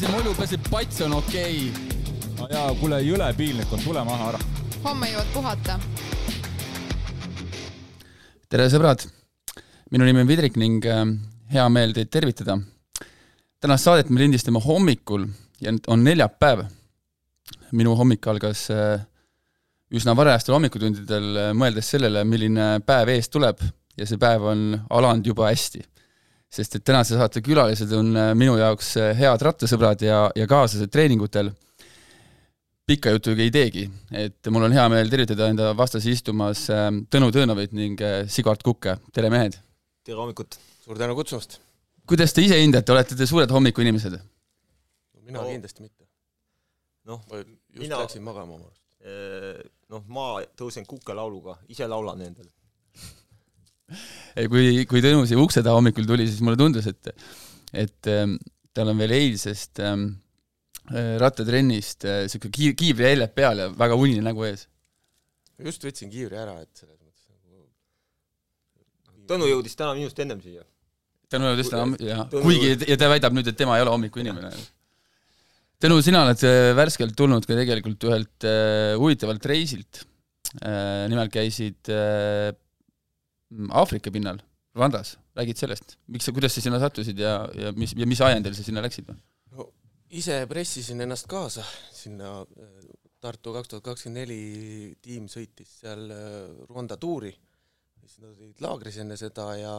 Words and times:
see 0.00 0.10
mulju 0.10 0.32
peseb, 0.34 0.64
pats 0.72 1.02
on 1.04 1.12
okei 1.20 1.68
okay.. 1.70 1.98
no 2.38 2.46
jaa, 2.50 2.70
kuule, 2.80 2.98
jõle 3.04 3.28
piinlik 3.38 3.70
on, 3.74 3.82
tule 3.84 4.02
maha 4.06 4.32
ära. 4.32 4.40
homme 4.82 5.10
jõuad 5.12 5.30
puhata. 5.34 5.76
tere, 8.50 8.66
sõbrad! 8.72 9.04
minu 9.94 10.08
nimi 10.08 10.24
on 10.24 10.30
Vidrik 10.30 10.58
ning 10.58 10.88
äh, 10.90 11.04
hea 11.54 11.68
meel 11.70 11.94
teid 11.94 12.10
tervitada. 12.10 12.58
tänast 13.62 13.86
saadet 13.86 14.10
me 14.10 14.24
lindistame 14.24 14.62
hommikul 14.64 15.28
ja 15.62 15.76
on 15.86 16.02
neljapäev. 16.02 16.66
minu 17.72 17.94
hommik 17.94 18.26
algas 18.26 18.66
äh, 18.74 18.98
üsna 19.94 20.16
varajastel 20.18 20.58
hommikutundidel, 20.58 21.30
äh, 21.36 21.54
mõeldes 21.54 21.94
sellele, 21.94 22.24
milline 22.26 22.80
päev 22.86 23.14
ees 23.14 23.30
tuleb 23.30 23.62
ja 23.94 24.06
see 24.10 24.18
päev 24.18 24.50
on 24.50 24.70
alanud 24.90 25.26
juba 25.26 25.52
hästi 25.52 25.86
sest 26.54 26.78
et 26.78 26.84
tänase 26.86 27.18
saate 27.18 27.42
külalised 27.44 27.92
on 27.96 28.14
äh, 28.18 28.30
minu 28.38 28.54
jaoks 28.60 28.94
äh, 29.00 29.12
head 29.18 29.42
rattasõbrad 29.42 30.04
ja, 30.06 30.24
ja 30.38 30.46
kaaslased 30.50 30.92
treeningutel. 30.92 31.50
pikka 32.84 33.14
juttu 33.14 33.32
ei 33.32 33.50
teegi, 33.50 33.86
et 34.12 34.50
mul 34.52 34.66
on 34.66 34.74
hea 34.76 34.84
meel 34.92 35.08
tervitada 35.10 35.48
enda 35.48 35.70
vastas 35.76 36.06
istumas 36.06 36.66
äh, 36.70 36.90
Tõnu 37.10 37.30
Tõõnovit 37.34 37.72
ning 37.72 38.00
Sigvard 38.28 38.62
Kukke, 38.62 38.98
tere 39.12 39.30
mehed! 39.32 39.58
tere 40.04 40.20
hommikut, 40.20 40.58
suur 40.84 41.00
tänu 41.00 41.16
kutsumast! 41.18 41.58
kuidas 42.06 42.36
te 42.36 42.44
ise 42.44 42.60
hindate, 42.60 42.92
olete 42.92 43.18
te 43.18 43.26
suured 43.26 43.50
hommikuinimesed? 43.50 44.18
mina 45.24 45.40
no. 45.40 45.48
kindlasti 45.48 45.82
mitte. 45.82 46.04
noh, 47.08 47.24
just 47.32 47.86
mina... 47.86 48.02
läksin 48.04 48.22
magama 48.22 48.58
oma 48.60 48.68
arust. 48.68 49.72
noh, 49.90 50.04
ma 50.06 50.28
tõusen 50.54 50.86
Kuke 50.86 51.16
lauluga, 51.16 51.58
ise 51.72 51.88
laulan 51.88 52.22
endale 52.28 52.52
kui, 54.52 54.84
kui 54.88 55.02
Tõnu 55.04 55.24
siia 55.28 55.40
ukse 55.40 55.62
taha 55.64 55.78
hommikul 55.78 56.06
tuli, 56.08 56.26
siis 56.28 56.42
mulle 56.44 56.58
tundus, 56.60 56.88
et, 56.90 57.14
et 57.84 58.12
ähm, 58.12 58.36
tal 58.74 58.90
on 58.92 59.00
veel 59.00 59.14
eilsest 59.16 59.80
ähm, 59.84 60.06
äh, 60.90 61.14
rattatrennist 61.22 62.06
niisugune 62.08 62.50
äh, 62.50 62.58
kiiv, 62.58 62.76
kiivriheled 62.80 63.34
peal 63.36 63.64
ja 63.64 63.70
väga 63.74 63.98
unine 64.00 64.24
nägu 64.24 64.46
ees. 64.48 64.66
just 65.62 65.84
võtsin 65.86 66.12
kiivri 66.12 66.40
ära, 66.40 66.56
et 66.64 66.72
selles 66.72 66.96
mõttes 66.98 67.28
nagu 67.30 67.66
Tõnu 69.30 69.48
jõudis 69.48 69.76
täna 69.78 69.94
minust 69.96 70.18
ennem 70.20 70.40
siia. 70.44 70.64
Tõnu 71.32 71.52
jõudis 71.52 71.70
täna, 71.72 72.00
jah, 72.04 72.24
kuigi, 72.32 72.74
ja 72.90 72.96
ta 73.00 73.08
väidab 73.12 73.36
nüüd, 73.36 73.48
et 73.48 73.56
tema 73.56 73.78
ei 73.78 73.84
ole 73.84 73.94
hommikuinimene. 73.94 74.50
Tõnu, 75.84 76.00
sina 76.04 76.24
oled 76.24 76.42
äh, 76.48 76.72
värskelt 76.76 77.16
tulnud 77.18 77.44
ka 77.44 77.56
tegelikult 77.58 78.04
ühelt 78.08 78.46
äh, 78.48 78.94
huvitavalt 78.96 79.46
reisilt 79.50 80.04
äh,. 80.62 81.04
nimelt 81.10 81.32
käisid 81.34 81.90
äh, 81.92 82.52
Aafrika 83.70 84.10
pinnal, 84.10 84.40
Rwandas, 84.74 85.14
räägid 85.38 85.60
sellest, 85.60 85.96
miks 86.10 86.26
sa, 86.26 86.34
kuidas 86.34 86.56
sa 86.56 86.62
sinna 86.64 86.80
sattusid 86.82 87.18
ja, 87.18 87.36
ja 87.54 87.72
mis, 87.76 87.94
ja 87.96 88.06
mis 88.10 88.20
ajendil 88.24 88.56
sa 88.56 88.66
sinna 88.66 88.82
läksid? 88.84 89.10
no 89.54 89.68
ise 90.14 90.40
pressisin 90.50 91.04
ennast 91.04 91.28
kaasa 91.30 91.64
sinna 91.94 92.40
äh, 92.42 92.92
Tartu 93.24 93.54
kaks 93.54 93.70
tuhat 93.70 93.84
kakskümmend 93.86 94.20
neli 94.20 94.40
tiim 95.00 95.30
sõitis 95.32 95.78
seal 95.80 96.10
äh, 96.12 96.50
Rwanda 96.68 96.98
tuuri, 97.00 97.30
siis 98.02 98.18
nad 98.20 98.34
olid 98.36 98.60
laagris 98.60 98.98
enne 99.00 99.16
seda 99.16 99.46
ja 99.56 99.74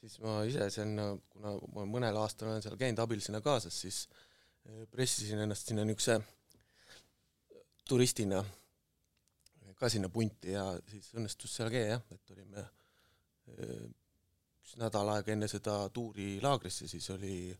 siis 0.00 0.16
ma 0.24 0.38
ise 0.48 0.70
sinna, 0.72 1.10
kuna 1.34 1.58
ma 1.74 1.84
mõnel 1.90 2.16
aastal 2.22 2.48
olen 2.52 2.64
seal 2.64 2.78
käinud 2.80 3.02
abilisena 3.04 3.42
kaasas, 3.44 3.76
siis 3.84 4.06
äh, 4.06 4.86
pressisin 4.92 5.42
ennast 5.44 5.68
sinna 5.68 5.84
niisuguse 5.84 6.20
turistina 7.90 8.40
ka 9.80 9.88
sinna 9.88 10.08
punti 10.12 10.54
ja 10.54 10.64
siis 10.88 11.10
õnnestus 11.16 11.56
seal 11.56 11.72
ka 11.72 11.82
jah, 11.82 12.02
et 12.14 12.32
olime 12.36 12.64
üks 13.58 14.76
nädal 14.80 15.08
aega 15.16 15.34
enne 15.34 15.48
seda 15.50 15.82
tuuri 15.94 16.38
laagrisse, 16.42 16.88
siis 16.88 17.10
oli 17.14 17.50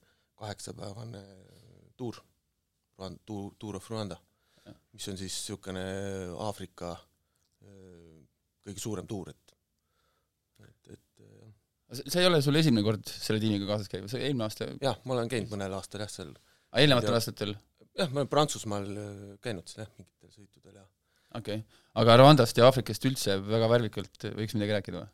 kaheksapäevane 0.41 1.23
tuur, 1.97 2.17
tuur, 3.27 3.55
Tour 3.59 3.77
of 3.77 3.89
Rwanda, 3.91 4.17
mis 4.95 5.09
on 5.09 5.19
siis 5.21 5.35
niisugune 5.35 5.85
Aafrika 6.47 6.95
kõige 8.65 8.83
suurem 8.83 9.09
tuur, 9.09 9.31
et, 9.33 9.55
et, 10.67 10.93
et 10.95 11.25
jah. 11.25 12.03
see 12.03 12.23
ei 12.23 12.29
ole 12.29 12.41
sul 12.45 12.61
esimene 12.61 12.85
kord 12.87 13.11
selle 13.11 13.41
tiimiga 13.43 13.69
kaasas 13.73 13.91
käiv, 13.91 14.07
see 14.13 14.23
eelmine 14.27 14.47
aasta? 14.47 14.69
jah, 14.85 14.99
ma 15.05 15.17
olen 15.17 15.31
käinud 15.33 15.53
mõnel 15.53 15.77
aastal 15.79 16.05
jah, 16.05 16.13
seal. 16.13 16.33
aga 16.71 16.85
eelnevatel 16.85 17.19
aastatel? 17.19 17.55
jah, 17.99 18.11
ma 18.11 18.23
olen 18.23 18.33
Prantsusmaal 18.33 18.91
käinud 19.45 19.71
seal 19.73 19.87
jah, 19.87 19.95
mingitel 19.99 20.35
sõitudel 20.35 20.83
ja 20.83 20.85
okei 21.41 21.63
okay., 21.63 21.81
aga 22.03 22.19
Rwandast 22.21 22.61
ja 22.61 22.69
Aafrikast 22.69 23.09
üldse 23.11 23.41
väga 23.47 23.71
värvikalt 23.73 24.29
võiks 24.37 24.57
midagi 24.57 24.77
rääkida 24.77 25.03
või? 25.03 25.11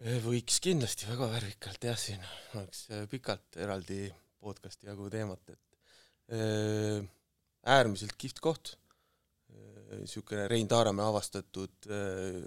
Eh, 0.00 0.16
võiks 0.24 0.62
kindlasti 0.64 1.04
väga 1.10 1.26
värvikalt 1.28 1.82
jah, 1.84 1.96
siin 2.00 2.22
oleks 2.56 2.86
eh, 2.88 3.02
pikalt 3.10 3.58
eraldi 3.60 4.06
podcasti 4.40 4.88
jagu 4.88 5.10
teemat, 5.12 5.50
et 5.52 6.38
äh, 6.38 7.02
äärmiselt 7.68 8.16
kihvt 8.16 8.40
koht. 8.40 8.70
Niisugune 9.90 10.46
Rein 10.48 10.70
Taaramäe 10.70 11.04
avastatud 11.04 11.90
äh, 11.92 12.40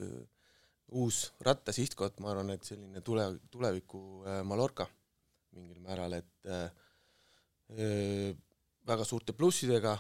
uus 0.98 1.20
rattasihtkoht, 1.46 2.18
ma 2.26 2.32
arvan, 2.34 2.50
et 2.56 2.66
selline 2.66 3.06
tule, 3.06 3.28
tuleviku 3.54 4.02
Mallorca 4.50 4.90
mingil 5.54 5.78
määral, 5.86 6.18
et 6.18 6.50
äh, 6.50 8.34
väga 8.90 9.06
suurte 9.06 9.38
plussidega 9.38 9.94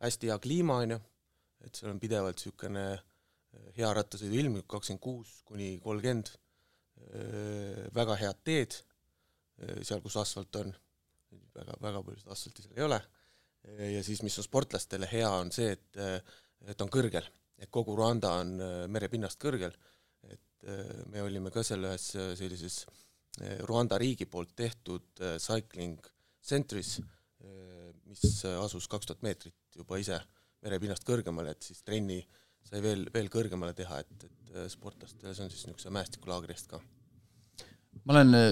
hästi 0.00 0.32
hea 0.32 0.40
kliima, 0.40 0.80
on 0.86 0.96
ju, 0.96 1.02
et 1.66 1.76
seal 1.76 1.92
on 1.92 2.00
pidevalt 2.00 2.40
niisugune 2.40 2.88
äh, 2.94 3.08
hea 3.76 3.90
rattasõidu 3.96 4.38
ilm, 4.40 4.56
kakskümmend 4.68 5.02
kuus 5.02 5.34
kuni 5.48 5.74
kolmkümmend, 5.82 6.32
väga 7.96 8.16
head 8.20 8.40
teed, 8.46 8.78
seal, 9.84 10.00
kus 10.04 10.16
asfalt 10.20 10.56
on, 10.60 10.72
väga, 11.56 11.76
väga 11.82 12.02
palju 12.06 12.22
seda 12.22 12.34
asfalti 12.36 12.64
seal 12.64 12.78
ei 12.78 12.86
ole, 12.86 12.98
ja 13.92 14.02
siis, 14.06 14.22
mis 14.26 14.38
on 14.40 14.46
sportlastele 14.46 15.08
hea, 15.10 15.28
on 15.28 15.52
see, 15.54 15.72
et, 15.76 16.00
et 16.72 16.84
on 16.84 16.90
kõrgel, 16.92 17.28
et 17.62 17.70
kogu 17.72 17.96
Rwanda 17.98 18.34
on 18.42 18.56
merepinnast 18.92 19.40
kõrgel, 19.42 19.74
et 20.30 20.68
me 21.12 21.24
olime 21.24 21.52
ka 21.54 21.64
seal 21.66 21.84
ühes 21.88 22.12
sellises 22.38 22.82
Rwanda 23.66 23.98
riigi 24.00 24.28
poolt 24.30 24.54
tehtud 24.56 25.24
cycling 25.42 26.00
centris, 26.42 26.98
mis 28.08 28.44
asus 28.52 28.86
kaks 28.90 29.08
tuhat 29.08 29.24
meetrit 29.24 29.78
juba 29.78 29.98
ise 29.98 30.18
merepinnast 30.62 31.04
kõrgemal, 31.06 31.48
et 31.50 31.64
siis 31.66 31.80
trenni 31.82 32.20
äh, 32.20 32.41
sai 32.68 32.82
veel, 32.84 33.06
veel 33.14 33.30
kõrgemale 33.32 33.74
teha, 33.76 34.00
et, 34.02 34.28
et 34.28 34.54
äh, 34.56 34.68
sportlastele 34.72 35.34
see 35.34 35.46
on 35.46 35.52
siis 35.52 35.66
niisuguse 35.68 35.92
mäestikulaagri 35.94 36.56
eest 36.56 36.70
ka. 36.72 36.80
ma 38.04 38.16
olen 38.16 38.38
äh, 38.38 38.48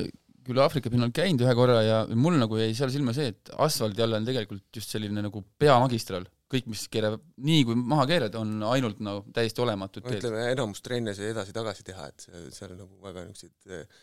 küll 0.47 0.61
Aafrika 0.63 0.93
pinnal 0.93 1.13
käinud 1.15 1.45
ühe 1.45 1.55
korra 1.57 1.81
ja 1.85 2.03
mul 2.17 2.39
nagu 2.41 2.59
jäi 2.61 2.75
seal 2.77 2.93
silma 2.93 3.15
see, 3.17 3.33
et 3.35 3.51
asfaldi 3.67 4.05
all 4.05 4.19
on 4.19 4.29
tegelikult 4.29 4.67
just 4.77 4.93
selline 4.95 5.25
nagu 5.25 5.43
peamagistraal, 5.61 6.27
kõik, 6.51 6.69
mis 6.73 6.87
keerab, 6.93 7.21
nii 7.47 7.65
kui 7.69 7.79
maha 7.79 8.07
keerad, 8.11 8.37
on 8.41 8.63
ainult 8.73 9.03
nagu 9.05 9.23
no, 9.23 9.35
täiesti 9.37 9.63
olematud 9.63 10.05
teed. 10.07 10.19
ütleme, 10.19 10.47
enamus 10.55 10.83
trenne 10.85 11.15
sai 11.17 11.31
edasi-tagasi 11.35 11.87
teha, 11.87 12.09
et 12.11 12.27
seal 12.57 12.75
nagu 12.75 12.97
väga 13.05 13.27
niisuguseid 13.29 13.77
äh, 13.77 14.01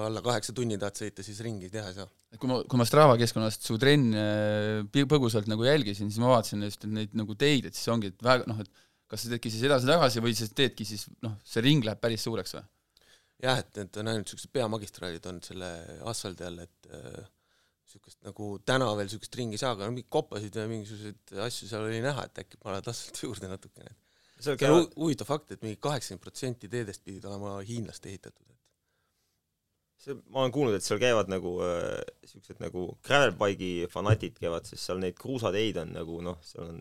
alla 0.00 0.22
kaheksa 0.22 0.54
tunni 0.56 0.78
tahad 0.78 1.00
sõita, 1.00 1.24
siis 1.26 1.40
ringi 1.44 1.70
teha 1.72 1.90
ei 1.90 1.96
saa. 1.98 2.06
kui 2.38 2.50
ma, 2.50 2.60
kui 2.70 2.78
ma 2.78 2.86
Strava 2.86 3.16
keskkonnast 3.20 3.66
su 3.66 3.78
trenne 3.82 4.22
põgusalt 4.94 5.50
nagu 5.50 5.66
jälgisin, 5.66 6.12
siis 6.12 6.22
ma 6.22 6.30
vaatasin 6.36 6.62
just 6.68 6.86
neid 6.86 7.16
nagu 7.18 7.34
teid, 7.38 7.66
et 7.66 7.78
siis 7.78 7.90
ongi, 7.92 8.12
et 8.14 8.24
väga 8.24 8.46
noh, 8.50 8.62
et 8.62 8.86
kas 9.10 9.24
sa 9.24 9.32
teedki 9.32 9.50
siis 9.52 9.64
edasi-tagasi 9.66 10.22
või 10.22 10.36
siis 10.38 10.52
teedki 10.56 10.86
siis 10.86 11.08
noh, 11.24 11.34
see 11.46 11.64
ring 11.64 11.84
läheb 11.86 12.00
päris 12.02 12.26
suureks 12.26 12.54
või? 12.56 12.66
jah, 13.40 13.60
et 13.62 13.78
need 13.78 13.98
on 14.00 14.12
ainult 14.12 14.28
niisugused 14.28 14.52
peamagistraalid 14.54 15.26
on 15.30 15.40
selle 15.44 15.70
asfaldi 16.10 16.46
all, 16.46 16.60
et 16.66 16.90
niisugust 16.90 18.20
äh, 18.20 18.28
nagu 18.28 18.50
täna 18.68 18.90
veel 18.98 19.08
niisugust 19.08 19.40
ringi 19.40 19.58
ei 19.58 19.62
saa, 19.62 19.74
aga 19.76 19.88
no 19.88 19.96
mingeid 19.96 20.12
koppasid 20.12 20.60
ja 20.60 20.66
mingisuguseid 20.70 21.34
asju 21.46 21.70
seal 21.70 21.88
oli 21.88 22.02
näha, 22.04 22.26
et 22.28 22.44
äkki 22.44 22.60
paned 22.62 22.92
asfalti 22.92 23.24
juurde 23.28 23.50
natukene. 23.50 23.96
see 24.40 24.56
on 24.68 24.86
huvitav 24.96 25.28
fakt, 25.28 25.52
et 25.52 25.64
mingi 25.64 25.80
kaheksakümmend 25.82 26.24
protsenti 26.24 26.70
teedest 26.72 27.04
pidid 27.04 27.26
olema 27.28 27.58
hiinlaste 27.66 28.12
ehitatud, 28.12 28.46
et 28.52 28.60
see, 30.04 30.16
ma 30.28 30.44
olen 30.44 30.54
kuulnud, 30.54 30.76
et 30.76 30.86
seal 30.86 31.00
käivad 31.02 31.32
nagu 31.32 31.56
niisugused 31.64 32.56
äh, 32.56 32.62
nagu 32.68 32.86
gravel 33.06 33.34
bike'i 33.40 33.90
fanatid 33.92 34.38
käivad, 34.40 34.68
sest 34.68 34.86
seal 34.86 35.02
neid 35.02 35.18
kruusateid 35.20 35.80
on 35.82 35.96
nagu 35.96 36.22
noh, 36.24 36.40
seal 36.46 36.70
on 36.74 36.80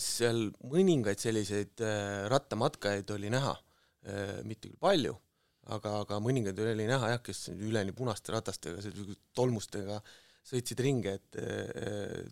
seal 0.00 0.48
mõningaid 0.64 1.20
selliseid 1.20 1.82
äh, 1.84 2.24
rattamatkajaid 2.32 3.10
oli 3.16 3.30
näha, 3.32 3.52
äh, 4.08 4.38
mitte 4.48 4.70
küll 4.70 4.80
palju, 4.80 5.14
aga, 5.76 5.98
aga 6.04 6.20
mõningaid 6.24 6.60
oli 6.64 6.88
näha 6.88 7.14
jah, 7.14 7.22
kes 7.24 7.50
üleni 7.54 7.94
punaste 7.96 8.32
ratastega, 8.34 8.80
tolmustega 9.36 10.00
sõitsid 10.44 10.80
ringi, 10.84 11.12
et 11.12 11.38
äh, 11.40 12.24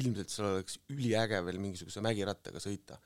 ilmselt 0.00 0.30
seal 0.30 0.52
oleks 0.52 0.78
üliäge 0.94 1.40
veel 1.46 1.58
mingisuguse 1.62 2.02
mägirattaga 2.04 2.62
sõita. 2.62 3.00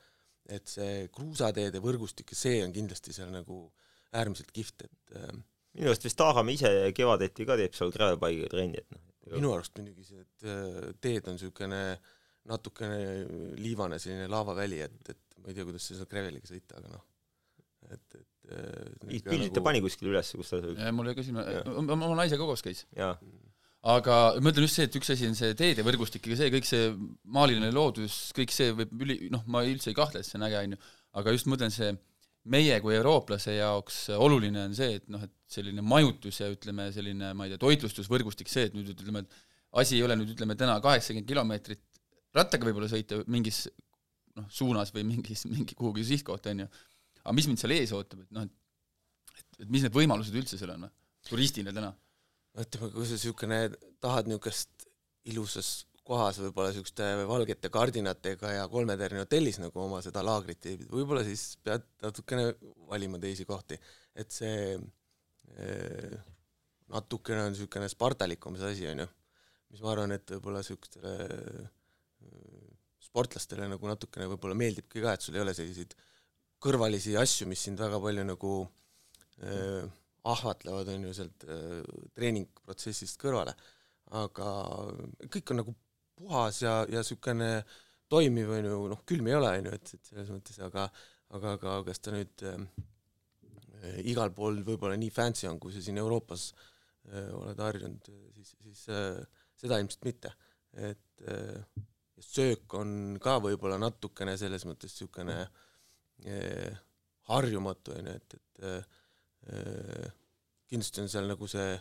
et 0.44 0.68
see 0.68 1.06
kruusateede 1.08 1.80
võrgustik 1.80 2.34
ja 2.34 2.36
see 2.36 2.58
on 2.60 2.72
kindlasti 2.72 3.14
seal 3.16 3.30
nagu 3.32 3.62
äärmiselt 4.12 4.50
kihvt, 4.52 4.82
et 4.84 5.14
minu 5.72 5.88
arust 5.88 6.04
vist 6.04 6.20
Aaram 6.20 6.50
ise 6.52 6.68
kevadeti 6.92 7.46
ka 7.48 7.56
teeb 7.56 7.72
seal 7.72 7.92
gravelbike'iga 7.94 8.50
trenni, 8.52 8.82
et 8.82 8.92
noh. 8.92 9.00
minu 9.32 9.54
arust 9.54 9.72
muidugi 9.78 10.04
see 10.04 10.20
teed 11.00 11.30
on 11.32 11.38
niisugune 11.38 11.80
äh, 11.94 12.12
natukene 12.50 13.56
liivane 13.60 13.98
selline 14.02 14.28
laavaväli, 14.30 14.82
et, 14.84 15.14
et 15.14 15.40
ma 15.40 15.50
ei 15.50 15.56
tea, 15.56 15.66
kuidas 15.66 15.88
seal 15.88 16.08
Greveliga 16.10 16.48
sõita, 16.50 16.80
aga 16.80 16.92
noh, 16.92 17.04
et, 17.92 18.18
et 18.20 18.52
äh, 18.52 19.24
pildid 19.24 19.50
ta 19.50 19.60
nagu... 19.60 19.64
pani 19.68 19.82
kuskile 19.84 20.12
üles, 20.12 20.34
kus 20.36 20.52
ta 20.52 20.92
mul 20.94 21.10
jäi 21.10 21.18
ka 21.18 21.26
silma, 21.26 21.44
oma 21.96 22.14
naisega 22.20 22.46
koos 22.48 22.64
käis. 22.64 22.84
aga 22.96 24.18
ma 24.40 24.52
ütlen 24.52 24.66
just 24.68 24.80
see, 24.80 24.88
et 24.88 24.98
üks 25.00 25.12
asi 25.12 25.28
on 25.28 25.36
see 25.38 25.56
teedevõrgustik 25.60 26.28
ja 26.32 26.40
see 26.40 26.52
kõik 26.54 26.68
see 26.68 26.90
maaliline 27.36 27.72
loodus, 27.74 28.26
kõik 28.36 28.52
see 28.54 28.72
võib 28.76 29.06
üli, 29.06 29.18
noh, 29.32 29.44
ma 29.48 29.64
üldse 29.68 29.92
ei 29.92 29.98
kahtle, 29.98 30.20
et 30.20 30.28
see 30.28 30.40
on 30.40 30.48
äge, 30.48 30.60
on 30.64 30.76
ju, 30.76 30.82
aga 31.20 31.34
just 31.36 31.48
ma 31.48 31.56
mõtlen, 31.56 31.74
see 31.74 31.94
meie 32.54 32.76
kui 32.84 32.92
eurooplase 32.96 33.56
jaoks 33.56 34.02
oluline 34.20 34.66
on 34.68 34.76
see, 34.76 34.98
et 35.00 35.08
noh, 35.12 35.22
et 35.24 35.32
selline 35.48 35.84
majutus 35.84 36.42
ja 36.42 36.50
ütleme, 36.52 36.90
selline 36.92 37.32
ma 37.36 37.46
ei 37.46 37.54
tea, 37.54 37.60
toitlustusvõrgustik, 37.62 38.50
see, 38.52 38.68
et 38.68 38.76
nüüd 38.76 38.90
ütleme, 38.92 39.24
et 39.24 39.42
asi 39.80 39.96
ei 39.98 40.04
ole 40.06 40.16
nüüd 40.20 40.34
ütleme 40.34 40.56
täna 40.58 40.76
kaheksakümmend 40.84 41.28
kilomeetrit 41.28 41.82
rattaga 42.34 42.68
võib-olla 42.68 42.90
sõita 42.90 43.20
mingis 43.30 43.64
noh, 44.38 44.48
suunas 44.50 44.90
või 44.94 45.06
mingis, 45.12 45.46
mingi 45.50 45.76
kuhugi 45.78 46.04
sihtkohta, 46.06 46.54
on 46.54 46.64
ju, 46.64 46.68
aga 47.22 47.34
mis 47.38 47.48
mind 47.50 47.62
seal 47.62 47.74
ees 47.76 47.94
ootab, 47.96 48.24
et 48.26 48.34
noh, 48.34 48.46
et 48.48 48.60
et, 49.38 49.64
et 49.64 49.70
mis 49.70 49.84
need 49.84 49.94
võimalused 49.94 50.36
üldse 50.38 50.58
seal 50.60 50.74
on, 50.76 50.88
turistina 51.28 51.74
täna? 51.74 51.92
ütleme, 52.54 52.92
kui 52.94 53.06
sa 53.08 53.16
niisugune 53.16 53.58
tahad 54.02 54.28
niisugust 54.30 54.84
ilusas 55.30 55.70
kohas 56.06 56.38
võib-olla 56.38 56.70
niisuguste 56.70 57.08
valgete 57.26 57.70
kardinatega 57.72 58.52
ja 58.58 58.68
kolmetärni 58.70 59.22
hotellis 59.22 59.58
nagu 59.58 59.80
oma 59.82 60.02
seda 60.04 60.22
laagrit 60.22 60.68
ei, 60.70 60.78
võib-olla 60.90 61.24
siis 61.26 61.56
pead 61.64 61.86
natukene 62.04 62.52
valima 62.90 63.18
teisi 63.22 63.46
kohti, 63.48 63.78
et 64.14 64.30
see 64.34 64.76
eh, 64.76 66.14
natukene 66.94 67.48
on 67.48 67.54
niisugune 67.56 67.88
spartalikum 67.90 68.60
see 68.60 68.74
asi, 68.76 68.86
on 68.92 69.02
ju. 69.02 69.08
mis 69.74 69.82
ma 69.82 69.94
arvan, 69.96 70.14
et 70.14 70.36
võib-olla 70.36 70.62
niisugustele 70.62 71.16
sportlastele 73.04 73.68
nagu 73.70 73.88
natukene 73.88 74.28
võib-olla 74.32 74.56
meeldibki 74.58 75.02
ka, 75.04 75.14
et 75.14 75.24
sul 75.24 75.36
ei 75.36 75.44
ole 75.44 75.54
selliseid 75.56 75.94
kõrvalisi 76.64 77.14
asju, 77.20 77.46
mis 77.50 77.62
sind 77.66 77.80
väga 77.80 78.00
palju 78.00 78.24
nagu 78.26 78.52
äh, 79.44 79.84
ahvatlevad, 80.24 80.90
on 80.94 81.08
ju, 81.08 81.14
sealt 81.16 81.46
äh, 81.46 81.80
treeningprotsessist 82.16 83.20
kõrvale. 83.20 83.54
aga 84.14 84.50
kõik 85.32 85.50
on 85.50 85.60
nagu 85.62 85.74
puhas 86.14 86.60
ja, 86.62 86.84
ja 86.88 87.02
niisugune 87.02 87.50
toimiv, 88.08 88.52
on 88.56 88.68
ju, 88.70 88.80
noh, 88.92 89.02
külm 89.08 89.28
ei 89.28 89.36
ole, 89.36 89.50
on 89.58 89.68
ju, 89.68 89.78
et, 89.78 89.94
et 89.96 90.12
selles 90.12 90.30
mõttes, 90.32 90.60
aga 90.62 90.88
aga, 91.34 91.54
aga 91.56 91.78
kas 91.88 92.02
ta 92.02 92.14
nüüd 92.14 92.44
äh, 92.48 92.60
igal 94.10 94.32
pool 94.36 94.62
võib-olla 94.66 94.96
nii 95.00 95.12
fancy 95.12 95.48
on, 95.50 95.58
kui 95.60 95.74
sa 95.74 95.82
siin 95.84 95.98
Euroopas 96.00 96.50
äh, 96.52 97.30
oled 97.34 97.60
harjunud, 97.60 98.10
siis, 98.36 98.54
siis 98.62 98.84
äh, 98.92 99.20
seda 99.60 99.80
ilmselt 99.82 100.06
mitte. 100.08 100.34
et 100.74 101.26
äh, 101.30 101.84
söök 102.24 102.74
on 102.78 103.18
ka 103.22 103.38
võib-olla 103.42 103.78
natukene 103.80 104.36
selles 104.40 104.64
mõttes 104.68 104.94
niisugune 104.94 105.38
äh, 105.44 106.78
harjumatu, 107.30 107.94
on 107.98 108.10
ju, 108.10 108.14
et, 108.20 108.36
et 108.38 108.64
äh, 108.68 110.12
kindlasti 110.70 111.02
on 111.04 111.10
seal 111.12 111.28
nagu 111.28 111.48
see 111.50 111.74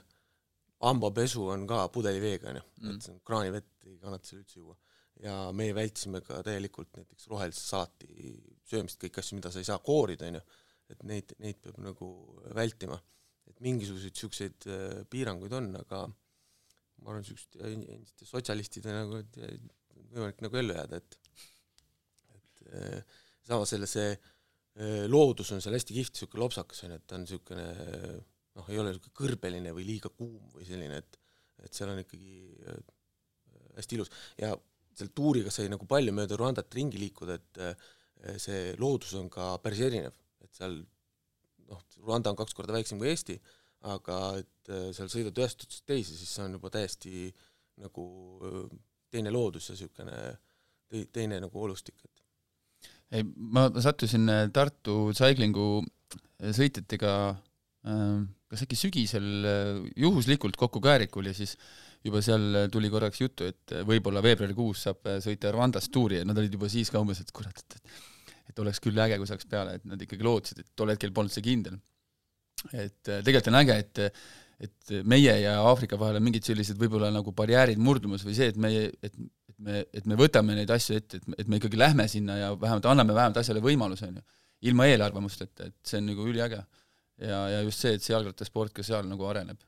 hambapesu 0.83 1.45
on 1.53 1.67
ka 1.67 1.85
pudeliveega, 1.93 2.49
on 2.51 2.59
ju, 2.59 2.65
Mm. 2.83 2.97
et 2.97 3.23
kraanivett 3.23 3.85
ei 3.87 3.97
kannata 4.01 4.27
seal 4.27 4.41
üldse 4.41 4.59
juua. 4.59 4.77
ja 5.23 5.51
meie 5.55 5.75
vältisime 5.77 6.19
ka 6.25 6.39
täielikult 6.43 6.97
näiteks 6.97 7.27
rohelise 7.29 7.61
salati 7.61 8.33
söömist, 8.67 8.97
kõiki 8.99 9.21
asju, 9.21 9.37
mida 9.37 9.51
sa 9.53 9.61
ei 9.61 9.67
saa 9.67 9.77
koorida, 9.79 10.25
on 10.27 10.39
ju, 10.39 10.41
et 10.89 11.03
neid, 11.07 11.35
neid 11.39 11.59
peab 11.61 11.77
nagu 11.85 12.09
vältima. 12.55 12.99
et 13.47 13.59
mingisuguseid 13.59 14.15
niisuguseid 14.15 14.67
äh, 14.67 15.05
piiranguid 15.09 15.53
on, 15.53 15.69
aga 15.75 16.01
ma 16.07 17.11
arvan, 17.11 17.21
niisuguste 17.21 17.59
endiste 17.67 18.25
sotsialistide 18.25 18.93
nagu, 18.95 19.19
et 19.19 19.37
võimalik 20.13 20.43
nagu 20.45 20.59
ellu 20.61 20.77
jääda, 20.77 20.99
et 21.01 21.19
et 22.37 22.63
äh, 22.73 23.17
samas 23.47 23.73
jälle 23.73 23.89
see 23.89 24.11
äh, 24.13 25.05
loodus 25.09 25.51
on 25.55 25.61
seal 25.63 25.75
hästi 25.77 25.97
kihvt, 25.97 26.15
niisugune 26.15 26.43
lopsakas 26.43 26.83
on 26.85 26.93
ju, 26.93 26.99
et 26.99 27.07
ta 27.07 27.17
on 27.17 27.25
niisugune 27.25 27.67
noh, 28.57 28.69
ei 28.69 28.79
ole 28.81 28.93
niisugune 28.93 29.17
kõrbeline 29.21 29.73
või 29.75 29.87
liiga 29.87 30.11
kuum 30.13 30.53
või 30.55 30.67
selline, 30.69 31.01
et 31.03 31.19
et 31.63 31.77
seal 31.77 31.93
on 31.93 32.01
ikkagi 32.01 32.37
äh, 32.67 32.79
hästi 33.77 33.97
ilus. 33.97 34.11
Ja 34.37 34.51
seal 34.93 35.13
tuuriga 35.15 35.51
sai 35.53 35.69
nagu 35.71 35.87
palju 35.89 36.13
mööda 36.13 36.37
Rwandat 36.37 36.75
ringi 36.75 36.99
liikuda, 37.01 37.37
et 37.39 38.39
see 38.39 38.75
loodus 38.77 39.15
on 39.17 39.29
ka 39.31 39.55
päris 39.63 39.79
erinev, 39.87 40.13
et 40.43 40.51
seal 40.53 40.75
noh, 41.71 41.81
Rwanda 42.03 42.29
on 42.29 42.37
kaks 42.37 42.53
korda 42.53 42.75
väiksem 42.75 42.99
kui 43.01 43.09
Eesti, 43.09 43.39
aga 43.89 44.19
et 44.43 44.71
seal 44.93 45.09
sõidad 45.09 45.41
ühest 45.41 45.65
otsast 45.65 45.87
teise, 45.89 46.13
siis 46.13 46.35
see 46.35 46.45
on 46.45 46.59
juba 46.59 46.69
täiesti 46.75 47.31
nagu 47.81 48.05
teine 49.13 49.33
loodus 49.33 49.69
ja 49.69 49.77
niisugune 49.77 50.19
tei-, 50.89 51.07
teine 51.13 51.39
nagu 51.43 51.65
olustik, 51.67 51.97
et 52.03 52.23
ei, 53.13 53.25
ma 53.35 53.67
sattusin 53.81 54.29
äh, 54.31 54.45
Tartu 54.53 55.11
Cyclingu 55.13 55.67
äh, 55.81 56.51
sõitjatega 56.55 57.13
äh, 57.29 58.23
kas 58.49 58.65
äkki 58.65 58.79
sügisel 58.79 59.27
äh, 59.49 59.81
juhuslikult 60.01 60.57
kokku 60.59 60.81
Käärikul 60.83 61.29
ja 61.29 61.35
siis 61.37 61.55
juba 62.03 62.19
seal 62.25 62.65
tuli 62.73 62.89
korraks 62.91 63.21
juttu, 63.21 63.45
et 63.47 63.75
võib-olla 63.87 64.19
veebruarikuus 64.25 64.81
saab 64.89 65.05
sõita 65.23 65.53
Rwandas 65.53 65.87
tuuri 65.93 66.19
ja 66.19 66.25
nad 66.27 66.39
olid 66.41 66.57
juba 66.57 66.67
siis 66.71 66.91
ka 66.91 66.99
umbes, 66.99 67.21
et 67.23 67.31
kurat, 67.31 67.61
et 67.63 67.77
et 67.79 68.01
et 68.51 68.59
oleks 68.59 68.81
küll 68.83 68.99
äge, 68.99 69.15
kui 69.17 69.29
saaks 69.29 69.47
peale, 69.49 69.77
et 69.77 69.85
nad 69.87 70.01
ikkagi 70.03 70.25
lootsid, 70.25 70.59
et 70.59 70.71
tol 70.75 70.91
hetkel 70.91 71.13
polnud 71.15 71.31
see 71.31 71.45
kindel. 71.45 71.77
et 72.73 72.99
tegelikult 73.07 73.47
on 73.53 73.59
äge, 73.61 73.77
et 73.85 74.01
et 74.63 74.91
meie 75.09 75.33
ja 75.41 75.57
Aafrika 75.67 75.97
vahel 75.99 76.19
on 76.19 76.25
mingid 76.25 76.45
sellised 76.47 76.79
võib-olla 76.79 77.09
nagu 77.11 77.33
barjäärid 77.35 77.81
murdumas 77.81 78.23
või 78.25 78.35
see, 78.37 78.51
et 78.53 78.59
meie, 78.61 78.87
et 79.03 79.17
et 79.53 79.59
me, 79.65 79.81
et 79.93 80.07
me 80.09 80.17
võtame 80.19 80.55
neid 80.57 80.71
asju 80.73 80.97
ette, 80.97 81.19
et, 81.19 81.35
et 81.43 81.49
me 81.51 81.59
ikkagi 81.59 81.79
lähme 81.79 82.05
sinna 82.11 82.37
ja 82.39 82.53
vähemalt 82.59 82.87
anname 82.89 83.15
vähemalt 83.15 83.39
asjale 83.41 83.61
võimaluse, 83.63 84.09
on 84.09 84.19
ju. 84.19 84.23
ilma 84.69 84.87
eelarvamusteta, 84.87 85.67
et 85.69 85.75
see 85.87 85.99
on 85.99 86.07
nagu 86.11 86.27
üliäge. 86.29 86.61
ja, 87.21 87.39
ja 87.51 87.61
just 87.61 87.83
see, 87.83 87.93
et 87.97 88.03
see 88.03 88.13
jalgrattasport 88.15 88.73
ka 88.73 88.83
seal 88.83 89.07
nagu 89.09 89.27
areneb. 89.29 89.59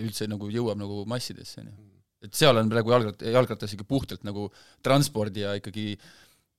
üldse 0.00 0.28
nagu 0.30 0.48
jõuab 0.50 0.78
nagu 0.78 1.02
massidesse, 1.10 1.60
on 1.60 1.68
ju. 1.68 1.88
et 2.28 2.34
seal 2.34 2.56
on 2.56 2.70
praegu 2.72 2.94
jalgrat-, 2.94 3.26
jalgratas 3.36 3.74
ikka 3.74 3.84
puhtalt 3.88 4.24
nagu 4.24 4.48
transpordi 4.82 5.44
ja 5.44 5.54
ikkagi 5.58 5.92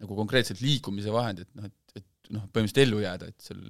nagu 0.04 0.16
konkreetselt 0.16 0.62
liikumise 0.62 1.12
vahend, 1.14 1.46
et 1.46 1.52
noh, 1.56 1.66
et, 1.66 2.02
et 2.02 2.34
noh, 2.36 2.44
põhimõtteliselt 2.52 2.84
ellu 2.84 3.02
jääda, 3.06 3.32
et 3.32 3.48
seal 3.48 3.62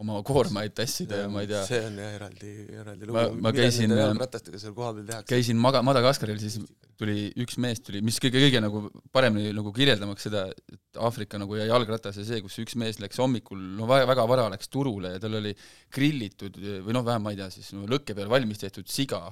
oma 0.00 0.20
koormaid 0.26 0.72
tassida 0.76 1.24
ja 1.24 1.30
ma 1.32 1.42
ei 1.44 1.48
tea, 1.50 1.60
see 1.68 1.80
on 1.84 1.98
jah 2.00 2.14
eraldi, 2.16 2.52
eraldi 2.72 3.08
lugu. 3.08 3.24
Ma- 3.44 3.52
käisin, 3.52 3.92
äh, 3.92 5.18
käisin 5.28 5.60
Maga-, 5.60 5.82
Madagaskaril, 5.84 6.38
siis 6.40 6.56
tuli 7.00 7.28
üks 7.40 7.58
mees 7.60 7.82
tuli, 7.84 8.00
mis 8.04 8.20
kõige, 8.22 8.40
kõige 8.46 8.62
nagu 8.64 8.82
paremini 9.12 9.52
nagu 9.56 9.72
kirjeldamaks 9.76 10.26
seda, 10.28 10.46
et 10.52 11.00
Aafrika 11.00 11.40
nagu 11.40 11.56
ja 11.58 11.68
jalgratas 11.68 12.18
ja 12.20 12.24
see, 12.28 12.40
kus 12.44 12.58
üks 12.64 12.76
mees 12.80 13.00
läks 13.02 13.20
hommikul, 13.20 13.60
no 13.76 13.88
väga, 13.90 14.08
väga 14.10 14.26
vara 14.30 14.48
läks 14.52 14.72
turule 14.72 15.14
ja 15.14 15.22
tal 15.22 15.38
oli 15.40 15.54
grillitud 15.92 16.58
või 16.86 16.96
noh, 16.96 17.06
vähem 17.06 17.24
ma 17.24 17.34
ei 17.34 17.40
tea, 17.40 17.50
siis 17.52 17.72
no 17.76 17.86
lõkke 17.90 18.16
peal 18.16 18.32
valmis 18.32 18.60
tehtud 18.60 18.88
siga 18.90 19.22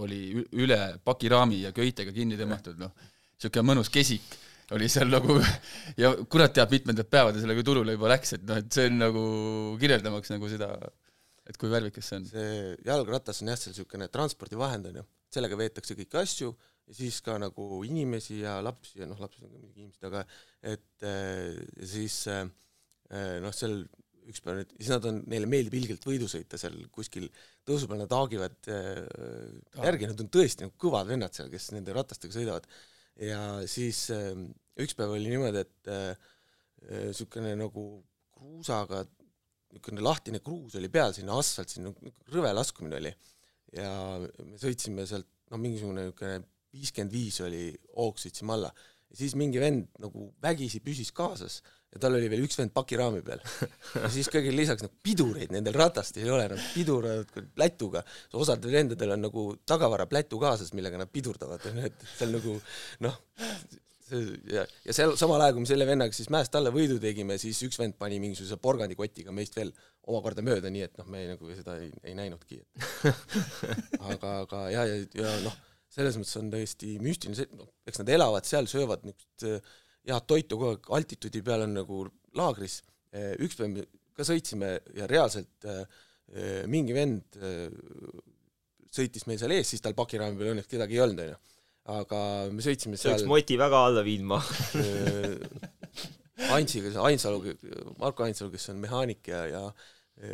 oli 0.00 0.44
üle 0.58 0.78
pakiraami 1.04 1.64
ja 1.64 1.74
köitega 1.74 2.14
kinni 2.14 2.38
tõmmatud, 2.38 2.78
noh, 2.78 2.94
niisugune 3.34 3.66
mõnus 3.72 3.90
kesik 3.92 4.26
oli 4.76 4.88
seal 4.92 5.10
nagu 5.12 5.36
ja 6.02 6.12
kurat 6.30 6.54
teab, 6.56 6.72
mitmendad 6.74 7.10
päevad 7.10 7.36
ta 7.36 7.44
sellega 7.44 7.64
turule 7.66 7.96
juba 7.96 8.10
läks, 8.14 8.34
et 8.38 8.48
noh, 8.48 8.60
et 8.62 8.72
see 8.74 8.90
on 8.90 8.98
nagu 9.02 9.22
kirjeldamaks 9.80 10.32
nagu 10.34 10.50
seda, 10.52 10.72
et 11.48 11.58
kui 11.60 11.72
värvikas 11.72 12.10
see 12.10 12.20
on. 12.20 12.28
see 12.30 12.74
jalgratas 12.86 13.42
on 13.42 13.52
jah, 13.52 13.60
seal 13.60 13.74
niisugune 13.74 14.10
transpordivahend 14.12 14.90
on 14.92 15.00
ju, 15.02 15.06
sellega 15.34 15.58
veetakse 15.60 15.98
kõiki 15.98 16.20
asju 16.22 16.52
ja 16.90 16.98
siis 16.98 17.20
ka 17.26 17.38
nagu 17.38 17.82
inimesi 17.86 18.40
ja 18.42 18.58
lapsi 18.64 19.02
ja 19.02 19.08
noh, 19.10 19.18
lapsed 19.22 19.46
on 19.46 19.52
ka 19.52 19.58
muidugi 19.58 19.84
inimesed, 19.84 20.06
aga 20.10 20.24
et 20.74 21.06
äh, 21.06 21.58
ja 21.80 21.90
siis 21.94 22.22
äh, 22.30 22.46
noh, 23.42 23.54
seal 23.54 23.82
üks 24.30 24.42
päev 24.44 24.60
nüüd, 24.60 24.74
siis 24.78 24.90
nad 24.92 25.06
on, 25.08 25.20
neile 25.30 25.48
meeldib 25.50 25.76
ilgelt 25.78 26.04
võidu 26.06 26.28
sõita 26.30 26.58
seal 26.60 26.76
kuskil 26.94 27.28
tõusu 27.66 27.88
peal, 27.90 28.02
nad 28.02 28.14
haagivad 28.14 28.70
äh, 28.70 29.02
järgi, 29.80 30.10
nad 30.10 30.22
on 30.22 30.30
tõesti 30.32 30.66
nagu 30.66 30.74
kõvad 30.80 31.10
vennad 31.10 31.36
seal, 31.36 31.50
kes 31.52 31.70
nende 31.74 31.94
ratastega 31.96 32.36
sõidavad. 32.36 32.68
Ja 33.20 33.40
siis 33.68 34.06
äh, 34.14 34.32
üks 34.80 34.96
päev 34.96 35.16
oli 35.16 35.28
niimoodi, 35.28 35.64
et 35.64 35.90
niisugune 36.80 37.52
nagu 37.60 37.82
kruusaga 38.32 39.02
niisugune 39.70 40.02
lahtine 40.02 40.40
kruus 40.42 40.76
oli 40.78 40.88
peal 40.88 41.12
sinna 41.14 41.36
asfalt, 41.38 41.70
sinna 41.70 41.92
rõve 42.32 42.52
laskumine 42.54 42.96
oli. 42.98 43.12
ja 43.76 43.90
me 44.18 44.56
sõitsime 44.58 45.04
sealt, 45.06 45.28
noh, 45.52 45.60
mingisugune 45.60 46.08
niisugune 46.08 46.40
viiskümmend 46.74 47.12
viis 47.14 47.40
oli 47.44 47.66
hoog, 47.96 48.18
sõitsime 48.18 48.54
alla. 48.56 48.72
ja 49.10 49.20
siis 49.20 49.36
mingi 49.38 49.60
vend 49.62 49.88
nagu 50.02 50.30
vägisi 50.42 50.80
püsis 50.80 51.12
kaasas 51.12 51.60
ja 51.90 52.00
tal 52.02 52.14
oli 52.14 52.30
veel 52.30 52.44
üks 52.46 52.58
vend 52.60 52.72
pakiraami 52.74 53.22
peal. 53.26 53.42
ja 54.02 54.10
siis 54.12 54.30
kõigile 54.30 54.62
lisaks 54.62 54.84
nagu 54.86 54.94
pidureid 55.02 55.52
nendel 55.54 55.76
ratastel 55.78 56.24
ei 56.24 56.32
ole, 56.34 56.46
nad 56.52 56.64
piduravad 56.74 57.50
plätuga. 57.56 58.04
osadel 58.38 58.74
vendadel 58.78 59.16
on 59.16 59.24
nagu 59.26 59.46
tagavaraplätu 59.66 60.38
kaasas, 60.42 60.74
millega 60.76 61.00
nad 61.00 61.10
pidurdavad, 61.12 61.66
et 61.86 62.04
seal 62.16 62.34
nagu 62.36 62.56
noh, 63.06 63.16
ja, 64.50 64.64
ja 64.86 64.94
seal 64.96 65.16
samal 65.18 65.42
ajal, 65.42 65.56
kui 65.56 65.64
me 65.64 65.70
selle 65.70 65.86
vennaga 65.88 66.14
siis 66.16 66.30
mäest 66.32 66.54
alla 66.58 66.72
võidu 66.74 66.98
tegime, 67.02 67.38
siis 67.42 67.60
üks 67.66 67.78
vend 67.80 67.98
pani 67.98 68.20
mingisuguse 68.22 68.60
porgandikotiga 68.62 69.34
meist 69.34 69.58
veel 69.58 69.72
omakorda 70.10 70.44
mööda, 70.46 70.70
nii 70.72 70.86
et 70.86 70.96
noh, 71.00 71.10
me 71.10 71.24
nagu 71.32 71.50
seda 71.58 71.76
ei, 71.82 71.90
ei 72.06 72.14
näinudki. 72.18 72.62
aga, 73.98 74.40
aga 74.44 74.64
ja, 74.74 74.86
ja, 74.88 75.02
ja 75.20 75.36
noh, 75.44 75.58
selles 75.90 76.18
mõttes 76.18 76.38
on 76.40 76.50
täiesti 76.54 76.96
müstiline 77.02 77.38
see, 77.38 77.50
noh, 77.58 77.70
eks 77.88 78.02
nad 78.02 78.14
elavad 78.14 78.46
seal, 78.48 78.70
söövad 78.70 79.06
niisugust 79.06 79.46
äh, 79.50 79.78
head 80.08 80.26
toitu 80.28 80.58
kogu 80.58 80.74
aeg, 80.74 80.90
altituudi 80.96 81.42
peal 81.44 81.66
on 81.66 81.74
nagu 81.80 82.04
laagris. 82.38 82.80
üks 83.42 83.58
päev 83.58 83.72
me 83.74 83.86
ka 84.16 84.26
sõitsime 84.26 84.74
ja 84.96 85.08
reaalselt 85.10 85.66
äh, 85.68 85.84
mingi 86.70 86.94
vend 86.94 87.38
äh, 87.40 87.68
sõitis 88.90 89.26
meil 89.26 89.40
seal 89.40 89.54
ees, 89.56 89.70
siis 89.72 89.82
tal 89.84 89.96
pakiraami 89.98 90.38
peal 90.38 90.52
õnneks 90.54 90.70
kedagi 90.70 90.98
ei 90.98 91.04
olnud, 91.04 91.22
onju. 91.24 91.38
aga 91.96 92.20
me 92.54 92.64
sõitsime 92.64 92.98
see 92.98 93.08
seal 93.08 93.16
oleks 93.16 93.30
moti 93.30 93.58
väga 93.60 93.84
alla 93.88 94.04
viinud 94.06 94.28
ma 94.30 94.40
Ansiga, 96.50 96.88
Ainsalu, 97.04 97.52
Marko 98.00 98.24
Ainsalu, 98.24 98.54
kes 98.54 98.70
on 98.72 98.78
mehaanik 98.80 99.28
ja, 99.28 99.42
ja 99.50 99.62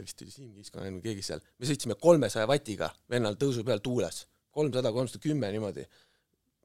vist 0.04 0.20
oli 0.22 0.30
Siim 0.30 0.52
Kiiskonen 0.54 0.98
või 0.98 1.02
keegi 1.08 1.24
seal, 1.26 1.42
me 1.58 1.68
sõitsime 1.68 1.96
kolmesaja 1.98 2.46
vatiga 2.48 2.92
vennal 3.10 3.34
tõusu 3.40 3.64
peal 3.66 3.82
tuules, 3.82 4.22
kolmsada, 4.54 4.92
kolmsada 4.94 5.22
kümme 5.22 5.50
niimoodi, 5.54 5.84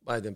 ma 0.06 0.18
ei 0.18 0.26
tea, 0.28 0.36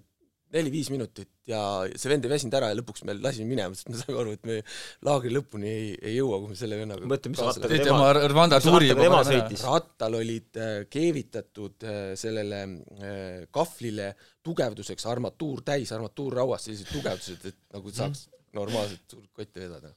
neli-viis 0.55 0.89
minutit 0.93 1.29
ja 1.50 1.59
see 2.00 2.09
vend 2.12 2.25
ei 2.25 2.31
väsinud 2.31 2.55
ära 2.57 2.69
ja 2.71 2.77
lõpuks 2.77 3.03
me 3.07 3.15
lasime 3.19 3.47
minema, 3.50 3.75
sest 3.77 3.89
me 3.91 4.00
saime 4.00 4.19
aru, 4.21 4.35
et 4.38 4.47
me 4.47 4.57
laagri 5.05 5.33
lõpuni 5.33 5.69
ei, 5.69 5.89
ei 6.00 6.15
jõua, 6.15 6.39
kui 6.41 6.53
me 6.53 6.59
selle 6.59 6.79
vennaga 6.79 7.09
mõtle, 7.09 7.31
mis 7.33 7.41
rattaga 7.43 7.71
Teete 7.71 7.91
oma 7.93 8.07
Rwanda 8.15 8.59
tuuri 8.63 8.89
juba 8.89 9.05
tema 9.05 9.19
sõitis. 9.27 9.65
rattal 9.67 10.17
olid 10.19 10.62
äh, 10.62 10.77
keevitatud 10.91 11.85
äh, 11.88 12.00
sellele 12.19 12.62
äh, 12.63 13.43
kahvlile 13.55 14.13
tugevduseks 14.45 15.05
armatuur 15.12 15.62
täis, 15.67 15.91
armatuurrauas 15.95 16.67
sellised 16.67 16.91
tugevdused, 16.93 17.51
et 17.51 17.62
nagu 17.75 17.93
saaks 17.93 18.27
normaalselt 18.55 19.17
suurt 19.17 19.31
kotti 19.35 19.65
vedada. 19.65 19.93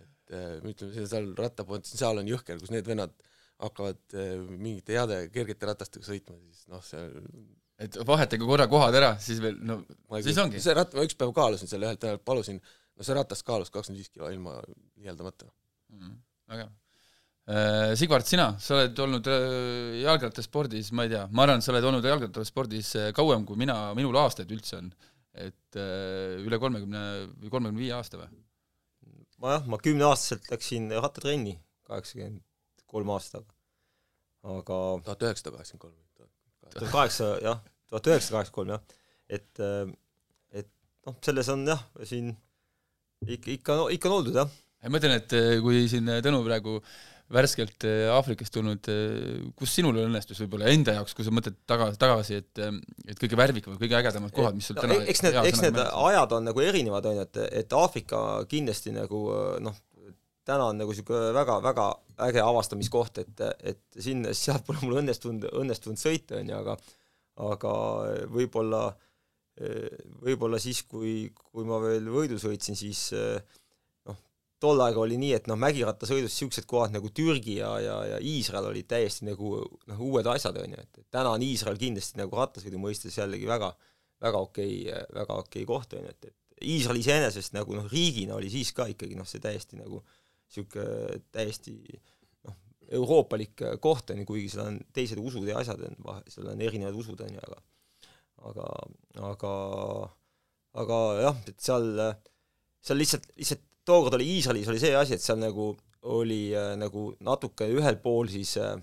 et 0.00 0.36
ütleme, 0.70 1.06
seal 1.10 1.32
rattapotentsiaal 1.38 2.22
on 2.22 2.30
jõhker, 2.30 2.60
kus 2.62 2.72
need 2.72 2.86
vennad 2.88 3.12
hakkavad 3.64 4.16
mingite 4.48 4.96
heade 4.96 5.18
kergete 5.32 5.68
ratastega 5.68 6.06
sõitma, 6.06 6.38
siis 6.48 6.64
noh, 6.72 6.82
see 6.84 7.04
et 7.82 7.98
vahetage 8.06 8.46
korra 8.46 8.68
kohad 8.70 8.94
ära, 8.94 9.14
siis 9.22 9.40
veel, 9.42 9.58
no 9.66 9.80
siis 10.22 10.38
ongi. 10.38 10.62
see 10.62 10.76
ratt, 10.76 10.94
ma 10.94 11.04
üks 11.06 11.16
päev 11.18 11.34
kaalusin 11.34 11.70
selle 11.70 11.88
ühelt 11.88 12.00
tänavalt, 12.02 12.24
palusin, 12.26 12.60
no 12.94 13.06
see 13.06 13.16
ratas 13.16 13.42
kaalus 13.46 13.72
kakskümmend 13.74 14.02
viis 14.02 14.12
kilo 14.14 14.30
ilma 14.30 14.56
liialdamata. 15.00 15.50
Mhm, 15.94 16.16
väga 16.52 16.66
hea. 16.66 16.72
Sigvard, 18.00 18.24
sina, 18.24 18.46
sa 18.62 18.78
oled 18.78 19.00
olnud 19.04 19.26
äh, 19.28 19.98
jalgrattaspordis, 20.00 20.94
ma 20.96 21.04
ei 21.04 21.10
tea, 21.12 21.26
ma 21.28 21.44
arvan, 21.44 21.60
et 21.60 21.66
sa 21.66 21.74
oled 21.74 21.84
olnud 21.90 22.06
jalgrattaspordis 22.08 22.94
äh, 22.96 23.10
kauem 23.16 23.44
kui 23.44 23.58
mina, 23.60 23.76
minul 23.98 24.16
aastaid 24.16 24.54
üldse 24.54 24.78
on. 24.78 24.88
et 25.34 25.76
äh, 25.76 26.38
üle 26.46 26.60
kolmekümne 26.62 27.02
või 27.42 27.50
kolmekümne 27.50 27.82
viie 27.82 27.92
aasta 27.96 28.20
või? 28.20 28.30
ma 29.42 29.58
jah, 29.58 29.68
ma 29.68 29.80
kümneaastaselt 29.82 30.48
läksin 30.52 30.88
rattatrenni, 30.94 31.58
kaheksakümmend 31.84 32.40
kolm 32.88 33.12
aastaga. 33.12 33.50
aga 34.54 34.80
tuhat 35.04 35.28
üheksasada 35.28 35.56
kaheksakümmend 35.58 35.84
kolm. 35.84 36.03
Tuhat 36.72 36.92
kaheksa, 36.92 37.30
jah, 37.44 37.62
tuhat 37.90 38.10
üheksasada 38.10 38.38
kaheksakümmend 38.38 38.58
kolm, 38.58 38.74
jah. 38.74 39.00
et, 39.28 39.62
äh, 39.62 40.60
et 40.62 40.70
noh, 41.08 41.16
selles 41.24 41.50
on 41.54 41.64
jah, 41.68 41.82
siin 42.02 42.34
ikka, 43.24 43.56
ikka, 43.58 43.80
ikka 43.96 44.10
on 44.10 44.20
oldud, 44.20 44.38
jah. 44.42 44.54
ma 44.84 44.94
mõtlen, 44.96 45.18
et 45.20 45.36
äh, 45.38 45.56
kui 45.64 45.84
siin 45.90 46.08
Tõnu 46.24 46.42
praegu 46.46 46.78
värskelt 47.34 47.86
äh, 47.88 48.04
Aafrikast 48.12 48.52
tulnud, 48.54 48.90
kus 49.56 49.78
sinul 49.78 50.02
õnnestus 50.02 50.42
võib-olla 50.44 50.68
enda 50.74 50.98
jaoks, 50.98 51.16
kui 51.16 51.26
sa 51.26 51.32
mõtled 51.34 51.56
tagasi, 51.68 52.00
tagasi, 52.00 52.42
et 52.42 52.64
et 53.08 53.20
kõige 53.20 53.38
värvikamad, 53.40 53.80
kõige 53.80 53.98
ägedamad 54.00 54.34
kohad, 54.36 54.58
mis 54.58 54.68
sul 54.68 54.78
no, 54.78 54.84
täna 54.84 55.00
eks 55.08 55.24
need, 55.24 55.40
eks 55.48 55.64
need 55.64 55.80
ajad 55.80 56.36
on 56.36 56.50
nagu 56.50 56.64
erinevad, 56.64 57.08
on 57.10 57.20
ju, 57.20 57.26
et, 57.26 57.42
et 57.64 57.76
Aafrika 57.80 58.20
kindlasti 58.50 58.92
nagu 58.96 59.24
noh, 59.64 59.80
täna 60.44 60.68
on 60.70 60.78
nagu 60.80 60.92
niisugune 60.92 61.32
väga-väga 61.36 61.86
äge 62.28 62.42
avastamiskoht, 62.44 63.22
et, 63.24 63.40
et 63.72 64.02
sinna, 64.04 64.34
sealt 64.36 64.66
pole 64.66 64.82
mul 64.84 65.00
õnnestunud, 65.00 65.48
õnnestunud 65.62 66.00
sõita, 66.00 66.38
on 66.40 66.52
ju, 66.52 66.60
aga 66.60 66.76
aga 67.42 67.72
võib-olla, 68.30 68.84
võib-olla 70.22 70.60
siis, 70.62 70.84
kui, 70.90 71.32
kui 71.34 71.66
ma 71.66 71.80
veel 71.82 72.06
võidu 72.12 72.38
sõitsin, 72.38 72.78
siis 72.78 73.08
noh, 73.14 74.20
tol 74.62 74.82
ajal 74.84 75.02
oli 75.04 75.18
nii, 75.20 75.32
et 75.38 75.50
noh, 75.50 75.58
mägirattasõidus 75.60 76.34
niisugused 76.34 76.68
kohad 76.70 76.94
nagu 76.94 77.10
Türgi 77.14 77.58
ja, 77.58 77.72
ja, 77.82 77.98
ja 78.12 78.22
Iisrael 78.22 78.70
olid 78.70 78.88
täiesti 78.90 79.26
nagu 79.28 79.56
noh, 79.64 80.06
uued 80.06 80.30
asjad, 80.30 80.58
on 80.62 80.76
ju, 80.76 80.86
et 80.86 81.02
täna 81.14 81.34
on 81.34 81.44
Iisrael 81.46 81.80
kindlasti 81.80 82.20
nagu 82.20 82.38
rattasõidu 82.38 82.80
mõistes 82.82 83.18
jällegi 83.18 83.50
väga, 83.50 83.72
väga 84.22 84.46
okei, 84.48 84.80
väga 85.14 85.42
okei 85.42 85.66
koht, 85.68 85.98
on 85.98 86.06
ju, 86.06 86.14
et, 86.14 86.30
et 86.30 86.68
Iisrael 86.70 87.02
iseenesest 87.02 87.56
nagu 87.56 87.74
noh, 87.74 87.88
riigina 87.90 88.38
oli 88.38 88.50
siis 88.52 88.70
ka 88.72 88.86
ikkagi 88.90 89.18
noh, 89.18 89.26
see 89.28 89.42
täiesti 89.42 89.80
nagu 89.80 90.04
niisugune 90.54 91.20
täiesti 91.34 91.74
noh, 92.46 92.58
euroopalik 93.00 93.64
koht 93.82 94.14
on 94.14 94.22
ju, 94.22 94.28
kuigi 94.28 94.52
seal 94.54 94.68
on 94.70 94.80
teised 94.94 95.20
usud 95.20 95.48
ja 95.48 95.58
asjad 95.60 95.82
on 95.88 95.96
vahe, 96.06 96.22
seal 96.30 96.52
on 96.52 96.62
erinevad 96.62 96.96
usud 97.00 97.20
on 97.26 97.34
ju, 97.34 97.46
aga 97.48 97.62
aga, 98.50 98.68
aga 99.30 99.52
aga 100.82 101.00
jah, 101.22 101.36
et 101.50 101.60
seal, 101.62 101.90
seal 102.84 103.00
lihtsalt, 103.00 103.28
lihtsalt 103.38 103.62
tookord 103.86 104.16
oli 104.18 104.30
Iisraelis 104.36 104.70
oli 104.72 104.80
see 104.82 104.94
asi, 104.96 105.16
et 105.16 105.24
seal 105.24 105.38
nagu 105.40 105.72
oli 106.14 106.48
äh, 106.56 106.74
nagu 106.80 107.12
natuke 107.24 107.68
ühel 107.72 107.98
pool 108.02 108.28
siis 108.32 108.56
äh, 108.60 108.74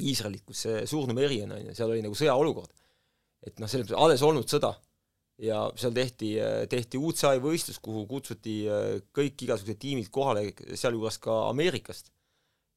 Iisraelit, 0.00 0.42
kus 0.46 0.64
see 0.66 0.82
Suur 0.90 1.12
meri 1.14 1.42
on, 1.44 1.54
on 1.54 1.68
ju, 1.68 1.76
seal 1.76 1.92
oli 1.92 2.02
nagu 2.02 2.16
sõjaolukord. 2.18 2.72
et 3.44 3.60
noh, 3.60 3.70
selles 3.70 3.86
mõttes 3.86 4.00
alles 4.00 4.24
olnud 4.26 4.50
sõda 4.50 4.72
ja 5.42 5.64
seal 5.78 5.94
tehti, 5.96 6.34
tehti 6.70 6.98
UCI 7.00 7.40
võistlus, 7.42 7.80
kuhu 7.82 8.04
kutsuti 8.10 8.58
äh, 8.70 8.90
kõik 9.14 9.46
igasugused 9.46 9.80
tiimid 9.82 10.10
kohale, 10.14 10.52
sealjuures 10.74 11.18
ka 11.22 11.48
Ameerikast. 11.48 12.12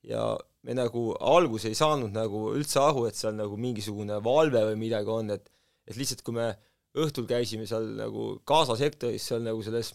ja 0.08 0.38
me 0.64 0.74
nagu 0.78 1.12
alguses 1.20 1.70
ei 1.70 1.78
saanud 1.78 2.14
nagu 2.16 2.52
üldse 2.56 2.80
aru, 2.80 3.06
et 3.08 3.18
seal 3.18 3.36
nagu 3.36 3.58
mingisugune 3.60 4.20
valve 4.24 4.62
või 4.72 4.82
midagi 4.88 5.14
on, 5.14 5.32
et 5.36 5.50
et 5.88 5.96
lihtsalt 5.96 6.22
kui 6.26 6.36
me 6.36 6.50
õhtul 6.98 7.28
käisime 7.30 7.68
seal 7.70 7.86
nagu 7.96 8.42
Gaza 8.48 8.76
sektoris, 8.80 9.24
seal 9.24 9.44
nagu 9.46 9.62
selles 9.64 9.94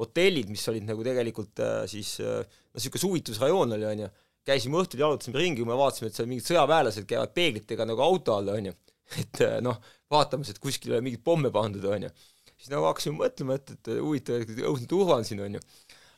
hotellid, 0.00 0.48
mis 0.50 0.64
olid 0.72 0.86
nagu 0.88 1.04
tegelikult 1.04 1.62
äh, 1.62 1.82
siis 1.90 2.16
äh, 2.22 2.40
noh, 2.42 2.78
niisugune 2.78 3.02
suvitusrajoon 3.04 3.76
oli, 3.76 3.86
on 3.88 4.04
ju, 4.06 4.08
käisime 4.48 4.80
õhtul, 4.80 5.02
jalutasime 5.04 5.38
ringi, 5.38 5.60
kui 5.60 5.68
me 5.68 5.78
vaatasime, 5.78 6.10
et 6.10 6.18
seal 6.18 6.30
mingid 6.30 6.48
sõjaväelased 6.48 7.06
käivad 7.08 7.34
peeglitega 7.36 7.86
nagu 7.86 8.02
auto 8.02 8.38
all, 8.38 8.50
on 8.56 8.70
ju. 8.70 8.76
Et 9.20 9.42
äh, 9.44 9.58
noh, 9.64 9.78
vaatamas, 10.12 10.52
et 10.52 10.60
kuskil 10.62 10.92
ei 10.92 10.98
ole 10.98 11.06
mingeid 11.06 11.24
pomme 11.24 11.52
pandud, 11.54 11.84
on 11.88 12.08
ju. 12.08 12.12
siis 12.56 12.72
nagu 12.72 12.86
hakkasime 12.88 13.18
mõtlema, 13.18 13.58
et, 13.58 13.74
et 13.76 13.92
huvitav, 13.98 14.44
õudne 14.70 14.90
turva 14.90 15.18
on 15.20 15.28
siin, 15.28 15.42
on 15.44 15.58
ju. 15.58 15.62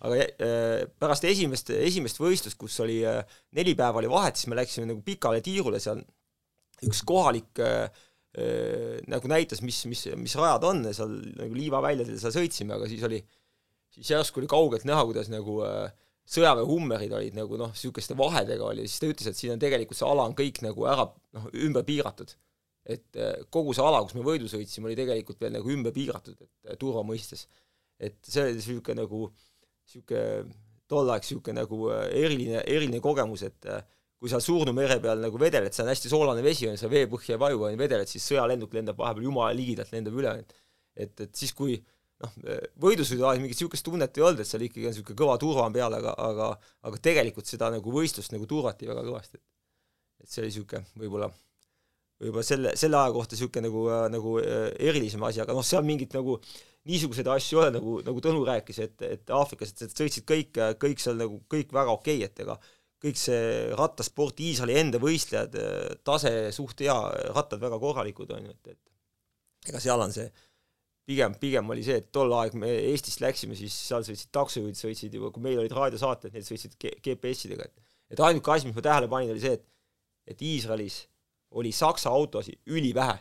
aga 0.05 0.19
äh, 0.25 0.81
pärast 1.01 1.27
esimest, 1.29 1.71
esimest 1.77 2.21
võistlust, 2.21 2.59
kus 2.61 2.81
oli 2.85 3.01
äh, 3.09 3.23
neli 3.57 3.77
päeva 3.79 4.03
oli 4.03 4.11
vahet, 4.13 4.41
siis 4.41 4.51
me 4.53 4.59
läksime 4.61 4.91
nagu 4.91 5.05
pikale 5.07 5.41
tiirule 5.45 5.81
seal, 5.83 6.03
üks 6.85 7.01
kohalik 7.07 7.63
äh, 7.65 7.87
äh, 8.39 8.99
nagu 9.11 9.31
näitas, 9.31 9.63
mis, 9.65 9.85
mis, 9.91 10.07
mis 10.21 10.37
rajad 10.41 10.69
on, 10.69 10.85
seal 10.93 11.17
nagu 11.39 11.57
liivaväljadel 11.57 12.21
seal 12.21 12.37
sõitsime, 12.37 12.77
aga 12.77 12.91
siis 12.91 13.07
oli 13.09 13.23
siis 13.95 14.11
järsku 14.11 14.41
oli 14.41 14.51
kaugelt 14.51 14.87
näha, 14.89 15.05
kuidas 15.07 15.31
nagu 15.33 15.61
äh, 15.67 15.93
sõjaväehummerid 16.35 17.13
olid 17.15 17.37
nagu 17.37 17.59
noh, 17.61 17.73
niisuguste 17.75 18.17
vahedega 18.19 18.71
oli, 18.71 18.89
siis 18.89 19.03
ta 19.03 19.11
ütles, 19.11 19.29
et 19.31 19.39
siin 19.39 19.55
on 19.55 19.63
tegelikult 19.63 19.99
see 19.99 20.09
ala 20.09 20.27
on 20.29 20.37
kõik 20.39 20.63
nagu 20.65 20.89
ära 20.91 21.07
noh, 21.37 21.49
ümber 21.67 21.87
piiratud. 21.87 22.35
Et 22.85 23.17
äh, 23.17 23.41
kogu 23.53 23.73
see 23.77 23.85
ala, 23.85 24.03
kus 24.05 24.17
me 24.17 24.25
võidu 24.27 24.49
sõitsime, 24.51 24.91
oli 24.91 24.99
tegelikult 24.99 25.41
veel 25.41 25.55
nagu 25.57 25.71
ümber 25.73 25.95
piiratud, 25.97 26.37
et 26.37 26.71
äh, 26.71 26.79
turva 26.81 27.05
mõistes. 27.07 27.47
et 27.99 28.19
see 28.27 28.43
oli 28.43 28.59
niisugune 28.59 29.01
nagu, 29.01 29.29
niisugune 29.87 30.25
tol 30.91 31.09
ajal 31.09 31.23
niisugune 31.23 31.61
nagu 31.63 31.79
äh, 31.95 32.07
eriline, 32.25 32.61
eriline 32.69 33.01
kogemus, 33.01 33.47
et 33.49 33.71
kui 34.19 34.29
seal 34.33 34.43
Surnu 34.45 34.73
mere 34.77 34.99
peal 35.01 35.21
nagu 35.21 35.41
vedeled, 35.41 35.73
see 35.73 35.85
on 35.85 35.91
hästi 35.93 36.13
soolane 36.13 36.45
vesi, 36.45 36.69
on 36.69 36.77
seal 36.81 36.93
veepõhja 36.93 37.39
vaju 37.41 37.67
on 37.71 37.81
vedeled, 37.81 38.11
siis 38.11 38.27
sõjalenduk 38.31 38.77
lendab 38.77 39.01
vahepeal 39.01 39.31
jumala 39.31 39.57
ligidalt, 39.57 39.93
lendab 39.93 40.21
üle, 40.21 40.37
et 40.45 40.55
et, 40.95 41.21
et 41.25 41.33
siis, 41.35 41.51
kui 41.57 41.75
noh, 42.23 42.35
võidusõidu 42.85 43.25
ajal 43.27 43.41
mingit 43.43 43.59
niisugust 43.59 43.85
tunnet 43.87 44.15
ei 44.19 44.23
olnud, 44.23 44.45
et 44.45 44.47
seal 44.47 44.63
ikkagi 44.63 44.87
on 44.87 44.95
niisugune 44.95 45.19
kõva 45.19 45.35
turva 45.43 45.65
on 45.67 45.75
peal, 45.75 45.97
aga, 45.97 46.13
aga 46.23 46.51
aga 46.87 47.01
tegelikult 47.03 47.51
seda 47.51 47.73
nagu 47.75 47.95
võistlust 47.97 48.35
nagu 48.35 48.47
turvati 48.47 48.87
väga 48.87 49.03
kõvasti. 49.09 49.41
et 50.23 50.31
see 50.31 50.45
oli 50.45 50.53
niisugune 50.53 51.03
võib-olla, 51.03 51.33
võib-olla 52.23 52.47
selle, 52.47 52.77
selle 52.79 53.01
aja 53.01 53.13
kohta 53.15 53.35
niisugune 53.35 53.67
nagu, 53.69 53.83
nagu 54.13 54.37
erilisem 54.43 55.27
asi, 55.27 55.43
aga 55.43 55.57
noh, 55.57 55.67
seal 55.67 55.85
mingit 55.87 56.15
nagu 56.17 56.39
niisuguseid 56.89 57.29
asju 57.33 57.59
ei 57.59 57.61
ole, 57.63 57.75
nagu, 57.79 57.99
nagu 58.05 58.23
Tõnu 58.25 58.45
rääkis, 58.47 58.81
et, 58.85 59.05
et 59.09 59.35
Aafrikas, 59.35 59.75
et 59.83 59.93
sõitsid 59.97 60.27
kõik, 60.29 60.59
kõik 60.81 61.03
seal 61.03 61.19
nagu, 61.21 61.41
kõik 61.51 61.73
väga 61.75 61.95
okei 61.97 62.21
okay,, 62.21 62.31
et 62.31 62.45
ega 62.45 62.59
kõik 63.05 63.21
see 63.21 63.45
rattasport, 63.77 64.41
Iisraeli 64.41 64.79
enda 64.81 65.01
võistlejad, 65.01 65.57
tase 66.07 66.33
suht 66.57 66.81
hea, 66.85 66.97
rattad 67.37 67.61
väga 67.61 67.79
korralikud, 67.81 68.33
on 68.33 68.49
ju, 68.49 68.57
et, 68.57 68.77
et 68.77 69.73
ega 69.73 69.81
seal 69.83 70.01
on 70.01 70.13
see 70.13 70.29
pigem, 71.09 71.35
pigem 71.41 71.69
oli 71.73 71.85
see, 71.85 71.99
et 72.01 72.09
tol 72.15 72.33
ajal 72.33 72.57
me 72.63 72.71
Eestist 72.93 73.21
läksime, 73.25 73.57
siis 73.59 73.77
seal 73.91 74.05
sõitsid 74.07 74.33
taksojuhid, 74.33 74.79
sõitsid 74.79 75.17
juba, 75.19 75.33
kui 75.35 75.45
meil 75.45 75.61
olid 75.61 75.73
raadiosaated, 75.77 76.33
need 76.33 76.49
sõitsid 76.49 76.79
GPS-idega, 76.81 77.69
et 77.69 77.91
et 78.15 78.21
ainuke 78.21 78.53
asi, 78.53 78.69
mis 78.69 78.77
ma 78.77 78.85
tähele 78.85 79.09
panin, 79.11 79.33
oli 79.33 79.43
see, 79.43 79.57
et 79.59 79.71
et 80.33 80.41
Iisraelis 80.41 81.03
oli 81.55 81.73
Saksa 81.73 82.11
autosid 82.11 82.61
ülivähe. 82.67 83.19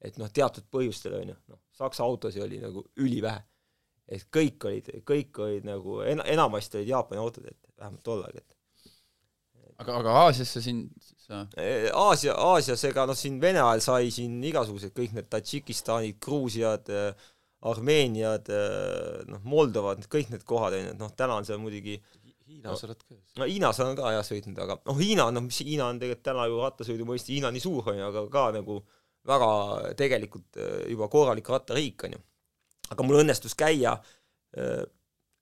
et 0.00 0.16
noh, 0.16 0.30
teatud 0.32 0.64
põhjustel, 0.72 1.18
on 1.18 1.28
ju, 1.28 1.34
noh, 1.52 1.58
Saksa 1.76 2.04
autosid 2.04 2.42
oli 2.42 2.60
nagu 2.60 2.84
ülivähe. 2.96 3.42
et 4.08 4.24
kõik 4.36 4.64
olid, 4.66 4.88
kõik 5.06 5.38
olid 5.38 5.66
nagu, 5.68 6.00
en-, 6.02 6.24
enamasti 6.24 6.80
olid 6.80 6.88
Jaapani 6.88 7.20
autod, 7.20 7.44
et 7.46 7.58
vähemalt 7.78 8.02
tol 8.02 8.24
ajal, 8.24 8.40
et 8.40 8.56
aga, 9.78 9.98
aga 10.00 10.14
Aasiasse 10.24 10.62
siin 10.64 10.80
sa 11.20 11.44
Aasia, 11.94 12.34
Aasias, 12.34 12.84
ega 12.88 13.04
noh, 13.06 13.18
siin 13.18 13.38
Vene 13.42 13.62
ajal 13.62 13.84
sai 13.84 14.10
siin 14.14 14.40
igasugused 14.50 14.94
kõik 14.96 15.14
need 15.16 15.28
Tadžikistanid, 15.30 16.18
Gruusiad, 16.22 16.90
Armeeniad, 17.70 18.48
noh, 19.28 19.44
Moldovad, 19.44 20.02
kõik 20.10 20.32
need 20.32 20.44
kohad, 20.48 20.78
on 20.78 20.86
ju, 20.86 20.94
et 20.94 21.00
noh, 21.04 21.12
täna 21.16 21.36
on 21.36 21.46
seal 21.46 21.60
muidugi 21.62 21.98
Hiinas 22.50 22.84
oled 22.86 23.02
ka 23.06 23.18
no 23.40 23.46
Hiinas 23.46 23.78
olen 23.82 23.98
ka 23.98 24.12
jah 24.16 24.24
sõitnud, 24.26 24.58
aga 24.64 24.76
noh, 24.82 24.98
Hiina, 24.98 25.28
noh 25.34 25.44
mis 25.44 25.60
Hiina 25.62 25.86
on 25.90 26.00
tegelikult 26.02 26.26
täna 26.26 26.46
ju 26.50 26.58
rattasõidu 26.60 27.06
mõistes, 27.08 27.30
Hiina 27.34 27.50
on 27.50 27.56
nii 27.56 27.62
suur, 27.62 27.92
on 27.92 28.00
ju, 28.00 28.08
aga 28.08 28.24
ka 28.32 28.46
nagu 28.56 28.78
väga 29.30 29.50
tegelikult 30.00 30.58
äh, 30.58 30.88
juba 30.90 31.10
korralik 31.12 31.50
rattariik, 31.52 32.06
on 32.08 32.16
ju. 32.16 32.22
aga 32.90 33.06
mul 33.06 33.20
õnnestus 33.20 33.54
käia 33.58 33.94
äh, 34.58 34.82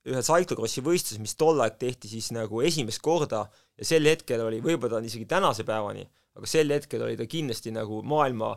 ühel 0.08 0.24
cyclocrossi 0.24 0.84
võistlusel, 0.84 1.22
mis 1.24 1.36
tol 1.38 1.60
aeg 1.64 1.78
tehti 1.80 2.10
siis 2.10 2.30
nagu 2.36 2.62
esimest 2.64 3.02
korda 3.04 3.46
ja 3.48 3.88
sel 3.88 4.08
hetkel 4.08 4.44
oli, 4.44 4.60
võib-olla 4.64 4.96
ta 4.96 5.02
on 5.02 5.08
isegi 5.08 5.28
tänase 5.28 5.66
päevani, 5.68 6.04
aga 6.38 6.50
sel 6.50 6.72
hetkel 6.74 7.04
oli 7.06 7.16
ta 7.18 7.28
kindlasti 7.30 7.72
nagu 7.74 8.02
maailma 8.06 8.54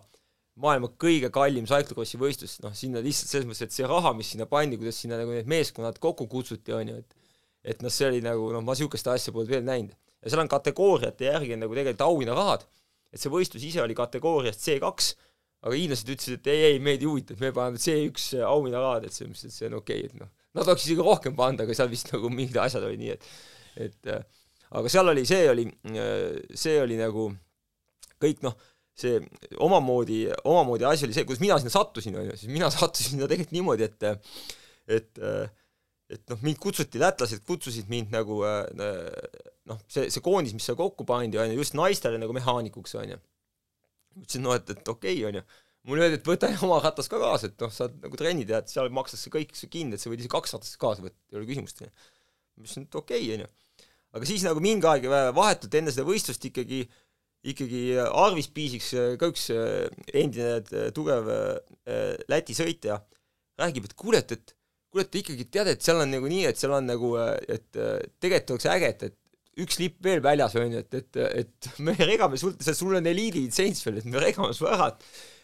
maailma 0.61 0.91
kõige 0.99 1.31
kallim 1.33 1.65
cyclocrossi 1.69 2.19
võistlus, 2.19 2.57
noh 2.63 2.75
sinna 2.75 3.01
lihtsalt 3.03 3.31
selles 3.31 3.47
mõttes, 3.47 3.69
et 3.69 3.75
see 3.75 3.87
raha, 3.87 4.11
mis 4.17 4.33
sinna 4.33 4.47
pandi, 4.51 4.77
kuidas 4.79 4.99
sinna 4.99 5.19
nagu 5.21 5.31
need 5.33 5.47
meeskonnad 5.49 5.97
kokku 6.03 6.27
kutsuti, 6.31 6.75
on 6.75 6.91
ju, 6.91 6.97
et 7.01 7.20
et 7.63 7.83
noh, 7.85 7.93
see 7.93 8.07
oli 8.09 8.21
nagu 8.25 8.51
noh, 8.53 8.63
ma 8.65 8.75
niisugust 8.75 9.09
asja 9.11 9.33
polnud 9.33 9.51
veel 9.51 9.65
näinud. 9.65 9.93
ja 10.21 10.31
seal 10.31 10.43
on 10.43 10.51
kategooriate 10.51 11.27
järgi 11.29 11.57
nagu 11.57 11.75
tegelikult 11.77 12.07
auhinnarahad, 12.07 12.65
et 13.11 13.21
see 13.21 13.31
võistlus 13.33 13.65
ise 13.67 13.81
oli 13.83 13.97
kategooriast 13.97 14.63
C2, 14.65 15.13
aga 15.61 15.77
hiinlased 15.77 16.09
ütlesid, 16.09 16.39
et 16.39 16.51
ei, 16.53 16.63
ei, 16.71 16.81
meid 16.81 17.03
ei 17.03 17.09
huvita, 17.09 17.35
et 17.35 17.41
me 17.41 17.51
paneme 17.53 17.81
C1 17.81 18.41
auhinnarahad, 18.47 19.05
et 19.05 19.13
selles 19.13 19.33
mõttes, 19.33 19.49
et 19.49 19.57
see 19.57 19.69
on 19.69 19.77
okei 19.81 20.05
okay,, 20.05 20.09
et 20.09 20.21
noh, 20.21 20.29
nad 20.57 20.67
oleks 20.67 20.85
isegi 20.87 21.05
rohkem 21.05 21.37
pannud, 21.37 21.63
aga 21.65 21.75
seal 21.77 21.91
vist 21.91 22.11
nagu 22.13 22.31
mingid 22.33 22.57
asjad 22.61 22.85
olid 22.87 23.01
nii, 23.01 23.15
et 23.17 23.31
et 23.81 24.09
äh, 24.11 24.23
aga 24.77 24.91
seal 24.91 25.11
oli, 25.13 25.23
see 25.27 25.45
oli, 25.51 25.67
äh, 25.93 26.41
see 26.57 26.75
oli 26.81 26.97
nagu 26.99 27.29
kõik 28.21 28.43
noh, 28.45 28.57
see 28.97 29.21
omamoodi, 29.63 30.25
omamoodi 30.49 30.85
asi 30.89 31.07
oli 31.07 31.15
see, 31.15 31.25
kuidas 31.27 31.41
mina 31.43 31.57
sinna 31.61 31.73
sattusin, 31.73 32.17
on 32.19 32.27
ju, 32.29 32.37
siis 32.41 32.51
mina 32.51 32.69
sattusin 32.73 33.15
sinna 33.15 33.29
tegelikult 33.31 33.55
niimoodi, 33.55 33.87
et 33.87 34.07
et 34.91 35.21
äh, 35.21 35.45
et 36.11 36.31
noh, 36.31 36.39
mind 36.43 36.59
kutsuti, 36.61 36.99
lätlased 37.01 37.43
kutsusid 37.47 37.89
mind 37.91 38.11
nagu 38.13 38.41
äh, 38.47 38.63
noh, 39.69 39.81
see, 39.91 40.09
see 40.13 40.23
koondis, 40.23 40.53
mis 40.57 40.67
seal 40.67 40.77
kokku 40.79 41.05
pandi, 41.07 41.39
on 41.39 41.51
ju, 41.53 41.59
just 41.61 41.75
naistele 41.77 42.19
nagu 42.21 42.35
mehaanikuks, 42.35 42.95
on 42.99 43.13
ju. 43.13 43.19
ütlesin, 44.19 44.43
no 44.45 44.55
et, 44.57 44.69
et 44.73 44.81
okei 44.91 45.19
okay,, 45.21 45.27
on 45.29 45.39
ju. 45.39 45.43
mulle 45.89 46.07
öeldi, 46.07 46.19
et 46.19 46.27
võta 46.27 46.49
oma 46.67 46.79
ratas 46.83 47.09
ka 47.11 47.19
kaasa, 47.21 47.51
et 47.51 47.63
noh, 47.63 47.71
saad 47.73 47.95
nagu 48.03 48.19
trenni 48.19 48.47
teha, 48.47 48.61
et 48.63 48.73
seal 48.73 48.91
makstakse 48.93 49.33
kõik 49.33 49.53
kinni, 49.71 49.95
et 49.95 50.03
sa 50.03 50.11
võid 50.11 50.23
isegi 50.23 50.33
kaks 50.33 50.57
ratast 50.57 50.79
kaasa 50.81 51.05
võtta, 51.05 51.19
ei 51.31 51.39
ole 51.39 51.49
küsimust, 51.49 51.81
on 51.81 51.89
ju. 51.89 51.93
ma 51.95 52.65
ütlesin, 52.65 52.89
et 52.89 52.99
okei 53.03 53.23
okay,, 53.23 53.37
on 53.37 53.45
ju. 53.45 53.87
aga 54.19 54.33
siis 54.33 54.43
nagu 54.47 54.63
mingi 54.63 54.89
aeg 54.91 55.07
vahetult 55.37 55.79
enne 55.79 55.93
seda 55.95 56.07
võistlust 56.07 56.51
ikkagi 56.51 56.83
ikkagi 57.41 57.95
Arvis 57.97 58.51
Piisiks, 58.53 58.91
ka 59.17 59.31
üks 59.31 59.47
äh, 59.49 59.87
endine 60.13 60.59
äh, 60.61 60.91
tugev 60.93 61.25
Läti 62.29 62.53
sõitja, 62.53 62.99
räägib, 63.57 63.87
et 63.87 63.95
kuule, 63.97 64.19
et, 64.21 64.35
et 64.35 64.53
kuule, 64.91 65.07
et 65.07 65.17
ikkagi 65.21 65.47
tead, 65.47 65.71
et 65.71 65.83
seal 65.85 66.01
on 66.03 66.11
nagu 66.11 66.29
nii, 66.31 66.45
et 66.49 66.59
seal 66.59 66.75
on 66.75 66.87
nagu, 66.87 67.11
et 67.47 67.67
tegelikult 67.71 68.55
oleks 68.57 68.69
äge, 68.73 68.93
et, 68.95 69.05
et 69.09 69.63
üks 69.65 69.79
lipp 69.81 69.99
veel 70.03 70.23
väljas, 70.23 70.55
on 70.59 70.75
ju, 70.75 70.81
et, 70.83 70.99
et, 71.01 71.21
et 71.43 71.69
me 71.85 71.95
regame 71.99 72.39
sul, 72.39 72.55
sul 72.59 72.97
on 72.99 73.11
eliidi 73.11 73.45
litsents 73.45 73.85
veel, 73.87 74.01
et 74.01 74.09
me 74.09 74.23
regame 74.23 74.55
su 74.57 74.67
ära, 74.69 74.91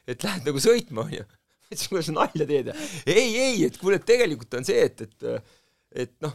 et 0.07 0.23
lähed 0.23 0.47
nagu 0.47 0.63
sõitma, 0.63 1.07
on 1.07 1.15
ju. 1.19 1.27
et 1.71 1.79
sa 1.79 1.91
kuule, 1.91 2.03
sa 2.05 2.13
nalja 2.15 2.45
teed 2.47 2.69
ei, 2.71 3.31
ei, 3.35 3.63
et 3.67 3.75
kuule, 3.79 3.99
tegelikult 3.99 4.55
on 4.59 4.67
see, 4.67 4.85
et, 4.87 5.01
et 5.03 5.55
et 5.97 6.13
noh, 6.23 6.33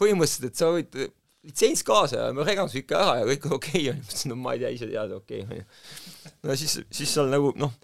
põhimõtteliselt, 0.00 0.50
et 0.50 0.60
sa 0.60 0.70
võid 0.72 0.96
litsents 1.44 1.84
kaasa 1.86 2.20
ja 2.20 2.28
me 2.36 2.44
regame 2.46 2.72
su 2.72 2.80
ikka 2.80 3.00
ära 3.00 3.16
ja 3.20 3.26
kõik 3.28 3.48
on 3.48 3.56
okei 3.58 3.88
okay,, 3.88 3.90
on 3.92 3.98
ju, 3.98 4.04
ma 4.04 4.08
ütlesin, 4.08 4.32
no 4.32 4.38
ma 4.40 4.54
ei 4.54 4.62
tea, 4.62 4.70
ise 4.76 4.88
tead, 4.90 5.12
okei 5.18 5.42
okay,, 5.44 5.50
on 5.50 5.60
ju. 5.60 6.30
no 6.48 6.56
siis, 6.60 6.78
siis 6.98 7.12
seal 7.16 7.28
nagu 7.32 7.52
noh, 7.60 7.74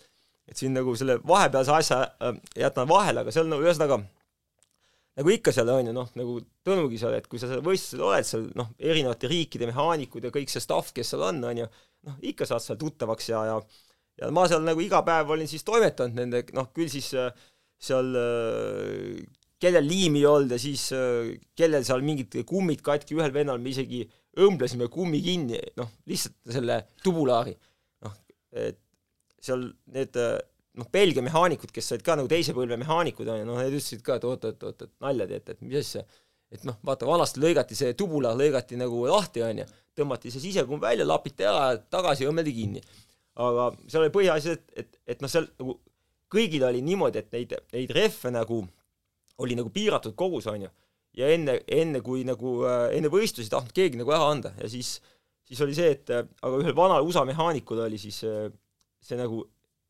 et 0.49 0.61
siin 0.61 0.75
nagu 0.77 0.95
selle 0.99 1.19
vahepealse 1.27 1.77
asja 1.77 2.01
äh, 2.09 2.41
jätan 2.65 2.89
vahele, 2.91 3.25
aga 3.25 3.35
seal 3.35 3.51
nagu 3.51 3.65
ühesõnaga 3.65 4.01
nagu 5.19 5.33
ikka 5.35 5.53
seal 5.55 5.69
on 5.73 5.91
ju 5.91 5.95
noh, 5.97 6.11
nagu 6.19 6.41
Tõnugi 6.67 6.99
seal, 7.01 7.17
et 7.17 7.27
kui 7.27 7.41
sa 7.41 7.49
seal 7.51 7.63
võistlusel 7.65 8.07
oled 8.07 8.27
seal 8.29 8.49
noh, 8.59 8.69
erinevate 8.79 9.31
riikide 9.31 9.67
mehaanikud 9.71 10.27
ja 10.27 10.33
kõik 10.35 10.53
see 10.53 10.63
staff, 10.63 10.93
kes 10.97 11.15
seal 11.15 11.25
on, 11.27 11.41
on 11.49 11.63
ju, 11.65 11.71
noh, 12.09 12.19
ikka 12.31 12.47
saad 12.49 12.65
seal 12.65 12.79
tuttavaks 12.81 13.31
ja, 13.33 13.45
ja 13.49 13.57
ja 14.21 14.31
ma 14.35 14.47
seal 14.51 14.65
nagu 14.65 14.83
iga 14.85 15.01
päev 15.07 15.33
olin 15.35 15.49
siis 15.51 15.65
toimetanud 15.67 16.19
nende, 16.19 16.43
noh, 16.57 16.69
küll 16.77 16.91
siis 16.93 17.11
äh, 17.19 17.31
seal 17.81 18.13
äh, 18.21 19.17
kellel 19.61 19.87
liimi 19.89 20.23
ei 20.23 20.29
olnud 20.29 20.55
ja 20.55 20.61
siis 20.61 20.91
äh, 20.97 21.33
kellel 21.57 21.87
seal 21.89 22.05
mingid 22.05 22.37
kummid 22.49 22.85
katki, 22.85 23.17
ühel 23.19 23.33
vennal 23.35 23.61
me 23.63 23.73
isegi 23.73 24.05
õmblesime 24.41 24.91
kummi 24.93 25.23
kinni, 25.25 25.61
noh, 25.81 25.91
lihtsalt 26.09 26.37
selle 26.55 26.83
tubulaari. 27.05 27.57
noh, 28.07 28.15
et 28.53 28.79
seal 29.41 29.67
need 29.95 30.17
noh, 30.79 30.89
Belgia 30.93 31.23
mehaanikud, 31.27 31.73
kes 31.75 31.93
olid 31.95 32.07
ka 32.07 32.17
nagu 32.19 32.31
teise 32.31 32.55
põlve 32.57 32.79
mehaanikud, 32.81 33.29
on 33.29 33.43
ju, 33.43 33.47
noh, 33.49 33.61
need 33.61 33.77
ütlesid 33.79 34.03
ka, 34.07 34.19
et 34.21 34.27
oot-oot-oot, 34.29 34.87
et 34.87 34.93
nalja 35.03 35.27
teete, 35.31 35.57
et 35.57 35.65
mis 35.67 35.79
asja, 35.81 36.05
et 36.55 36.65
noh, 36.69 36.79
vaata, 36.87 37.09
vanasti 37.09 37.43
lõigati 37.43 37.79
see 37.79 37.95
tubula, 37.99 38.33
lõigati 38.39 38.79
nagu 38.79 39.05
lahti, 39.11 39.43
on 39.47 39.63
ju, 39.63 39.69
tõmmati 39.99 40.33
see 40.33 40.45
sisekumm 40.47 40.83
välja, 40.83 41.07
lapiti 41.07 41.47
ära, 41.47 41.73
tagasi 41.91 42.29
õmmeldi 42.31 42.57
kinni. 42.57 42.83
aga 43.41 43.71
seal 43.89 44.05
oli 44.05 44.13
põhiasi, 44.15 44.57
et, 44.57 44.67
et, 44.83 45.01
et 45.15 45.23
noh, 45.23 45.31
seal 45.31 45.49
nagu 45.59 45.79
kõigil 46.31 46.65
oli 46.67 46.83
niimoodi, 46.85 47.23
et 47.23 47.33
neid, 47.35 47.55
neid 47.75 47.95
rehve 47.97 48.31
nagu 48.35 48.63
oli 49.41 49.57
nagu 49.57 49.71
piiratud 49.73 50.15
kogus, 50.19 50.47
on 50.51 50.67
ju, 50.67 50.71
ja 51.19 51.31
enne, 51.35 51.61
enne 51.67 52.03
kui 52.05 52.23
nagu 52.29 52.61
äh,, 52.69 52.91
enne 52.99 53.11
võistlusi 53.13 53.49
ei 53.49 53.55
tahtnud 53.55 53.75
keegi 53.75 53.99
nagu 54.01 54.13
ära 54.15 54.29
anda. 54.31 54.53
Ja 54.61 54.69
siis, 54.71 54.99
siis 55.49 55.63
oli 55.65 55.75
see, 55.77 55.95
et 55.97 56.13
äh, 56.15 56.27
aga 56.47 56.61
ühel 56.63 56.77
vanal 56.77 57.07
USA 57.07 57.25
mehaanikul 57.27 57.83
oli 57.87 57.99
siis 57.99 58.21
äh, 58.29 58.51
see 59.03 59.19
nagu 59.19 59.43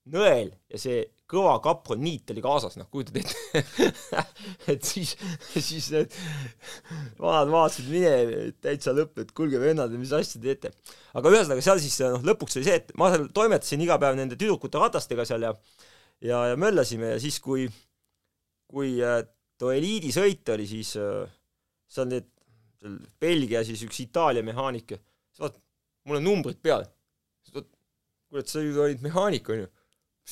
nõel 0.09 0.53
ja 0.71 0.81
see 0.81 1.03
kõva 1.31 1.53
kaproniit 1.63 2.33
oli 2.33 2.43
kaasas, 2.43 2.77
noh, 2.81 2.89
kujutad 2.91 3.21
ette 3.21 3.61
et 4.73 4.87
siis, 4.87 5.13
siis 5.55 5.91
need 5.95 6.17
vanad 7.21 7.53
vaatasid 7.53 7.91
mine 7.93 8.49
täitsa 8.63 8.95
lõpp, 8.97 9.21
et 9.23 9.31
kuulge 9.37 9.61
vennad, 9.63 9.93
mis 10.01 10.15
asja 10.17 10.41
teete. 10.43 10.73
aga 11.15 11.35
ühesõnaga 11.35 11.65
seal 11.65 11.83
siis 11.83 12.01
noh, 12.03 12.25
lõpuks 12.27 12.59
oli 12.59 12.67
see, 12.67 12.81
et 12.83 12.91
ma 12.99 13.13
seal 13.13 13.29
toimetasin 13.37 13.85
iga 13.85 14.01
päev 14.03 14.19
nende 14.19 14.39
tüdrukute 14.41 14.83
ratastega 14.83 15.27
seal 15.29 15.47
ja 15.47 15.55
ja, 16.25 16.43
ja 16.51 16.59
möllasime 16.61 17.15
ja 17.15 17.21
siis, 17.23 17.39
kui, 17.45 17.69
kui 18.71 18.97
äh, 19.05 19.23
too 19.61 19.73
eliidisõit 19.77 20.55
oli, 20.57 20.67
siis 20.69 20.97
äh, 21.01 21.29
seal 21.91 22.11
need, 22.11 22.27
seal 22.81 22.99
Belgia 23.23 23.63
siis 23.67 23.85
üks 23.87 24.03
Itaalia 24.03 24.43
mehaanik, 24.47 24.97
vaat, 25.39 25.61
mul 26.09 26.19
on 26.19 26.27
numbrid 26.27 26.59
peal. 26.65 26.89
kuule, 27.53 28.43
et 28.43 28.51
sa 28.51 28.63
ju 28.63 28.75
olid 28.83 29.03
mehaanik, 29.05 29.49
onju 29.51 29.69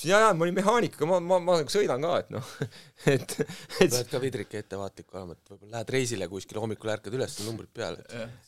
ja, 0.05 0.21
ja 0.23 0.33
ma 0.37 0.47
olin 0.47 0.57
mehaanik, 0.57 0.97
aga 0.99 1.09
ma, 1.11 1.19
ma, 1.25 1.39
ma 1.43 1.57
nagu 1.61 1.73
sõidan 1.73 2.05
ka, 2.05 2.13
et 2.23 2.33
noh, 2.35 2.51
et, 3.15 3.35
et 3.83 3.93
pead 3.95 4.11
ka 4.13 4.21
vidrike 4.23 4.63
ettevaatlik 4.63 5.15
olema, 5.15 5.37
et 5.37 5.53
võib-olla 5.53 5.79
lähed 5.79 5.95
reisile 5.97 6.29
kuskil, 6.31 6.61
hommikul 6.63 6.93
ärkad 6.95 7.17
üles, 7.19 7.39
numbrid 7.47 7.73
peal, 7.75 7.99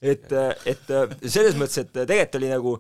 et 0.00 0.30
et, 0.34 0.36
et 0.74 0.92
selles 1.26 1.58
mõttes, 1.58 1.80
et 1.82 1.94
tegelikult 1.96 2.38
oli 2.40 2.52
nagu, 2.52 2.74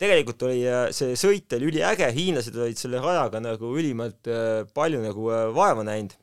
tegelikult 0.00 0.46
oli 0.48 0.62
see 0.96 1.18
sõit 1.20 1.58
oli 1.58 1.70
üliäge, 1.72 2.08
hiinlased 2.16 2.56
olid 2.56 2.80
selle 2.80 3.02
rajaga 3.04 3.42
nagu 3.44 3.74
ülimalt 3.78 4.32
palju 4.76 5.02
nagu 5.04 5.28
vaeva 5.56 5.86
näinud. 5.86 6.16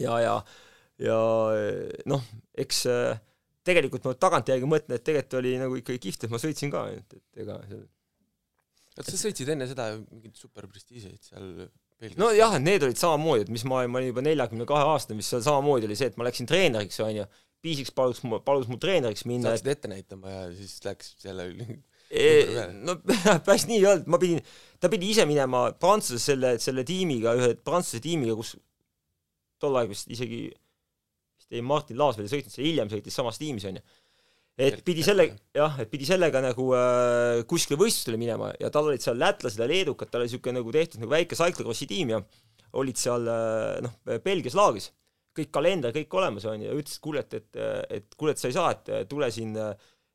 Ja, 0.00 0.16
ja 0.22 0.36
ja 1.02 1.18
noh, 2.08 2.22
eks 2.58 2.84
tegelikult 3.66 4.06
ma 4.06 4.14
tagantjärgi 4.18 4.68
mõtlen, 4.68 4.96
et 4.98 5.04
tegelikult 5.06 5.38
oli 5.40 5.56
nagu 5.60 5.78
ikkagi 5.78 6.02
kihvt, 6.06 6.26
et 6.26 6.32
ma 6.32 6.40
sõitsin 6.42 6.72
ka, 6.72 6.86
et, 6.94 7.18
et 7.18 7.44
ega 7.44 7.58
seal 7.68 7.84
oota, 8.96 9.08
sa 9.10 9.20
sõitsid 9.20 9.52
enne 9.54 9.68
seda 9.70 9.92
mingeid 10.00 10.36
superprestiižeid 10.38 11.30
seal 11.30 11.48
Belgias? 12.02 12.18
nojah, 12.20 12.56
et 12.58 12.66
need 12.66 12.84
olid 12.86 13.00
samamoodi, 13.00 13.46
et 13.46 13.54
mis 13.54 13.64
ma, 13.68 13.84
ma 13.88 14.00
olin 14.00 14.10
juba 14.10 14.24
neljakümne 14.26 14.66
kahe 14.68 14.90
aastane, 14.92 15.18
mis 15.20 15.30
seal 15.32 15.44
samamoodi 15.44 15.88
oli 15.88 15.96
see, 15.98 16.10
et 16.12 16.18
ma 16.20 16.26
läksin 16.28 16.50
treeneriks, 16.50 17.00
on 17.04 17.16
ju, 17.22 17.30
Piisiks 17.62 17.92
palus, 17.94 18.18
palus 18.42 18.66
mul 18.66 18.80
treeneriks 18.82 19.22
minna. 19.30 19.52
sa 19.52 19.54
hakkasid 19.54 19.68
ette 19.70 19.90
näitama 19.92 20.32
ja 20.32 20.46
siis 20.56 20.80
läks 20.82 21.12
jälle 21.22 21.44
e, 22.10 22.64
no 22.74 22.96
päris 23.46 23.68
nii 23.70 23.78
ei 23.78 23.86
olnud, 23.86 24.08
ma 24.10 24.18
pidin, 24.18 24.42
ta 24.82 24.90
pidi 24.90 25.12
ise 25.14 25.28
minema 25.30 25.68
Prantsuse 25.78 26.18
selle, 26.24 26.56
selle 26.62 26.82
tiimiga, 26.88 27.36
ühe 27.38 27.52
Prantsuse 27.62 28.02
tiimiga, 28.02 28.34
kus 28.40 28.56
tol 29.62 29.78
ajal 29.78 29.92
vist 29.92 30.10
isegi 30.10 30.42
vist 30.50 31.54
ei, 31.54 31.62
Martin 31.62 32.00
Laas 32.02 32.18
veel 32.18 32.26
ei 32.26 32.34
sõitnud, 32.34 32.56
see 32.56 32.66
hiljem 32.66 32.90
sõitis 32.90 33.20
samas 33.20 33.38
tiimis, 33.38 33.68
on 33.70 33.78
ju 33.78 33.86
et 34.66 34.80
pidi 34.86 35.04
selle, 35.06 35.28
jah, 35.56 35.76
et 35.82 35.90
pidi 35.92 36.06
sellega 36.08 36.42
nagu 36.44 36.68
äh, 36.76 37.42
kuskile 37.48 37.78
võistlustele 37.80 38.20
minema. 38.20 38.50
Ja 38.60 38.70
tal 38.74 38.90
olid 38.90 39.04
seal 39.04 39.20
lätlased 39.20 39.60
ja 39.60 39.68
leedukad, 39.70 40.10
tal 40.10 40.22
oli 40.22 40.30
niisugune 40.30 40.60
nagu 40.60 40.74
tehtud 40.74 41.02
nagu 41.02 41.12
väike 41.12 41.38
cyclocrossi 41.38 41.88
tiim 41.90 42.14
ja 42.14 42.20
olid 42.80 43.00
seal 43.00 43.28
äh, 43.28 43.78
noh, 43.84 43.96
Belgias 44.24 44.58
laagris. 44.58 44.92
kõik 45.32 45.48
kalender, 45.48 45.94
kõik 45.96 46.12
olemas, 46.12 46.44
on 46.44 46.60
ja 46.60 46.74
ütles, 46.76 46.98
et 46.98 47.00
kuule, 47.00 47.20
et, 47.24 47.34
et, 47.38 47.60
et 47.96 48.16
kuule, 48.20 48.34
et 48.34 48.40
sa 48.40 48.50
ei 48.50 48.56
saa, 48.56 48.74
et 48.74 49.08
tule 49.08 49.30
siin 49.32 49.56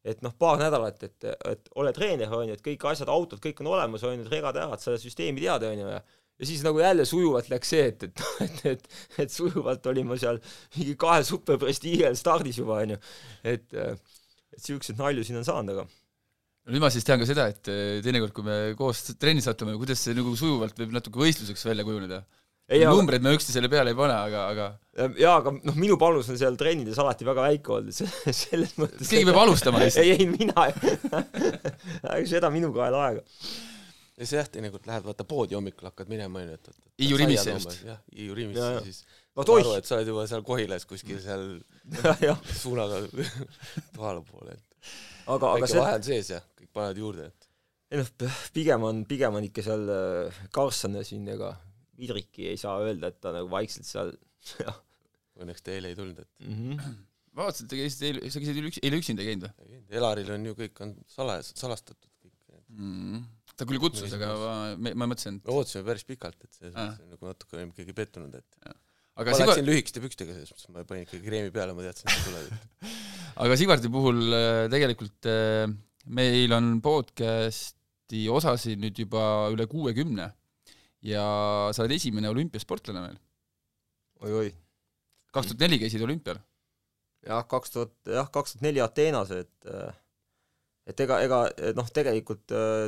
et 0.08 0.22
noh, 0.22 0.34
paar 0.38 0.60
nädalat, 0.62 1.02
et, 1.04 1.26
et 1.50 1.72
ole 1.82 1.92
treener, 1.96 2.30
on 2.32 2.46
ju, 2.48 2.54
et 2.54 2.62
kõik 2.64 2.86
asjad, 2.92 3.10
autod, 3.10 3.42
kõik 3.44 3.64
on 3.64 3.72
olemas, 3.74 4.06
on 4.06 4.14
ju, 4.22 4.28
regad 4.30 4.60
ära, 4.62 4.78
et 4.78 4.86
sa 4.86 4.94
süsteemi 5.02 5.42
tead, 5.42 5.66
on 5.68 5.82
ju, 5.82 5.90
ja 5.96 6.04
ja 6.38 6.46
siis 6.46 6.64
nagu 6.64 6.80
jälle 6.80 7.06
sujuvalt 7.06 7.50
läks 7.50 7.72
see, 7.74 7.88
et, 7.92 8.04
et, 8.04 8.22
et, 8.46 8.66
et, 8.74 8.88
et 9.24 9.32
sujuvalt 9.34 9.86
olin 9.90 10.08
ma 10.08 10.18
seal 10.22 10.40
mingi 10.78 10.96
kahe 11.00 11.24
superprestiigel 11.26 12.18
stardis 12.20 12.60
juba, 12.62 12.82
on 12.84 12.96
ju, 12.96 13.00
et 13.56 13.74
äh, 13.74 13.96
et 14.54 14.62
niisuguseid 14.62 15.00
nalju 15.02 15.26
siin 15.28 15.40
on 15.42 15.48
saanud, 15.48 15.78
aga 15.78 15.88
nüüd 16.74 16.84
ma 16.84 16.90
siis 16.92 17.06
tean 17.08 17.22
ka 17.22 17.28
seda, 17.28 17.48
et 17.52 17.70
eh, 17.72 18.00
teinekord, 18.04 18.34
kui 18.36 18.46
me 18.48 18.58
koos 18.80 19.06
trenni 19.20 19.44
satume, 19.44 19.78
kuidas 19.80 20.02
see 20.04 20.16
nagu 20.18 20.34
sujuvalt 20.40 20.76
võib 20.82 20.96
natuke 20.96 21.22
võistluseks 21.22 21.64
välja 21.70 21.86
kujuneda. 21.88 22.20
ei, 22.68 22.82
aga, 22.82 22.96
numbreid 22.98 23.24
me 23.24 23.32
üksteisele 23.38 23.70
peale 23.72 23.94
ei 23.94 23.98
pane, 23.98 24.18
aga, 24.28 24.42
aga 24.52 24.66
jaa, 25.22 25.38
aga 25.40 25.54
noh, 25.56 25.78
minu 25.80 25.96
panus 26.02 26.28
on 26.34 26.40
seal 26.40 26.58
trennides 26.60 27.00
alati 27.00 27.28
väga 27.28 27.46
väike 27.48 27.74
olnud, 27.78 27.96
selles 28.44 28.76
mõttes 28.82 29.14
keegi 29.14 29.30
peab 29.30 29.40
alustama 29.46 29.84
lihtsalt. 29.84 30.04
ei, 30.04 30.18
ei 30.18 30.28
mina 30.28 30.68
seda 32.34 32.52
minu 32.54 32.74
kaela 32.76 33.06
aega. 33.08 33.24
ja 34.18 34.28
see 34.28 34.42
jah, 34.42 34.52
teinekord 34.52 34.90
lähed 34.90 35.08
vaata 35.08 35.28
poodi 35.30 35.56
hommikul 35.56 35.88
hakkad 35.92 36.12
minema 36.12 36.44
onju, 36.44 36.60
et, 36.60 36.74
et 36.74 37.06
Hiiu 37.06 37.22
Rimisse 37.22 37.56
just.. 37.56 37.80
jah, 37.88 38.04
Hiiu 38.18 38.36
Rimisse 38.36 38.60
Jaa, 38.66 38.76
jaa. 38.76 38.84
siis 38.84 39.06
oih 39.38 39.64
aru, 39.64 39.74
et 39.78 39.86
sa 39.90 39.98
oled 39.98 40.10
juba 40.10 40.24
seal 40.30 40.44
Kohilas 40.48 40.86
kuskil 40.90 41.20
seal 41.24 41.44
suunaga 42.64 43.04
Toala 43.96 44.24
poole, 44.26 44.56
et 44.58 44.92
aga, 45.28 45.52
aga 45.54 45.70
see, 45.70 45.82
vahe 45.82 46.00
on 46.00 46.08
sees 46.08 46.32
ja 46.34 46.42
kõik 46.58 46.72
panevad 46.74 47.02
juurde, 47.04 47.28
et 47.30 47.48
ei 47.94 48.02
noh, 48.02 48.10
pigem 48.56 48.84
on, 48.84 49.04
pigem 49.08 49.38
on 49.40 49.46
ikka 49.48 49.64
seal 49.64 49.86
äh, 49.94 50.42
Karlsson 50.56 50.98
siin 51.08 51.28
ega 51.36 51.54
Vidriki 51.98 52.50
ei 52.52 52.58
saa 52.62 52.82
öelda, 52.86 53.10
et 53.14 53.22
ta 53.22 53.32
nagu 53.36 53.50
vaikselt 53.52 53.88
seal 53.90 54.14
jah 54.66 54.82
õnneks 55.38 55.62
ta 55.62 55.74
eile 55.76 55.92
ei 55.94 55.98
tulnud, 55.98 56.18
et 56.24 56.46
mm 56.48 56.58
-hmm. 56.58 56.98
ma 57.38 57.46
vaatasin, 57.46 57.68
et 57.68 57.70
te 57.70 57.78
käisite 57.80 58.08
eile, 58.10 58.30
sa 58.34 58.42
käisid 58.42 58.60
üle- 58.64 58.80
eile 58.82 58.98
üksinda 59.02 59.22
ei 59.22 59.32
käinud 59.32 59.52
või. 59.54 59.82
Elaril 60.00 60.32
on 60.34 60.46
ju 60.50 60.56
kõik 60.58 60.82
on 60.82 60.96
salajas, 61.14 61.52
salastatud 61.56 62.10
kõik. 62.24 62.34
mm.? 62.70 63.26
ta 63.58 63.66
küll 63.66 63.82
kutsus, 63.82 64.12
aga 64.14 64.34
ma, 64.78 64.92
ma 64.94 65.08
mõtlesin, 65.10 65.40
me 65.42 65.54
ootasime 65.54 65.86
päris 65.86 66.06
pikalt, 66.06 66.38
et 66.44 66.54
selles 66.54 66.76
Ah. 66.78 66.98
nagu 67.10 67.26
natuke 67.26 67.58
olime 67.58 67.74
ikkagi 67.74 67.94
pettunud, 67.98 68.36
et 68.36 68.60
aga 69.18 69.34
ma 69.34 69.38
Sigar-, 69.38 69.52
läksin 69.54 69.68
lühikeste 69.68 70.04
pükstega, 70.04 70.36
selles 70.36 70.54
mõttes 70.54 70.72
ma 70.74 70.86
panin 70.88 71.06
ikkagi 71.08 71.26
kreemi 71.26 71.54
peale, 71.54 71.76
ma 71.78 71.86
teadsin, 71.86 72.10
et 72.10 72.18
sa 72.18 72.26
tuled, 72.28 72.96
aga 73.46 73.58
Sigardi 73.60 73.92
puhul 73.94 74.22
äh, 74.38 74.64
tegelikult 74.74 75.30
äh, 75.32 75.66
meil 76.20 76.54
on 76.58 76.78
podcast'i 76.86 78.28
osasid 78.32 78.82
nüüd 78.84 79.00
juba 79.06 79.24
üle 79.54 79.68
kuuekümne 79.70 80.30
ja 81.08 81.26
sa 81.74 81.84
oled 81.84 81.96
esimene 81.98 82.30
olümpiasportlane 82.34 83.04
meil. 83.04 83.22
oi-oi. 84.26 84.52
kaks 85.34 85.52
tuhat 85.54 85.66
neli 85.66 85.82
käisid 85.82 86.04
olümpial. 86.06 86.42
jah, 87.28 87.46
kaks 87.50 87.74
tuhat, 87.74 87.96
jah, 88.06 88.30
kaks 88.34 88.56
tuhat 88.56 88.70
neli 88.70 88.84
Ateenas, 88.86 89.34
et 89.34 89.72
äh, 89.72 89.96
et 90.88 91.02
ega, 91.04 91.18
ega 91.26 91.40
noh, 91.76 91.88
tegelikult, 91.92 92.46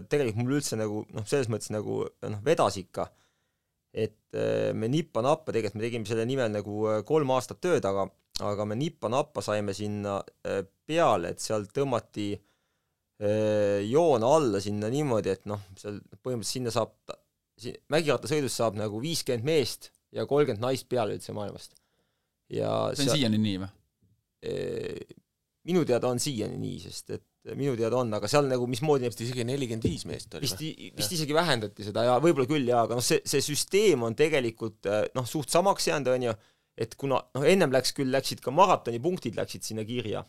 tegelikult 0.08 0.38
mul 0.39 0.60
üldse 0.62 0.78
nagu 0.80 1.02
noh, 1.12 1.26
selles 1.28 1.50
mõttes 1.52 1.74
nagu 1.76 2.06
noh, 2.08 2.44
vedas 2.46 2.78
ikka, 2.80 3.10
et 3.93 4.38
äh, 4.38 4.71
me 4.78 4.89
nippa-nappa, 4.91 5.54
tegelikult 5.54 5.80
me 5.80 5.86
tegime 5.86 6.10
selle 6.10 6.25
nimel 6.30 6.52
nagu 6.54 6.84
äh, 6.89 6.99
kolm 7.08 7.32
aastat 7.36 7.62
tööd, 7.63 7.86
aga 7.86 8.08
aga 8.45 8.63
me 8.69 8.78
nippa-nappa 8.80 9.41
saime 9.43 9.73
sinna 9.75 10.19
äh, 10.47 10.62
peale, 10.88 11.34
et 11.34 11.43
seal 11.43 11.67
tõmmati 11.73 12.32
joon 13.19 14.23
alla 14.23 14.62
sinna 14.63 14.88
niimoodi, 14.88 15.34
et 15.34 15.41
noh, 15.52 15.60
seal 15.75 15.97
põhimõtteliselt 16.23 16.54
sinna 16.54 16.71
saab, 16.71 16.93
mägirattasõidus 17.91 18.54
saab 18.56 18.78
nagu 18.80 19.02
viiskümmend 19.04 19.43
meest 19.43 19.89
ja 20.15 20.23
kolmkümmend 20.23 20.63
naist 20.63 20.88
peale 20.88 21.17
üldse 21.17 21.36
maailmast. 21.36 21.75
ja 22.47 22.69
see 22.95 23.10
on 23.10 23.12
siiani 23.17 23.41
nii 23.43 23.58
või? 23.60 23.67
Minu 25.67 25.84
teada 25.84 26.13
on 26.13 26.23
siiani 26.23 26.56
nii, 26.62 26.80
sest 26.86 27.12
et 27.17 27.25
minu 27.58 27.76
teada 27.80 28.00
on, 28.00 28.12
aga 28.18 28.30
seal 28.32 28.48
nagu 28.50 28.68
mismoodi 28.70 29.10
vist 29.10 29.24
isegi 29.26 29.46
nelikümmend 29.48 29.86
viis 29.88 30.06
meest 30.10 30.36
oli 30.38 30.48
vist 30.48 30.64
vist 31.00 31.16
isegi 31.18 31.36
vähendati 31.36 31.88
seda 31.88 32.06
ja 32.08 32.18
võib-olla 32.24 32.50
küll 32.50 32.68
jaa, 32.70 32.86
aga 32.88 32.98
noh, 33.00 33.06
see, 33.06 33.22
see 33.28 33.44
süsteem 33.46 34.06
on 34.08 34.18
tegelikult 34.20 34.90
eh, 34.90 35.06
noh, 35.18 35.28
suht 35.30 35.52
samaks 35.54 35.90
jäänud, 35.90 36.12
on 36.16 36.28
ju, 36.30 36.36
et 36.86 36.98
kuna 37.00 37.22
noh, 37.36 37.48
ennem 37.48 37.74
läks 37.76 37.96
küll, 37.98 38.12
läksid 38.14 38.44
ka 38.46 38.54
maratonipunktid 38.56 39.40
läksid 39.40 39.68
sinna 39.68 39.86
kirja, 39.88 40.24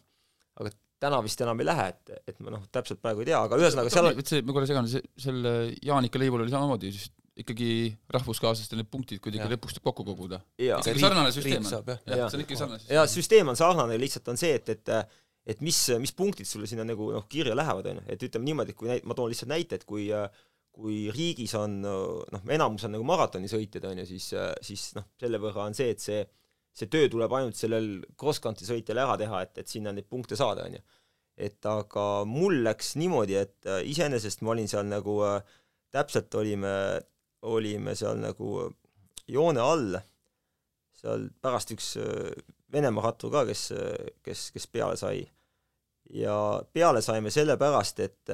aga 0.60 0.72
täna 1.00 1.22
vist 1.24 1.40
enam 1.40 1.60
ei 1.62 1.68
lähe, 1.68 1.86
et, 1.94 2.18
et 2.28 2.42
ma 2.44 2.52
noh, 2.56 2.66
täpselt 2.72 3.00
praegu 3.02 3.24
ei 3.24 3.30
tea, 3.30 3.40
aga 3.40 3.58
ühesõnaga 3.60 3.92
seal 3.92 4.10
on, 4.10 4.20
see, 4.32 4.44
ma 4.44 4.56
korra 4.56 4.68
segan, 4.68 4.90
see, 4.90 5.04
selle 5.20 5.54
Jaanika 5.84 6.20
lõivul 6.20 6.44
oli 6.44 6.52
samamoodi, 6.52 6.92
siis 6.92 7.08
ikkagi 7.40 7.70
rahvuskaaslaste 8.12 8.76
need 8.76 8.90
punktid 8.90 9.20
kuidagi 9.24 9.48
lõpuks 9.54 9.76
tuleb 9.76 9.86
kokku 9.86 10.04
koguda. 10.10 10.42
jaa, 10.60 10.80
ikkagi 10.82 11.00
sarnane 11.00 11.32
süsteem 11.32 11.64
on. 11.64 11.72
jah. 11.72 11.86
jah, 12.04 12.18
Jaa. 12.18 12.28
see 12.28 12.36
on 12.36 12.44
ikkagi 12.44 12.60
sarnane 12.60 12.82
ja 12.82 13.04
süsteem. 13.06 13.14
süsteem 13.14 13.52
on 13.52 13.60
sarnane, 13.60 13.98
lihtsalt 14.02 14.28
on 14.32 14.40
see, 14.40 14.52
et, 14.58 14.72
et 14.74 14.92
et 15.46 15.62
mis, 15.64 15.78
mis 16.02 16.12
punktid 16.16 16.48
sulle 16.48 16.68
sinna 16.70 16.84
nagu 16.86 17.10
noh, 17.14 17.26
kirja 17.30 17.56
lähevad, 17.56 17.90
on 17.90 18.00
ju, 18.00 18.06
et 18.12 18.28
ütleme 18.28 18.50
niimoodi, 18.50 18.74
et 18.74 18.78
kui 18.78 18.90
näit-, 18.90 19.06
ma 19.08 19.16
toon 19.18 19.32
lihtsalt 19.32 19.52
näite, 19.52 19.80
et 19.80 19.88
kui 19.88 20.10
kui 20.80 21.10
riigis 21.10 21.50
on 21.58 21.80
noh, 21.82 22.44
enamus 22.54 22.84
on 22.86 22.92
nagu 22.94 23.04
maratonisõitjad, 23.04 23.88
on 23.90 23.98
ju, 24.00 24.04
siis, 24.12 24.28
siis 24.64 24.84
noh, 24.96 25.08
selle 25.18 25.40
võrra 25.42 25.66
on 25.66 25.74
see, 25.76 25.90
et 25.92 26.00
see 26.00 26.20
see 26.76 26.88
töö 26.90 27.08
tuleb 27.10 27.32
ainult 27.34 27.58
sellel 27.58 27.88
cross-country 28.18 28.68
sõitjal 28.68 29.02
ära 29.02 29.16
teha, 29.20 29.42
et, 29.44 29.62
et 29.62 29.70
sinna 29.70 29.92
neid 29.94 30.08
punkte 30.10 30.38
saada, 30.38 30.66
on 30.68 30.78
ju. 30.78 30.82
et 31.40 31.66
aga 31.66 32.04
mul 32.28 32.60
läks 32.66 32.94
niimoodi, 33.00 33.36
et 33.40 33.68
iseenesest 33.88 34.44
ma 34.44 34.54
olin 34.54 34.68
seal 34.70 34.86
nagu 34.88 35.16
täpselt 35.90 36.34
olime, 36.36 36.72
olime 37.48 37.94
seal 37.98 38.20
nagu 38.20 38.68
joone 39.30 39.62
all, 39.64 39.98
seal 41.00 41.28
pärast 41.42 41.72
üks 41.74 41.94
Venemaa 42.72 43.08
rattur 43.08 43.32
ka, 43.32 43.44
kes, 43.48 43.72
kes, 44.22 44.50
kes 44.54 44.66
peale 44.70 44.96
sai. 44.96 45.24
ja 46.14 46.34
peale 46.72 47.02
saime 47.02 47.30
sellepärast, 47.30 48.00
et, 48.00 48.30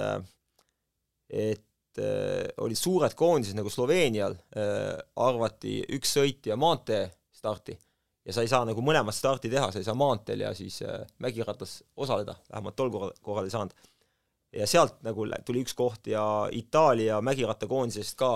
et 1.29 1.99
äh, 2.01 2.46
olid 2.64 2.79
suured 2.79 3.14
koondised 3.16 3.57
nagu 3.59 3.72
Sloveenial 3.72 4.37
äh,, 4.57 4.94
arvati 5.16 5.83
üks 5.96 6.14
sõitja 6.16 6.57
maanteestarti 6.57 7.77
ja 8.27 8.35
sa 8.35 8.42
ei 8.42 8.51
saa 8.51 8.64
nagu 8.66 8.83
mõlemat 8.83 9.14
starti 9.14 9.51
teha, 9.51 9.70
sa 9.70 9.81
ei 9.81 9.87
saa 9.87 9.99
maanteel 9.99 10.42
ja 10.46 10.53
siis 10.57 10.81
äh, 10.83 11.05
mägiratas 11.22 11.79
osaleda, 11.96 12.35
vähemalt 12.51 12.77
tol 12.77 12.90
korral, 12.90 13.12
korral 13.22 13.46
ei 13.46 13.55
saanud. 13.55 13.75
ja 14.57 14.66
sealt 14.66 15.03
nagu 15.07 15.27
tuli 15.44 15.62
üks 15.62 15.75
koht 15.75 16.07
ja 16.11 16.49
Itaalia 16.53 17.20
mägirattakoondisest 17.22 18.16
ka 18.18 18.33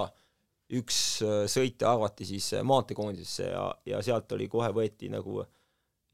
üks 0.78 0.98
äh, 1.26 1.44
sõitja 1.50 1.90
arvati 1.92 2.28
siis 2.28 2.52
äh, 2.54 2.62
maanteekoondisesse 2.62 3.50
ja, 3.50 3.64
ja 3.86 4.02
sealt 4.02 4.32
oli 4.32 4.48
kohe 4.48 4.70
võeti 4.74 5.10
nagu 5.10 5.42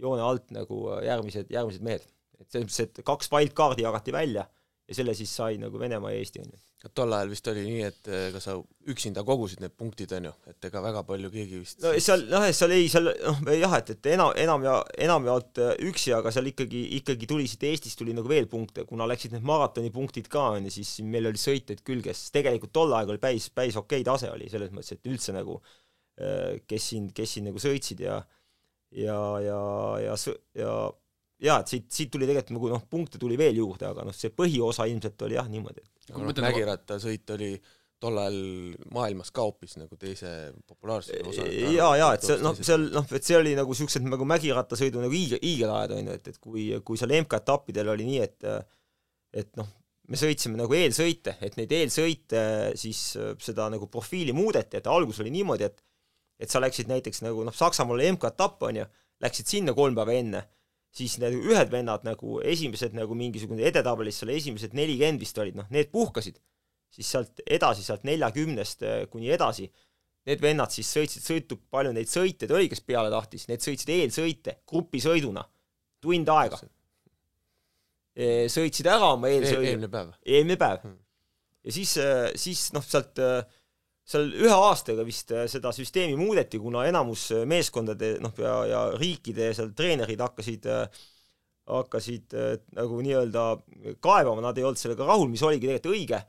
joone 0.03 0.23
alt 0.25 0.53
nagu 0.55 0.83
äh, 0.95 1.07
järgmised, 1.09 1.51
järgmised 1.53 1.87
mehed. 1.87 2.07
et 2.41 2.51
selles 2.53 2.69
mõttes, 2.69 2.85
et 2.85 3.03
kaks 3.07 3.33
wildcard'i 3.33 3.87
jagati 3.87 4.13
välja 4.13 4.45
ja 4.87 4.95
selle 4.95 5.15
siis 5.19 5.33
sai 5.35 5.59
nagu 5.61 5.79
Venemaa 5.81 6.13
ja 6.15 6.23
Eesti, 6.23 6.43
on 6.45 6.53
ju. 6.53 6.61
tol 6.95 7.15
ajal 7.17 7.31
vist 7.33 7.49
oli 7.51 7.65
nii, 7.67 7.87
et 7.89 8.09
ega 8.29 8.41
sa 8.43 8.53
üksinda 8.93 9.25
kogusid 9.27 9.59
need 9.63 9.73
punktid, 9.75 10.13
on 10.15 10.29
ju, 10.29 10.33
et 10.53 10.69
ega 10.69 10.83
väga 10.85 11.03
palju 11.09 11.31
keegi 11.33 11.63
vist 11.63 11.83
no 11.83 11.95
seal, 12.03 12.23
noh, 12.31 12.45
seal 12.55 12.75
ei, 12.77 12.87
seal 12.93 13.09
noh, 13.11 13.41
jah, 13.57 13.75
et, 13.81 13.91
et 13.97 14.11
enam, 14.13 14.31
enam 14.39 14.67
ja 14.67 14.77
enamjaolt 15.09 15.63
äh, 15.65 15.73
üksi, 15.89 16.13
aga 16.15 16.31
seal 16.35 16.53
ikkagi, 16.53 16.85
ikkagi 17.01 17.31
tuli 17.31 17.49
siit 17.51 17.67
Eestist 17.73 17.99
tuli 17.99 18.15
nagu 18.17 18.31
veel 18.31 18.47
punkte, 18.53 18.87
kuna 18.87 19.09
läksid 19.11 19.35
need 19.35 19.49
maratonipunktid 19.49 20.31
ka, 20.31 20.53
on 20.59 20.69
ju, 20.69 20.77
siis 20.79 21.01
meil 21.09 21.33
oli 21.33 21.43
sõitjaid 21.43 21.83
küll, 21.87 22.05
kes 22.07 22.29
tegelikult 22.37 22.75
tol 22.77 22.95
ajal 22.95 23.17
oli 23.17 23.25
päris, 23.25 23.51
päris 23.57 23.81
okei 23.81 24.07
tase 24.07 24.31
oli 24.31 24.53
selles 24.53 24.71
mõttes, 24.77 24.95
et 24.95 25.11
üldse 25.11 25.35
nagu 25.35 25.59
äh, 25.65 26.63
kes 26.71 26.93
siin, 26.93 27.11
kes 27.17 27.39
siin 27.39 27.51
nagu 27.51 27.63
sõitsid 27.63 28.07
ja 28.07 28.21
ja, 28.97 29.19
ja, 29.45 29.61
ja 30.03 30.15
ja 30.57 30.75
jaa, 31.47 31.59
et 31.61 31.69
siit, 31.73 31.89
siit 31.93 32.13
tuli 32.13 32.29
tegelikult 32.29 32.55
nagu 32.57 32.71
noh, 32.73 32.85
punkte 32.91 33.21
tuli 33.21 33.37
veel 33.41 33.59
juurde, 33.61 33.89
aga 33.91 34.07
noh, 34.09 34.15
see 34.17 34.33
põhiosa 34.33 34.87
ilmselt 34.89 35.27
oli 35.27 35.37
jah 35.37 35.49
niimoodi, 35.53 35.85
no, 36.13 36.23
mõtlen- 36.25 36.49
mägirattasõit 36.49 37.35
oli 37.37 37.51
tol 38.01 38.19
ajal 38.21 38.37
maailmas 38.93 39.31
ka 39.33 39.45
hoopis 39.45 39.79
nagu 39.81 39.97
teise 40.01 40.31
populaarsuse 40.69 41.23
osa. 41.31 41.47
jaa, 41.49 41.93
jaa, 41.97 42.11
et 42.17 42.27
see 42.29 42.37
noh, 42.45 42.57
seal 42.69 42.89
noh, 42.93 43.07
et 43.19 43.25
see 43.25 43.39
oli 43.39 43.55
nagu 43.57 43.77
siuksed 43.77 44.05
nagu 44.05 44.27
mägirattasõidu 44.29 45.01
nagu 45.01 45.17
hiige, 45.17 45.41
hiigelajad 45.43 45.95
on 45.97 46.11
ju, 46.11 46.17
et, 46.21 46.29
et 46.33 46.39
kui, 46.45 46.67
kui 46.85 47.01
seal 47.01 47.15
MK-etappidel 47.23 47.93
oli 47.95 48.09
nii, 48.11 48.21
et 48.27 48.49
et 49.37 49.57
noh, 49.61 49.69
me 50.09 50.21
sõitsime 50.21 50.61
nagu 50.61 50.77
eelsõite, 50.77 51.35
et 51.45 51.57
neid 51.59 51.73
eelsõite 51.75 52.43
siis 52.79 53.01
äh, 53.21 53.33
seda 53.43 53.67
nagu 53.73 53.89
profiili 53.93 54.33
muudeti, 54.37 54.79
et 54.79 54.87
alguses 54.93 55.25
oli 55.25 55.33
niimoodi, 55.35 55.67
et 55.67 55.83
et 56.41 56.53
sa 56.53 56.61
läksid 56.63 56.91
näiteks 56.91 57.23
nagu 57.25 57.45
noh, 57.47 57.55
Saksamaal 57.55 57.99
oli 57.99 58.11
MK-etapp 58.13 58.67
on 58.69 58.83
ju, 58.83 58.87
läksid 59.25 59.49
sinna 59.49 59.75
kolm 59.77 59.97
päeva 59.97 60.15
enne, 60.17 60.43
siis 60.97 61.17
need 61.21 61.39
ühed 61.39 61.73
vennad 61.73 62.05
nagu 62.07 62.41
esimesed 62.45 62.97
nagu 62.97 63.17
mingisugune 63.17 63.65
edetabelis 63.69 64.21
seal 64.21 64.35
esimesed 64.37 64.77
nelikümmend 64.77 65.23
vist 65.23 65.39
olid, 65.41 65.57
noh, 65.59 65.69
need 65.73 65.91
puhkasid, 65.93 66.39
siis 66.93 67.11
sealt 67.13 67.43
edasi, 67.47 67.85
sealt 67.85 68.05
neljakümnest 68.09 68.85
äh, 68.87 69.03
kuni 69.13 69.33
edasi 69.35 69.71
need 70.27 70.43
vennad 70.43 70.73
siis 70.75 70.89
sõitsid 70.91 71.25
sõitu, 71.25 71.59
palju 71.71 71.93
neid 71.95 72.11
sõitjaid 72.11 72.53
oli, 72.55 72.71
kes 72.71 72.83
peale 72.87 73.11
tahtis, 73.13 73.47
need 73.51 73.63
sõitsid 73.63 73.93
eelsõite 73.95 74.59
grupisõiduna, 74.69 75.45
tund 76.03 76.33
aega. 76.35 76.59
sõitsid 78.51 78.89
ära 78.91 79.13
oma 79.15 79.31
eelsõidu, 79.31 79.69
eelmine 79.71 79.93
päev. 79.93 80.15
eelmine 80.25 80.59
päev 80.61 80.83
Hmm.. 80.83 80.99
ja 81.69 81.77
siis, 81.79 81.95
siis 82.43 82.73
noh, 82.75 82.85
sealt 82.85 83.21
seal 84.07 84.31
ühe 84.39 84.55
aastaga 84.55 85.05
vist 85.07 85.33
äh, 85.35 85.47
seda 85.51 85.73
süsteemi 85.75 86.17
muudeti, 86.19 86.61
kuna 86.63 86.85
enamus 86.87 87.29
äh, 87.35 87.45
meeskondade 87.49 88.15
noh, 88.23 88.35
ja, 88.39 88.55
ja 88.71 88.81
riikide 88.95 89.51
seal 89.57 89.73
treenerid 89.77 90.23
hakkasid, 90.23 90.69
hakkasid 91.67 92.37
äh, 92.39 92.53
nagu 92.79 93.01
nii-öelda 93.03 93.47
kaebama, 94.05 94.45
nad 94.45 94.59
ei 94.59 94.67
olnud 94.67 94.81
sellega 94.81 95.09
rahul, 95.09 95.31
mis 95.33 95.43
oligi 95.47 95.67
tegelikult 95.67 95.97
õige. 95.97 96.23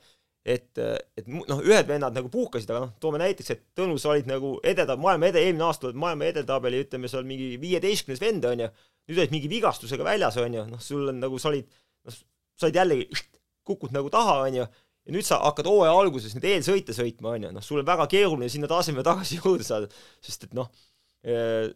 Et, 0.48 0.80
et 0.80 1.26
noh, 1.28 1.58
ühed 1.60 1.84
vennad 1.84 2.14
nagu 2.16 2.30
puhkasid, 2.32 2.70
aga 2.72 2.86
noh, 2.86 2.92
toome 3.02 3.18
näiteks, 3.20 3.50
et 3.52 3.64
Tõnu, 3.76 3.98
sa 4.00 4.14
olid 4.14 4.30
nagu 4.30 4.54
edetab-, 4.64 5.02
maailma 5.02 5.28
ede, 5.28 5.42
eelmine 5.44 5.66
aasta 5.66 5.90
oled 5.90 5.98
maailma 6.00 6.24
edetabeli, 6.30 6.78
ütleme 6.86 7.10
seal 7.10 7.26
mingi 7.28 7.50
viieteistkümnes 7.60 8.22
vend, 8.22 8.46
on 8.48 8.62
ju, 8.64 8.68
nüüd 9.10 9.20
olid 9.20 9.34
mingi 9.34 9.50
vigastusega 9.52 10.06
väljas, 10.06 10.38
on 10.40 10.56
ju, 10.56 10.62
noh, 10.70 10.80
sul 10.80 11.12
on 11.12 11.20
nagu, 11.20 11.36
sa 11.42 11.50
olid, 11.50 11.68
noh, 12.08 12.16
sa 12.56 12.70
olid 12.70 12.80
jällegi, 12.80 13.20
kukud 13.68 13.92
nagu 13.92 14.08
taha, 14.14 14.38
on 14.46 14.56
ju, 14.62 14.66
ja 15.08 15.16
nüüd 15.16 15.26
sa 15.26 15.40
hakkad 15.40 15.70
hooaja 15.70 15.96
alguses 15.96 16.36
nüüd 16.36 16.46
eelsõite 16.50 16.96
sõitma, 16.96 17.34
on 17.34 17.48
ju, 17.48 17.52
noh, 17.56 17.64
sul 17.64 17.80
on 17.80 17.88
väga 17.88 18.06
keeruline 18.12 18.50
sinna 18.52 18.68
tasemele 18.70 19.06
tagasi 19.06 19.40
jõuda 19.40 19.66
saada, 19.66 19.88
sest 20.24 20.48
et 20.48 20.56
noh, 20.58 20.68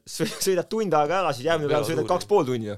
sõidad 0.07 0.69
tund 0.71 0.95
aega 0.95 1.23
ära, 1.23 1.33
siis 1.35 1.49
järgmine 1.49 1.73
päev 1.73 1.89
sõidad 1.89 2.11
kaks 2.11 2.29
pool 2.31 2.47
tunni 2.47 2.71
ju. 2.71 2.77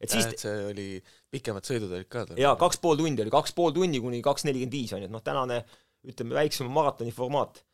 et 0.00 0.12
siis 0.12 0.28
see 0.38 0.58
oli, 0.68 0.86
pikemad 1.32 1.66
sõidud 1.66 1.96
olid 1.96 2.08
ka 2.12 2.26
jaa, 2.38 2.54
kaks 2.60 2.78
pool 2.82 3.00
tundi 3.00 3.24
oli, 3.24 3.32
kaks 3.32 3.56
pool 3.56 3.74
tundi 3.74 4.00
kuni 4.04 4.20
kaks 4.24 4.46
nelikümmend 4.46 4.76
viis 4.76 4.92
on 4.94 5.02
ju, 5.02 5.08
et 5.08 5.16
noh, 5.16 5.24
tänane 5.24 5.62
ütleme, 6.06 6.36
väiksema 6.36 6.70
maratoni 6.70 7.14
formaat. 7.14 7.64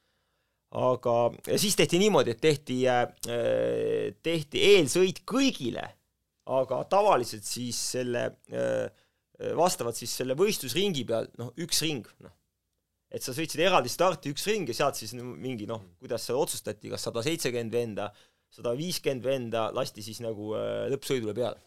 aga, 0.73 1.15
ja 1.47 1.59
siis 1.61 1.77
tehti 1.77 1.99
niimoodi, 2.01 2.33
et 2.33 2.41
tehti, 2.41 2.79
äh, 2.89 4.15
tehti 4.25 4.63
eelsõit 4.71 5.21
kõigile, 5.29 5.85
aga 6.49 6.79
tavaliselt 6.89 7.45
siis 7.45 7.77
selle, 7.93 8.25
äh, 8.55 8.87
vastavalt 9.59 9.99
siis 9.99 10.13
selle 10.21 10.37
võistlusringi 10.39 11.05
peal, 11.09 11.29
noh, 11.41 11.53
üks 11.65 11.83
ring, 11.87 12.09
noh. 12.25 12.35
Et 13.13 13.21
sa 13.21 13.35
sõitsid 13.37 13.61
eraldi 13.61 13.91
starti 13.93 14.31
üks 14.33 14.47
ring 14.49 14.71
ja 14.71 14.77
sealt 14.77 14.97
siis 14.97 15.13
mingi 15.19 15.67
noh, 15.69 15.83
kuidas 16.01 16.25
seal 16.25 16.39
otsustati, 16.41 16.89
kas 16.89 17.05
sada 17.09 17.21
seitsekümmend 17.25 17.75
venda, 17.75 18.07
sada 18.53 18.73
viiskümmend 18.77 19.27
venda 19.27 19.67
lasti 19.77 20.05
siis 20.05 20.23
nagu 20.25 20.55
äh, 20.57 20.87
lõppsõidule 20.95 21.35
peale. 21.37 21.61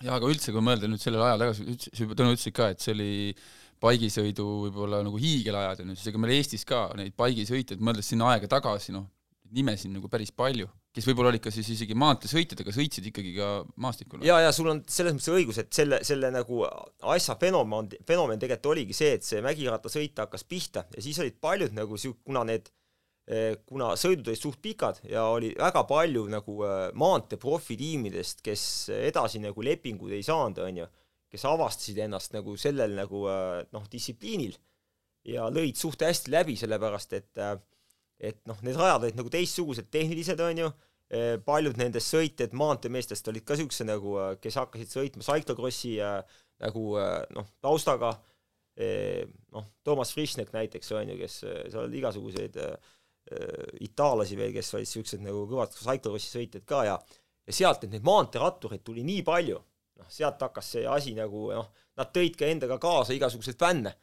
jaa, 0.00 0.16
aga 0.16 0.30
üldse, 0.30 0.52
kui 0.54 0.64
mõelda 0.64 0.88
nüüd 0.88 1.02
sellele 1.02 1.26
ajale 1.26 1.50
tagasi, 1.50 2.06
Tõnu 2.08 2.32
ütlesid 2.32 2.56
ka, 2.56 2.70
et 2.72 2.84
see 2.84 2.94
oli 2.96 3.10
paigisõidu 3.82 4.46
võib-olla 4.64 5.02
nagu 5.04 5.20
hiigelajad, 5.20 5.84
on 5.84 5.92
ju, 5.92 5.98
siis 6.00 6.10
ega 6.10 6.22
meil 6.22 6.34
Eestis 6.38 6.64
ka 6.68 6.86
neid 6.98 7.14
paigisõitjaid, 7.18 7.84
mõeldes 7.84 8.08
sinna 8.10 8.32
aega 8.32 8.48
tagasi, 8.50 8.94
noh, 8.96 9.06
nimesid 9.54 9.92
nagu 9.92 10.08
päris 10.12 10.32
palju, 10.34 10.68
kes 10.98 11.06
võib-olla 11.08 11.32
olid 11.32 11.42
ka 11.44 11.52
siis 11.54 11.68
isegi 11.74 11.96
maanteesõitjad, 11.98 12.64
aga 12.64 12.74
sõitsid 12.74 13.06
ikkagi 13.12 13.34
ka 13.36 13.50
maastikul. 13.80 14.24
ja, 14.26 14.40
ja 14.44 14.50
sul 14.54 14.70
on 14.72 14.82
selles 14.90 15.14
mõttes 15.16 15.30
õigus, 15.32 15.60
et 15.62 15.70
selle, 15.74 16.02
selle 16.06 16.32
nagu 16.34 16.64
asja 17.14 17.38
fenomen, 17.40 17.92
fenomen 18.08 18.42
tegelikult 18.42 18.72
oligi 18.74 18.98
see, 18.98 19.14
et 19.18 19.26
see 19.26 19.44
mägirattasõit 19.44 20.18
hakkas 20.24 20.44
pihta 20.48 20.84
ja 20.96 21.04
siis 21.04 21.20
olid 21.22 21.38
paljud 21.40 21.76
nagu 21.78 22.00
siuk-, 22.00 22.20
kuna 22.26 22.44
need 22.48 22.68
eh, 23.30 23.54
kuna 23.68 23.94
sõidud 24.00 24.32
olid 24.32 24.42
suht 24.42 24.60
pikad 24.64 25.00
ja 25.08 25.28
oli 25.30 25.54
väga 25.58 25.86
palju 25.88 26.26
nagu 26.34 26.60
eh, 26.66 26.78
maantee 26.98 27.40
profitiimidest, 27.40 28.42
kes 28.44 28.64
edasi 28.98 29.40
nagu 29.44 29.64
lepinguid 29.64 30.18
ei 30.18 30.26
saanud, 30.26 30.64
on 30.66 30.82
ju 30.82 30.90
kes 31.32 31.44
avastasid 31.48 31.98
ennast 32.06 32.34
nagu 32.36 32.56
sellel 32.60 32.94
nagu 32.96 33.24
äh, 33.28 33.62
noh, 33.74 33.86
distsipliinil 33.92 34.56
ja 35.28 35.48
lõid 35.52 35.76
suht 35.76 36.02
hästi 36.04 36.32
läbi, 36.32 36.56
sellepärast 36.56 37.16
et 37.18 37.42
et 38.18 38.40
noh, 38.50 38.58
need 38.66 38.74
rajad 38.78 39.04
olid 39.06 39.18
nagu 39.18 39.30
teistsugused, 39.30 39.86
tehnilised, 39.94 40.40
on 40.42 40.62
ju, 40.64 40.68
paljud 41.44 41.78
nendest 41.80 42.12
sõitjad 42.12 42.52
maanteemeestest 42.58 43.30
olid 43.30 43.46
ka 43.48 43.56
niisuguse 43.56 43.86
nagu, 43.88 44.16
kes 44.42 44.58
hakkasid 44.60 44.90
sõitma 44.92 45.24
cyclocrossi 45.24 45.94
nagu 46.60 46.82
noh, 47.32 47.46
taustaga, 47.64 48.10
noh, 49.54 49.70
Toomas 49.86 50.12
Frischnek 50.12 50.52
näiteks, 50.52 50.92
on 50.92 51.14
ju, 51.14 51.16
kes, 51.22 51.38
seal 51.46 51.86
oli 51.86 52.02
igasuguseid 52.02 52.60
itaallasi 53.88 54.36
veel, 54.36 54.52
kes 54.52 54.74
olid 54.76 54.84
niisugused 54.84 55.24
nagu 55.24 55.46
kõvad 55.48 55.72
cyclocrossi 55.78 56.34
sõitjad 56.34 56.68
ka 56.68 56.84
ja 56.90 56.98
ja 57.48 57.56
sealt, 57.56 57.86
neid 57.88 58.04
maanteerattureid 58.04 58.84
tuli 58.84 59.04
nii 59.06 59.24
palju 59.24 59.56
noh, 59.56 60.10
sealt 60.12 60.42
hakkas 60.44 60.74
see 60.74 60.84
asi 60.88 61.14
nagu 61.16 61.48
noh, 61.54 61.70
nad 61.98 62.12
tõid 62.14 62.36
ka 62.38 62.48
endaga 62.48 62.78
kaasa 62.82 63.16
igasuguseid 63.16 63.58
fänne. 63.58 63.94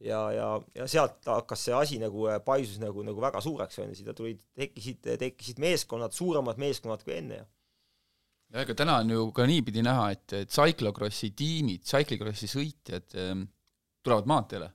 Ja, 0.00 0.20
ja, 0.32 0.48
ja 0.74 0.86
sealt 0.90 1.26
hakkas 1.26 1.64
see 1.68 1.74
asi 1.74 1.98
nagu 2.02 2.28
äh, 2.30 2.40
paisus 2.44 2.78
nagu, 2.82 3.02
nagu 3.06 3.22
väga 3.22 3.40
suureks, 3.44 3.78
on 3.82 3.92
ju, 3.92 4.00
sinna 4.00 4.14
tulid, 4.16 4.42
tekkisid, 4.56 5.06
tekkisid 5.18 5.62
meeskonnad, 5.62 6.14
suuremad 6.14 6.60
meeskonnad 6.60 7.04
kui 7.06 7.16
enne 7.18 7.42
ja 7.42 7.46
ja 8.52 8.64
ega 8.64 8.74
täna 8.76 8.98
on 9.02 9.12
ju 9.12 9.28
ka 9.36 9.46
niipidi 9.48 9.82
näha, 9.84 10.10
et, 10.14 10.32
et 10.32 10.52
cyclocrossi 10.52 11.32
tiimid, 11.36 11.84
cyclocrossi 11.88 12.48
sõitjad 12.50 13.16
ähm, 13.20 13.46
tulevad 14.04 14.28
maanteele. 14.30 14.70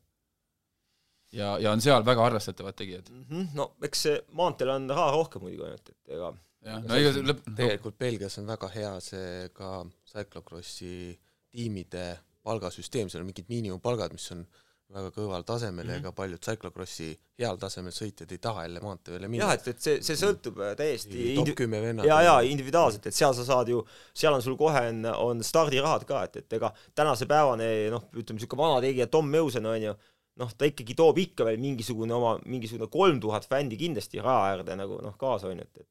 ja, 1.33 1.55
ja 1.57 1.71
on 1.73 1.81
seal 1.81 2.05
väga 2.05 2.25
arvestatavad 2.25 2.75
tegijad 2.77 3.09
mm. 3.09 3.23
-hmm. 3.29 3.47
no 3.57 3.71
eks 3.81 4.01
see 4.07 4.19
maanteel 4.37 4.69
on 4.75 4.89
raha 4.89 5.11
rohkem 5.11 5.41
muidugi 5.41 5.65
ainult, 5.65 5.89
et 5.89 6.13
ega 6.17 6.33
jah, 6.67 6.83
no 6.83 6.99
ega 6.99 7.23
lõpp 7.31 7.47
tegelikult 7.55 7.97
Belgias 7.97 8.37
on 8.37 8.47
väga 8.47 8.69
hea 8.75 8.93
see 8.99 9.49
ka 9.53 9.71
cyclocrossi 10.13 11.19
tiimide 11.53 12.05
palgasüsteem, 12.43 13.09
seal 13.09 13.23
on 13.23 13.29
mingid 13.29 13.49
miinimumpalgad, 13.49 14.13
mis 14.13 14.31
on 14.35 14.45
väga 14.93 15.11
kõrval 15.15 15.45
tasemel 15.47 15.85
mm 15.85 15.89
-hmm. 15.89 15.93
ja 15.93 16.01
ega 16.03 16.11
paljud 16.15 16.41
cyclocrossi 16.43 17.09
heal 17.39 17.57
tasemel 17.57 17.93
sõitjad 17.95 18.31
ei 18.31 18.41
taha 18.41 18.65
jälle 18.67 18.81
maantee 18.83 19.13
peale 19.13 19.27
minna. 19.27 19.45
jah, 19.45 19.53
et, 19.53 19.67
et 19.67 19.81
see, 19.81 20.01
see 20.05 20.17
sõltub 20.19 20.59
äh, 20.61 20.75
täiesti 20.79 21.35
top 21.39 21.53
kümme 21.57 21.81
vennad. 21.81 22.05
jaa, 22.05 22.21
jaa, 22.27 22.39
individuaalselt, 22.53 23.07
et 23.07 23.17
seal 23.17 23.33
sa 23.33 23.45
saad 23.45 23.71
ju, 23.73 23.81
seal 24.13 24.33
on 24.33 24.45
sul 24.45 24.57
kohe 24.57 24.85
on, 24.89 25.05
on 25.05 25.43
stardirahad 25.43 26.05
ka, 26.09 26.23
et, 26.29 26.41
et 26.43 26.57
ega 26.59 26.73
tänase 26.95 27.25
päevani 27.29 27.69
noh, 27.93 28.09
ütleme 28.13 28.39
niisugune 28.39 28.63
vana 28.63 28.81
tegija 28.81 29.07
Tom 29.07 29.29
Meusen 29.29 29.65
on 29.65 29.81
ju, 29.89 29.95
noh, 30.41 30.53
ta 30.57 30.69
ikkagi 30.69 30.95
toob 30.97 31.17
ikka 31.23 31.45
veel 31.49 31.59
mingisugune 31.61 32.13
oma, 32.13 32.37
mingisugune 32.45 32.89
kolm 32.93 33.19
tuhat 33.23 33.49
fänni 33.49 33.77
kindlasti 33.77 34.21
raja 34.21 34.53
äärde 34.53 34.77
nagu 34.77 35.01
noh, 35.01 35.17
kaasa 35.17 35.49
on 35.49 35.57
ju, 35.57 35.67
et, 35.67 35.85
et 35.85 35.89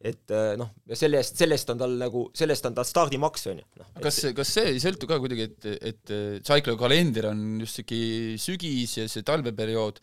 et 0.00 0.32
äh, 0.32 0.54
noh, 0.56 0.70
ja 0.88 0.96
selle 0.96 1.20
eest, 1.20 1.36
selle 1.36 1.56
eest 1.58 1.70
on 1.74 1.80
tal 1.80 1.94
nagu, 2.00 2.24
selle 2.36 2.54
eest 2.56 2.66
on 2.68 2.76
tal 2.76 2.86
stardimaks, 2.88 3.46
on 3.52 3.60
ju. 3.60 3.66
noh. 3.82 3.88
kas, 4.00 4.20
kas 4.36 4.52
see 4.56 4.72
ei 4.72 4.80
sõltu 4.80 5.08
ka 5.10 5.18
kuidagi, 5.20 5.48
et, 5.50 5.68
et 5.90 6.12
Cyclo 6.46 6.76
kalender 6.80 7.28
on 7.34 7.42
just 7.60 7.80
sihuke 7.80 8.00
sügis 8.40 8.96
ja 8.96 9.04
see 9.12 9.26
talveperiood, 9.28 10.00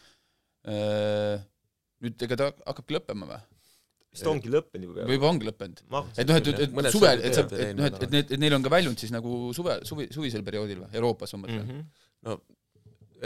äh, 0.70 1.38
nüüd 2.06 2.28
ega 2.28 2.38
ta 2.44 2.50
hakkabki 2.60 3.00
lõppema 3.00 3.30
või? 3.32 3.40
vist 4.18 4.30
ongi 4.30 4.54
lõppenud 4.54 4.88
juba. 4.88 5.08
või 5.10 5.18
juba 5.18 5.32
ongi 5.32 5.50
lõppenud. 5.50 5.82
et 5.82 5.90
noh, 5.96 6.06
et, 6.14 6.52
et, 6.54 6.62
et 6.62 6.92
suvel, 6.94 7.26
et 7.26 7.40
sa, 7.40 7.48
et 7.58 7.74
noh, 7.78 7.90
et, 7.90 7.98
et 8.06 8.14
need, 8.14 8.36
et 8.38 8.44
neil 8.46 8.58
on 8.60 8.64
ka 8.66 8.74
väljund 8.74 9.02
siis 9.02 9.12
nagu 9.14 9.50
suve, 9.58 9.80
suvi, 9.90 10.08
suvisel 10.14 10.46
perioodil 10.46 10.86
või, 10.86 10.94
Euroopas 11.02 11.34
ma 11.34 11.42
mõtlen 11.48 11.66
mm. 11.66 11.74
-hmm. 11.74 12.06
no 12.30 12.38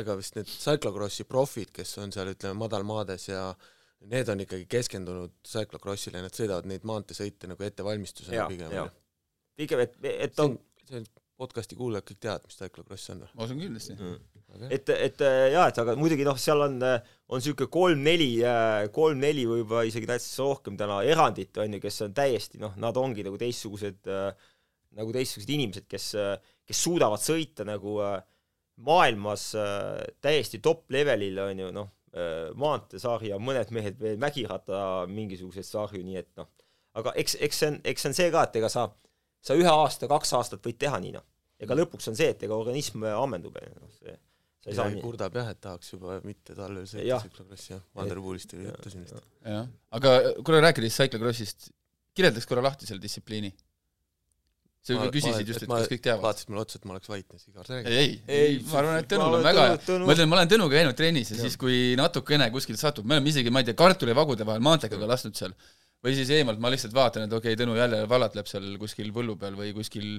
ega 0.01 0.15
vist 0.15 0.39
need 0.39 0.47
cyclocrossi 0.47 1.27
profid, 1.27 1.75
kes 1.75 1.97
on 1.99 2.15
seal, 2.15 2.31
ütleme, 2.31 2.55
madalmaades 2.63 3.27
ja 3.27 3.49
äh, 3.51 3.69
need 4.09 4.29
on 4.33 4.41
ikkagi 4.43 4.65
keskendunud 4.71 5.33
cyclocrossile, 5.47 6.21
nad 6.23 6.35
sõidavad 6.35 6.67
neid 6.69 6.85
maanteesõite 6.87 7.49
nagu 7.51 7.65
ettevalmistusena 7.65 8.47
pigem. 8.49 8.75
pigem, 9.59 9.83
et, 9.85 9.97
et 10.27 10.41
on 10.41 10.57
see 10.89 11.03
podcasti 11.41 11.77
kuulajad 11.77 12.05
kõik 12.07 12.21
teavad, 12.21 12.45
mis 12.47 12.59
cyclocross 12.59 13.13
on 13.13 13.23
või? 13.23 13.33
ma 13.37 13.47
usun 13.47 13.61
kindlasti. 13.61 13.97
Mm.. 13.97 14.71
et, 14.77 14.91
et 14.95 15.23
jaa, 15.53 15.67
et 15.71 15.81
aga 15.83 15.95
muidugi 15.99 16.25
noh, 16.27 16.39
seal 16.41 16.65
on, 16.67 16.79
on 16.81 17.41
niisugune 17.41 17.71
kolm-neli, 17.73 18.31
kolm-neli 18.95 19.45
võib-olla 19.49 19.85
isegi 19.89 20.09
täitsa 20.09 20.47
rohkem 20.47 20.77
täna 20.79 21.01
erandit, 21.07 21.57
on 21.61 21.77
ju, 21.77 21.83
kes 21.83 22.01
on 22.07 22.17
täiesti 22.17 22.61
noh, 22.61 22.75
nad 22.81 22.97
ongi 23.01 23.25
nagu 23.25 23.39
teistsugused, 23.41 24.11
nagu 24.97 25.15
teistsugused 25.15 25.55
inimesed, 25.55 25.87
kes, 25.89 26.11
kes 26.67 26.83
suudavad 26.89 27.23
sõita 27.23 27.65
nagu 27.67 27.97
maailmas 28.81 29.51
täiesti 30.21 30.61
top 30.63 30.89
levelil, 30.93 31.41
on 31.45 31.65
ju, 31.65 31.73
noh. 31.75 31.89
Äh, 31.89 32.00
maanteesarja, 32.59 33.37
mõned 33.39 33.69
mehed 33.71 33.99
veel 34.01 34.17
mägiratta 34.19 35.05
mingisuguseid 35.07 35.67
sarju, 35.67 36.01
nii 36.03 36.17
et 36.19 36.27
noh, 36.39 36.49
aga 36.99 37.13
eks, 37.21 37.37
eks 37.47 37.61
see 37.61 37.69
on, 37.71 37.77
eks 37.87 38.03
see 38.03 38.11
on 38.11 38.17
see 38.17 38.33
ka, 38.33 38.43
et 38.47 38.57
ega 38.59 38.71
sa, 38.71 38.89
sa 39.39 39.55
ühe 39.55 39.71
aasta, 39.71 40.09
kaks 40.11 40.35
aastat 40.39 40.65
võid 40.67 40.79
teha 40.81 40.99
nii, 40.99 41.13
noh. 41.15 41.23
ega 41.61 41.77
lõpuks 41.77 42.11
on 42.11 42.19
see, 42.19 42.33
et 42.33 42.43
ega 42.43 42.57
organism 42.57 43.07
ammendub, 43.13 43.55
noh, 43.79 43.95
see 44.01 44.17
sa 44.61 44.69
ei 44.69 44.77
saa 44.77 44.91
nii. 44.93 45.01
kurdab 45.01 45.37
jah, 45.39 45.49
et 45.53 45.59
tahaks 45.61 45.93
juba 45.95 46.19
mitte 46.27 46.53
talvel 46.57 46.85
sõita 46.89 47.17
tsüklokrossi, 47.23 47.71
jah, 47.73 47.83
Vanderpoolist 47.97 48.53
ju 48.53 48.65
juttasin 48.67 49.05
vist. 49.05 49.29
jah, 49.47 49.69
aga 49.97 50.11
korra 50.45 50.61
rääkides 50.67 50.97
tsüklokrossist, 50.99 51.71
kirjeldaks 52.17 52.49
korra 52.49 52.65
lahti 52.67 52.89
selle 52.89 53.01
distsipliini 53.01 53.49
sa 54.81 54.95
juba 54.95 55.09
küsisid 55.13 55.49
just, 55.51 55.63
et 55.65 55.69
kas 55.69 55.89
kõik 55.91 56.01
teavad. 56.05 56.23
vaatasid 56.25 56.49
mulle 56.49 56.63
otsa, 56.65 56.79
et 56.79 56.87
ma 56.89 56.95
oleks 56.95 57.11
vait 57.11 57.35
ja 57.35 57.39
Sigar 57.41 57.67
räägib. 57.69 57.91
ei, 57.91 58.15
ei, 58.25 58.55
ma 58.65 58.79
arvan, 58.79 58.97
et 59.03 59.09
Tõnul 59.11 59.37
on 59.37 59.45
väga 59.45 59.65
hea. 59.67 59.75
ma 60.01 60.15
ütlen, 60.15 60.31
ma 60.31 60.39
olen 60.39 60.51
Tõnuga 60.55 60.79
käinud 60.79 60.97
trennis 60.97 61.31
ja 61.33 61.37
siis, 61.37 61.57
kui 61.61 61.77
natukene 61.99 62.47
kuskilt 62.55 62.81
satub, 62.81 63.05
me 63.05 63.19
oleme 63.19 63.29
isegi, 63.29 63.53
ma 63.53 63.61
ei 63.61 63.69
tea, 63.69 63.77
kartulivagude 63.77 64.47
vahel 64.47 64.65
maanteekaga 64.65 65.11
lasknud 65.13 65.37
seal, 65.37 65.53
või 66.01 66.17
siis 66.17 66.33
eemalt 66.33 66.63
ma 66.63 66.73
lihtsalt 66.73 66.97
vaatan, 66.97 67.27
et 67.27 67.37
okei 67.37 67.53
okay,, 67.53 67.61
Tõnu 67.61 67.77
jälle 67.77 68.01
valatleb 68.09 68.49
seal 68.49 68.73
kuskil 68.81 69.13
põllu 69.13 69.37
peal 69.41 69.59
või 69.59 69.69
kuskil 69.77 70.17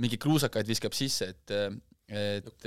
mingeid 0.00 0.22
kruusakaid 0.24 0.68
viskab 0.70 0.96
sisse, 0.96 1.34
et 1.34 1.56
et 2.10 2.64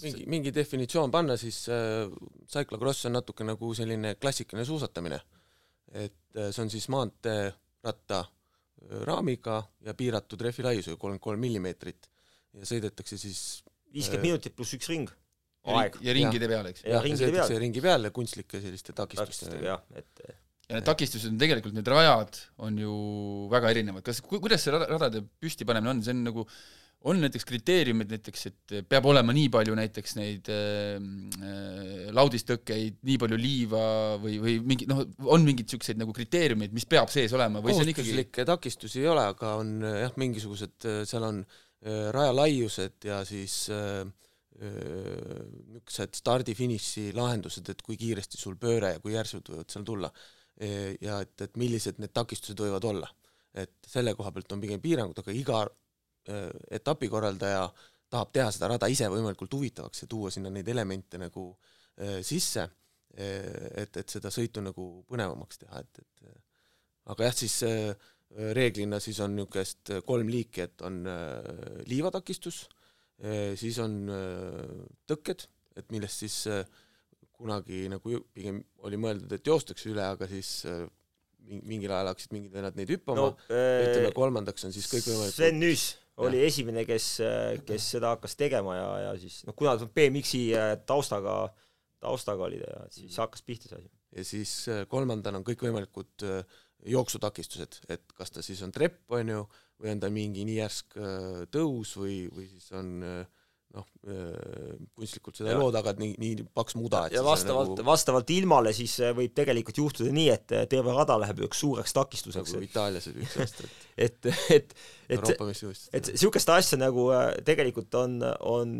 mingi, 0.00 0.24
mingi 0.32 0.54
definitsioon 0.54 1.10
panna, 1.12 1.34
siis 1.36 1.66
äh, 1.68 2.06
cyclocross 2.48 3.04
on 3.10 3.18
natuke 3.18 3.44
nagu 3.44 3.74
selline 3.76 4.14
klassikaline 4.16 4.64
suusatamine. 4.64 5.18
et 5.92 6.36
äh, 6.36 6.50
see 6.52 6.62
on 6.62 6.70
siis 6.70 6.86
maanteeratta 6.92 8.24
raamiga 9.08 9.60
ja 9.84 9.94
piiratud 9.98 10.42
rehvi 10.46 10.64
laiusega, 10.66 10.96
kolmkümmend 10.96 11.24
kolm 11.24 11.42
millimeetrit 11.42 12.10
ja 12.56 12.68
sõidetakse 12.68 13.18
siis 13.20 13.40
viiskümmend 13.92 14.22
äh, 14.22 14.26
minutit 14.30 14.56
pluss 14.56 14.76
üks 14.76 14.90
ring. 14.90 15.10
aeg. 15.68 15.98
ja 16.04 16.14
ringide 16.16 16.50
peal, 16.50 16.68
eks? 16.70 16.84
ja 16.86 17.00
ringide 17.04 17.32
peal. 17.34 17.56
ringi 17.64 17.84
peal 17.84 18.08
ja 18.08 18.12
kunstlike 18.14 18.62
selliste 18.62 18.94
takistustega. 18.96 19.64
jah, 19.74 19.82
et 19.98 20.24
ja 20.68 20.76
need 20.76 20.86
takistused 20.88 21.32
on 21.32 21.40
tegelikult, 21.40 21.76
need 21.76 21.88
rajad 21.88 22.40
on 22.64 22.80
ju 22.80 22.94
väga 23.52 23.72
erinevad, 23.74 24.04
kas, 24.06 24.20
kuidas 24.24 24.64
see 24.64 24.74
radade 24.74 25.24
püstipanemine 25.40 25.94
on, 25.94 26.02
see 26.04 26.16
on 26.16 26.26
nagu 26.28 26.44
on 27.06 27.20
näiteks 27.22 27.46
kriteeriumid 27.46 28.10
näiteks, 28.10 28.46
et 28.50 28.74
peab 28.90 29.06
olema 29.06 29.34
nii 29.34 29.46
palju 29.54 29.76
näiteks 29.78 30.16
neid 30.18 30.48
äh, 30.50 30.98
laudistõkkeid, 32.14 32.98
nii 33.06 33.18
palju 33.22 33.38
liiva 33.38 33.82
või, 34.22 34.38
või 34.42 34.56
mingi 34.66 34.88
noh, 34.90 35.04
on 35.30 35.46
mingid 35.46 35.68
niisuguseid 35.68 36.00
nagu 36.00 36.14
kriteeriumid, 36.16 36.74
mis 36.74 36.88
peab 36.90 37.12
sees 37.12 37.34
olema 37.38 37.62
või 37.62 37.76
see 37.76 37.86
on 37.86 37.92
ikkagi 37.94 38.10
kohustuslikke 38.10 38.48
takistusi 38.50 39.02
ei 39.04 39.10
ole, 39.14 39.28
aga 39.30 39.54
on 39.60 39.74
jah, 39.86 40.18
mingisugused, 40.18 40.88
seal 41.06 41.28
on 41.30 41.42
äh, 41.44 42.08
raja 42.14 42.34
laiused 42.34 43.08
ja 43.10 43.22
siis 43.28 43.60
äh, 43.74 44.02
niisugused 44.58 46.18
stardi-finiši 46.18 47.12
lahendused, 47.14 47.68
et 47.70 47.82
kui 47.86 47.94
kiiresti 48.00 48.40
sul 48.40 48.56
pööre 48.58 48.96
ja 48.96 49.02
kui 49.04 49.14
järsud 49.14 49.46
võivad 49.52 49.70
seal 49.70 49.86
tulla. 49.86 50.10
ja 50.58 51.20
et, 51.22 51.36
et 51.44 51.52
millised 51.54 52.00
need 52.02 52.10
takistused 52.10 52.58
võivad 52.58 52.82
olla. 52.90 53.06
et 53.54 53.70
selle 53.86 54.16
koha 54.18 54.32
pealt 54.34 54.50
on 54.52 54.60
pigem 54.60 54.80
piirangud, 54.82 55.20
aga 55.22 55.30
iga 55.30 55.60
etapikorraldaja 56.78 57.62
tahab 58.08 58.32
teha 58.32 58.50
seda 58.52 58.68
rada 58.72 58.88
ise 58.88 59.08
võimalikult 59.12 59.54
huvitavaks 59.56 60.02
ja 60.02 60.08
tuua 60.08 60.30
sinna 60.32 60.50
neid 60.52 60.68
elemente 60.68 61.20
nagu 61.20 61.50
sisse, 62.24 62.64
et, 63.18 63.96
et 63.96 64.08
seda 64.08 64.30
sõitu 64.32 64.62
nagu 64.64 64.86
põnevamaks 65.08 65.60
teha, 65.64 65.80
et, 65.82 66.00
et 66.04 67.10
aga 67.12 67.28
jah, 67.28 67.36
siis 67.36 67.56
reeglina 68.56 69.00
siis 69.02 69.18
on 69.24 69.34
niisugust 69.36 69.92
kolm 70.06 70.28
liiki, 70.32 70.66
et 70.68 70.84
on 70.88 71.00
liivatakistus 71.88 72.66
Äh, 73.18 73.56
siis 73.58 73.78
on 73.82 74.04
äh, 74.14 74.82
tõkked, 75.10 75.42
et 75.78 75.88
millest 75.90 76.22
siis 76.22 76.36
äh, 76.46 76.60
kunagi 77.34 77.88
nagu 77.90 78.20
pigem 78.34 78.60
oli 78.86 78.98
mõeldud, 79.00 79.32
et 79.34 79.46
joostakse 79.46 79.90
üle, 79.90 80.04
aga 80.06 80.28
siis 80.30 80.62
mingil 81.48 81.90
ajal 81.94 82.12
hakkasid 82.12 82.34
mingid 82.34 82.54
vennad 82.54 82.78
neid 82.78 82.90
hüppama. 82.92 83.28
No,, 83.30 83.48
ütleme 83.48 84.10
kolmandaks 84.14 84.66
on 84.68 84.74
siis 84.74 84.86
kõikvõimalikud 84.90 85.34
Sven 85.34 85.58
Nüüs 85.62 85.84
oli 86.24 86.40
ja. 86.42 86.50
esimene, 86.50 86.82
kes, 86.88 87.08
kes 87.66 87.90
seda 87.94 88.14
hakkas 88.16 88.34
tegema 88.38 88.76
ja, 88.76 88.88
ja 89.06 89.12
siis 89.22 89.42
noh, 89.46 89.54
kuna 89.58 89.76
BMX-i 89.78 90.48
taustaga, 90.86 91.40
taustaga 92.02 92.48
oli 92.48 92.58
ta 92.62 92.72
ja 92.72 92.86
siis 92.94 93.18
hakkas 93.22 93.44
pihta 93.46 93.70
see 93.70 93.78
asi. 93.78 93.92
ja 94.18 94.24
siis 94.26 94.54
kolmandana 94.90 95.38
on 95.38 95.46
kõikvõimalikud 95.46 96.26
jooksutakistused, 96.86 97.80
et 97.90 98.04
kas 98.16 98.30
ta 98.32 98.42
siis 98.44 98.60
on 98.62 98.72
trepp, 98.74 99.00
on 99.14 99.32
ju, 99.32 99.42
või 99.82 99.94
on 99.94 100.02
ta 100.02 100.10
mingi 100.12 100.44
nii 100.46 100.58
järsk 100.60 100.98
äh, 100.98 101.42
tõus 101.54 101.94
või, 101.98 102.20
või 102.34 102.48
siis 102.50 102.70
on 102.76 102.94
äh, 103.06 103.37
noh, 103.76 103.84
äh, 104.08 104.76
kunstlikult 104.96 105.38
seda 105.38 105.52
ei 105.52 105.58
looda, 105.58 105.82
aga 105.82 105.92
nii, 105.98 106.14
nii 106.20 106.46
paks 106.56 106.76
muda. 106.78 107.04
ja 107.12 107.22
vastavalt 107.26 107.74
nagu..., 107.74 107.86
vastavalt 107.88 108.32
ilmale 108.34 108.72
siis 108.76 108.96
võib 109.16 109.34
tegelikult 109.36 109.80
juhtuda 109.82 110.14
nii, 110.14 110.28
et 110.34 110.56
terve 110.72 110.94
rada 110.96 111.18
läheb 111.20 111.44
üks 111.48 111.62
suureks 111.64 111.94
takistuseks. 111.96 112.54
nagu 112.56 112.68
Itaalias 112.68 113.10
oli 113.12 113.26
üks 113.26 113.36
aasta, 113.44 113.68
et 113.98 114.18
et, 114.30 114.30
et, 114.58 114.74
et, 115.10 115.30
et 116.00 116.12
niisugust 116.14 116.54
asja 116.54 116.80
nagu 116.80 117.08
tegelikult 117.46 118.00
on, 118.00 118.18
on, 118.48 118.74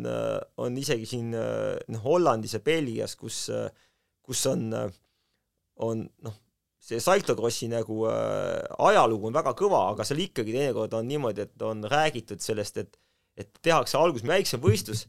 on 0.57 0.81
isegi 0.81 1.09
siin 1.13 1.31
noh, 1.33 2.03
Hollandis 2.05 2.57
ja 2.57 2.63
Belgias, 2.65 3.17
kus, 3.19 3.47
kus 4.25 4.45
on, 4.49 4.69
on 5.85 6.05
noh, 6.25 6.37
see 6.89 6.99
cyclocrossi 7.03 7.69
nagu 7.71 8.05
äh, 8.09 8.63
ajalugu 8.89 9.29
on 9.29 9.35
väga 9.35 9.53
kõva, 9.57 9.83
aga 9.93 10.05
seal 10.07 10.23
ikkagi 10.23 10.55
teinekord 10.55 10.95
on 10.97 11.07
niimoodi, 11.09 11.45
et 11.45 11.65
on 11.65 11.83
räägitud 11.91 12.41
sellest, 12.43 12.79
et 12.81 12.99
et 13.39 13.49
tehakse 13.65 13.97
alguses 13.99 14.27
väiksem 14.27 14.61
võistlus, 14.63 15.05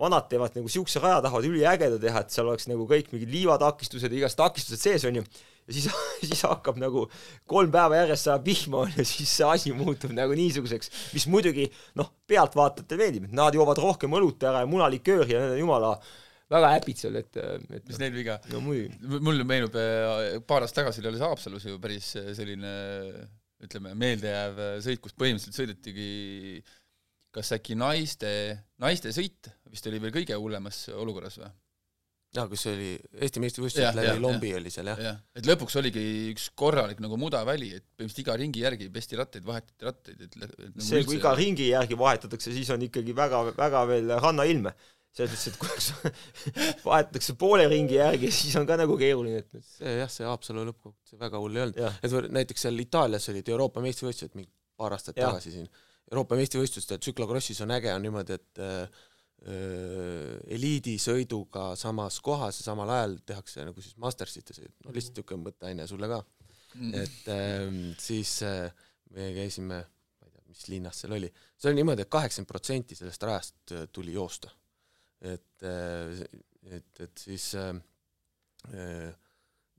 vanad 0.00 0.28
teevad 0.30 0.56
nagu 0.58 0.70
siukse 0.70 1.00
raja, 1.00 1.22
tahavad 1.24 1.46
üliägeda 1.48 1.98
teha, 2.00 2.22
et 2.22 2.32
seal 2.34 2.48
oleks 2.50 2.68
nagu 2.68 2.84
kõik 2.88 3.12
mingid 3.14 3.32
liivatakistused 3.32 4.12
ja 4.12 4.20
igasugused 4.20 4.42
takistused 4.42 4.82
sees, 4.82 5.06
onju. 5.08 5.22
ja 5.66 5.76
siis, 5.76 5.88
siis 6.28 6.44
hakkab 6.44 6.80
nagu 6.80 7.06
kolm 7.48 7.72
päeva 7.72 8.02
järjest 8.02 8.28
sajab 8.28 8.44
vihma, 8.50 8.84
onju, 8.84 9.06
siis 9.08 9.32
see 9.38 9.48
asi 9.48 9.72
muutub 9.76 10.12
nagu 10.16 10.36
niisuguseks, 10.36 10.92
mis 11.16 11.26
muidugi 11.32 11.70
noh, 11.96 12.12
pealtvaatajatele 12.28 13.02
meeldib, 13.02 13.30
et 13.30 13.40
nad 13.40 13.56
joovad 13.56 13.80
rohkem 13.82 14.16
õlut 14.20 14.44
ära 14.44 14.64
ja 14.64 14.70
munalikööri 14.70 15.36
ja 15.36 15.48
jumala 15.56 15.96
väga 16.52 16.74
happy'd 16.76 17.00
seal, 17.00 17.16
et, 17.18 17.40
et 17.40 17.88
mis 17.88 17.98
neil 18.02 18.14
viga? 18.14 18.36
no 18.52 18.60
mulle 18.62 19.48
meenub, 19.48 19.74
äh, 19.80 20.36
paar 20.46 20.66
aastat 20.66 20.84
tagasi 20.84 21.02
oli 21.02 21.14
alles 21.14 21.24
Haapsalus 21.24 21.66
ju 21.66 21.80
päris 21.82 22.12
äh, 22.20 22.30
selline 22.36 22.72
ütleme, 23.64 23.94
meeldejääv 23.98 24.60
äh, 24.60 24.74
sõit, 24.84 25.00
kus 25.02 25.16
põhimõtteliselt 25.18 25.58
sõidetigi 25.58 26.10
kas 27.36 27.52
äkki 27.56 27.76
naiste, 27.78 28.32
naiste 28.82 29.12
sõit 29.14 29.50
vist 29.70 29.86
oli 29.90 30.00
veel 30.02 30.14
kõige 30.14 30.38
hullemas 30.40 30.86
olukorras 30.94 31.38
või? 31.42 31.52
jaa, 32.36 32.46
kus 32.50 32.66
oli 32.70 32.90
Eesti 33.22 33.40
meistrivõistlused 33.42 33.96
läbi 33.96 34.08
ja, 34.08 34.16
lombi 34.20 34.50
ja. 34.50 34.58
oli 34.60 34.72
seal 34.72 34.90
jah 34.92 35.02
ja.. 35.02 35.12
et 35.36 35.46
lõpuks 35.48 35.78
oligi 35.80 36.02
üks 36.32 36.48
korralik 36.58 37.00
nagu 37.04 37.18
mudaväli, 37.20 37.70
et 37.78 37.84
põhimõtteliselt 37.84 38.24
iga 38.24 38.36
ringi 38.40 38.64
järgi 38.64 38.90
pesti 38.92 39.20
rattaid, 39.20 39.46
vahetati 39.46 39.88
rattaid, 39.88 40.26
et, 40.26 40.36
et 40.36 40.60
nagu 40.66 40.88
see, 40.88 41.04
kui 41.06 41.20
iga 41.20 41.32
ringi 41.38 41.70
järgi 41.70 41.98
vahetatakse, 42.00 42.52
siis 42.56 42.72
on 42.74 42.84
ikkagi 42.88 43.16
väga, 43.16 43.42
väga 43.56 43.86
veel 43.92 44.12
rannailme 44.18 44.74
selles 45.16 45.32
mõttes, 45.32 45.46
et 45.48 45.56
kui 45.62 46.84
vahetatakse 46.90 47.36
poole 47.40 47.64
ringi 47.72 47.96
järgi, 47.96 48.30
siis 48.34 48.56
on 48.60 48.68
ka 48.68 48.76
nagu 48.80 48.98
keeruline, 49.00 49.40
et 49.44 49.64
see 49.64 49.96
jah, 50.02 50.12
see 50.12 50.28
Haapsalu 50.28 50.66
lõppkokkuvõttes 50.70 51.20
väga 51.22 51.40
hull 51.40 51.56
ei 51.56 51.66
olnud. 51.66 51.82
et 52.04 52.30
näiteks 52.36 52.66
seal 52.66 52.84
Itaalias 52.84 53.30
olid 53.32 53.48
Euroopa 53.54 53.84
meistrivõistlused 53.84 54.36
mingi 54.36 54.52
paar 54.76 54.96
aastat 54.96 55.16
ja. 55.16 55.30
tagasi 55.30 55.54
siin, 55.54 55.70
Euroopa 56.10 56.38
meistrivõistlustel 56.38 57.00
tsüklokrossis 57.02 57.60
on 57.64 57.74
äge, 57.74 57.90
on 57.94 58.04
niimoodi, 58.04 58.38
et 58.38 58.62
äh, 58.62 59.04
eliidisõiduga 60.56 61.68
samas 61.78 62.18
kohas 62.24 62.60
ja 62.60 62.66
samal 62.70 62.90
ajal 62.90 63.18
tehakse 63.28 63.66
nagu 63.68 63.82
siis 63.84 63.98
Mastersite 64.02 64.56
sõit, 64.56 64.72
no 64.84 64.94
lihtsalt 64.94 65.20
niisugune 65.20 65.44
mõtteaine 65.44 65.86
sulle 65.86 66.08
ka. 66.10 66.22
Mm.. 66.76 66.94
et 66.98 67.28
äh, 67.32 67.76
siis 68.02 68.38
äh, 68.44 68.72
me 69.14 69.30
käisime, 69.36 69.78
ma 69.86 70.28
ei 70.28 70.32
tea, 70.32 70.42
mis 70.50 70.64
linnas 70.72 71.02
seal 71.02 71.14
oli, 71.16 71.30
see 71.56 71.70
oli 71.70 71.80
niimoodi 71.80 72.02
et, 72.04 72.08
et 72.08 72.14
kaheksakümmend 72.16 72.50
protsenti 72.50 72.98
sellest 72.98 73.28
rajast 73.28 73.76
äh, 73.76 73.86
tuli 73.92 74.16
joosta. 74.16 74.50
Et, 75.20 75.62
äh, 75.62 76.20
et, 76.76 77.00
et 77.00 77.22
siis 77.22 77.54
äh, 77.56 77.70
äh, 78.72 79.14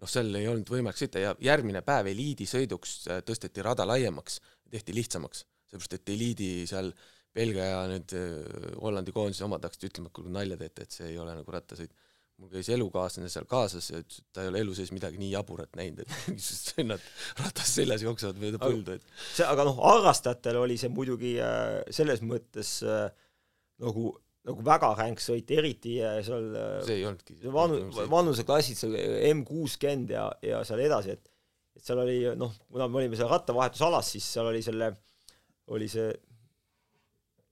noh, 0.02 0.10
seal 0.10 0.34
ei 0.40 0.48
olnud 0.50 0.70
võimalik 0.72 1.00
sõita 1.00 1.22
ja 1.22 1.36
järgmine 1.44 1.84
päev 1.86 2.10
eliidisõiduks 2.14 2.98
tõsteti 3.28 3.66
rada 3.66 3.86
laiemaks, 3.88 4.40
tehti 4.72 4.96
lihtsamaks, 4.98 5.46
sellepärast 5.68 5.96
et 5.98 6.12
eliidi 6.16 6.50
seal 6.70 6.92
Belgia 7.38 7.70
ja 7.70 7.80
nüüd 7.92 8.14
Hollandi 8.82 9.14
koondise 9.14 9.46
omad 9.46 9.66
hakkasid 9.68 9.92
ütlema, 9.92 10.10
et 10.10 10.16
kuulge, 10.18 10.34
nalja 10.34 10.58
teete, 10.58 10.88
et 10.88 10.96
see 10.96 11.10
ei 11.12 11.18
ole 11.22 11.36
nagu 11.38 11.54
rattasõit. 11.54 11.92
mul 12.38 12.52
käis 12.54 12.68
elukaaslane 12.70 13.30
seal 13.34 13.48
kaasas 13.50 13.88
ja 13.90 14.00
ütles, 14.02 14.20
et 14.22 14.28
ta 14.34 14.44
ei 14.44 14.52
ole 14.52 14.60
elu 14.62 14.74
sees 14.78 14.92
midagi 14.94 15.18
nii 15.18 15.32
jaburat 15.32 15.72
näinud, 15.78 16.04
et 16.04 16.12
mingisugused 16.28 16.78
vennad 16.78 17.08
ratas 17.42 17.74
seljas 17.80 18.06
jooksevad 18.06 18.42
mööda 18.42 18.62
põldu, 18.62 18.98
et 18.98 19.06
see, 19.24 19.46
aga 19.46 19.66
noh, 19.66 19.80
harrastajatel 19.82 20.62
oli 20.62 20.78
see 20.82 20.94
muidugi 20.94 21.34
selles 21.98 22.22
mõttes 22.26 22.78
äh, 22.86 23.10
nagu 23.84 24.12
nagu 24.48 24.64
väga 24.64 24.92
ränk 24.96 25.22
sõit, 25.22 25.50
eriti 25.52 25.98
äh, 26.04 26.20
seal 26.26 26.54
äh, 26.56 26.78
see 26.88 27.02
ei 27.02 27.08
olnudki 27.08 27.38
vanu, 27.54 27.82
vanuseklassid 28.12 28.80
seal 28.80 28.96
M 29.32 29.44
kuuskümmend 29.48 30.14
ja, 30.16 30.28
ja 30.46 30.62
seal 30.68 30.84
edasi, 30.86 31.18
et 31.18 31.34
et 31.78 31.86
seal 31.86 32.00
oli 32.02 32.22
noh, 32.40 32.54
kuna 32.72 32.88
me 32.90 33.04
olime 33.04 33.20
seal 33.20 33.30
rattavahetusalas, 33.30 34.14
siis 34.16 34.28
seal 34.34 34.48
oli 34.50 34.64
selle, 34.66 34.90
oli 35.76 35.90
see, 35.92 36.12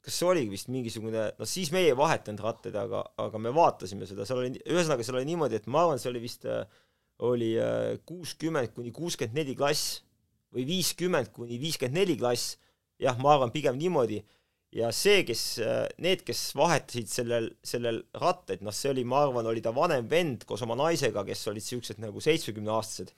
kas 0.05 0.19
see 0.19 0.29
oligi 0.29 0.53
vist 0.53 0.69
mingisugune, 0.71 1.27
no 1.39 1.49
siis 1.49 1.71
meie 1.73 1.91
ei 1.91 1.97
vahetanud 1.97 2.43
rattaid, 2.45 2.77
aga, 2.79 3.01
aga 3.21 3.41
me 3.41 3.53
vaatasime 3.55 4.07
seda, 4.09 4.27
seal 4.27 4.43
oli, 4.43 4.61
ühesõnaga 4.63 5.05
seal 5.05 5.19
oli 5.19 5.29
niimoodi, 5.31 5.59
et 5.59 5.69
ma 5.71 5.83
arvan, 5.85 6.01
see 6.01 6.11
oli 6.13 6.23
vist, 6.23 6.47
äh, 6.49 6.63
oli 7.25 7.53
kuuskümmend 8.07 8.73
kuni 8.75 8.91
kuuskümmend 8.95 9.39
neli 9.39 9.53
klass 9.55 10.01
või 10.55 10.65
viiskümmend 10.67 11.31
kuni 11.35 11.59
viiskümmend 11.61 12.01
neli 12.01 12.17
klass, 12.19 12.57
jah, 13.01 13.15
ma 13.19 13.35
arvan 13.35 13.53
pigem 13.55 13.79
niimoodi 13.79 14.19
ja 14.75 14.89
see, 14.95 15.23
kes, 15.27 15.43
need, 16.03 16.23
kes 16.27 16.41
vahetasid 16.57 17.09
sellel, 17.11 17.49
sellel 17.65 18.01
rattaid, 18.19 18.63
noh, 18.65 18.75
see 18.75 18.91
oli, 18.91 19.05
ma 19.07 19.23
arvan, 19.23 19.47
oli 19.51 19.63
ta 19.63 19.71
vanem 19.75 20.07
vend 20.11 20.43
koos 20.47 20.63
oma 20.65 20.77
naisega, 20.79 21.23
kes 21.27 21.47
olid 21.51 21.65
siuksed 21.65 22.01
nagu 22.03 22.23
seitsmekümneaastased. 22.23 23.13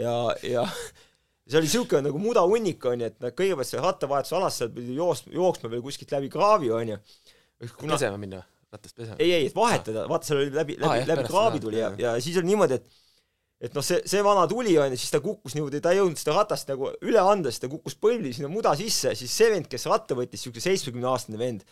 ja, 0.00 0.14
ja 0.46 0.64
see 1.50 1.60
oli 1.60 1.70
siuke 1.70 2.00
nagu 2.04 2.22
mudahunnik, 2.22 2.86
onju, 2.92 3.10
et 3.10 3.18
nad 3.22 3.36
kõigepealt 3.36 3.68
selle 3.68 3.84
rattavahetusalasse 3.88 4.70
pidi 4.74 4.96
jooksma, 4.98 5.34
jooksma 5.34 5.72
veel 5.72 5.84
kuskilt 5.84 6.14
läbi 6.16 6.30
kraavi, 6.32 6.72
onju. 6.76 6.98
Kuna... 7.76 7.96
pesema 7.96 8.16
minna, 8.20 8.40
ratast 8.72 8.96
pesema? 8.96 9.18
ei, 9.18 9.34
ei, 9.36 9.50
et 9.50 9.56
vahetada, 9.56 10.06
vaata, 10.08 10.30
seal 10.30 10.44
oli 10.44 10.54
läbi, 10.54 10.78
läbi 10.80 11.04
ah,, 11.04 11.08
läbi 11.10 11.26
kraavi 11.28 11.60
tuli 11.60 11.82
ja, 11.82 11.90
ja 12.00 12.14
siis 12.24 12.38
oli 12.40 12.52
niimoodi, 12.52 12.80
et 12.80 13.00
et 13.60 13.74
noh, 13.76 13.84
see, 13.84 14.00
see 14.08 14.22
vana 14.24 14.46
tuli, 14.48 14.72
on 14.80 14.94
ju, 14.94 14.98
siis 15.00 15.12
ta 15.12 15.20
kukkus 15.20 15.52
niimoodi, 15.56 15.82
ta 15.84 15.92
ei 15.92 16.00
jõudnud 16.00 16.20
seda 16.20 16.38
ratast 16.38 16.70
nagu 16.72 16.88
üle 17.04 17.20
anda, 17.20 17.52
siis 17.52 17.60
ta 17.60 17.68
kukkus 17.68 17.98
põlvili 18.00 18.32
sinna 18.32 18.48
muda 18.52 18.72
sisse, 18.78 19.12
siis 19.18 19.34
see 19.36 19.50
vend, 19.52 19.68
kes 19.68 19.84
ratta 19.90 20.16
võttis, 20.16 20.40
niisugune 20.40 20.64
seitsmekümneaastane 20.64 21.40
vend, 21.40 21.66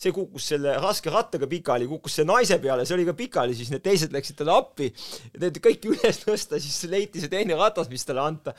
see 0.00 0.14
kukkus 0.16 0.46
selle 0.54 0.74
raske 0.80 1.12
rattaga 1.12 1.48
pikali, 1.50 1.88
kukkus 1.90 2.20
see 2.20 2.26
naise 2.28 2.56
peale, 2.62 2.86
see 2.88 2.96
oli 2.96 3.04
ka 3.08 3.14
pikali, 3.16 3.56
siis 3.56 3.72
need 3.72 3.84
teised 3.84 4.14
läksid 4.14 4.38
talle 4.38 4.54
appi, 4.56 4.88
et 5.34 5.40
need 5.42 5.60
kõiki 5.60 5.92
üles 5.92 6.22
tõsta, 6.22 6.60
siis 6.62 6.78
leiti 6.88 7.20
see 7.20 7.32
teine 7.32 7.58
ratas, 7.58 7.90
mis 7.92 8.06
talle 8.08 8.24
anda, 8.24 8.54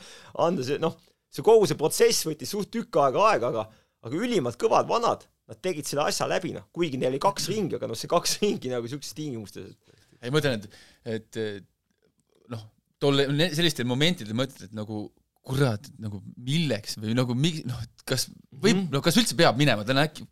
anda 0.46 0.66
see 0.66 0.78
noh, 0.82 0.94
see 1.32 1.44
kogu 1.46 1.66
see 1.66 1.78
protsess 1.80 2.28
võttis 2.28 2.52
suht 2.54 2.70
tükk 2.74 3.00
aega 3.02 3.26
aega, 3.32 3.50
aga 3.50 3.66
aga 4.02 4.18
ülimalt 4.18 4.58
kõvad 4.58 4.88
vanad, 4.90 5.26
nad 5.50 5.58
tegid 5.62 5.86
selle 5.86 6.06
asja 6.10 6.26
läbi, 6.30 6.52
noh, 6.56 6.66
kuigi 6.74 6.98
neil 6.98 7.14
oli 7.14 7.22
kaks 7.22 7.48
ringi, 7.52 7.78
aga 7.78 7.90
noh, 7.90 7.98
see 7.98 8.10
kaks 8.10 8.38
ringi 8.42 8.70
nagu 8.72 8.86
niisugustes 8.86 9.18
tingimustes. 9.18 9.74
ei, 10.18 10.30
ma 10.30 10.42
ütlen, 10.42 10.62
et, 10.62 10.78
et 11.16 12.50
noh, 12.50 12.64
tolle, 13.02 13.26
sellistel 13.54 13.86
momentidel 13.90 14.38
mõtled, 14.38 14.68
et 14.68 14.76
nagu 14.78 15.04
kurat, 15.46 15.88
nagu 16.02 16.20
milleks 16.38 16.98
või 17.02 17.16
nagu 17.18 17.34
mi-, 17.38 17.64
noh, 17.66 17.78
kas 18.06 18.28
võib 18.30 18.76
mm, 18.76 18.84
-hmm. 18.84 18.92
no 18.94 19.02
kas 19.02 19.18
üldse 19.18 19.38
peab 19.38 19.58
minema, 19.58 19.86
täna 19.86 20.06
äkki, 20.06 20.26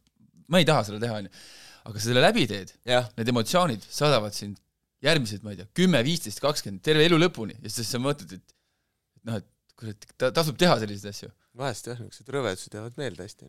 ma 0.51 0.61
ei 0.61 0.69
taha 0.69 0.87
seda 0.89 1.01
teha, 1.03 1.21
onju. 1.23 1.33
aga 1.91 2.01
sa 2.01 2.11
selle 2.11 2.25
läbi 2.25 2.47
teed, 2.51 2.75
need 3.17 3.33
emotsioonid 3.33 3.87
saadavad 3.89 4.37
sind 4.37 4.59
järgmised, 5.05 5.45
ma 5.45 5.55
ei 5.55 5.61
tea, 5.63 5.69
kümme, 5.77 6.03
viisteist, 6.05 6.43
kakskümmend, 6.45 6.83
terve 6.85 7.07
elu 7.09 7.19
lõpuni. 7.21 7.57
Ja 7.65 7.73
siis 7.73 7.89
sa 7.89 8.01
mõtled, 8.03 8.35
et 8.37 8.57
noh, 9.29 9.41
et 9.41 9.49
kurat, 9.81 10.09
ta 10.21 10.31
tasub 10.37 10.59
teha 10.61 10.77
selliseid 10.83 11.15
asju. 11.15 11.31
Vahest 11.61 11.89
jah, 11.89 11.99
niisugused 11.99 12.29
rõvedused 12.31 12.75
jäävad 12.77 12.99
meelde 13.01 13.25
hästi. 13.27 13.49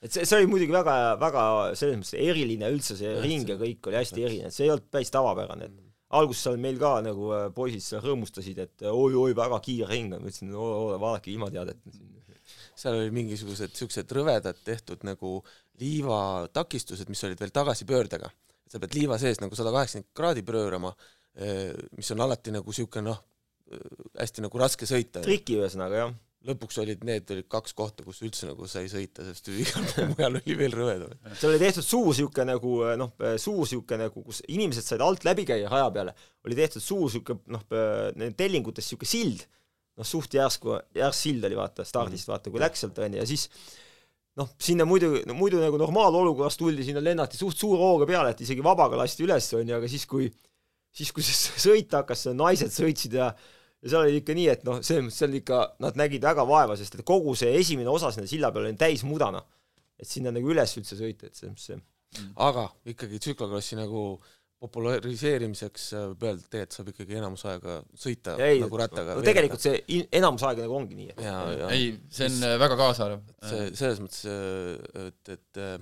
et 0.00 0.14
see, 0.14 0.24
see 0.24 0.38
oli 0.38 0.48
muidugi 0.48 0.72
väga, 0.72 0.94
väga 1.20 1.42
selles 1.76 1.98
mõttes 2.00 2.14
eriline 2.16 2.70
üldse, 2.72 2.96
see 2.96 3.10
Jah, 3.10 3.20
ring 3.24 3.50
ja 3.50 3.58
kõik 3.60 3.90
oli 3.90 3.98
hästi 4.00 4.24
erinev, 4.24 4.54
see 4.54 4.64
ei 4.64 4.72
olnud 4.72 4.86
päris 4.94 5.12
tavapärane, 5.12 5.68
et 5.68 6.16
alguses 6.16 6.46
seal 6.46 6.56
meil 6.62 6.78
ka 6.80 6.94
nagu 7.04 7.28
äh, 7.36 7.44
poisid 7.54 7.84
seal 7.84 8.00
rõõmustasid, 8.04 8.62
et 8.64 8.86
oi-oi, 8.88 9.34
väga 9.36 9.60
kiire 9.66 9.90
ring 9.90 10.14
on, 10.14 10.24
ma 10.24 10.32
ütlesin, 10.32 10.54
oo, 10.56 10.94
vaadake 11.02 11.34
ilmateadet. 11.34 11.82
Seal 12.78 12.98
oli 12.98 13.12
mingisugused 13.14 13.74
niisugused 13.74 14.16
rõvedad 14.16 14.58
tehtud 14.64 15.04
nagu 15.06 15.36
liivatakistused, 15.80 17.10
mis 17.10 17.22
olid 17.26 17.40
veel 17.40 17.54
tagasipöördega. 17.54 18.30
sa 18.68 18.80
pead 18.82 18.94
liiva 18.96 19.18
sees 19.20 19.38
nagu 19.38 19.54
sada 19.54 19.70
kaheksakümmend 19.70 20.10
kraadi 20.16 20.42
pöörama, 20.42 20.90
mis 21.94 22.10
on 22.10 22.22
alati 22.24 22.50
nagu 22.54 22.70
niisugune 22.70 23.10
noh, 23.10 23.20
hästi 24.18 24.44
nagu 24.44 24.60
raske 24.60 24.88
sõita. 24.88 25.22
triki 25.24 25.58
ühesõnaga, 25.58 26.00
jah. 26.00 26.14
lõpuks 26.44 26.78
olid 26.82 27.04
need 27.06 27.30
olid 27.32 27.48
kaks 27.50 27.74
kohta, 27.76 28.04
kus 28.06 28.20
üldse 28.26 28.48
nagu 28.50 28.66
sai 28.70 28.88
sõita, 28.92 29.24
sest 29.26 29.48
igal 29.52 29.86
pool 29.92 30.10
mujal 30.12 30.38
oli 30.40 30.58
veel 30.58 30.76
rõvedam. 30.76 31.14
seal 31.32 31.52
oli 31.52 31.62
tehtud 31.62 31.86
suur 31.86 32.10
niisugune 32.10 32.48
nagu 32.52 32.76
noh, 33.00 33.14
suur 33.40 33.62
niisugune 33.62 34.08
nagu, 34.08 34.24
kus 34.26 34.42
inimesed 34.48 34.86
said 34.86 35.04
alt 35.04 35.26
läbi 35.26 35.46
käia 35.48 35.70
raja 35.72 35.90
peale, 35.94 36.14
oli 36.46 36.58
tehtud 36.58 36.84
suur 36.84 37.06
niisugune 37.08 37.56
noh, 37.56 37.66
tellingutes 38.38 38.86
niisugune 38.86 39.10
sild, 39.14 39.46
noh 39.94 40.06
suht 40.08 40.34
järsku, 40.34 40.76
järsk 40.96 41.26
sild 41.28 41.46
oli 41.48 41.58
vaata 41.58 41.86
stardist, 41.86 42.28
vaata 42.30 42.50
kui 42.50 42.62
läks 42.62 42.84
sealt 42.84 42.98
onju 42.98 43.20
ja 43.20 43.26
siis 43.28 43.48
noh, 44.40 44.50
sinna 44.58 44.86
muidu 44.88 45.12
no,, 45.28 45.36
muidu 45.38 45.60
nagu 45.62 45.78
normaalolukorras 45.80 46.58
tuldi, 46.58 46.86
sinna 46.86 47.02
lennati 47.04 47.38
suht 47.38 47.58
suure 47.60 47.80
hooga 47.82 48.08
peale, 48.10 48.34
et 48.34 48.42
isegi 48.46 48.64
vabaga 48.64 48.98
lasti 48.98 49.26
üles 49.26 49.50
onju, 49.60 49.78
aga 49.78 49.90
siis 49.90 50.06
kui 50.10 50.30
siis 50.94 51.10
kui 51.14 51.26
see 51.26 51.58
sõit 51.68 51.94
hakkas, 51.94 52.28
naised 52.34 52.74
sõitsid 52.74 53.18
ja 53.18 53.32
ja 53.84 53.90
seal 53.92 54.06
oli 54.06 54.20
ikka 54.22 54.34
nii, 54.36 54.46
et 54.48 54.62
noh, 54.64 54.78
selles 54.80 55.04
mõttes 55.04 55.18
seal 55.20 55.34
ikka 55.36 55.58
nad 55.84 55.98
nägid 56.00 56.22
väga 56.24 56.46
vaeva, 56.48 56.76
sest 56.80 56.94
et 56.96 57.04
kogu 57.06 57.34
see 57.36 57.50
esimene 57.58 57.90
osa 57.92 58.08
sinna 58.14 58.30
silla 58.30 58.48
peal 58.54 58.64
oli 58.64 58.78
täis 58.80 59.04
mudana. 59.04 59.42
et 60.00 60.08
sinna 60.10 60.32
nagu 60.34 60.48
üles 60.50 60.72
üldse 60.78 60.96
sõita, 60.98 61.28
et 61.28 61.36
selles 61.36 61.52
mõttes 61.52 61.66
see 61.68 61.82
aga 62.46 62.68
ikkagi 62.90 63.20
tsüklokrossi 63.22 63.78
nagu 63.78 64.04
populariseerimiseks 64.64 65.86
äh, 65.94 66.04
võib 66.10 66.26
öelda, 66.28 66.42
et 66.42 66.50
tegelikult 66.50 66.78
saab 66.78 66.92
ikkagi 66.94 67.18
enamus 67.20 67.46
aega 67.52 67.78
sõita 68.00 68.36
ei, 68.42 68.60
nagu 68.64 68.80
rattaga 68.80 69.16
no 69.18 69.24
tegelikult 69.26 69.64
see 69.64 70.04
enamus 70.20 70.44
aega 70.48 70.64
nagu 70.66 70.76
ongi 70.80 70.98
nii, 70.98 71.14
et 71.14 71.24
ei, 71.70 71.90
see 72.12 72.30
on 72.32 72.50
äh, 72.50 72.58
väga 72.64 72.78
kaasaarv. 72.80 73.24
see 73.44 73.70
selles 73.78 74.02
mõttes, 74.04 74.24
et, 75.04 75.34
et 75.36 75.62
äh, 75.62 75.76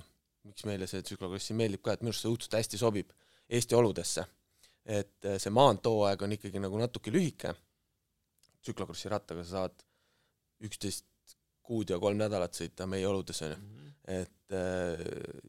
miks 0.47 0.65
meile 0.67 0.87
see 0.89 1.03
tsüklokrossi 1.05 1.55
meeldib 1.57 1.83
ka, 1.83 1.95
et 1.95 2.03
minu 2.03 2.11
arust 2.11 2.25
see 2.25 2.31
õudselt 2.31 2.57
hästi 2.59 2.79
sobib 2.81 3.13
Eesti 3.53 3.75
oludesse. 3.75 4.25
et 4.83 5.25
äh, 5.25 5.37
see 5.39 5.51
maanteeaeg 5.55 6.25
on 6.25 6.35
ikkagi 6.35 6.59
nagu 6.59 6.79
natuke 6.79 7.11
lühike, 7.13 7.53
tsüklokrossi 8.59 9.11
rattaga 9.11 9.45
sa 9.45 9.61
saad 9.61 9.85
üksteist 10.67 11.07
kuud 11.63 11.93
ja 11.93 11.99
kolm 12.03 12.19
nädalat 12.19 12.57
sõita 12.57 12.87
meie 12.91 13.07
oludes, 13.07 13.39
on 13.45 13.53
ju. 13.53 13.85
et 14.11 14.55
äh, 14.57 15.05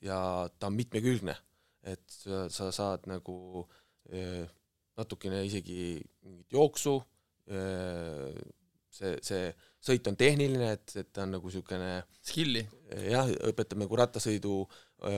ja 0.07 0.19
ta 0.59 0.71
on 0.71 0.79
mitmekülgne, 0.79 1.35
et 1.91 2.05
sa, 2.09 2.47
sa 2.53 2.71
saad 2.73 3.09
nagu 3.11 3.67
natukene 4.99 5.41
isegi 5.47 5.99
mingit 6.25 6.53
jooksu, 6.55 6.99
see, 8.95 9.15
see 9.25 9.47
sõit 9.85 10.07
on 10.09 10.17
tehniline, 10.19 10.71
et, 10.77 10.95
et 11.01 11.11
ta 11.13 11.25
on 11.25 11.35
nagu 11.37 11.49
niisugune 11.51 11.91
Skill'i. 12.25 12.65
jah, 13.11 13.29
õpetab 13.51 13.81
nagu 13.83 13.99
rattasõidu 14.01 14.63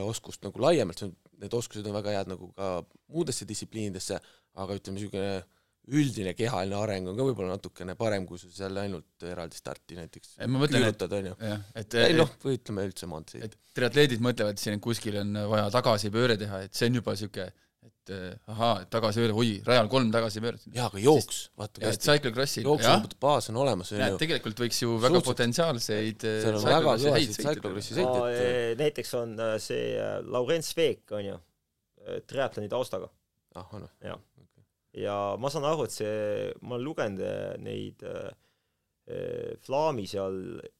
oskust 0.03 0.43
nagu 0.43 0.59
laiemalt, 0.63 1.03
need 1.37 1.53
oskused 1.53 1.85
on 1.87 1.95
väga 1.99 2.15
head 2.17 2.31
nagu 2.31 2.49
ka 2.57 2.71
muudesse 3.13 3.47
distsipliinidesse, 3.47 4.19
aga 4.57 4.79
ütleme, 4.79 4.99
niisugune 4.99 5.37
üldine 5.87 6.33
kehaline 6.35 6.75
areng 6.75 7.07
on 7.07 7.15
ka 7.17 7.27
võib-olla 7.29 7.55
natukene 7.55 7.95
parem, 7.99 8.25
kui 8.27 8.39
sa 8.41 8.49
seal 8.51 8.79
ainult 8.81 9.23
eraldi 9.23 9.59
starti 9.59 9.95
näiteks 9.95 10.35
ma 10.43 10.59
mõtlen, 10.63 10.83
et 10.83 10.97
küürutad, 10.97 11.15
on 11.15 11.29
ju. 11.29 11.37
jah, 11.47 11.61
et, 11.79 11.95
ei 12.03 12.17
noh 12.17 12.33
või 12.43 12.57
ütleme 12.59 12.83
üldse 12.89 13.07
maanteed. 13.09 13.45
et 13.47 13.55
triatleedid 13.77 14.23
mõtlevad 14.23 14.59
siin, 14.59 14.77
et 14.77 14.83
kuskil 14.83 15.21
on 15.21 15.39
vaja 15.53 15.69
tagasipööre 15.77 16.37
teha, 16.41 16.65
et 16.67 16.75
see 16.75 16.91
on 16.91 16.99
juba 16.99 17.15
niisugune, 17.15 17.47
et 17.87 18.13
eh, 18.17 18.51
ahaa, 18.51 18.83
tagasipööre, 18.91 19.35
oi, 19.39 19.53
rajal 19.67 19.89
kolm 19.91 20.11
tagasipööret. 20.11 20.67
jaa, 20.75 20.89
aga 20.91 21.03
jooks, 21.05 21.41
vaata 21.59 21.79
kui 21.79 21.87
ja 21.87 21.93
hästi. 21.93 22.63
jah, 22.67 22.97
jooksubaas 22.99 23.51
on 23.53 23.63
olemas, 23.63 23.91
on 23.95 24.03
ju. 24.03 24.21
tegelikult 24.25 24.63
võiks 24.65 24.81
ju 24.83 24.95
väga 24.95 25.07
Suhteliselt- 25.07 25.31
potentsiaalseid 25.31 26.27
eh, 26.27 26.39
seal 26.43 26.59
on 26.59 26.67
väga 26.67 26.95
kõvasid 27.05 27.37
cyclocrossi 27.39 27.99
teha. 28.01 28.07
no, 28.11 28.31
eh, 28.31 28.73
näiteks 28.79 29.13
on 29.21 29.37
see 29.63 29.93
Laurent 30.27 30.67
Sveek 30.67 31.15
on 31.15 31.31
ju, 31.31 31.39
triatloni 32.27 32.71
taustaga 32.71 33.07
ah, 33.55 33.71
on 33.71 33.87
või? 33.87 34.17
Ja 34.97 35.15
ma 35.39 35.49
saan 35.53 35.65
aru, 35.69 35.85
et 35.87 35.93
see, 35.95 36.51
ma 36.65 36.75
olen 36.77 36.85
lugenud 36.87 37.21
äh, 37.25 37.53
neid 37.63 38.03
äh, 38.07 38.31
äh, 39.11 39.53
Flaami 39.65 40.07
seal 40.09 40.37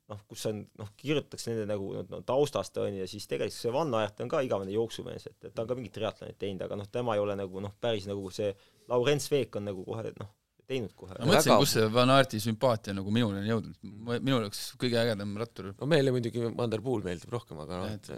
noh, 0.09 0.21
kus 0.29 0.45
on 0.49 0.63
noh, 0.79 0.89
kirjutatakse 0.99 1.51
nende 1.53 1.67
nagu 1.69 1.91
no, 1.97 2.03
no, 2.11 2.21
taustast 2.27 2.77
on 2.81 2.95
ju 2.95 3.03
ja 3.03 3.09
siis 3.11 3.27
tegelikult 3.29 3.57
see 3.59 3.73
Van 3.75 3.93
Aert 3.99 4.21
on 4.23 4.31
ka 4.31 4.41
igavene 4.45 4.73
jooksumees, 4.75 5.27
et, 5.31 5.37
et 5.49 5.53
ta 5.55 5.63
on 5.65 5.69
ka 5.69 5.77
mingit 5.79 5.95
triatlonit 5.97 6.39
teinud, 6.41 6.63
aga 6.67 6.79
noh, 6.79 6.89
tema 6.91 7.15
ei 7.17 7.23
ole 7.23 7.35
nagu 7.39 7.63
noh, 7.63 7.73
päris 7.83 8.07
nagu 8.09 8.31
see 8.33 8.53
Laurent 8.91 9.23
Sveek 9.23 9.55
on 9.59 9.67
nagu 9.69 9.83
kohe 9.87 10.11
noh, 10.19 10.31
teinud 10.67 10.91
kohe 10.99 11.15
ma 11.19 11.27
mõtlesin, 11.29 11.53
Väga- 11.53 11.59
kus 11.63 11.75
see 11.77 11.91
Van 11.95 12.11
Aerti 12.15 12.41
sümpaatia 12.43 12.95
nagu 12.95 13.11
minuni 13.15 13.43
on 13.43 13.51
jõudnud. 13.53 13.77
minu 14.19 14.41
jaoks 14.43 14.63
kõige 14.81 14.99
ägedam 15.03 15.35
rattur. 15.39 15.73
no 15.77 15.87
meile 15.87 16.11
muidugi 16.15 16.43
Vander 16.57 16.83
Pool 16.83 17.05
meeldib 17.05 17.31
rohkem, 17.31 17.59
aga 17.63 17.83
noh, 17.83 17.93
Et- 17.93 18.09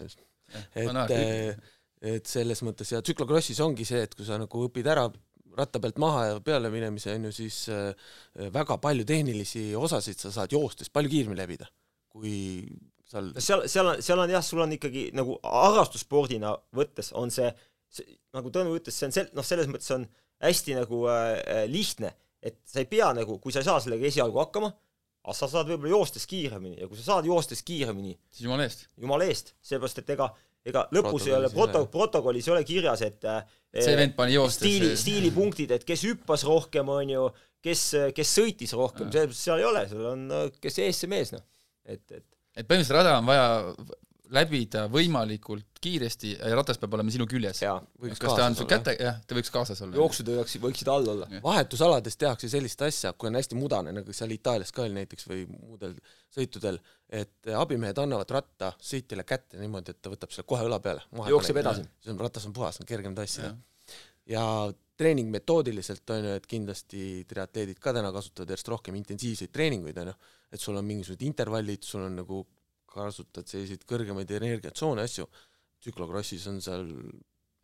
et 0.82 1.60
et 2.02 2.26
selles 2.32 2.62
mõttes 2.64 2.89
ja 2.93 3.02
tsüklokrossis 3.04 3.60
ongi 3.60 3.84
see, 3.88 4.00
et 4.08 4.14
kui 4.16 4.24
sa 4.26 4.38
nagu 4.39 4.62
õpid 4.70 4.88
ära 4.88 5.04
ratta 5.60 5.82
pealt 5.84 5.99
maha 6.01 6.26
ja 6.30 6.39
peale 6.43 6.72
minemise 6.74 7.14
on 7.16 7.28
ju, 7.30 7.34
siis 7.36 7.62
äh, 7.74 7.91
väga 8.55 8.80
palju 8.82 9.05
tehnilisi 9.07 9.70
osasid 9.78 10.20
sa 10.22 10.32
saad 10.34 10.55
joostes 10.55 10.91
palju 10.93 11.12
kiiremini 11.12 11.39
läbida, 11.39 11.70
kui 12.12 12.38
seal 13.10 13.32
seal, 13.38 13.66
seal 13.72 13.93
on, 13.93 14.01
seal 14.05 14.24
on 14.24 14.34
jah, 14.34 14.45
sul 14.45 14.64
on 14.66 14.74
ikkagi 14.76 15.10
nagu 15.18 15.38
harrastusspordina 15.43 16.53
võttes 16.76 17.14
on 17.18 17.34
see, 17.34 17.49
see, 17.91 18.18
nagu 18.36 18.51
Tõnu 18.53 18.76
ütles, 18.78 18.97
see 18.97 19.10
on 19.10 19.16
sel-, 19.16 19.32
noh, 19.38 19.45
selles 19.45 19.70
mõttes 19.72 19.89
on 19.95 20.05
hästi 20.43 20.78
nagu 20.78 21.05
äh, 21.12 21.66
lihtne, 21.72 22.14
et 22.41 22.62
sa 22.70 22.84
ei 22.84 22.88
pea 22.89 23.10
nagu, 23.16 23.39
kui 23.43 23.55
sa 23.55 23.64
ei 23.64 23.68
saa 23.68 23.82
sellega 23.84 24.07
esialgu 24.07 24.39
hakkama, 24.39 24.72
aga 25.26 25.36
sa 25.36 25.49
saad 25.51 25.68
võib-olla 25.70 25.97
joostes 25.97 26.26
kiiremini 26.30 26.80
ja 26.80 26.88
kui 26.88 26.99
sa 26.99 27.10
saad 27.14 27.28
joostes 27.28 27.62
kiiremini, 27.68 28.16
siis 28.32 28.45
jumala 28.47 28.66
eest. 28.66 28.86
jumala 28.97 29.28
eest, 29.28 29.53
seepärast 29.66 29.99
et 30.01 30.14
ega 30.16 30.30
ega 30.66 30.86
lõpus 30.95 31.28
ei 31.30 31.36
ole 31.38 31.51
proto- 31.53 31.84
ole., 31.84 31.91
protokollis 31.93 32.49
ei 32.49 32.55
ole 32.55 32.66
kirjas, 32.68 33.03
et 33.05 33.30
äh, 33.30 33.43
see 33.76 33.95
vend 33.99 34.18
pani 34.18 34.36
joostes 34.36 34.64
stiili, 34.64 34.95
stiilipunktid, 34.99 35.72
et 35.78 35.86
kes 35.88 36.03
hüppas 36.10 36.43
rohkem, 36.47 36.89
on 36.91 37.14
ju, 37.16 37.30
kes, 37.64 37.86
kes 38.18 38.36
sõitis 38.41 38.76
rohkem, 38.78 39.14
seal 39.14 39.62
ei 39.62 39.70
ole, 39.70 39.86
seal 39.91 40.12
on, 40.16 40.28
kes 40.60 40.82
ees, 40.84 40.99
see 41.03 41.12
mees, 41.12 41.34
noh. 41.36 41.45
et, 41.86 42.03
et 42.12 42.26
et 42.60 42.68
põhimõtteliselt 42.68 42.97
rada 42.97 43.18
on 43.20 43.28
vaja 43.30 43.49
läbida 44.36 44.86
võimalikult 44.91 45.80
kiiresti 45.82 46.36
ja 46.36 46.53
ratas 46.57 46.78
peab 46.82 46.93
olema 46.97 47.12
sinu 47.14 47.26
küljes. 47.30 47.62
kas 47.64 48.36
ta 48.38 48.45
on 48.45 48.57
su 48.57 48.68
käte, 48.70 48.93
jah, 48.99 49.18
ta 49.26 49.38
võiks 49.38 49.51
kaasas 49.53 49.82
olla. 49.86 49.97
jooksud 49.97 50.30
võiks, 50.36 50.57
võiksid 50.62 50.91
all 50.91 51.07
olla. 51.16 51.30
vahetusalades 51.43 52.18
tehakse 52.20 52.49
sellist 52.51 52.82
asja, 52.86 53.14
kui 53.14 53.32
on 53.32 53.39
hästi 53.39 53.57
mudane, 53.57 53.93
nagu 53.95 54.14
seal 54.14 54.36
Itaalias 54.36 54.74
ka 54.76 54.86
oli 54.86 54.99
näiteks 54.99 55.30
või 55.32 55.45
muudel 55.49 55.95
sõitudel, 56.34 56.77
et 57.09 57.49
abimehed 57.57 57.97
annavad 58.01 58.30
ratta 58.36 58.73
sõitjale 58.77 59.25
kätte 59.27 59.57
niimoodi, 59.61 59.95
et 59.95 60.01
ta 60.01 60.11
võtab 60.13 60.34
selle 60.34 60.47
kohe 60.49 60.67
õla 60.67 60.80
peale. 60.84 61.05
Jookseb 61.30 61.57
edasi.. 61.61 61.88
see 62.03 62.13
on, 62.13 62.21
ratas 62.21 62.45
on 62.45 62.53
puhas, 62.53 62.80
on 62.82 62.89
kergem 62.89 63.17
tassida 63.17 63.55
ja 64.30 64.43
treening 64.99 65.32
metoodiliselt 65.34 66.13
on 66.13 66.27
ju, 66.27 66.38
et 66.38 66.47
kindlasti 66.49 67.03
triatleedid 67.30 67.80
ka 67.82 67.95
täna 67.95 68.11
kasutavad 68.13 68.53
järjest 68.53 68.69
rohkem 68.69 68.97
intensiivseid 68.99 69.51
treeninguid 69.55 69.97
on 70.03 70.11
ju, 70.11 70.15
et 70.53 70.61
sul 70.61 70.77
on 70.77 70.86
mingisugused 70.86 71.25
intervallid, 71.25 71.86
sul 71.88 72.05
on 72.05 72.19
nagu 72.21 72.43
kasutad 72.89 73.47
selliseid 73.49 73.86
kõrgemaid 73.89 74.30
energiatsoone 74.38 75.05
asju, 75.05 75.25
tsüklokrossis 75.82 76.45
on 76.51 76.59
seal 76.61 76.86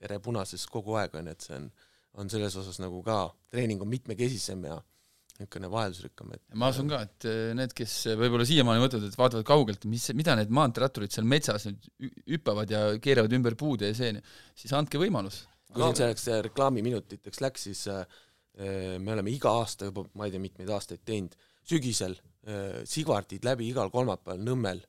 verepunases 0.02 0.66
kogu 0.72 0.96
aeg 1.02 1.14
on 1.20 1.30
ju, 1.30 1.36
et 1.36 1.46
see 1.46 1.60
on 1.60 1.70
on 2.16 2.30
selles 2.32 2.56
osas 2.56 2.80
nagu 2.80 3.02
ka, 3.04 3.30
treening 3.52 3.82
on 3.84 3.92
mitmekesisem 3.92 4.64
ja 4.70 4.80
niisugune 5.36 5.70
vaheldusrikkam, 5.72 6.32
et 6.36 6.56
ma 6.60 6.70
usun 6.72 6.88
ka, 6.92 7.02
et 7.06 7.28
eh, 7.28 7.50
need, 7.58 7.74
kes 7.76 7.94
võib-olla 8.16 8.46
siiamaani 8.48 8.84
mõtlevad, 8.86 9.10
et 9.10 9.18
vaatavad 9.20 9.48
kaugelt, 9.48 9.88
mis, 9.92 10.08
mida 10.16 10.36
need 10.40 10.54
maanteeratturid 10.56 11.12
seal 11.12 11.28
metsas 11.28 11.68
nüüd 11.68 11.90
hü- 12.06 12.14
hüppavad 12.36 12.72
ja 12.72 12.84
keeravad 13.04 13.36
ümber 13.36 13.58
puude 13.60 13.92
ja 13.92 13.98
see, 13.98 14.14
siis 14.56 14.76
andke 14.78 15.02
võimalus. 15.02 15.44
kui 15.74 15.84
siin 15.84 16.00
selleks 16.00 16.28
äh, 16.32 16.40
reklaamiminutiteks 16.48 17.44
läks, 17.44 17.68
siis 17.68 17.84
äh, 17.92 18.06
äh, 18.56 18.96
me 19.04 19.16
oleme 19.18 19.34
iga 19.36 19.52
aasta 19.60 19.92
juba, 19.92 20.06
ma 20.16 20.30
ei 20.30 20.36
tea, 20.36 20.44
mitmeid 20.44 20.72
aastaid 20.72 21.04
teinud, 21.04 21.36
sügisel 21.68 22.16
äh, 22.16 22.84
Sigvardid 22.88 23.44
läbi 23.44 23.68
igal 23.74 23.92
kolmapäeval 23.92 24.40
Nõmmel 24.40 24.84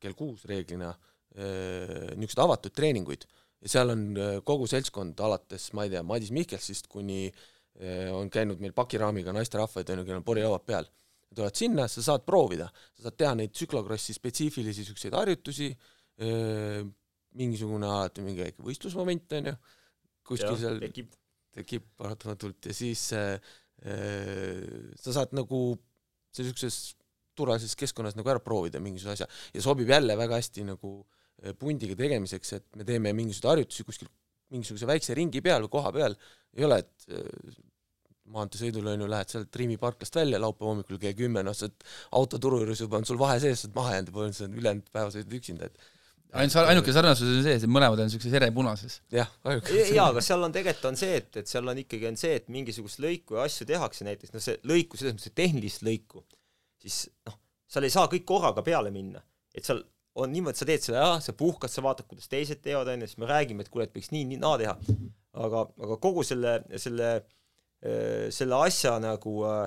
kell 0.00 0.16
kuus 0.16 0.46
reeglina 0.48 0.94
äh, 0.94 2.14
niisuguseid 2.16 2.46
avatud 2.46 2.72
treeninguid 2.72 3.28
ja 3.60 3.76
seal 3.76 3.92
on 3.92 4.06
äh, 4.16 4.38
kogu 4.48 4.64
seltskond 4.70 5.20
alates, 5.20 5.74
ma 5.76 5.84
ei 5.84 5.92
tea, 5.92 6.04
Madis 6.06 6.32
Mihkelsist 6.32 6.88
kuni 6.88 7.26
äh, 7.28 7.50
on 8.14 8.28
käinud 8.30 8.60
meil 8.62 8.74
pakiraamiga 8.76 9.32
naisterahvaid, 9.34 9.88
on 9.90 10.02
ju, 10.02 10.04
kellel 10.06 10.20
on 10.20 10.26
porilauad 10.26 10.62
peal. 10.66 10.86
tulevad 11.34 11.56
sinna, 11.58 11.88
sa 11.90 12.02
saad 12.02 12.22
proovida, 12.22 12.68
sa 12.94 13.08
saad 13.08 13.16
teha 13.18 13.32
neid 13.34 13.50
tsüklokrossi 13.50 14.14
spetsiifilisi 14.14 14.84
niisuguseid 14.84 15.16
harjutusi, 15.18 15.66
mingisugune 17.34 17.88
alati 17.90 18.22
mingi 18.22 18.44
väike 18.44 18.62
võistlusmoment, 18.62 19.34
on 19.38 19.50
ju, 19.50 19.54
kuskil 20.30 20.58
seal 20.60 20.78
tekib. 20.82 21.14
tekib 21.54 21.88
paratamatult 21.98 22.70
ja 22.70 22.76
siis 22.76 23.02
äh, 23.18 23.34
äh, 23.82 24.62
sa 25.00 25.16
saad 25.18 25.34
nagu 25.36 25.64
niisuguses 26.34 26.94
turvalises 27.34 27.74
keskkonnas 27.78 28.14
nagu 28.14 28.30
ära 28.30 28.42
proovida 28.42 28.78
mingisuguse 28.82 29.24
asja. 29.24 29.28
Ja 29.54 29.62
sobib 29.62 29.90
jälle 29.90 30.14
väga 30.18 30.38
hästi 30.38 30.68
nagu 30.70 30.96
pundiga 31.58 31.96
tegemiseks, 31.98 32.52
et 32.56 32.76
me 32.78 32.86
teeme 32.86 33.10
mingisuguseid 33.12 33.50
harjutusi 33.50 33.86
kuskil 33.86 34.10
mingisuguse 34.52 34.88
väikse 34.88 35.16
ringi 35.16 35.42
peal 35.44 35.64
või 35.64 35.72
koha 35.72 35.92
peal, 35.94 36.16
ei 36.54 36.66
ole, 36.66 36.80
et 36.84 37.08
eh, 37.14 37.56
maanteesõidul 38.34 38.86
on 38.92 39.04
ju, 39.04 39.08
lähed 39.10 39.32
sealt 39.32 39.56
Rimi 39.60 39.76
parklast 39.80 40.16
välja 40.16 40.40
laupäeva 40.40 40.72
hommikul 40.72 41.00
kell 41.00 41.16
kümme, 41.18 41.42
noh, 41.44 41.56
sa 41.56 41.68
oled 41.68 41.88
auto 42.20 42.40
turu 42.40 42.62
juures 42.62 42.80
juba 42.80 43.00
on 43.00 43.08
sul 43.08 43.20
vahe 43.20 43.36
sees, 43.42 43.64
sa 43.64 43.68
oled 43.68 43.76
maha 43.80 43.96
jäänud 43.96 44.10
ja 44.10 44.16
põhimõtteliselt 44.16 44.60
ülejäänud 44.60 44.94
päeva 44.94 45.12
sõidad 45.12 45.36
üksinda, 45.40 45.68
et 45.68 45.90
ainult 46.34 46.70
ainuke 46.70 46.94
sarnasus 46.94 47.30
on 47.30 47.44
see, 47.46 47.56
et 47.58 47.66
mõlemad 47.70 48.00
on 48.02 48.08
niisuguses 48.08 48.36
erepunases. 48.40 48.96
jah, 49.14 49.30
ainuke. 49.46 49.76
jaa, 49.94 50.08
aga 50.10 50.22
seal 50.24 50.46
on 50.46 50.54
tegelikult 50.54 50.90
on 50.90 50.98
see, 50.98 51.18
et, 51.20 51.30
et 51.42 51.50
seal 51.50 51.70
on 51.70 51.80
ikkagi 51.84 52.08
on 52.10 52.18
see, 52.20 52.38
et 52.40 52.48
mingisugust 52.52 53.02
lõiku 53.04 53.38
ja 53.38 53.46
asju 53.48 53.68
tehakse 53.70 54.06
näiteks, 54.08 54.34
noh 54.34 54.42
see 54.42 54.58
lõiku, 54.70 54.98
selles 55.00 55.16
mõttes, 55.16 55.30
et 55.30 55.38
tehnilist 55.38 55.84
lõiku, 55.86 56.24
siis 56.82 57.04
noh, 57.28 57.38
seal 57.70 57.86
ei 57.86 57.94
saa 57.94 58.10
kõik 58.10 58.26
korraga 58.28 58.64
peale 58.66 58.92
minna. 58.94 59.22
et 59.54 59.66
seal 59.66 59.84
on 60.14 60.30
niimoodi, 60.30 60.60
sa 60.60 60.66
teed 60.68 60.84
selle 60.84 61.00
ära, 61.00 61.20
sa 61.22 61.34
puhkad, 61.36 61.72
sa 61.72 61.82
vaatad, 61.84 62.06
kuidas 62.10 62.30
teised 62.30 62.60
teevad, 62.62 62.90
on 62.90 63.02
ju, 63.02 63.10
siis 63.10 63.20
me 63.22 63.30
räägime, 63.30 63.64
et 63.64 63.70
kuule, 63.72 63.88
et 63.88 63.96
võiks 63.96 64.12
nii, 64.14 64.26
nii, 64.30 64.40
naa 64.42 64.58
teha. 64.60 64.74
aga, 65.44 65.64
aga 65.86 65.96
kogu 66.02 66.22
selle, 66.26 66.60
selle 66.78 67.08
äh, 67.18 68.28
selle 68.34 68.60
asja 68.68 68.94
nagu 69.02 69.40
äh, 69.50 69.64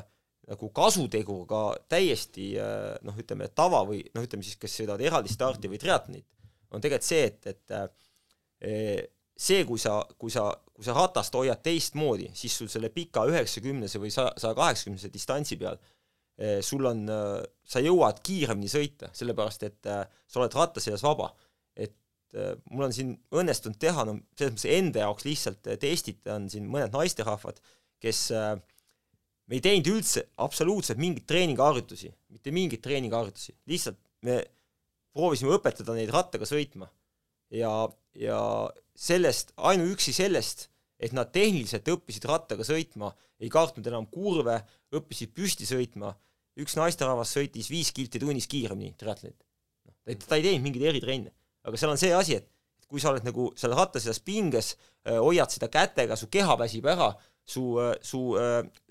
nagu 0.47 0.69
kasutegur 0.71 1.43
ka 1.49 1.61
täiesti 1.91 2.53
äh, 2.63 2.93
noh, 3.03 3.17
ütleme 3.19 3.49
tava 3.51 3.81
või 3.87 4.05
noh, 4.15 4.23
ütleme 4.23 4.47
siis, 4.47 4.55
kes 4.61 4.79
sõidavad 4.79 5.03
eraldi 5.03 5.33
starti 5.33 5.67
või 5.67 5.81
triatlonit, 5.81 6.27
on 6.71 6.83
tegelikult 6.83 7.07
see, 7.07 7.25
et, 7.27 7.51
et 7.51 9.11
see, 9.37 9.65
kui 9.67 9.79
sa, 9.81 9.99
kui 10.17 10.31
sa, 10.33 10.47
kui 10.71 10.87
sa 10.87 10.95
ratast 10.95 11.35
hoiad 11.35 11.59
teistmoodi, 11.63 12.31
siis 12.35 12.55
sul 12.57 12.71
selle 12.71 12.89
pika 12.93 13.25
üheksakümnese 13.27 13.99
või 14.01 14.09
saja, 14.13 14.31
saja 14.39 14.55
kaheksakümnese 14.57 15.11
distantsi 15.13 15.59
peal 15.59 15.77
sul 16.61 16.85
on, 16.85 16.99
sa 17.65 17.81
jõuad 17.81 18.19
kiiremini 18.21 18.69
sõita, 18.69 19.07
sellepärast 19.17 19.63
et 19.65 19.87
sa 19.89 20.37
oled 20.37 20.53
ratta 20.53 20.83
sees 20.83 21.01
vaba. 21.01 21.31
et 21.73 21.95
mul 22.69 22.85
on 22.85 22.93
siin 22.93 23.15
õnnestunud 23.33 23.79
teha, 23.81 24.03
no 24.05 24.19
selles 24.37 24.53
mõttes 24.53 24.67
enda 24.77 25.01
jaoks 25.01 25.25
lihtsalt 25.25 25.69
testida 25.81 26.35
on 26.35 26.45
siin 26.51 26.67
mõned 26.69 26.93
naisterahvad, 26.93 27.57
kes 28.03 28.21
me 29.47 29.57
ei 29.57 29.63
teinud 29.63 29.89
üldse 29.95 30.27
absoluutselt 30.43 30.99
mingeid 31.01 31.25
treeningharjutusi, 31.29 32.11
mitte 32.35 32.53
mingeid 32.53 32.83
treeningharjutusi, 32.83 33.55
lihtsalt 33.71 33.99
me 34.27 34.41
proovisime 35.15 35.55
õpetada 35.57 35.95
neid 35.97 36.11
rattaga 36.13 36.47
sõitma. 36.47 36.89
ja, 37.49 37.71
ja 38.13 38.39
sellest, 38.97 39.53
ainuüksi 39.55 40.13
sellest, 40.13 40.67
et 40.99 41.13
nad 41.15 41.29
tehniliselt 41.31 41.87
õppisid 41.93 42.25
rattaga 42.27 42.65
sõitma, 42.67 43.13
ei 43.39 43.49
kartnud 43.53 43.85
enam 43.87 44.07
kurve, 44.09 44.59
õppisid 44.97 45.31
püsti 45.37 45.67
sõitma, 45.69 46.11
üks 46.63 46.77
naisterahvas 46.79 47.33
sõitis 47.37 47.69
viis 47.71 47.91
kilti 47.95 48.21
tunnis 48.21 48.47
kiiremini 48.49 48.95
triatlonit. 48.97 49.39
noh, 49.87 49.95
ta 50.27 50.37
ei 50.37 50.45
teinud 50.45 50.65
mingeid 50.65 50.89
eritrenne, 50.91 51.33
aga 51.67 51.79
seal 51.79 51.93
on 51.93 52.01
see 52.01 52.13
asi, 52.15 52.37
et 52.41 52.49
kui 52.87 53.03
sa 53.03 53.11
oled 53.11 53.25
nagu 53.27 53.49
seal 53.59 53.75
ratta 53.75 53.99
selles 53.99 54.21
pinges, 54.23 54.75
äh, 55.05 55.19
hoiad 55.19 55.51
seda 55.51 55.69
kätega, 55.71 56.15
su 56.15 56.29
keha 56.31 56.55
väsib 56.59 56.87
ära, 56.87 57.11
su, 57.47 57.63
su 58.03 58.21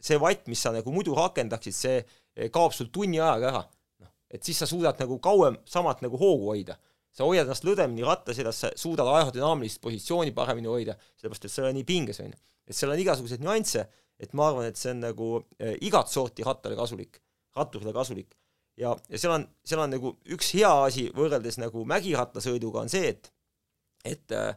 see 0.01 0.19
vatt, 0.21 0.47
mis 0.49 0.63
sa 0.65 0.73
nagu 0.73 0.93
muidu 0.93 1.15
rakendaksid, 1.17 1.77
see 1.77 2.51
kaob 2.53 2.75
sul 2.77 2.89
tunni 2.93 3.21
ajaga 3.21 3.51
ära. 3.53 3.63
noh, 4.03 4.13
et 4.33 4.45
siis 4.45 4.59
sa 4.61 4.69
suudad 4.69 5.01
nagu 5.01 5.19
kauem 5.23 5.59
samat 5.69 6.03
nagu 6.05 6.17
hoogu 6.21 6.53
hoida. 6.53 6.79
sa 7.17 7.25
hoiad 7.25 7.47
ennast 7.47 7.65
lõdvemini 7.65 8.05
ratta 8.05 8.35
sedas, 8.37 8.59
sa 8.61 8.71
suudad 8.77 9.09
aerodünaamilist 9.09 9.81
positsiooni 9.81 10.35
paremini 10.37 10.69
hoida, 10.69 10.99
sellepärast 11.17 11.47
et 11.49 11.53
sa 11.53 11.63
ei 11.63 11.65
ole 11.65 11.77
nii 11.79 11.87
pinges, 11.89 12.21
on 12.21 12.33
ju. 12.33 12.41
et 12.67 12.77
seal 12.77 12.93
on 12.93 13.01
igasuguseid 13.01 13.45
nüansse, 13.45 13.87
et 14.21 14.35
ma 14.37 14.51
arvan, 14.51 14.67
et 14.69 14.77
see 14.77 14.93
on 14.93 15.01
nagu 15.01 15.29
äh, 15.61 15.77
igat 15.81 16.13
sorti 16.13 16.45
rattale 16.45 16.77
kasulik, 16.77 17.21
ratturile 17.57 17.95
kasulik. 17.97 18.37
ja, 18.77 18.95
ja 19.09 19.19
seal 19.19 19.35
on, 19.39 19.49
seal 19.65 19.83
on 19.83 19.95
nagu 19.97 20.15
üks 20.37 20.53
hea 20.59 20.73
asi 20.85 21.09
võrreldes 21.17 21.59
nagu 21.63 21.85
mägirattasõiduga 21.89 22.85
on 22.85 22.93
see, 22.93 23.15
et 23.15 23.33
et 24.07 24.33
äh, 24.37 24.55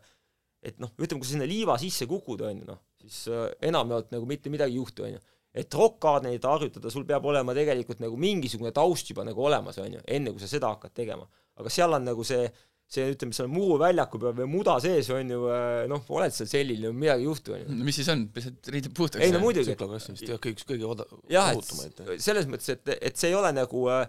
et 0.63 0.79
noh, 0.81 0.91
ütleme, 0.99 1.21
kui 1.21 1.27
sa 1.27 1.35
sinna 1.35 1.47
liiva 1.47 1.77
sisse 1.79 2.07
kukud, 2.09 2.43
on 2.43 2.61
ju, 2.61 2.67
noh, 2.67 2.79
siis 2.99 3.21
äh, 3.31 3.45
enamjaolt 3.69 4.11
nagu 4.11 4.27
mitte 4.29 4.51
midagi 4.51 4.75
ei 4.75 4.81
juhtu, 4.81 5.05
on 5.07 5.15
ju. 5.15 5.21
et 5.59 5.75
rokkkaarneid 5.75 6.43
harjutada, 6.45 6.91
sul 6.93 7.07
peab 7.09 7.25
olema 7.25 7.55
tegelikult 7.57 8.03
nagu 8.03 8.19
mingisugune 8.19 8.71
taust 8.75 9.09
juba 9.09 9.25
nagu 9.25 9.43
olemas, 9.47 9.79
on 9.81 9.95
ju, 9.97 10.01
enne 10.05 10.33
kui 10.35 10.43
sa 10.43 10.51
seda 10.51 10.73
hakkad 10.75 10.93
tegema. 10.99 11.27
aga 11.59 11.71
seal 11.73 11.95
on 11.95 12.05
nagu 12.11 12.25
see, 12.27 12.43
see 12.89 13.05
ütleme, 13.13 13.35
seal 13.37 13.49
muruväljaku 13.53 14.21
peal 14.21 14.33
või 14.39 14.47
muda 14.49 14.79
sees 14.81 15.11
on 15.13 15.33
ju 15.35 15.43
äh, 15.53 15.83
noh, 15.91 16.05
oled 16.17 16.33
seal 16.33 16.49
selline, 16.49 16.93
midagi 16.95 17.25
ei 17.25 17.29
juhtu, 17.29 17.53
on 17.57 17.61
ju. 17.61 17.77
mis 17.85 17.99
siis 18.01 18.09
on, 18.13 18.25
pesed 18.33 18.71
riided 18.73 18.95
puhtaks? 18.97 19.21
ei 19.25 19.35
no 19.35 19.43
muidugi. 19.43 19.75
tsükloklassist 19.75 20.25
jah, 20.25 20.49
üks 20.53 20.65
kõige 20.69 20.89
oda-, 20.89 21.07
ohutumaid. 21.13 22.03
selles 22.23 22.49
mõttes, 22.49 22.73
et, 22.73 22.95
et 22.97 23.21
see 23.21 23.29
ei 23.29 23.37
ole 23.37 23.53
nagu 23.53 23.85
äh, 23.93 24.05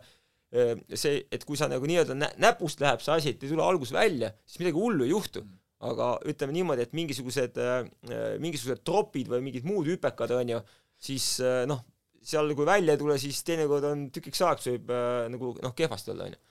see, 0.97 1.27
et 1.31 1.45
kui 1.47 1.61
sa 1.61 1.69
nagu 1.71 1.87
nii-öelda 1.87 2.17
nä-, 2.17 2.33
näpust 2.41 2.81
läheb 2.81 3.05
see 3.05 3.17
asi, 3.17 3.35
et 3.35 3.45
ei 3.45 3.53
tule 3.53 3.67
algus 3.67 3.93
välja, 3.95 4.33
siis 4.49 4.65
midagi 4.65 4.81
hullu 4.81 5.07
ei 5.07 5.13
juhtu 5.13 5.45
mm 5.45 5.61
aga 5.89 6.11
ütleme 6.29 6.55
niimoodi, 6.55 6.85
et 6.85 6.97
mingisugused, 6.97 7.57
äh, 7.61 8.35
mingisugused 8.43 8.83
tropid 8.87 9.31
või 9.33 9.41
mingid 9.47 9.69
muud 9.69 9.89
hüpekad, 9.89 10.35
on 10.37 10.55
ju, 10.55 10.61
siis 11.01 11.33
äh, 11.45 11.63
noh, 11.69 11.81
seal 12.21 12.53
kui 12.57 12.69
välja 12.69 12.95
ei 12.95 13.01
tule, 13.01 13.17
siis 13.21 13.41
teinekord 13.49 13.87
on 13.89 14.09
tükiks 14.13 14.43
ajaks 14.45 14.69
võib 14.75 14.93
äh, 14.93 15.23
nagu 15.33 15.55
noh, 15.65 15.75
kehvasti 15.77 16.13
olla, 16.13 16.29
on 16.29 16.37
ju. 16.37 16.43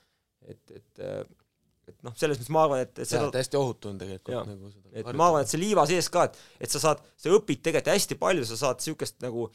et, 0.50 0.80
et 0.80 1.04
et 1.92 2.06
noh, 2.06 2.16
selles 2.20 2.40
mõttes 2.40 2.52
ma 2.56 2.66
arvan, 2.66 2.84
et, 2.86 2.94
et 3.02 3.10
seda 3.10 3.30
täiesti 3.34 3.60
ohutu 3.60 3.92
on 3.92 4.02
tegelikult 4.02 4.50
nagu 4.50 4.74
seda 4.74 5.02
et 5.02 5.10
ma 5.14 5.30
arvan, 5.30 5.46
et 5.46 5.54
see 5.54 5.62
liiva 5.62 5.86
sees 5.90 6.10
ka, 6.14 6.28
et, 6.30 6.44
et 6.68 6.76
sa 6.76 6.82
saad, 6.84 7.02
sa 7.20 7.34
õpid 7.36 7.64
tegelikult 7.66 7.96
hästi 7.96 8.20
palju, 8.22 8.46
sa 8.50 8.60
saad 8.64 8.84
niisugust 8.84 9.20
nagu 9.26 9.48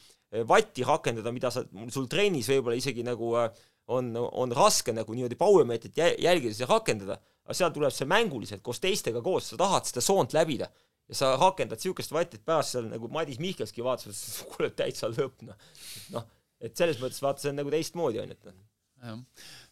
vatti 0.49 0.83
rakendada, 0.85 1.31
mida 1.31 1.51
sa, 1.53 1.63
sul 1.93 2.09
trennis 2.11 2.49
võib-olla 2.51 2.75
isegi 2.77 3.05
nagu 3.07 3.31
on, 3.35 4.11
on 4.15 4.55
raske 4.57 4.93
nagu 4.95 5.15
niimoodi 5.15 5.37
power 5.39 5.67
meetrit 5.69 5.97
jälgides 5.97 6.59
ja 6.59 6.69
rakendada 6.69 7.19
aga 7.45 7.57
seal 7.57 7.73
tuleb 7.73 7.93
see 7.93 8.09
mänguliselt 8.09 8.63
koos 8.65 8.81
teistega 8.81 9.21
koos, 9.25 9.51
sa 9.51 9.59
tahad 9.61 9.87
seda 9.87 10.03
soont 10.03 10.33
läbida 10.35 10.69
ja 11.05 11.17
sa 11.17 11.33
rakendad 11.37 11.77
niisugust 11.77 12.13
vatti, 12.15 12.39
et 12.39 12.45
pärast 12.47 12.73
seal 12.73 12.87
nagu 12.89 13.09
Madis 13.13 13.37
Mihkelski 13.41 13.85
vaatas, 13.85 14.21
et 14.21 14.47
kuule, 14.53 14.71
täitsa 14.73 15.11
lõpp, 15.13 15.45
noh. 15.45 15.67
noh, 16.15 16.25
et 16.59 16.77
selles 16.77 16.99
mõttes 17.01 17.21
vaata, 17.21 17.43
see 17.43 17.53
on 17.53 17.61
nagu 17.61 17.73
teistmoodi, 17.73 18.23
on 18.23 18.33
ju, 18.33 18.39
et 18.39 18.49
noh. 18.49 18.63
Jah, 19.03 19.19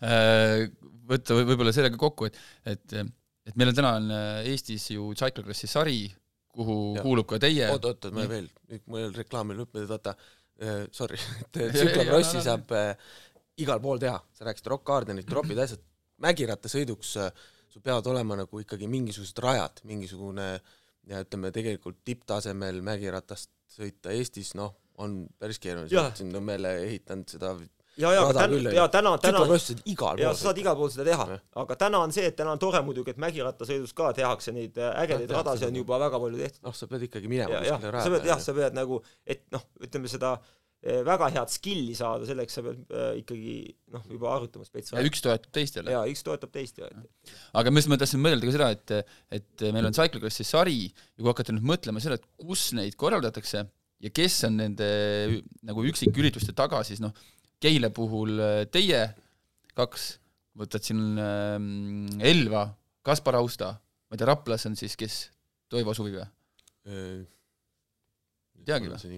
äh, 0.07 0.65
võtta 1.09 1.37
võib-olla 1.39 1.73
sellega 1.75 1.99
kokku, 1.99 2.29
et, 2.29 2.39
et, 2.69 2.97
et 3.47 3.55
meil 3.59 3.71
on 3.71 3.79
täna 3.79 3.95
on 3.99 4.11
äh, 4.15 4.51
Eestis 4.51 4.89
ju 4.93 5.11
Cyclocrossi 5.19 5.69
sari, 5.71 6.01
kuhu 6.53 6.77
ja. 6.97 7.05
kuulub 7.05 7.29
ka 7.29 7.41
teie. 7.41 7.69
oot, 7.73 7.89
oot, 7.89 8.09
ma 8.13 8.27
veel, 8.29 8.49
mul 8.91 9.13
reklaami 9.15 9.57
lõpp, 9.57 9.79
vaata 9.89 10.15
äh,, 10.15 10.85
sorry, 10.93 11.19
et 11.53 11.79
Cyclocrossi 11.79 12.43
saab 12.45 12.75
äh, 12.77 12.93
igal 13.63 13.81
pool 13.83 14.01
teha, 14.01 14.19
sa 14.33 14.47
rääkisid 14.47 14.69
Rock 14.73 14.87
Gardenit, 14.89 15.29
tropid, 15.29 15.59
asjad, 15.65 15.81
mägirattasõiduks 16.23 17.17
äh, 17.21 17.43
sul 17.73 17.81
peavad 17.81 18.07
olema 18.11 18.37
nagu 18.37 18.61
ikkagi 18.61 18.87
mingisugused 18.89 19.39
rajad, 19.41 19.81
mingisugune 19.89 20.47
ja 21.09 21.21
ütleme, 21.25 21.49
tegelikult 21.55 22.03
tipptasemel 22.05 22.83
mägiratast 22.85 23.49
sõita 23.73 24.13
Eestis, 24.13 24.53
noh, 24.57 24.75
on 25.01 25.23
päris 25.41 25.59
keeruline, 25.61 25.89
sa 25.89 26.05
oled 26.05 26.19
siin 26.19 26.29
Nõmmele 26.33 26.75
ehitanud 26.85 27.33
seda 27.33 27.55
ja, 27.97 28.13
ja 28.13 28.23
aga 28.23 28.33
täna, 28.37 28.71
ja 28.73 28.87
täna, 28.91 29.13
täna, 29.21 29.43
ja 30.19 30.31
sa 30.33 30.49
saad 30.49 30.61
igal 30.61 30.77
pool 30.79 30.89
seda 30.93 31.05
teha, 31.11 31.37
aga 31.63 31.77
täna 31.85 32.01
on 32.05 32.15
see, 32.15 32.25
et 32.29 32.37
täna 32.39 32.55
on 32.55 32.61
tore 32.61 32.81
muidugi, 32.85 33.13
et 33.13 33.21
mägirattasõidus 33.21 33.93
ka 33.97 34.11
tehakse 34.17 34.53
neid 34.55 34.79
äh, 34.81 34.95
ägedaid 35.03 35.33
radasid 35.37 35.69
on 35.69 35.79
juba 35.83 35.99
väga 36.01 36.21
palju 36.23 36.41
tehtud. 36.41 36.63
noh, 36.65 36.75
sa 36.77 36.89
pead 36.89 37.07
ikkagi 37.09 37.31
minema 37.31 37.61
kuskile 37.61 37.93
raja 37.93 38.09
peale. 38.09 38.27
jah, 38.31 38.43
sa 38.43 38.57
pead 38.57 38.77
nagu, 38.77 38.99
et 39.29 39.45
noh, 39.53 39.65
ütleme 39.85 40.11
seda 40.11 40.31
äh, 40.39 41.03
väga 41.05 41.29
head 41.35 41.53
skill'i 41.53 41.97
saada, 41.99 42.25
selleks 42.29 42.57
sa 42.57 42.65
pead 42.65 42.81
äh, 42.89 43.11
ikkagi 43.21 43.59
noh, 43.93 44.09
juba 44.15 44.33
arutama 44.39 44.65
spetsiaalselt. 44.67 45.11
üks 45.11 45.23
toetab 45.27 45.53
teist 45.59 45.77
jälle. 45.77 45.93
jaa, 45.93 46.07
üks 46.09 46.25
toetab 46.25 46.55
teist 46.55 46.81
ja 46.81 46.89
aga 47.61 47.75
mis 47.75 47.89
ma 47.91 47.99
tahtsin 48.01 48.23
mõelda 48.23 48.49
ka 48.49 48.57
seda, 48.57 48.71
et, 48.73 49.15
et 49.41 49.69
meil 49.69 49.91
on 49.91 49.95
Cyclocrossi 49.99 50.47
sari 50.47 50.81
ja 50.89 51.21
kui 51.21 51.29
hakata 51.29 51.55
nüüd 51.55 51.69
mõtlema 51.75 52.01
selle, 52.03 52.17
et 52.21 52.27
kus 52.41 52.71
neid 52.77 52.97
korraldatakse 52.97 53.67
ja 54.03 54.11
kes 54.11 54.41
on 54.49 54.57
nende 54.59 54.89
nagu 55.63 55.85
üksikürituste 55.87 56.55
taga, 56.57 56.81
siis 56.87 56.99
noh, 57.03 57.13
Keila 57.63 57.91
puhul 57.95 58.39
äh, 58.43 58.63
teie 58.71 59.05
kaks, 59.77 60.07
võtad 60.59 60.85
siin 60.85 61.19
äh, 61.21 61.59
Elva, 62.31 62.67
Kaspar 63.05 63.39
Austa, 63.39 63.73
ma 64.07 64.17
ei 64.17 64.21
tea, 64.21 64.29
Raplas 64.29 64.67
on 64.69 64.75
siis 64.79 64.97
kes, 64.99 65.21
Toivo 65.71 65.95
Suvi 65.97 66.17
või? 66.17 66.27
ei 68.63 68.65
teagi 68.67 68.89
või? 68.91 69.15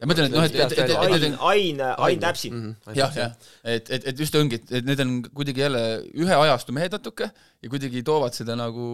ja 0.00 0.06
ma 0.08 0.14
ütlen, 0.14 0.28
et 0.28 0.34
noh, 0.34 0.46
et, 0.46 0.56
et, 0.56 0.74
et, 0.74 0.92
et 0.92 0.96
Ain, 0.98 1.36
Ain, 1.50 1.82
Ain 2.06 2.22
Täpsi. 2.22 2.50
Mhm, 2.50 2.94
jah, 2.98 3.14
jah, 3.16 3.34
et, 3.62 3.90
et, 3.94 4.06
et 4.12 4.22
just 4.22 4.34
ongi, 4.38 4.58
et, 4.60 4.72
et 4.80 4.86
need 4.86 5.02
on 5.04 5.16
kuidagi 5.28 5.64
jälle 5.64 5.82
ühe 6.18 6.38
ajastu 6.44 6.74
mehed 6.76 6.94
natuke 6.96 7.30
ja 7.30 7.72
kuidagi 7.72 8.02
toovad 8.06 8.36
seda 8.36 8.56
nagu, 8.58 8.86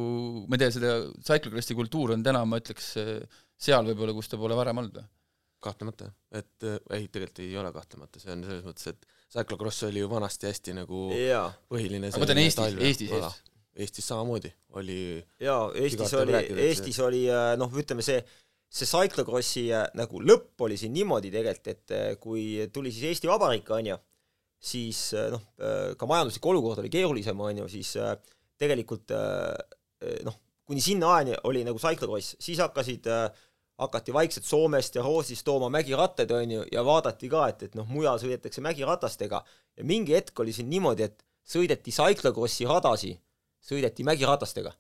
ma 0.47 0.59
ei 0.59 0.65
tea, 0.65 0.73
seda 0.77 0.97
cyclocrossi 1.27 1.77
kultuur 1.79 2.17
on 2.17 2.25
täna, 2.27 2.45
ma 2.49 2.61
ütleks, 2.63 2.93
seal 3.57 3.89
võib-olla, 3.89 4.17
kus 4.17 4.29
ta 4.33 4.41
pole 4.41 4.59
varem 4.59 4.83
olnud 4.83 5.01
või? 5.01 5.09
Kahtlemata, 5.65 6.11
et 6.37 6.67
ei, 6.67 7.07
tegelikult 7.09 7.43
ei 7.45 7.57
ole 7.59 7.73
kahtlemata, 7.75 8.21
see 8.23 8.33
on 8.35 8.45
selles 8.47 8.65
mõttes, 8.67 8.89
et 8.93 9.07
cyclocross 9.33 9.87
oli 9.89 10.03
ju 10.03 10.09
vanasti 10.11 10.49
hästi 10.51 10.75
nagu 10.77 11.09
ja. 11.17 11.47
põhiline 11.73 12.11
aga 12.11 12.21
ma 12.21 12.25
mõtlen 12.25 12.43
Eestis, 12.45 12.77
Eestis 12.89 13.13
sees. 13.13 13.39
Eestis 13.77 14.09
samamoodi 14.09 14.53
oli 14.79 14.99
jaa, 15.43 15.71
Eestis 15.77 16.15
oli, 16.17 16.37
Eestis 16.67 17.01
oli 17.05 17.25
noh, 17.61 17.73
ütleme 17.83 18.05
see 18.07 18.21
see 18.77 18.89
cyclocrossi 18.89 19.69
äh, 19.75 19.87
nagu 19.97 20.21
lõpp 20.23 20.67
oli 20.67 20.79
siin 20.81 20.95
niimoodi 20.97 21.31
tegelikult, 21.35 21.69
et 21.73 21.95
äh, 21.95 22.09
kui 22.21 22.67
tuli 22.75 22.93
siis 22.93 23.13
Eesti 23.13 23.31
Vabariik, 23.31 23.71
on 23.75 23.93
ju, 23.93 23.99
siis 24.67 25.11
noh, 25.31 25.43
ka 26.01 26.09
majanduslik 26.09 26.47
olukord 26.49 26.81
oli 26.81 26.91
keerulisem, 26.91 27.41
on 27.45 27.61
ju, 27.61 27.67
siis 27.71 27.93
tegelikult 28.59 29.13
noh, 30.25 30.39
kuni 30.67 30.81
sinna 30.83 31.13
ajani 31.15 31.37
oli 31.47 31.61
nagu 31.67 31.79
cyclocross, 31.79 32.39
siis 32.43 32.63
hakkasid 32.65 33.07
hakati 33.79 34.13
vaikselt 34.13 34.47
Soomest 34.49 34.95
ja 34.97 35.03
Rootsist 35.05 35.45
tooma 35.45 35.69
mägirattaid, 35.73 36.31
on 36.33 36.51
ju, 36.51 36.65
ja 36.73 36.85
vaadati 36.85 37.29
ka, 37.29 37.47
et, 37.53 37.67
et 37.69 37.77
noh, 37.77 37.87
mujal 37.89 38.19
sõidetakse 38.23 38.65
mägiratastega 38.65 39.43
ja 39.77 39.85
mingi 39.85 40.17
hetk 40.17 40.41
oli 40.41 40.55
siin 40.57 40.71
niimoodi, 40.73 41.09
et 41.11 41.25
sõideti 41.47 41.93
cyclocrossi 41.95 42.67
radasi, 42.69 43.13
sõideti 43.63 44.07
mägiratastega. 44.07 44.73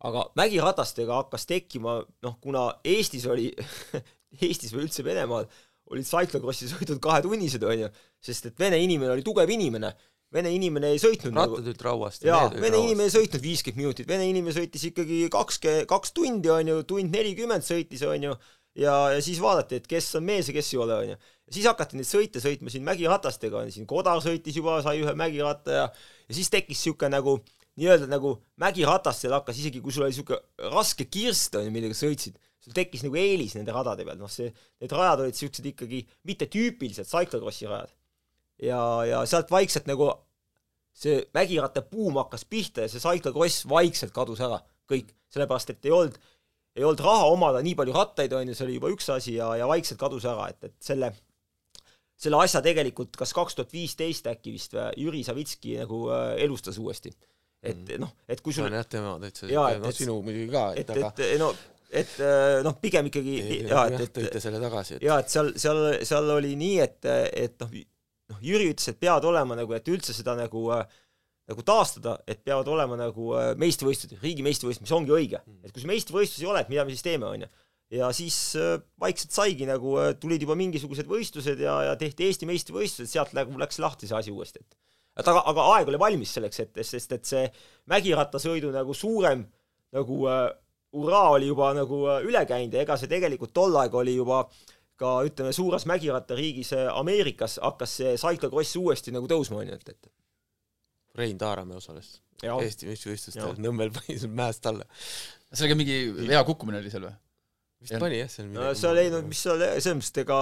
aga 0.00 0.30
mägiratastega 0.36 1.14
hakkas 1.14 1.46
tekkima, 1.46 2.00
noh, 2.22 2.38
kuna 2.40 2.70
Eestis 2.84 3.26
oli 3.26 3.50
Eestis 4.46 4.72
või 4.72 4.86
üldse 4.86 5.04
Venemaal 5.04 5.46
olid 5.90 6.06
cyclocrossi 6.06 6.70
sõidud 6.70 7.00
kahetunnised, 7.02 7.62
on 7.66 7.84
ju, 7.84 7.90
sest 8.22 8.46
et 8.50 8.58
vene 8.58 8.78
inimene 8.82 9.12
oli 9.12 9.26
tugev 9.26 9.50
inimene 9.50 9.92
vene 10.34 10.52
inimene 10.54 10.92
ei 10.94 11.00
sõitnud 11.02 11.34
rattad 11.34 11.58
nagu- 11.58 11.58
olid 11.64 11.82
rauast. 11.84 12.24
jaa, 12.26 12.46
vene 12.52 12.70
rauast. 12.70 12.86
inimene 12.86 13.08
ei 13.08 13.14
sõitnud 13.16 13.42
viiskümmend 13.44 13.82
minutit, 13.82 14.08
vene 14.08 14.28
inimene 14.30 14.54
sõitis 14.54 14.86
ikkagi 14.90 15.20
kakskümmend, 15.32 15.88
kaks 15.90 16.14
tundi, 16.16 16.50
on 16.54 16.72
ju, 16.72 16.82
tund 16.86 17.14
nelikümmend 17.14 17.66
sõitis, 17.66 18.04
on 18.06 18.28
ju, 18.28 18.36
ja, 18.78 18.96
ja 19.16 19.20
siis 19.24 19.40
vaadati, 19.42 19.80
et 19.80 19.88
kes 19.90 20.14
on 20.20 20.26
mees 20.28 20.50
ja 20.50 20.54
kes 20.54 20.72
ei 20.74 20.82
ole, 20.84 20.98
on 21.02 21.12
ju. 21.14 21.20
siis 21.50 21.66
hakati 21.66 21.98
neid 21.98 22.06
sõite 22.06 22.42
sõitma 22.42 22.70
siin 22.70 22.86
mägiratastega, 22.86 23.64
on 23.64 23.72
siin 23.74 23.88
Kodar 23.90 24.22
sõitis 24.22 24.54
juba, 24.60 24.78
sai 24.86 25.02
ühe 25.02 25.16
mägiratta 25.18 25.80
ja 25.80 25.88
ja 26.30 26.36
siis 26.36 26.50
tekkis 26.52 26.78
niisugune 26.78 27.10
nagu 27.16 27.40
nii-öelda 27.80 28.06
nagu 28.10 28.36
mägiratastel 28.60 29.34
hakkas 29.34 29.58
isegi, 29.58 29.80
kui 29.82 29.90
sul 29.90 30.06
oli 30.06 30.14
niisugune 30.14 30.70
raske 30.70 31.08
kirst, 31.10 31.56
on 31.58 31.66
ju, 31.66 31.74
millega 31.74 31.96
sõitsid, 31.96 32.38
sul 32.62 32.76
tekkis 32.76 33.02
nagu 33.02 33.18
eelis 33.18 33.56
nende 33.58 33.74
radade 33.74 34.06
peal, 34.06 34.20
noh 34.20 34.30
see, 34.30 34.52
need 34.78 34.94
rajad 34.94 35.24
olid 35.24 35.34
niisugused 35.34 35.66
ikkagi 35.72 36.04
mitte 36.28 36.46
tüüpilised 36.52 37.08
cyclocrossi 37.10 37.66
rajad 37.66 37.90
ja, 38.62 38.80
ja 39.08 39.22
sealt 39.28 39.50
vaikselt 39.50 39.88
nagu 39.90 40.10
see 40.96 41.22
mägiratta 41.34 41.82
buum 41.86 42.18
hakkas 42.20 42.44
pihta 42.44 42.84
ja 42.84 42.90
see 42.90 43.02
cyclocross 43.02 43.64
vaikselt 43.70 44.12
kadus 44.14 44.42
ära, 44.44 44.60
kõik, 44.90 45.14
sellepärast 45.32 45.72
et 45.74 45.88
ei 45.88 45.94
olnud, 45.94 46.18
ei 46.76 46.84
olnud 46.84 47.02
raha 47.04 47.30
omada 47.30 47.62
nii 47.64 47.76
palju 47.78 47.94
rattaid, 47.96 48.34
on 48.36 48.50
ju, 48.50 48.58
see 48.58 48.66
oli 48.66 48.78
juba 48.78 48.92
üks 48.92 49.10
asi 49.14 49.36
ja, 49.38 49.52
ja 49.58 49.68
vaikselt 49.70 50.00
kadus 50.00 50.26
ära, 50.28 50.50
et, 50.52 50.70
et 50.70 50.76
selle, 50.84 51.12
selle 52.20 52.40
asja 52.44 52.62
tegelikult 52.64 53.16
kas 53.18 53.34
kaks 53.36 53.58
tuhat 53.58 53.74
viisteist 53.74 54.28
äkki 54.30 54.54
vist 54.56 54.76
või 54.76 54.90
Jüri 55.06 55.24
Savitski 55.26 55.78
nagu 55.80 56.06
äh, 56.12 56.32
elustas 56.44 56.78
uuesti. 56.82 57.14
et 57.62 57.76
mm. 57.76 58.00
noh, 58.02 58.14
et 58.28 58.40
kui 58.40 58.56
sul 58.56 58.68
on 58.68 58.76
jah, 58.76 58.88
tema 58.88 59.16
täitsa 59.22 59.50
noh 59.50 59.92
sinu 59.94 60.20
muidugi 60.24 60.50
ka, 60.52 60.72
et, 60.74 60.90
et, 60.90 60.96
aga 60.96 61.12
et 61.26 61.38
no 61.40 61.52
et 61.90 62.12
äh, 62.22 62.60
noh, 62.66 62.76
pigem 62.82 63.08
ikkagi 63.10 63.38
jaa, 63.66 63.86
et, 63.90 64.04
et 64.04 64.12
tõite 64.14 64.42
selle 64.42 64.60
tagasi, 64.62 64.98
et 64.98 65.06
jaa, 65.08 65.18
et 65.22 65.32
seal, 65.32 65.54
seal, 65.58 65.80
seal 66.06 66.34
oli 66.36 66.52
nii, 66.58 66.76
et, 66.84 67.08
et 67.46 67.56
noh, 67.64 67.72
noh, 68.30 68.40
Jüri 68.44 68.70
ütles, 68.72 68.90
et 68.92 69.00
peavad 69.00 69.26
olema 69.28 69.58
nagu, 69.58 69.74
et 69.76 69.88
üldse 69.90 70.14
seda 70.16 70.36
nagu 70.38 70.66
äh, 70.74 70.84
nagu 71.50 71.64
taastada, 71.66 72.14
et 72.30 72.44
peavad 72.46 72.68
olema 72.70 72.98
nagu 72.98 73.32
äh, 73.34 73.50
meistrivõistlused, 73.60 74.20
riigi 74.22 74.44
meistrivõistlused, 74.46 74.86
mis 74.86 74.94
ongi 74.94 75.14
õige. 75.16 75.40
Mm. 75.42 75.64
et 75.66 75.74
kui 75.74 75.82
see 75.82 75.90
meistrivõistlusi 75.90 76.46
ei 76.46 76.52
ole, 76.52 76.62
et 76.62 76.70
mida 76.72 76.86
me 76.86 76.94
siis 76.94 77.06
teeme, 77.06 77.26
on 77.26 77.44
ju. 77.44 77.50
ja 77.98 78.10
siis 78.14 78.36
äh, 78.60 78.76
vaikselt 79.02 79.34
saigi 79.34 79.66
nagu 79.68 79.96
tulid 80.22 80.46
juba 80.46 80.54
mingisugused 80.58 81.10
võistlused 81.10 81.62
ja, 81.64 81.80
ja 81.88 81.96
tehti 81.98 82.28
Eesti 82.28 82.48
meistrivõistlused, 82.50 83.10
sealt 83.10 83.34
nagu 83.36 83.58
läks 83.58 83.80
lahti 83.82 84.10
see 84.10 84.18
asi 84.18 84.34
uuesti, 84.34 84.62
et 84.62 84.78
et 85.20 85.26
aga, 85.26 85.42
aga 85.50 85.64
aeg 85.74 85.88
oli 85.90 85.98
valmis 86.00 86.30
selleks, 86.36 86.60
et, 86.62 86.78
sest 86.86 87.10
et 87.12 87.26
see 87.26 87.42
mägirattasõidu 87.90 88.70
nagu 88.72 88.94
suurem 88.94 89.42
nagu 89.92 90.20
äh, 90.30 90.44
hurraa 90.94 91.34
oli 91.34 91.50
juba 91.50 91.72
nagu 91.74 92.04
üle 92.26 92.44
käinud 92.46 92.74
ja 92.74 92.84
ega 92.86 92.96
see 92.98 93.10
tegelikult 93.10 93.50
tol 93.54 93.74
aeg 93.82 93.94
oli 93.98 94.14
juba 94.14 94.44
äh, 94.44 94.79
ka 95.00 95.14
ütleme, 95.26 95.52
suures 95.56 95.86
mägirattariigis 95.90 96.74
äh, 96.76 96.88
Ameerikas 96.92 97.58
hakkas 97.62 97.96
see 98.02 98.16
cyclocross 98.20 98.76
uuesti 98.80 99.14
nagu 99.14 99.30
tõusma, 99.30 99.62
on 99.62 99.72
ju, 99.72 99.78
et, 99.80 99.94
et 99.94 100.12
Rein 101.18 101.38
Taaramäe 101.40 101.80
osales 101.80 102.18
ja. 102.44 102.56
Eesti 102.60 102.90
meistrivõistlustel, 102.90 103.56
Nõmmel 103.62 103.92
pani 103.94 104.18
mäest 104.42 104.68
alla. 104.70 104.86
see 105.52 105.66
oli 105.66 105.74
ka 105.74 105.80
mingi 105.80 105.98
hea 106.30 106.44
kukkumine 106.48 106.82
oli 106.82 106.92
seal 106.92 107.08
või? 107.08 107.16
vist 107.80 107.96
ja. 107.96 108.02
pani 108.02 108.20
jah, 108.20 108.30
seal 108.30 108.52
no 108.54 108.70
seal 108.76 109.00
ei 109.00 109.10
no 109.12 109.24
mis 109.26 109.42
seal, 109.46 109.66
selles 109.80 109.98
mõttes 109.98 110.24
ega 110.24 110.38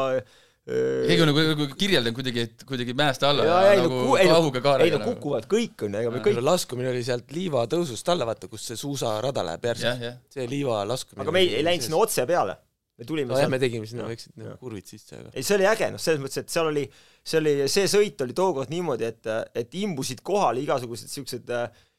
keegi 0.69 1.23
on 1.25 1.31
nagu 1.31 1.67
kirjeldanud 1.81 2.17
kuidagi, 2.19 2.43
et 2.45 2.65
kuidagi 2.69 2.93
mäest 2.99 3.23
alla 3.25 3.47
ja, 3.47 3.59
ja, 3.71 3.83
nagu 3.87 4.03
no, 4.03 4.17
kahuga 4.19 4.61
kaarega. 4.61 4.85
ei 4.85 4.93
no 4.93 4.99
nagu. 5.01 5.15
kukuvad 5.15 5.47
kõik 5.49 5.87
on, 5.87 5.97
ega 6.03 6.13
me 6.13 6.21
kõik 6.25 6.43
laskumine 6.45 6.91
oli 6.91 7.01
sealt 7.07 7.33
liiva 7.33 7.63
tõusust 7.71 8.11
alla, 8.13 8.27
vaata, 8.29 8.51
kus 8.53 8.67
see 8.69 8.81
suusarada 8.81 9.47
läheb 9.47 9.65
järsku. 9.71 10.11
see 10.35 10.49
liiva 10.51 10.83
laskumine 10.89 11.25
aga 11.25 11.37
me 11.39 11.45
ei, 11.47 11.55
ei 11.61 11.65
läinud 11.65 11.87
sinna 11.87 12.03
otse 12.03 12.27
peale 12.29 12.59
me 12.99 13.07
tulime 13.07 13.31
nojah, 13.33 13.51
me 13.51 13.61
tegime 13.63 13.87
sinna 13.87 14.07
väiksed 14.09 14.35
nagu 14.39 14.57
kurvid 14.61 14.89
sisse, 14.91 15.19
aga 15.21 15.31
ei, 15.33 15.45
see 15.47 15.55
oli 15.59 15.69
äge, 15.71 15.91
noh, 15.95 16.03
selles 16.03 16.23
mõttes, 16.23 16.41
et 16.43 16.55
seal 16.55 16.71
oli, 16.71 16.85
see 17.23 17.39
oli, 17.41 17.53
see 17.71 17.91
sõit 17.91 18.25
oli 18.25 18.35
tookord 18.37 18.73
niimoodi, 18.73 19.07
et, 19.13 19.29
et 19.63 19.77
imbusid 19.83 20.25
kohale 20.27 20.65
igasugused 20.65 21.07
niisugused 21.07 21.53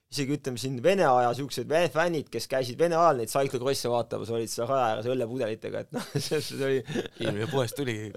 isegi 0.10 0.36
ütleme 0.40 0.58
siin 0.58 0.78
Vene 0.84 1.06
aja 1.06 1.30
niisugused 1.32 1.70
Vene 1.70 1.90
fännid, 1.94 2.28
kes 2.34 2.50
käisid 2.52 2.80
Vene 2.82 2.98
ajal 2.98 3.22
neid 3.22 3.32
cyclocross'e 3.32 3.92
vaatamas, 3.94 4.34
olid 4.34 4.52
seal 4.52 4.68
raja 4.70 4.96
ääres 4.96 5.10
õllepudelitega, 5.14 5.86
et 5.86 5.96
noh, 5.96 6.12
see 6.28 6.42
oli 6.58 6.82
inimene 7.22 7.48
poest 7.54 7.78
tuligi 7.80 8.10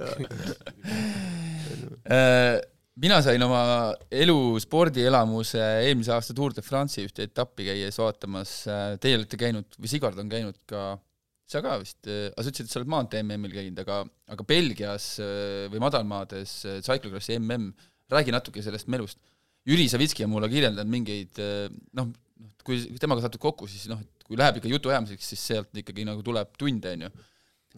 äh, 2.10 2.58
mina 3.02 3.20
sain 3.24 3.46
oma 3.46 3.62
elu 4.10 4.38
spordielamuse 4.64 5.62
eelmise 5.86 6.12
aasta 6.16 6.34
Tour 6.36 6.56
de 6.56 6.64
France'i 6.64 7.06
ühte 7.06 7.28
etappi 7.28 7.70
käies 7.70 8.00
vaatamas, 8.00 8.58
teie 9.00 9.20
olete 9.20 9.38
käinud 9.40 9.78
või 9.78 9.92
Sigard 9.92 10.18
on 10.20 10.32
käinud 10.32 10.58
ka 10.68 10.96
sa 11.50 11.62
ka 11.64 11.76
vist, 11.82 12.00
äh, 12.06 12.30
aga 12.30 12.44
sa 12.44 12.52
ütlesid, 12.52 12.68
et 12.68 12.72
sa 12.72 12.80
oled 12.80 12.92
maantee 12.92 13.22
MM-il 13.24 13.54
käinud, 13.54 13.80
aga, 13.82 14.02
aga 14.34 14.46
Belgias 14.48 15.08
äh, 15.22 15.66
või 15.72 15.82
madalmaades 15.82 16.54
äh, 16.68 16.80
cyclocrossi 16.84 17.36
MM, 17.38 17.70
räägi 18.12 18.34
natuke 18.34 18.64
sellest 18.64 18.90
melust. 18.92 19.20
Jüri 19.68 19.86
Savitski 19.90 20.24
on 20.26 20.32
mulle 20.32 20.48
kirjeldanud 20.50 20.90
mingeid 20.90 21.38
noh, 21.94 22.08
noh, 22.10 22.48
kui 22.66 22.80
temaga 23.00 23.22
satud 23.24 23.40
kokku, 23.42 23.68
siis 23.70 23.86
noh, 23.90 24.00
et 24.02 24.26
kui 24.26 24.38
läheb 24.38 24.58
ikka 24.58 24.70
jutuajamiseks, 24.72 25.28
siis 25.32 25.44
sealt 25.52 25.82
ikkagi 25.82 26.06
nagu 26.08 26.24
tuleb 26.26 26.50
tunde, 26.58 26.96
on 26.96 27.06
ju. 27.06 27.12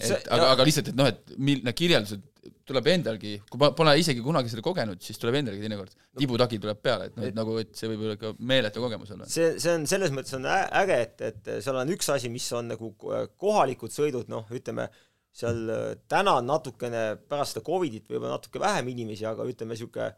et 0.00 0.30
aga, 0.32 0.48
aga 0.54 0.66
lihtsalt, 0.66 0.90
et 0.92 0.98
noh, 0.98 1.10
et 1.12 1.34
mil-, 1.36 1.60
need 1.66 1.76
kirjeldused 1.76 2.24
tuleb 2.68 2.88
endalgi, 2.92 3.34
kui 3.50 3.70
pole 3.76 3.94
isegi 4.00 4.22
kunagi 4.24 4.50
seda 4.52 4.64
kogenud, 4.64 5.00
siis 5.04 5.20
tuleb 5.20 5.38
endalgi 5.40 5.62
teinekord 5.64 5.94
tibutagi 6.18 6.58
tuleb 6.62 6.80
peale, 6.84 7.08
et 7.08 7.16
noh, 7.18 7.26
et 7.28 7.36
nagu, 7.36 7.56
et 7.62 7.72
see 7.76 7.90
võib 7.90 8.04
olla 8.04 8.16
ikka 8.18 8.32
meeletu 8.50 8.82
kogemus 8.84 9.14
olla. 9.14 9.28
see, 9.30 9.54
see 9.62 9.72
on 9.78 9.86
selles 9.90 10.14
mõttes 10.14 10.36
on 10.38 10.48
äge, 10.50 11.00
et, 11.06 11.24
et 11.30 11.50
seal 11.64 11.80
on 11.80 11.92
üks 11.94 12.10
asi, 12.14 12.30
mis 12.32 12.46
on 12.56 12.70
nagu 12.74 12.92
kohalikud 13.40 13.94
sõidud, 13.94 14.30
noh, 14.32 14.48
ütleme, 14.54 14.88
seal 15.34 15.64
äh, 15.72 15.86
täna 16.10 16.38
on 16.40 16.48
natukene 16.50 17.04
pärast 17.28 17.56
seda 17.56 17.64
Covidit 17.66 18.08
võib-olla 18.10 18.36
natuke 18.36 18.62
vähem 18.62 18.92
inimesi, 18.94 19.26
aga 19.28 19.46
ütleme, 19.48 19.74
niisugune 19.74 20.12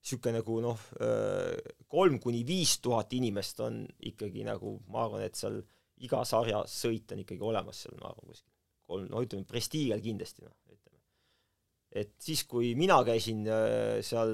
niisugune 0.00 0.40
nagu 0.40 0.60
noh, 0.64 0.86
äh, 1.04 1.74
kolm 1.90 2.20
kuni 2.22 2.44
viis 2.48 2.78
tuhat 2.84 3.12
inimest 3.16 3.60
on 3.64 3.82
ikkagi 4.12 4.46
nagu, 4.48 4.78
ma 4.92 5.06
arvan, 5.06 5.26
et 5.26 5.36
seal 5.36 5.60
iga 6.00 6.22
sarja 6.24 6.62
sõit 6.68 7.12
on 7.12 7.20
ikkagi 7.24 7.44
olemas 7.44 7.84
seal, 7.84 7.98
ma 8.00 8.12
arvan, 8.12 8.30
kuskil 8.32 8.48
kolm, 8.90 9.06
no 9.10 9.22
ütleme, 9.24 9.46
Prestiigial 9.48 10.02
kindlasti, 10.04 10.44
noh, 10.46 10.56
et 11.90 12.12
siis, 12.22 12.44
kui 12.46 12.74
mina 12.78 13.00
käisin 13.06 13.42
äh, 13.50 13.98
seal 14.06 14.32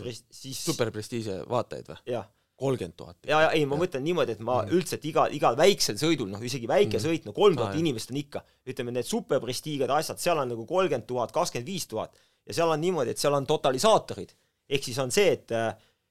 pres-, 0.00 0.26
siis 0.34 0.60
superprestiiže 0.68 1.40
vaatajaid 1.48 1.88
või? 1.88 1.98
jah. 2.12 2.26
kolmkümmend 2.60 2.96
tuhat? 2.98 3.18
jaa, 3.24 3.46
jaa, 3.46 3.52
ei, 3.56 3.64
ma 3.68 3.78
mõtlen 3.80 4.04
niimoodi, 4.04 4.36
et 4.36 4.42
ma 4.44 4.60
mm. 4.62 4.74
üldse, 4.76 4.98
et 4.98 5.06
iga, 5.08 5.26
igal 5.32 5.56
väiksel 5.58 5.96
sõidul, 6.00 6.28
noh, 6.32 6.42
isegi 6.44 6.68
väike 6.68 6.98
mm. 6.98 7.04
sõit, 7.06 7.28
no 7.28 7.34
kolm 7.36 7.56
tuhat 7.56 7.72
ah, 7.72 7.80
inimest 7.80 8.12
on 8.12 8.20
ikka, 8.20 8.44
ütleme, 8.68 8.94
need 8.96 9.08
superprestiigid, 9.08 9.92
asjad, 9.96 10.20
seal 10.20 10.42
on 10.42 10.52
nagu 10.52 10.66
kolmkümmend 10.68 11.08
tuhat, 11.08 11.32
kakskümmend 11.36 11.72
viis 11.72 11.88
tuhat. 11.88 12.20
ja 12.44 12.58
seal 12.60 12.74
on 12.74 12.84
niimoodi, 12.84 13.14
et 13.14 13.22
seal 13.22 13.36
on 13.36 13.48
totalisaatorid. 13.48 14.36
ehk 14.68 14.84
siis 14.84 15.00
on 15.00 15.14
see, 15.14 15.32
et 15.38 15.56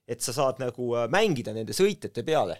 et 0.10 0.26
sa 0.26 0.34
saad 0.34 0.58
nagu 0.58 0.90
äh, 0.98 1.06
mängida 1.14 1.54
nende 1.54 1.76
sõitjate 1.78 2.26
peale, 2.26 2.58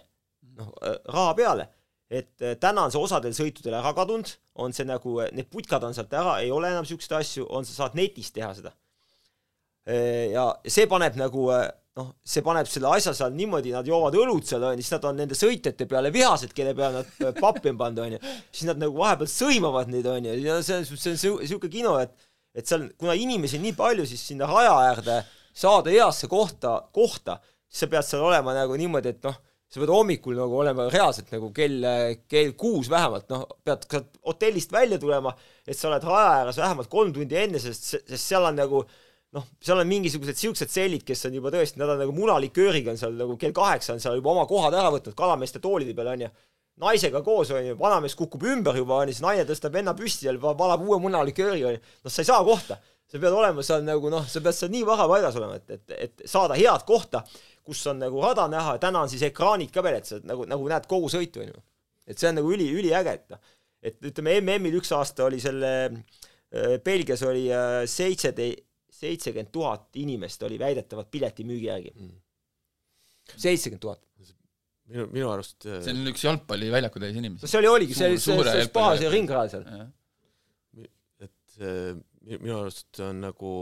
noh, 0.54 0.70
äh, 0.86 1.00
raha 1.10 1.34
peale 1.34 1.66
et 2.10 2.42
äh, 2.42 2.56
täna 2.58 2.86
on 2.86 2.92
see 2.92 3.00
osadel 3.00 3.34
sõitudel 3.36 3.76
ära 3.78 3.92
kadunud, 3.94 4.32
on 4.60 4.74
see 4.74 4.86
nagu, 4.88 5.20
äh, 5.22 5.30
need 5.36 5.50
putkad 5.52 5.84
on 5.86 5.94
sealt 5.94 6.12
ära, 6.16 6.40
ei 6.42 6.50
ole 6.54 6.72
enam 6.72 6.86
niisuguseid 6.86 7.20
asju, 7.20 7.46
on, 7.54 7.66
sa 7.66 7.84
saad 7.84 7.98
netist 7.98 8.34
teha 8.34 8.50
seda. 8.56 8.74
Äh, 9.88 10.32
ja 10.34 10.48
see 10.66 10.88
paneb 10.90 11.18
nagu 11.20 11.46
noh, 12.00 12.10
see 12.26 12.42
paneb 12.46 12.68
selle 12.70 12.90
asja 12.96 13.14
seal 13.16 13.34
niimoodi, 13.36 13.72
nad 13.74 13.86
joovad 13.86 14.16
õlut 14.18 14.48
seal, 14.48 14.64
on 14.66 14.74
ju, 14.74 14.84
siis 14.84 14.94
nad 14.96 15.06
on 15.10 15.20
nende 15.22 15.38
sõitjate 15.38 15.86
peale 15.90 16.10
vihased, 16.14 16.54
kelle 16.56 16.74
peale 16.78 17.04
nad 17.04 17.38
pappi 17.38 17.70
on 17.72 17.78
pannud, 17.80 18.02
on 18.04 18.16
ju. 18.16 18.22
siis 18.50 18.66
nad 18.70 18.80
nagu 18.82 18.98
vahepeal 18.98 19.30
sõimavad 19.30 19.92
neid, 19.92 20.08
on 20.10 20.26
ju, 20.30 20.34
ja 20.46 20.58
see 20.66 20.80
on, 20.80 20.88
see 20.90 21.14
on 21.14 21.38
niisugune 21.44 21.72
kino, 21.72 21.94
et 22.02 22.16
et 22.58 22.66
seal, 22.66 22.88
kuna 22.98 23.14
inimesi 23.14 23.60
on 23.60 23.62
nii 23.62 23.76
palju, 23.78 24.04
siis 24.10 24.24
sinna 24.32 24.48
raja 24.50 24.72
äärde 24.88 25.20
saada 25.54 25.92
heasse 25.94 26.26
kohta, 26.30 26.80
kohta, 26.90 27.36
siis 27.70 27.84
sa 27.84 27.88
pead 27.92 28.06
seal 28.08 28.24
olema 28.26 28.54
nagu 28.56 28.74
niimoodi, 28.78 29.14
et 29.14 29.28
noh 29.28 29.36
sa 29.70 29.78
pead 29.78 29.92
hommikul 29.94 30.34
nagu 30.34 30.56
olema 30.58 30.88
reaalselt 30.90 31.30
nagu 31.30 31.52
kell, 31.54 31.84
kell 32.30 32.56
kuus 32.58 32.90
vähemalt, 32.90 33.28
noh, 33.30 33.44
pead 33.66 33.86
ka 33.90 34.02
hotellist 34.26 34.72
välja 34.74 34.98
tulema, 34.98 35.32
et 35.62 35.78
sa 35.78 35.88
oled 35.90 36.06
raja 36.08 36.32
ääres 36.40 36.58
vähemalt 36.58 36.90
kolm 36.90 37.14
tundi 37.14 37.38
enne, 37.38 37.62
sest, 37.62 37.86
sest 37.94 38.24
seal 38.24 38.48
on 38.48 38.58
nagu 38.58 38.82
noh, 39.36 39.46
seal 39.62 39.78
on 39.78 39.86
mingisugused 39.86 40.38
siuksed 40.40 40.72
sellid, 40.72 41.04
kes 41.06 41.28
on 41.28 41.38
juba 41.38 41.52
tõesti, 41.54 41.78
nad 41.78 41.94
on 41.94 42.02
nagu 42.02 42.14
munalikööriga 42.16 42.94
on 42.94 42.98
seal 42.98 43.14
nagu 43.18 43.38
kell 43.38 43.54
kaheksa 43.54 43.94
on 43.94 44.02
seal 44.02 44.18
juba 44.18 44.34
oma 44.34 44.46
kohad 44.50 44.74
ära 44.74 44.90
võtnud 44.90 45.14
kalameeste 45.18 45.62
toolide 45.62 45.94
peal 45.94 46.16
onju. 46.16 46.30
naisega 46.80 47.20
koos 47.22 47.50
onju, 47.54 47.76
vanamees 47.78 48.16
kukub 48.18 48.42
ümber 48.50 48.74
juba 48.80 49.02
onju, 49.04 49.14
siis 49.14 49.22
naine 49.22 49.46
tõstab 49.46 49.76
venna 49.76 49.94
püsti 49.94 50.26
ja 50.26 50.34
valab 50.40 50.82
uue 50.82 50.98
munalikööri 50.98 51.62
onju. 51.70 51.82
noh, 52.02 52.10
sa 52.10 52.24
ei 52.24 52.32
saa 52.32 52.42
kohta 52.44 52.80
sa 53.10 53.18
pead 53.18 53.34
olema 53.34 53.62
seal 53.66 53.82
nagu 53.86 54.10
noh, 54.12 54.26
sa 54.30 54.42
pead 54.42 54.56
seal 54.56 54.70
nii 54.70 54.84
vahe 54.86 55.06
paigas 55.10 55.38
olema, 55.38 55.58
et, 55.58 55.76
et, 55.76 55.94
et 56.06 56.26
saada 56.30 56.58
head 56.58 56.84
kohta, 56.86 57.24
kus 57.64 57.82
on 57.90 58.00
nagu 58.02 58.22
rada 58.22 58.46
näha 58.50 58.76
ja 58.76 58.82
täna 58.82 59.04
on 59.04 59.12
siis 59.12 59.22
ekraanid 59.28 59.72
ka 59.74 59.84
veel, 59.84 60.00
et 60.00 60.08
sa 60.08 60.20
nagu, 60.26 60.46
nagu 60.48 60.68
näed 60.70 60.88
kogu 60.90 61.10
sõitu, 61.12 61.44
onju. 61.44 61.62
et 62.06 62.18
see 62.18 62.30
on 62.30 62.40
nagu 62.40 62.52
üli, 62.54 62.70
üliäge, 62.80 63.16
et 63.20 63.34
noh, 63.34 63.54
et 63.90 64.10
ütleme, 64.10 64.38
MM-il 64.42 64.80
üks 64.80 64.92
aasta 64.96 65.26
oli 65.28 65.40
selle 65.42 65.72
äh, 65.86 66.76
Belgias 66.84 67.22
oli 67.28 67.46
äh, 67.54 67.82
seitsete-, 67.88 68.52
seitsekümmend 69.00 69.52
tuhat 69.54 70.00
inimest 70.00 70.42
oli 70.48 70.58
väidetavalt 70.60 71.10
piletimüügi 71.12 71.70
järgi. 71.70 71.94
seitsekümmend 73.36 73.82
tuhat 73.82 74.04
minu, 74.90 75.06
minu 75.14 75.30
arust 75.32 75.64
see 75.66 75.94
on 75.94 76.10
üks 76.10 76.24
jalgpalliväljaku 76.26 77.02
täis 77.02 77.16
inimesi. 77.16 77.44
no 77.44 77.52
see 77.52 77.60
oli, 77.62 77.70
oligi, 77.70 77.96
see, 77.96 78.16
see, 78.18 78.38
see 78.48 78.66
spa, 78.68 78.86
see 79.00 79.12
ringrada 79.12 79.52
seal. 79.54 79.86
et 81.26 81.60
äh, 81.62 81.92
minu 82.38 82.58
arust 82.62 83.02
on 83.04 83.22
nagu 83.28 83.54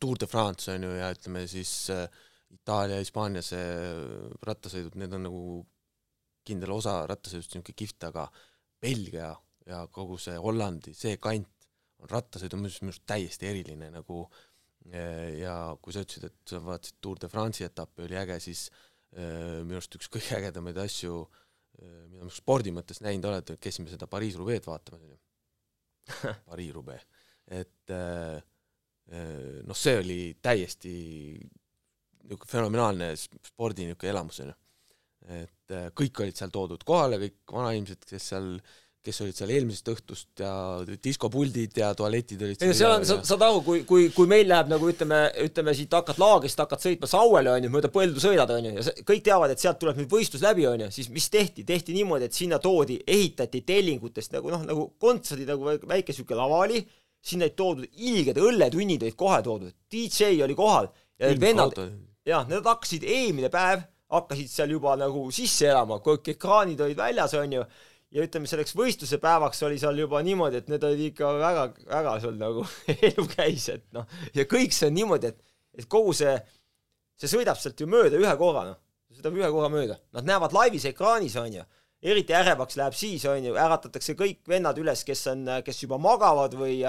Tour 0.00 0.18
de 0.18 0.26
France 0.26 0.72
on 0.72 0.86
ju 0.86 0.94
ja 0.96 1.10
ütleme 1.14 1.44
siis 1.50 1.72
äh, 1.92 2.06
Itaalia, 2.54 3.00
Hispaania 3.02 3.42
see 3.44 3.64
rattasõidud, 4.46 4.96
need 5.00 5.14
on 5.16 5.26
nagu 5.28 5.42
kindel 6.44 6.74
osa 6.76 7.00
rattasõidust 7.08 7.54
niisugune 7.54 7.76
kihvt, 7.80 8.06
aga 8.10 8.26
Belgia 8.84 9.32
ja 9.66 9.84
kogu 9.92 10.18
see 10.20 10.36
Hollandi, 10.40 10.92
see 10.96 11.16
kant 11.22 11.68
on 12.02 12.10
rattasõidu 12.10 12.58
minu 12.60 12.70
arust 12.70 13.04
täiesti 13.08 13.48
eriline 13.48 13.88
nagu 13.94 14.24
äh, 14.26 15.40
ja 15.40 15.54
kui 15.80 15.96
sa 15.96 16.04
ütlesid, 16.04 16.28
et 16.28 16.52
sa 16.52 16.60
vaatasid 16.64 17.00
Tour 17.00 17.22
de 17.22 17.30
France'i 17.32 17.66
etappi, 17.66 18.04
oli 18.04 18.18
äge, 18.20 18.38
siis 18.44 18.66
äh, 18.68 19.62
minu 19.64 19.80
arust 19.80 19.96
üks 19.98 20.12
kõige 20.12 20.36
ägedamaid 20.40 20.80
asju, 20.84 21.24
mida 21.74 22.22
ma 22.22 22.30
spordi 22.30 22.70
mõttes 22.70 23.00
näinud 23.02 23.24
olen, 23.26 23.56
käisime 23.58 23.90
seda 23.90 24.06
Pariis-Roubaix'd 24.06 24.68
vaatamas, 24.68 25.00
onju. 25.02 25.16
Pariis-Roubaix 26.48 27.02
et 27.52 27.92
noh, 29.68 29.76
see 29.76 29.98
oli 30.00 30.18
täiesti 30.40 30.94
niisugune 32.24 32.50
fenomenaalne 32.50 33.10
spordi 33.16 33.88
niisugune 33.88 34.14
elamus, 34.14 34.40
on 34.44 34.52
ju. 34.52 34.56
et 35.40 35.76
äh, 35.76 35.90
kõik 35.96 36.24
olid 36.24 36.40
seal 36.40 36.52
toodud 36.54 36.82
kohale, 36.84 37.20
kõik 37.22 37.54
vanainimesed, 37.58 38.04
kes 38.08 38.32
seal 38.32 38.56
kes 39.04 39.20
olid 39.20 39.36
seal 39.36 39.50
eelmisest 39.52 39.88
õhtust 39.92 40.40
ja 40.40 40.50
diskopuldid 41.04 41.76
ja 41.76 41.90
tualetid 41.96 42.40
olid 42.46 42.62
ei 42.64 42.70
no 42.70 42.76
seal 42.76 42.94
on, 42.94 43.04
sa 43.04 43.18
saad 43.26 43.42
aru, 43.44 43.60
kui, 43.66 43.82
kui, 43.88 44.06
kui 44.14 44.28
meil 44.30 44.46
läheb 44.48 44.70
nagu 44.72 44.88
ütleme, 44.88 45.18
ütleme 45.44 45.74
siit 45.76 45.92
hakkad 45.92 46.20
laagrist, 46.22 46.60
hakkad 46.62 46.80
sõitma 46.80 47.10
Sauele, 47.10 47.52
on 47.52 47.66
ju, 47.66 47.72
mööda 47.74 47.90
põldu 47.92 48.22
sõidad, 48.22 48.54
on 48.54 48.70
ju, 48.70 48.72
ja 48.78 49.04
kõik 49.04 49.26
teavad, 49.26 49.52
et 49.52 49.60
sealt 49.60 49.80
tuleb 49.82 50.00
nüüd 50.00 50.08
võistlus 50.12 50.44
läbi, 50.44 50.64
on 50.70 50.86
ju, 50.86 50.90
siis 50.94 51.10
mis 51.12 51.28
tehti, 51.32 51.66
tehti 51.68 51.96
niimoodi, 51.96 52.30
et 52.30 52.38
sinna 52.38 52.60
toodi, 52.64 52.96
ehitati 53.04 53.60
tellingutest 53.68 54.32
nagu 54.38 54.54
noh, 54.54 54.64
nagu 54.64 54.88
kontserdi 55.00 55.44
nagu 55.52 55.76
väike 55.84 56.14
niisugune 56.14 56.40
lava 56.40 56.64
oli, 56.64 56.80
sinna 57.24 57.48
olid 57.48 57.60
toodud 57.60 58.02
ilged 58.08 58.40
õlletunnid 58.40 59.04
olid 59.04 59.20
kohe 59.20 59.44
toodud, 59.44 59.76
DJ 59.92 60.32
oli 60.48 60.56
kohal 60.56 60.88
ja 61.20 61.28
need 61.28 61.44
vennad, 61.44 61.76
jah, 62.28 62.46
need 62.48 62.66
hakkasid 62.66 63.04
eelmine 63.06 63.50
päev, 63.52 63.84
hakkasid 64.14 64.52
seal 64.52 64.74
juba 64.74 64.94
nagu 65.00 65.26
sisse 65.34 65.68
elama, 65.70 66.00
kõik 66.04 66.34
ekraanid 66.34 66.80
olid 66.84 66.98
väljas, 66.98 67.34
on 67.38 67.58
ju, 67.58 67.64
ja 68.14 68.24
ütleme, 68.26 68.48
selleks 68.50 68.76
võistluse 68.78 69.18
päevaks 69.22 69.62
oli 69.66 69.78
seal 69.80 69.98
juba 69.98 70.22
niimoodi, 70.24 70.62
et 70.62 70.72
need 70.72 70.84
olid 70.86 71.04
ikka 71.10 71.34
väga, 71.40 71.66
väga 71.90 72.16
seal 72.24 72.40
nagu 72.40 72.66
elu 73.10 73.28
käis, 73.34 73.68
et 73.74 73.86
noh, 73.96 74.08
ja 74.36 74.46
kõik 74.50 74.76
see 74.76 74.90
on 74.90 74.98
niimoodi, 75.00 75.32
et, 75.34 75.40
et 75.80 75.88
kogu 75.90 76.14
see, 76.16 76.34
see 77.20 77.30
sõidab 77.30 77.60
sealt 77.60 77.80
ju 77.80 77.90
mööda 77.90 78.20
ühe 78.20 78.34
korra, 78.40 78.68
noh, 78.72 78.82
sõidab 79.14 79.40
ühe 79.40 79.54
korra 79.54 79.72
mööda, 79.72 79.98
nad 80.16 80.28
näevad 80.28 80.54
laivis 80.56 80.86
ekraanis, 80.90 81.38
on 81.40 81.60
ju 81.60 81.66
eriti 82.04 82.34
ärevaks 82.36 82.76
läheb 82.76 82.96
siis, 82.96 83.22
on 83.28 83.46
ju, 83.46 83.54
äratatakse 83.56 84.12
kõik 84.18 84.42
vennad 84.48 84.76
üles, 84.80 85.00
kes 85.08 85.22
on, 85.32 85.46
kes 85.64 85.78
juba 85.86 85.96
magavad 86.02 86.52
või, 86.58 86.82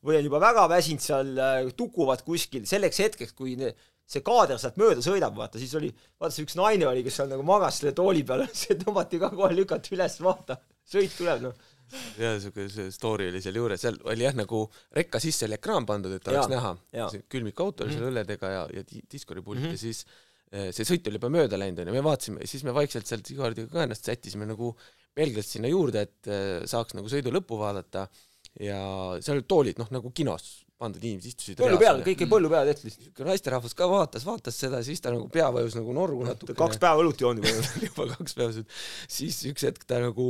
või 0.00 0.16
on 0.16 0.28
juba 0.28 0.40
väga 0.40 0.64
väsinud 0.72 1.04
seal, 1.04 1.32
tukuvad 1.76 2.22
kuskil. 2.24 2.64
Selleks 2.68 3.02
hetkeks, 3.04 3.34
kui 3.36 3.58
ne, 3.60 3.74
see 4.12 4.24
kaader 4.26 4.60
sealt 4.60 4.78
mööda 4.80 5.04
sõidab, 5.04 5.36
vaata, 5.36 5.60
siis 5.60 5.74
oli, 5.78 5.90
vaata 6.20 6.36
see 6.36 6.46
üks 6.46 6.56
naine 6.60 6.88
oli, 6.88 7.04
kes 7.06 7.20
seal 7.20 7.30
nagu 7.32 7.44
magas 7.48 7.80
selle 7.80 7.94
tooli 7.96 8.24
peal, 8.28 8.46
see 8.62 8.78
tõmmati 8.80 9.20
ka 9.22 9.30
kohe 9.34 9.52
lükati 9.56 9.94
üles, 9.96 10.18
vaata, 10.24 10.58
sõit 10.94 11.14
tuleb, 11.18 11.46
noh 11.48 11.70
jaa, 12.16 12.36
niisugune 12.38 12.70
see 12.72 12.92
story 12.94 13.26
oli 13.28 13.42
seal 13.44 13.56
juures, 13.58 13.80
seal 13.82 13.98
oli 14.08 14.24
jah, 14.24 14.36
nagu 14.36 14.62
rekka 14.96 15.20
sisse 15.20 15.44
oli 15.44 15.58
ekraan 15.58 15.84
pandud, 15.84 16.14
et 16.16 16.28
oleks 16.30 16.48
näha. 16.48 16.70
see 17.12 17.26
külmikauto 17.28 17.84
oli 17.84 17.92
seal 17.92 18.06
mm 18.06 18.06
-hmm. 18.06 18.14
õlledega 18.14 18.52
ja, 18.52 18.62
ja 18.78 19.02
diskoripult 19.12 19.58
mm 19.58 19.66
-hmm. 19.66 19.74
ja 19.76 19.82
siis 19.82 20.06
Eh, 20.52 20.68
see 20.76 20.84
sõit 20.84 21.06
oli 21.08 21.16
juba 21.16 21.30
mööda 21.32 21.56
läinud, 21.56 21.80
onju, 21.80 21.94
me 21.94 22.02
vaatasime, 22.04 22.44
siis 22.48 22.60
me 22.66 22.74
vaikselt 22.76 23.08
sealt 23.08 23.24
Sigvardiga 23.24 23.70
ka 23.72 23.86
ennast 23.86 24.04
sättisime 24.04 24.44
nagu 24.44 24.74
pelgalt 25.16 25.48
sinna 25.48 25.70
juurde, 25.70 26.02
et 26.04 26.28
eh, 26.28 26.66
saaks 26.68 26.92
nagu 26.98 27.08
sõidu 27.08 27.32
lõppu 27.32 27.56
vaadata 27.56 28.04
ja 28.60 28.82
seal 29.24 29.38
olid 29.38 29.48
toolid, 29.48 29.80
noh, 29.80 29.88
nagu 29.96 30.12
kinos 30.12 30.50
pandud 30.82 31.04
inimesed 31.04 31.32
istusid 31.32 31.60
põllu 31.60 31.78
peal, 31.80 32.02
kõik 32.06 32.24
jäi 32.24 32.30
põllu 32.30 32.50
peal 32.52 32.68
tehtud 32.68 32.88
lihtsalt. 32.88 33.22
naisterahvas 33.28 33.76
ka 33.78 33.88
vaatas, 33.90 34.26
vaatas 34.28 34.58
seda, 34.64 34.82
siis 34.86 35.02
ta 35.04 35.14
nagu 35.14 35.28
pea 35.32 35.48
vajus 35.54 35.78
nagu 35.78 35.94
norgu 35.96 36.26
natuke. 36.26 36.56
kaks 36.58 36.82
päeva 36.82 37.00
õlut 37.02 37.22
joonud 37.22 37.46
juba 37.46 37.64
juba 37.88 38.08
kaks 38.16 38.38
päeva, 38.38 38.66
siis 39.18 39.42
üks 39.50 39.68
hetk 39.68 39.86
ta 39.88 40.02
nagu 40.02 40.26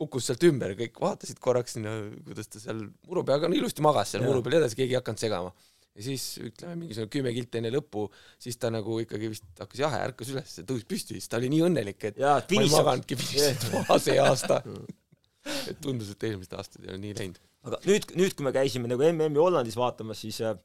kukkus 0.00 0.30
sealt 0.30 0.44
ümber, 0.48 0.72
kõik 0.78 0.96
vaatasid 1.02 1.40
korraks 1.44 1.76
sinna, 1.76 1.92
kuidas 2.24 2.48
ta 2.48 2.62
seal 2.62 2.86
muru 3.08 3.24
peal, 3.26 3.40
aga 3.40 3.50
no 3.52 3.58
ilusti 3.58 3.84
magas 3.84 4.14
seal 4.14 4.24
ja. 4.24 4.30
muru 4.30 4.40
peal 4.46 4.62
edasi, 4.62 4.78
keegi 4.78 4.96
ei 4.96 5.00
hakanud 5.02 5.20
segama 5.20 5.52
ja 5.90 6.06
siis 6.06 6.24
ütleme, 6.40 6.78
mingisugune 6.84 7.10
kümme 7.12 7.34
kilti 7.36 7.60
enne 7.60 7.72
lõppu, 7.74 8.06
siis 8.40 8.56
ta 8.60 8.70
nagu 8.72 9.00
ikkagi 9.02 9.28
vist 9.32 9.46
hakkas 9.60 9.82
jahe, 9.82 10.00
ärkas 10.06 10.30
üles, 10.32 10.56
tõusis 10.62 10.88
püsti, 10.88 11.18
siis 11.18 11.28
ta 11.28 11.40
oli 11.40 11.50
nii 11.52 11.66
õnnelik, 11.66 12.08
et 12.08 12.20
Jaa, 12.22 12.38
ma 12.40 12.64
ei 12.64 12.72
maganudki 12.72 13.18
piisavalt 13.20 13.68
maha 13.74 13.98
see 14.00 14.16
aasta 14.22 14.62
et 15.70 15.80
tundus, 15.82 16.12
et 16.14 16.28
eelmised 16.28 16.56
aastad 16.56 16.84
ei 16.84 16.92
ole 16.92 17.00
nii 17.04 17.16
läinud. 17.18 17.40
Aga 17.66 17.80
nüüd, 17.86 18.10
nüüd 18.16 18.36
kui 18.36 18.46
me 18.46 18.52
käisime 18.56 18.90
nagu 18.90 19.04
MM-i 19.10 19.40
Hollandis 19.40 19.78
vaatamas, 19.78 20.22
siis 20.24 20.40
äh, 20.44 20.56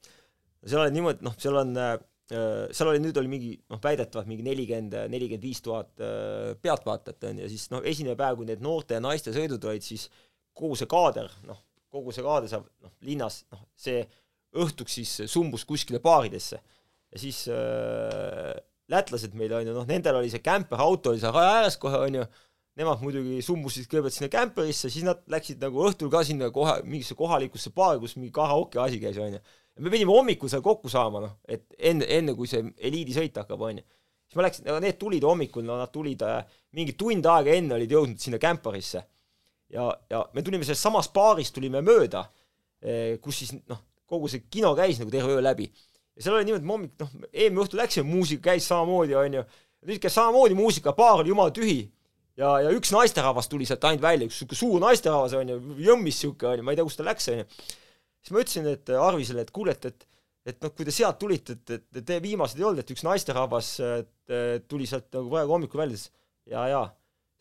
seal 0.66 0.84
oli 0.86 0.96
niimoodi, 0.96 1.26
noh, 1.26 1.36
seal 1.42 1.60
on 1.62 1.74
äh, 1.80 1.98
seal 2.26 2.90
oli, 2.90 3.02
nüüd 3.04 3.18
oli 3.22 3.30
mingi 3.30 3.52
noh, 3.70 3.80
väidetavalt 3.84 4.30
mingi 4.30 4.46
nelikümmend, 4.46 4.96
nelikümmend 5.14 5.46
viis 5.46 5.62
tuhat 5.66 5.92
äh, 6.02 6.56
pealtvaatajat 6.62 7.28
on 7.30 7.44
ju, 7.44 7.50
siis 7.52 7.68
noh, 7.74 7.84
esimene 7.86 8.18
päev, 8.18 8.40
kui 8.40 8.50
need 8.50 8.64
noorte 8.66 8.98
ja 8.98 9.04
naiste 9.04 9.34
sõidud 9.36 9.68
olid, 9.70 9.86
siis 9.86 10.08
kogu 10.58 10.78
see 10.80 10.90
kaader, 10.90 11.30
noh, 11.46 11.60
kogu 11.94 12.16
see 12.16 12.26
kaader 12.26 12.50
saab 12.50 12.66
noh, 12.82 12.94
linnas, 13.06 13.44
noh, 13.54 13.62
see 13.78 14.02
õhtuks 14.56 14.98
siis 14.98 15.12
sumbus 15.30 15.68
kuskile 15.68 16.00
baaridesse. 16.02 16.62
ja 17.12 17.22
siis 17.22 17.44
äh, 17.52 18.56
lätlased 18.90 19.38
meil 19.38 19.54
on 19.54 19.70
ju, 19.70 19.76
noh, 19.76 19.86
nendel 19.90 20.18
oli 20.22 20.32
see 20.34 20.44
kämperauto 20.46 21.14
oli 21.14 21.22
seal 21.22 21.36
raja 21.36 21.60
ääres 21.60 21.78
kohe, 21.82 22.00
on 22.08 22.22
ju, 22.22 22.26
nemad 22.80 23.02
muidugi 23.04 23.40
sumbusid 23.46 23.88
kõigepealt 23.88 24.16
sinna 24.16 24.30
kämperisse, 24.32 24.90
siis 24.92 25.06
nad 25.08 25.22
läksid 25.32 25.62
nagu 25.64 25.86
õhtul 25.88 26.12
ka 26.12 26.24
sinna 26.28 26.50
kohe 26.56 26.82
mingisse 26.84 27.16
kohalikusse 27.16 27.72
baari, 27.76 28.02
kus 28.04 28.18
mingi 28.20 28.34
karaoke 28.36 28.82
asi 28.84 29.00
käis, 29.00 29.20
on 29.22 29.38
ju. 29.38 29.40
ja 29.40 29.86
me 29.86 29.94
pidime 29.94 30.12
hommikul 30.12 30.52
seal 30.52 30.64
kokku 30.66 30.92
saama, 30.92 31.24
noh, 31.24 31.38
et 31.48 31.66
enne, 31.80 32.08
enne 32.18 32.36
kui 32.36 32.52
see 32.52 32.64
eliidisõit 32.76 33.40
hakkab, 33.40 33.64
on 33.64 33.80
ju. 33.80 33.88
siis 34.28 34.40
ma 34.40 34.48
läksin, 34.48 34.70
need 34.84 35.00
tulid 35.00 35.24
hommikul, 35.24 35.64
no 35.68 35.80
nad 35.80 35.94
tulid 35.94 36.28
äh, 36.28 36.42
mingi 36.76 36.98
tund 37.00 37.32
aega 37.32 37.56
enne 37.56 37.78
olid 37.78 37.96
jõudnud 37.96 38.20
sinna 38.20 38.42
kämperisse. 38.44 39.06
ja, 39.72 39.90
ja 40.12 40.26
me 40.34 40.44
tulime 40.44 40.68
sellest 40.68 40.84
samast 40.84 41.16
baarist 41.16 41.56
tulime 41.56 41.80
mööda, 41.82 42.28
eh, 42.84 43.16
kus 43.24 43.40
siis 43.40 43.56
noh, 43.64 43.80
kogu 44.06 44.28
see 44.30 44.44
kino 44.52 44.76
käis 44.76 45.00
nagu 45.00 45.12
terve 45.12 45.32
öö 45.32 45.42
läbi. 45.42 45.72
ja 46.16 46.28
seal 46.28 46.36
oli 46.36 46.52
niimoodi, 46.52 46.66
me 46.68 46.76
hommik, 46.76 47.00
noh, 47.00 47.16
eelmine 47.32 47.64
õhtu 47.64 47.80
läksime, 47.80 48.10
muusika 48.12 48.52
käis 48.52 48.68
samamoodi, 48.68 49.16
onju, 49.16 49.48
nüüd 49.88 50.04
käis 50.04 50.16
samamoodi 50.20 50.60
muusika, 50.60 50.94
baar 50.94 51.24
oli 51.24 51.32
jumala 51.32 51.56
tühi. 51.56 51.86
Ja, 52.42 52.52
ja 52.66 52.74
üks 52.76 52.92
naisterahvas 52.96 53.50
tuli 53.52 53.68
sealt 53.70 53.86
ainult 53.88 54.04
välja, 54.06 54.28
üks 54.30 54.42
sihuke 54.42 54.58
suur 54.60 54.84
naisterahvas, 54.84 55.38
onju, 55.40 55.60
jõmmis 55.86 56.20
sihuke, 56.24 56.50
onju, 56.52 56.66
ma 56.66 56.74
ei 56.74 56.80
tea, 56.80 56.88
kust 56.88 57.02
ta 57.02 57.08
läks, 57.08 57.30
onju. 57.34 57.48
siis 58.26 58.36
ma 58.36 58.44
ütlesin, 58.44 58.70
et 58.74 58.94
Arvisele, 59.00 59.46
et 59.46 59.56
kuule, 59.56 59.78
et, 59.78 59.90
et 59.92 60.12
et 60.46 60.60
noh, 60.62 60.70
kui 60.78 60.86
te 60.86 60.94
sealt 60.94 61.18
tulite, 61.18 61.56
et, 61.58 61.88
et 61.98 62.04
te 62.06 62.20
viimased 62.22 62.60
ei 62.60 62.66
olnud, 62.68 62.84
et 62.84 62.92
üks 62.94 63.02
naisterahvas 63.02 63.70
tuli 64.70 64.86
sealt 64.86 65.08
nagu 65.18 65.32
praegu 65.32 65.56
hommikul 65.56 65.82
välja, 65.82 65.98
siis 65.98 66.12
ja, 66.54 66.68
ja 66.70 66.84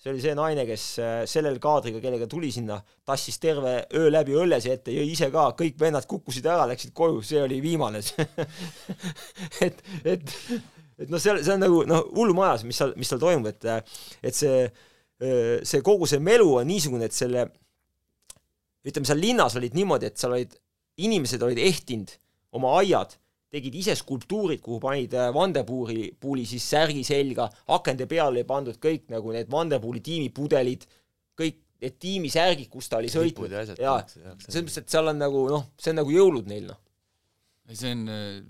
see 0.04 0.12
oli 0.12 0.20
see 0.20 0.34
naine, 0.36 0.66
kes 0.68 0.84
äh, 1.00 1.12
sellel 1.30 1.56
kaadriga, 1.62 2.00
kellega 2.02 2.26
tuli 2.28 2.50
sinna, 2.52 2.76
tassis 3.08 3.38
terve 3.40 3.76
öö 3.96 4.10
läbi 4.12 4.34
õllesi 4.36 4.72
ette, 4.74 4.92
jõi 4.92 5.06
ise 5.14 5.30
ka, 5.32 5.46
kõik 5.56 5.78
vennad 5.80 6.04
kukkusid 6.10 6.44
ära, 6.44 6.66
läksid 6.68 6.92
koju, 6.96 7.22
see 7.24 7.40
oli 7.40 7.62
viimane 7.64 8.02
et, 9.66 9.80
et, 10.04 10.34
et 10.98 11.10
noh, 11.10 11.22
seal, 11.22 11.40
see 11.44 11.56
on 11.56 11.62
nagu 11.64 11.82
noh, 11.88 12.06
hullumajas, 12.16 12.66
mis 12.68 12.78
seal, 12.80 12.94
mis 13.00 13.10
seal 13.10 13.22
toimub, 13.22 13.50
et 13.50 13.68
et 14.22 14.36
see, 14.36 14.68
see 15.64 15.82
kogu 15.86 16.08
see 16.10 16.22
melu 16.22 16.46
on 16.60 16.68
niisugune, 16.68 17.08
et 17.08 17.16
selle 17.16 17.48
ütleme, 18.84 19.08
seal 19.08 19.22
linnas 19.22 19.56
olid 19.58 19.76
niimoodi, 19.76 20.10
et 20.10 20.20
seal 20.20 20.36
olid, 20.36 20.54
inimesed 21.00 21.42
olid 21.42 21.60
ehtinud 21.62 22.12
oma 22.54 22.76
aiad 22.80 23.16
tegid 23.54 23.76
ise 23.78 23.94
skulptuurid, 23.98 24.62
kuhu 24.62 24.80
panid 24.82 25.14
äh, 25.14 25.30
Vandepuuri, 25.34 26.08
puuli 26.20 26.46
siis 26.48 26.64
särgi 26.74 27.04
selga, 27.06 27.46
akende 27.76 28.08
peale 28.10 28.40
oli 28.40 28.46
pandud 28.48 28.78
kõik 28.82 29.06
nagu 29.14 29.34
need 29.34 29.50
Vandepuuli 29.52 30.02
tiimipudelid, 30.04 30.86
kõik 31.38 31.60
need 31.84 31.98
tiimisärgid, 32.02 32.70
kus 32.72 32.88
ta 32.90 32.98
oli 32.98 33.12
sõitnud. 33.12 33.52
jaa, 33.78 33.98
selles 34.08 34.64
mõttes, 34.64 34.80
et 34.80 34.90
seal 34.90 35.12
on 35.12 35.20
nagu 35.20 35.44
noh, 35.52 35.68
see 35.78 35.92
on 35.94 36.00
nagu 36.02 36.14
jõulud 36.14 36.50
neil, 36.50 36.66
noh. 36.72 36.80
Ei, 37.68 37.78
see 37.78 37.92
on, 37.94 38.04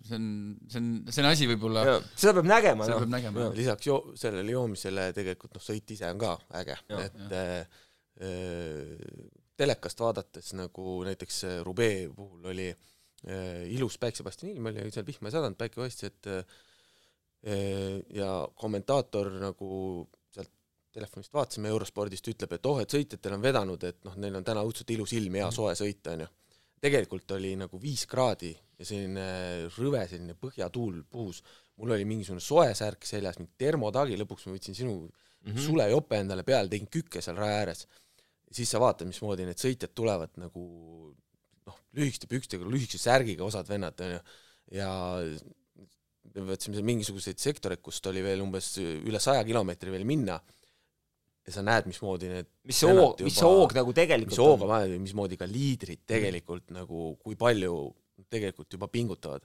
see 0.07 0.19
on, 0.19 0.29
see 0.69 0.81
on, 0.81 0.89
see 1.11 1.23
on 1.25 1.31
asi 1.31 1.49
võib-olla 1.51 1.85
seda 2.15 2.35
peab 2.39 2.51
nägema, 2.51 2.89
seda 2.89 2.99
no. 2.99 3.05
peab 3.05 3.15
nägema. 3.17 3.51
lisaks 3.57 3.91
jo-, 3.91 4.03
sellele 4.19 4.57
joomisele 4.57 5.11
tegelikult 5.17 5.55
noh, 5.57 5.65
sõit 5.65 5.95
ise 5.95 6.11
on 6.11 6.23
ka 6.23 6.35
äge, 6.63 6.81
et 6.99 7.39
äh, 7.39 7.79
äh, 8.27 9.31
telekast 9.55 10.03
vaadates 10.03 10.51
nagu 10.59 10.99
näiteks 11.07 11.45
Rubee 11.67 12.09
puhul 12.11 12.51
oli 12.51 12.73
äh, 12.73 12.91
äh, 13.29 13.65
ilus 13.73 13.99
päiksepaistine 13.99 14.53
ilm 14.53 14.71
oli, 14.71 14.91
seal 14.93 15.07
vihma 15.07 15.31
ei 15.31 15.37
sadanud, 15.37 15.59
päike 15.61 15.81
paistis, 15.81 16.13
et 16.13 16.31
äh, 16.31 16.63
ja 18.15 18.29
kommentaator 18.57 19.31
nagu 19.41 19.69
sealt 20.33 20.53
telefonist 20.95 21.35
vaatasime 21.35 21.69
Eurospordist, 21.73 22.29
ütleb, 22.33 22.55
et 22.57 22.69
oh, 22.71 22.81
et 22.81 22.97
sõitjatel 22.97 23.37
on 23.37 23.45
vedanud, 23.45 23.85
et 23.85 24.01
noh, 24.07 24.17
neil 24.21 24.39
on 24.39 24.47
täna 24.47 24.65
õudselt 24.65 24.95
ilus 24.95 25.13
ilm, 25.19 25.41
hea 25.41 25.51
soe 25.53 25.75
sõita, 25.79 26.15
onju. 26.17 26.29
tegelikult 26.85 27.37
oli 27.37 27.55
nagu 27.61 27.81
viis 27.81 28.07
kraadi 28.09 28.55
ja 28.79 28.87
selline 28.89 29.27
rõve, 29.77 30.05
selline 30.11 30.37
põhjatuul 30.39 31.03
puhus, 31.11 31.43
mul 31.81 31.95
oli 31.97 32.07
mingisugune 32.09 32.43
soe 32.43 32.71
särk 32.77 33.07
seljas, 33.09 33.39
mingi 33.41 33.55
termotagi, 33.61 34.19
lõpuks 34.21 34.49
ma 34.49 34.57
võtsin 34.57 34.77
sinu 34.79 34.95
mm 34.97 35.51
-hmm. 35.51 35.67
sulejope 35.67 36.21
endale 36.23 36.43
peale, 36.47 36.71
tegin 36.71 36.91
kükke 36.91 37.23
seal 37.23 37.37
raja 37.37 37.61
ääres. 37.63 37.87
siis 38.55 38.71
sa 38.71 38.79
vaatad, 38.79 39.07
mismoodi 39.07 39.45
need 39.45 39.59
sõitjad 39.59 39.91
tulevad 39.95 40.37
nagu 40.39 40.63
noh, 41.67 41.79
lühikeste 41.97 42.29
pükstega, 42.31 42.65
lühikese 42.65 43.03
särgiga 43.03 43.45
osad 43.45 43.69
vennad, 43.69 43.99
onju, 44.01 44.21
ja 44.71 44.91
me 46.35 46.45
võtsime 46.53 46.77
seal 46.77 46.87
mingisuguseid 46.87 47.39
sektoreid, 47.39 47.83
kust 47.83 48.07
oli 48.07 48.23
veel 48.23 48.43
umbes 48.45 48.77
üle 48.79 49.21
saja 49.21 49.43
kilomeetri 49.45 49.91
veel 49.91 50.07
minna 50.07 50.39
ja 51.45 51.53
sa 51.53 51.65
näed, 51.65 51.89
mismoodi 51.91 52.31
need 52.31 52.49
mis 52.65 52.79
see 52.81 52.93
hoog, 52.95 53.21
mis 53.27 53.37
see 53.37 53.49
hoog 53.49 53.75
nagu 53.77 53.93
tegelikult 53.97 54.33
mis 54.33 54.41
hoog 54.41 54.65
on 54.65 54.95
mismoodi 55.03 55.39
ka 55.41 55.49
liidrid 55.51 56.05
tegelikult 56.09 56.71
mm. 56.71 56.79
nagu, 56.81 57.11
kui 57.21 57.37
palju 57.41 57.75
tegelikult 58.31 58.77
juba 58.77 58.89
pingutavad. 58.93 59.45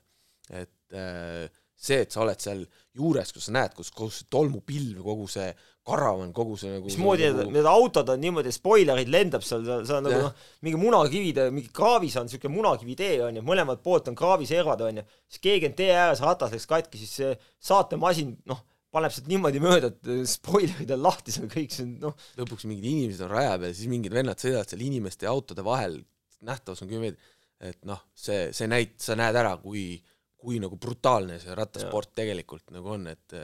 et 0.49 0.97
äh, 0.97 1.49
see, 1.79 2.03
et 2.03 2.11
sa 2.11 2.23
oled 2.25 2.39
seal 2.43 2.63
juures, 2.97 3.31
kus 3.31 3.47
sa 3.47 3.53
näed, 3.55 3.73
kus 3.77 3.91
kogu 3.95 4.11
see 4.11 4.27
tolmupilv, 4.31 4.99
kogu 5.05 5.27
see 5.31 5.47
karavan, 5.87 6.33
kogu 6.35 6.57
see 6.59 6.73
nagu 6.73 6.89
mismoodi 6.89 7.27
need 7.27 7.37
nagu..., 7.39 7.53
need 7.55 7.69
autod 7.69 8.11
on 8.13 8.19
niimoodi, 8.23 8.51
spoilerid 8.53 9.11
lendab 9.11 9.45
seal, 9.47 9.63
see 9.87 9.95
on 9.95 10.03
nagu 10.05 10.25
noh, 10.25 10.33
mingi 10.65 10.81
munakivid, 10.81 11.39
mingi 11.55 11.71
kraavis 11.75 12.17
on 12.19 12.27
niisugune 12.27 12.57
munakivitee, 12.57 13.13
on 13.25 13.39
ju, 13.39 13.45
mõlemalt 13.47 13.83
poolt 13.85 14.11
on 14.11 14.19
kraaviservad, 14.19 14.83
on 14.89 15.01
ju, 15.01 15.05
siis 15.31 15.45
keegi 15.45 15.71
on 15.71 15.79
tee 15.79 15.93
ääres, 15.95 16.23
ratas 16.25 16.51
läks 16.55 16.67
katki, 16.69 16.99
siis 16.99 17.15
see 17.21 17.31
saatemasin, 17.71 18.35
noh, 18.51 18.65
paneb 18.93 19.15
sealt 19.15 19.31
niimoodi 19.31 19.63
mööda, 19.63 19.93
et 19.93 20.29
spoilerid 20.35 20.91
on 20.97 21.03
lahti 21.07 21.31
seal 21.35 21.47
kõik, 21.51 21.71
see 21.73 21.87
on 21.87 21.97
noh. 22.09 22.29
Lõpuks 22.41 22.67
mingid 22.67 22.91
inimesed 22.91 23.23
on 23.23 23.35
raja 23.37 23.55
peal, 23.61 23.75
siis 23.77 23.91
mingid 23.91 24.19
vennad 24.19 24.41
sõidavad 24.41 24.67
seal 24.67 24.83
inimeste 24.83 25.29
ja 25.29 25.33
autode 25.33 25.63
vahel, 25.63 26.01
nähtavus 26.43 26.83
on 26.83 26.91
kümme 26.91 27.07
meetrit, 27.07 27.35
et 27.59 27.83
noh, 27.89 28.05
see, 28.15 28.49
see 28.55 28.69
näit-, 28.71 28.99
sa 29.03 29.17
näed 29.19 29.35
ära, 29.35 29.57
kui 29.61 29.97
kui 30.39 30.59
nagu 30.63 30.77
brutaalne 30.79 31.35
see 31.41 31.55
rattasport 31.57 32.13
ja. 32.13 32.21
tegelikult 32.21 32.71
nagu 32.75 32.95
on, 32.95 33.09
et 33.11 33.35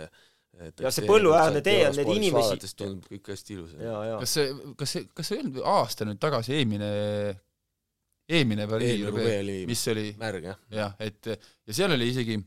et 0.55 0.84
ja 0.86 0.91
see 0.93 1.07
põlluäärne 1.09 1.59
tee 1.63 1.82
on 1.89 1.97
neid 1.99 2.11
inimesi 2.13 2.72
tundub 2.80 3.09
kõik 3.11 3.32
hästi 3.34 3.57
ilus. 3.57 3.74
kas 3.76 4.36
see, 4.38 4.53
kas 4.80 4.95
see, 4.95 5.09
kas 5.11 5.28
see 5.28 5.38
ei 5.38 5.43
olnud 5.43 5.59
aasta 5.74 6.07
nüüd 6.07 6.22
tagasi 6.24 6.55
eelmine, 6.55 6.89
eelmine 8.32 8.68
Berliini, 8.72 9.57
mis 9.68 9.84
oli 9.91 10.05
märg, 10.22 10.47
jah. 10.53 10.61
jah, 10.72 10.95
et 11.03 11.34
ja 11.36 11.76
seal 11.76 11.97
oli 11.97 12.07
isegi, 12.13 12.39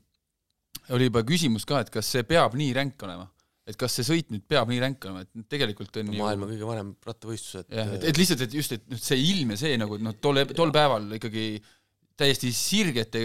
oli 0.96 1.10
juba 1.10 1.24
küsimus 1.28 1.68
ka, 1.68 1.82
et 1.84 1.92
kas 1.92 2.08
see 2.16 2.24
peab 2.28 2.56
nii 2.56 2.72
ränk 2.80 3.04
olema 3.04 3.28
et 3.68 3.76
kas 3.78 3.98
see 3.98 4.06
sõit 4.06 4.30
nüüd 4.32 4.44
peab 4.48 4.70
nii 4.70 4.80
ränk 4.82 5.08
olema, 5.08 5.24
et 5.24 5.48
tegelikult 5.52 5.98
on 6.00 6.08
no, 6.08 6.14
ju 6.14 6.22
maailma 6.22 6.50
kõige 6.50 6.68
vanem 6.68 6.92
rattavõistlus, 7.04 7.64
et 7.64 7.74
jah, 7.78 7.90
et, 7.96 8.06
et 8.10 8.20
lihtsalt, 8.20 8.44
et 8.46 8.54
just, 8.56 8.76
et 8.78 8.86
noh, 8.88 9.00
see 9.02 9.18
ilm 9.32 9.52
ja 9.54 9.58
see 9.60 9.80
nagu 9.80 9.98
noh, 10.00 10.16
tol, 10.24 10.40
tol 10.56 10.72
päeval 10.74 11.10
ikkagi 11.18 11.50
täiesti 12.18 12.50
sirgete 12.54 13.20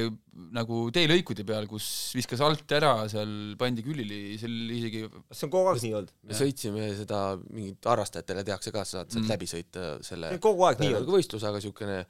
nagu 0.54 0.84
teelõikude 0.94 1.46
peal, 1.48 1.66
kus 1.70 1.86
viskas 2.14 2.44
alt 2.46 2.76
ära, 2.78 2.92
seal 3.10 3.56
pandi 3.58 3.86
külili, 3.86 4.36
seal 4.42 4.74
isegi 4.76 5.06
see 5.08 5.48
on 5.48 5.54
kogu 5.54 5.72
aeg 5.72 5.82
nii 5.86 5.96
olnud? 6.00 6.12
me 6.30 6.38
sõitsime 6.38 6.90
seda, 7.00 7.22
mingit 7.50 7.90
harrastajatele 7.90 8.46
tehakse 8.46 8.74
ka, 8.76 8.84
sa 8.86 9.00
saad 9.00 9.16
sealt 9.16 9.24
mm. 9.24 9.32
läbi 9.34 9.50
sõita 9.50 9.88
selle 10.06 10.36
kogu 10.44 10.68
aeg 10.68 10.84
nii 10.84 10.94
olnud? 11.00 11.16
võistlus, 11.16 11.48
aga 11.48 11.62
niisugune 11.62 12.04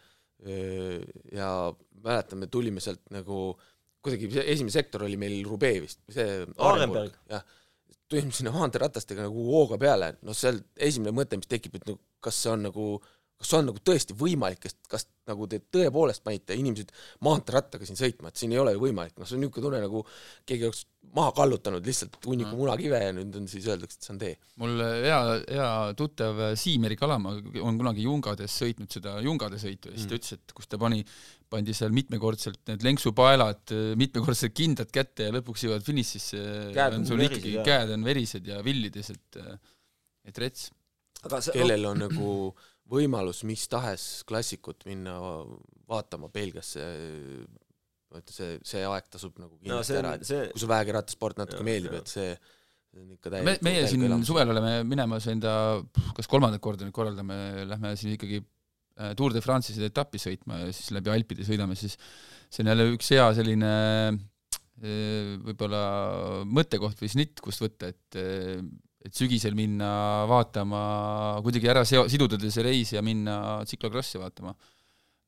ja 1.31 1.49
mäletan, 2.03 2.41
me 2.41 2.49
tulime 2.51 2.83
sealt 2.83 3.05
nagu 3.15 3.53
kuidagi, 4.03 4.27
esimene 4.43 4.73
sektor 4.73 5.05
oli 5.07 5.15
meil 5.19 5.39
Rubee 5.47 5.79
vist, 5.85 6.01
see 6.11 6.43
Aarenberg, 6.57 7.15
jah, 7.31 7.45
tulime 8.13 8.35
sinna 8.35 8.53
maanteeratastega 8.53 9.25
nagu 9.25 9.47
hooga 9.49 9.79
peale, 9.81 10.13
noh, 10.21 10.37
seal 10.37 10.61
esimene 10.77 11.15
mõte, 11.17 11.39
mis 11.39 11.49
tekib, 11.49 11.79
et 11.79 11.89
no 11.89 11.97
kas 12.23 12.37
see 12.43 12.51
on 12.53 12.67
nagu 12.67 12.87
äh, 12.99 13.22
kas 13.43 13.51
see 13.51 13.59
on 13.59 13.69
nagu 13.69 13.83
tõesti 13.83 14.15
võimalik, 14.17 14.63
kas, 14.63 14.77
kas 14.89 15.05
nagu 15.27 15.47
te 15.51 15.59
tõepoolest 15.71 16.23
panite 16.23 16.55
inimesed 16.59 16.91
maanteerattaga 17.23 17.87
siin 17.87 17.99
sõitma, 17.99 18.31
et 18.31 18.39
siin 18.39 18.55
ei 18.55 18.59
ole 18.59 18.73
ju 18.75 18.81
võimalik, 18.81 19.15
noh, 19.19 19.27
see 19.27 19.37
on 19.37 19.43
niisugune 19.43 19.67
tunne, 19.67 19.81
nagu 19.83 20.03
keegi 20.47 20.67
oleks 20.67 20.85
maha 21.13 21.33
kallutanud 21.35 21.85
lihtsalt 21.85 22.17
hunniku 22.23 22.53
mm. 22.53 22.59
munakive 22.63 22.99
ja 23.03 23.11
nüüd 23.15 23.35
on 23.37 23.47
siis 23.51 23.67
öeldakse, 23.69 23.99
et 23.99 24.07
see 24.07 24.13
on 24.15 24.21
tee. 24.21 24.33
mul 24.63 24.83
hea, 25.03 25.19
hea 25.51 25.69
tuttav 25.99 26.41
Siimeri 26.59 26.97
Kalamaa 26.99 27.37
on 27.67 27.79
kunagi 27.79 28.07
Jungades 28.07 28.55
sõitnud 28.63 28.91
seda 28.95 29.17
Jungade 29.23 29.59
sõitu 29.61 29.91
ja 29.91 29.97
siis 29.97 30.07
ta 30.07 30.15
mm. 30.15 30.21
ütles, 30.21 30.39
et 30.39 30.55
kus 30.57 30.71
ta 30.71 30.79
pani, 30.81 31.03
pandi 31.53 31.75
seal 31.77 31.93
mitmekordselt 31.95 32.63
need 32.71 32.87
lenksupaelad 32.87 33.75
mitmekordselt 33.99 34.55
kindlad 34.57 34.91
kätte 34.95 35.29
ja 35.29 35.35
lõpuks 35.35 35.67
jõuavad 35.67 35.85
finišisse, 35.85 36.43
on 36.87 37.07
sul 37.07 37.27
ikkagi, 37.27 37.59
käed 37.67 37.93
on 37.93 38.07
verised 38.07 38.47
ja 38.49 38.63
villides, 38.65 39.13
et 39.13 39.43
et 40.23 40.37
rets. 40.39 40.69
kellel 41.51 41.85
on 41.91 42.05
nagu 42.07 42.29
võimalus 42.91 43.43
mis 43.47 43.63
tahes 43.71 44.23
klassikut 44.27 44.83
minna 44.89 45.17
vaatama 45.89 46.29
Belgiasse, 46.33 46.83
see, 48.29 48.57
see 48.65 48.83
aeg 48.87 49.07
tasub 49.11 49.39
nagu 49.41 49.55
kindlasti 49.59 49.95
no, 49.95 50.01
ära, 50.03 50.17
et 50.19 50.27
see... 50.27 50.49
kui 50.51 50.63
sulle 50.63 50.75
vähegi 50.75 50.97
rattasport 50.97 51.39
natuke 51.41 51.63
ja, 51.63 51.69
meeldib, 51.69 51.95
et 52.01 52.11
see 52.11 52.35
see 52.93 53.15
ikka 53.15 53.31
täiesti 53.33 53.47
me, 53.47 53.55
meie 53.65 53.85
siin 53.89 54.05
elamus. 54.05 54.29
suvel 54.29 54.51
oleme 54.53 54.73
minemas 54.85 55.25
enda, 55.31 55.53
kas 56.17 56.29
kolmandat 56.29 56.61
korda 56.63 56.85
nüüd 56.85 56.95
korraldame, 56.95 57.37
lähme 57.69 57.93
siin 57.99 58.13
ikkagi 58.17 58.39
äh, 58.43 59.15
Tour 59.17 59.33
de 59.33 59.41
France'i 59.41 59.73
seda 59.73 59.89
etappi 59.89 60.21
sõitma 60.21 60.61
ja 60.61 60.69
siis 60.75 60.93
läbi 60.93 61.13
Alpide 61.13 61.47
sõidame, 61.47 61.77
siis 61.79 61.97
see 62.53 62.61
on 62.63 62.69
jälle 62.69 62.87
üks 62.93 63.09
hea 63.15 63.25
selline 63.37 63.73
äh, 64.13 65.33
võib-olla 65.47 65.83
mõttekoht 66.45 67.01
või 67.01 67.11
snitt, 67.15 67.41
kust 67.43 67.63
võtta, 67.65 67.89
et 67.93 68.19
äh, 68.21 68.61
et 69.03 69.15
sügisel 69.15 69.55
minna 69.57 69.89
vaatama, 70.29 70.83
kuidagi 71.43 71.69
ära 71.71 71.83
seo-, 71.87 72.05
siduda 72.11 72.39
see 72.43 72.63
reis 72.65 72.93
ja 72.95 73.03
minna 73.05 73.35
tsiklokrossi 73.67 74.21
vaatama. 74.21 74.53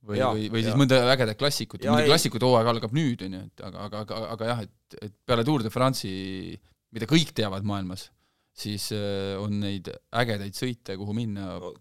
või, 0.05 0.21
või, 0.21 0.47
või 0.53 0.63
siis 0.63 0.71
ja. 0.71 0.79
mõnda 0.79 0.99
ägedat 1.11 1.39
klassikut, 1.39 1.83
muidugi 1.83 2.11
klassikute 2.13 2.47
hooaeg 2.47 2.71
algab 2.71 2.95
nüüd, 2.95 3.25
on 3.25 3.37
ju, 3.37 3.43
et 3.49 3.63
aga, 3.67 3.87
aga, 3.87 4.03
aga, 4.05 4.19
aga 4.35 4.49
jah, 4.51 4.63
et, 4.67 4.99
et 5.07 5.15
peale 5.27 5.45
Tour 5.47 5.65
de 5.65 5.71
France'i, 5.73 6.55
mida 6.95 7.09
kõik 7.09 7.33
teavad 7.35 7.65
maailmas, 7.67 8.07
siis 8.55 8.91
äh, 8.95 9.33
on 9.41 9.59
neid 9.63 9.89
ägedaid 10.15 10.55
sõite, 10.55 10.95
kuhu 10.99 11.17
minna 11.17 11.55
no, 11.59 11.73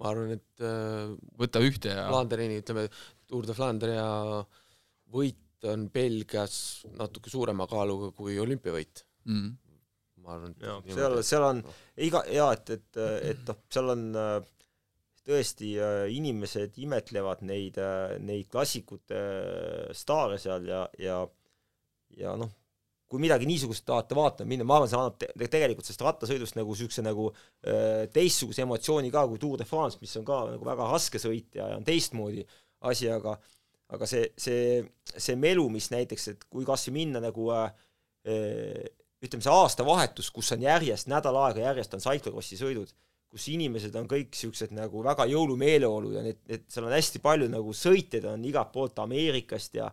ma 0.00 0.12
arvan, 0.14 0.36
et 0.38 0.64
äh, 0.64 1.10
võta 1.40 1.60
ühte 1.66 1.92
ja 1.92 2.08
Flanderini, 2.08 2.62
ütleme, 2.62 2.86
Tour 3.28 3.48
de 3.48 3.58
Flandria 3.58 4.06
võit 5.12 5.66
on 5.68 5.90
Belgias 5.92 6.86
natuke 6.96 7.28
suurema 7.28 7.66
kaaluga 7.68 8.14
kui 8.16 8.38
olümpiavõit 8.40 9.04
mm 9.28 9.50
ma 10.30 10.36
arvan, 10.38 10.54
et 10.54 10.64
ja, 10.66 10.78
seal, 10.94 11.18
seal 11.26 11.46
on 11.46 11.60
iga, 12.06 12.22
jaa, 12.30 12.52
et, 12.56 12.72
et, 12.76 13.02
et 13.32 13.42
noh, 13.48 13.58
seal 13.72 13.92
on 13.94 14.06
äh, 14.20 14.36
tõesti 15.26 15.74
äh, 15.82 16.04
inimesed 16.14 16.78
imetlevad 16.84 17.42
neid, 17.48 17.80
äh, 17.82 18.16
neid 18.22 18.48
klassikute 18.52 19.20
staare 19.96 20.40
seal 20.42 20.70
ja, 20.70 20.86
ja 21.02 21.20
ja 22.18 22.32
noh, 22.38 22.50
kui 23.10 23.22
midagi 23.22 23.46
niisugust 23.46 23.84
tahate 23.86 24.16
vaatama 24.18 24.50
minna, 24.50 24.66
ma 24.66 24.78
arvan, 24.78 24.90
see 24.90 24.98
annab 24.98 25.18
te 25.18 25.50
tegelikult 25.50 25.86
sellest 25.86 26.02
rattasõidust 26.06 26.56
nagu 26.58 26.74
niisuguse 26.74 27.04
nagu 27.06 27.28
teistsuguse 28.14 28.64
emotsiooni 28.64 29.10
ka 29.14 29.24
kui 29.30 29.38
Tour 29.42 29.58
de 29.58 29.66
France, 29.66 29.98
mis 30.02 30.14
on 30.18 30.26
ka 30.26 30.40
nagu 30.52 30.66
väga 30.66 30.88
raske 30.90 31.22
sõit 31.22 31.58
ja, 31.58 31.68
ja 31.70 31.78
on 31.78 31.86
teistmoodi 31.86 32.44
asi, 32.90 33.10
aga 33.10 33.36
aga 33.94 34.06
see, 34.06 34.28
see, 34.38 34.80
see 35.10 35.36
melu, 35.38 35.66
mis 35.74 35.90
näiteks, 35.90 36.26
et 36.32 36.44
kui 36.50 36.66
kas 36.66 36.86
või 36.88 37.00
minna 37.00 37.22
nagu 37.22 37.48
äh, 37.54 37.72
ütleme, 39.20 39.44
see 39.44 39.52
aastavahetus, 39.52 40.30
kus 40.34 40.52
on 40.56 40.64
järjest, 40.64 41.08
nädal 41.12 41.36
aega 41.44 41.70
järjest 41.70 41.96
on 41.96 42.04
cyclocrossi 42.04 42.58
sõidud, 42.60 42.92
kus 43.30 43.46
inimesed 43.52 43.94
on 43.98 44.08
kõik 44.10 44.32
niisugused 44.32 44.72
nagu 44.74 45.04
väga 45.06 45.26
jõulumeeleolu 45.30 46.14
ja 46.16 46.22
need, 46.24 46.40
need, 46.50 46.64
seal 46.72 46.88
on 46.88 46.96
hästi 46.96 47.20
palju 47.22 47.50
nagu 47.52 47.74
sõitjaid 47.76 48.26
on 48.32 48.46
igalt 48.48 48.72
poolt 48.74 48.98
Ameerikast 49.04 49.78
ja 49.78 49.90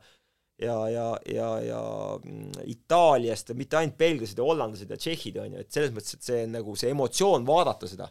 ja, 0.57 0.89
ja, 0.89 1.07
ja, 1.29 1.49
ja 1.61 1.81
mm, 2.17 2.63
Itaaliast 2.73 3.51
ja 3.51 3.57
mitte 3.57 3.77
ainult 3.77 3.97
belglased 3.99 4.39
ja 4.39 4.45
hollandlased 4.45 4.89
ja 4.89 4.97
tšehhid, 4.97 5.37
on 5.41 5.53
ju, 5.53 5.65
et 5.65 5.73
selles 5.73 5.93
mõttes, 5.93 6.17
et 6.17 6.29
see 6.29 6.39
on 6.47 6.55
nagu 6.57 6.73
see 6.79 6.93
emotsioon 6.95 7.45
vaadata 7.47 7.89
seda, 7.89 8.07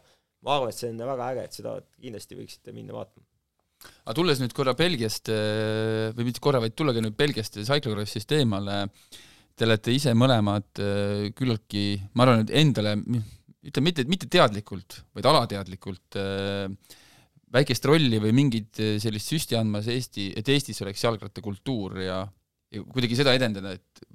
ma 0.47 0.55
arvan, 0.55 0.71
et 0.71 0.79
see 0.79 0.93
on 0.93 1.03
väga 1.09 1.31
äge, 1.33 1.47
et 1.47 1.59
seda 1.59 1.75
kindlasti 1.97 2.39
võiksite 2.39 2.75
minna 2.75 2.95
vaatama. 2.95 3.27
Aga 4.07 4.15
tulles 4.17 4.39
nüüd 4.41 4.55
korra 4.57 4.73
Belgiast, 4.79 5.29
või 6.17 6.29
mitte 6.29 6.41
korra, 6.43 6.61
vaid 6.63 6.73
tullagi 6.77 7.03
nüüd 7.03 7.17
Belgiast 7.19 7.59
ja 7.59 7.65
cyclocrossist 7.67 8.31
eemale, 8.39 8.85
te 9.57 9.65
olete 9.65 9.95
ise 9.95 10.13
mõlemad 10.17 10.81
äh, 10.83 11.25
küllaltki, 11.37 11.97
ma 12.13 12.25
arvan, 12.25 12.45
et 12.45 12.53
endale, 12.61 12.93
ütleme 13.65 13.89
mitte, 13.89 14.05
mitte 14.09 14.29
teadlikult, 14.31 15.01
vaid 15.17 15.29
alateadlikult 15.29 16.19
äh, 16.21 16.67
väikest 17.57 17.87
rolli 17.89 18.21
või 18.21 18.35
mingit 18.37 18.81
äh, 18.83 18.95
sellist 19.01 19.33
süsti 19.33 19.57
andmas 19.57 19.89
Eesti, 19.91 20.29
et 20.37 20.53
Eestis 20.53 20.83
oleks 20.85 21.03
jalgrattakultuur 21.07 21.97
ja, 22.05 22.21
ja 22.73 22.85
kuidagi 22.85 23.17
seda 23.17 23.33
edendada, 23.37 23.73
et 23.73 24.05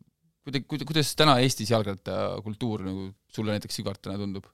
kuidagi, 0.46 0.86
kuidas 0.86 1.10
täna 1.18 1.40
Eestis 1.42 1.74
jalgrattakultuur 1.74 2.86
nagu 2.86 3.10
sulle 3.32 3.56
näiteks, 3.56 3.80
Sigvart, 3.80 4.02
täna 4.04 4.20
tundub? 4.22 4.46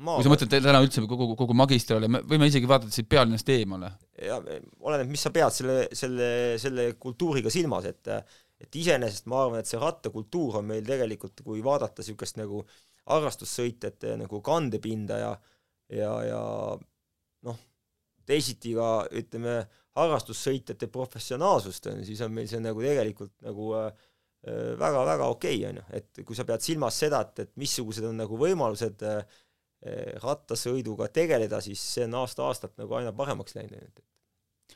kui 0.00 0.24
sa 0.24 0.30
mõtled 0.32 0.48
täna 0.64 0.78
üldse 0.80 1.02
kogu, 1.04 1.34
kogu 1.36 1.52
magistrale, 1.52 2.08
me 2.08 2.22
võime 2.24 2.46
isegi 2.48 2.68
vaadata 2.68 2.94
siit 2.94 3.04
pealinnast 3.10 3.50
eemale. 3.52 3.90
ja 4.16 4.38
oleneb, 4.40 5.10
mis 5.12 5.20
sa 5.20 5.28
pead 5.34 5.52
selle, 5.52 5.82
selle, 5.92 6.30
selle 6.62 6.86
kultuuriga 6.96 7.52
silmas, 7.52 7.84
et 7.90 8.08
et 8.60 8.76
iseenesest 8.76 9.26
ma 9.30 9.44
arvan, 9.44 9.62
et 9.62 9.70
see 9.70 9.80
rattakultuur 9.80 10.60
on 10.60 10.68
meil 10.68 10.84
tegelikult, 10.86 11.40
kui 11.46 11.62
vaadata 11.64 12.02
niisugust 12.02 12.38
nagu 12.40 12.62
harrastussõitjate 13.10 14.16
nagu 14.20 14.42
kandepinda 14.44 15.18
ja 15.18 15.32
ja, 15.90 16.10
ja 16.22 16.40
noh, 17.46 17.58
teisiti 18.28 18.74
ka 18.76 18.90
ütleme, 19.18 19.56
harrastussõitjate 19.98 20.86
professionaalsust, 20.92 21.88
on 21.90 22.04
siis 22.06 22.20
on 22.22 22.32
meil 22.34 22.48
see 22.50 22.60
nagu 22.62 22.82
tegelikult 22.84 23.34
nagu 23.42 23.72
väga-väga 24.80 25.26
äh, 25.26 25.32
okei 25.34 25.56
okay,, 25.58 25.68
on 25.68 25.80
ju, 25.80 25.86
et 25.98 26.20
kui 26.26 26.38
sa 26.38 26.46
pead 26.48 26.64
silmas 26.64 27.00
seda, 27.02 27.24
et, 27.26 27.42
et 27.44 27.50
missugused 27.60 28.06
on 28.08 28.22
nagu 28.22 28.38
võimalused 28.40 29.02
äh, 29.08 29.40
rattasõiduga 30.22 31.08
tegeleda, 31.12 31.60
siis 31.64 31.82
see 31.96 32.06
on 32.06 32.18
aasta-aastalt 32.22 32.78
nagu 32.80 32.96
aina 32.98 33.12
paremaks 33.16 33.56
läinud. 33.56 34.00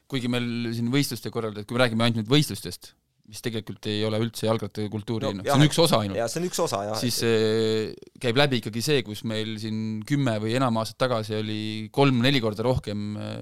kuigi 0.08 0.28
meil 0.28 0.72
siin 0.74 0.90
võistluste 0.92 1.32
korraldajad, 1.32 1.68
kui 1.68 1.76
me 1.76 1.84
räägime 1.84 2.06
ainult 2.06 2.22
nüüd 2.22 2.32
võistlustest, 2.32 2.92
mis 3.24 3.40
tegelikult 3.40 3.86
ei 3.88 4.02
ole 4.04 4.18
üldse 4.20 4.44
jalgrattakultuuri 4.44 5.30
no,, 5.32 5.44
see 5.46 5.54
on 5.54 5.64
üks 5.64 5.78
osa 5.80 6.00
ainult. 6.02 6.20
see 6.28 6.40
on 6.42 6.48
üks 6.50 6.60
osa, 6.60 6.80
jah. 6.90 6.98
siis 7.00 7.20
et... 7.24 8.10
käib 8.20 8.36
läbi 8.36 8.60
ikkagi 8.60 8.82
see, 8.84 9.00
kus 9.06 9.22
meil 9.28 9.54
siin 9.62 10.02
kümme 10.06 10.36
või 10.42 10.56
enam 10.58 10.76
aastat 10.80 11.00
tagasi 11.06 11.38
oli 11.38 11.60
kolm-neli 11.94 12.42
korda 12.44 12.66
rohkem 12.66 13.14
äh, 13.16 13.36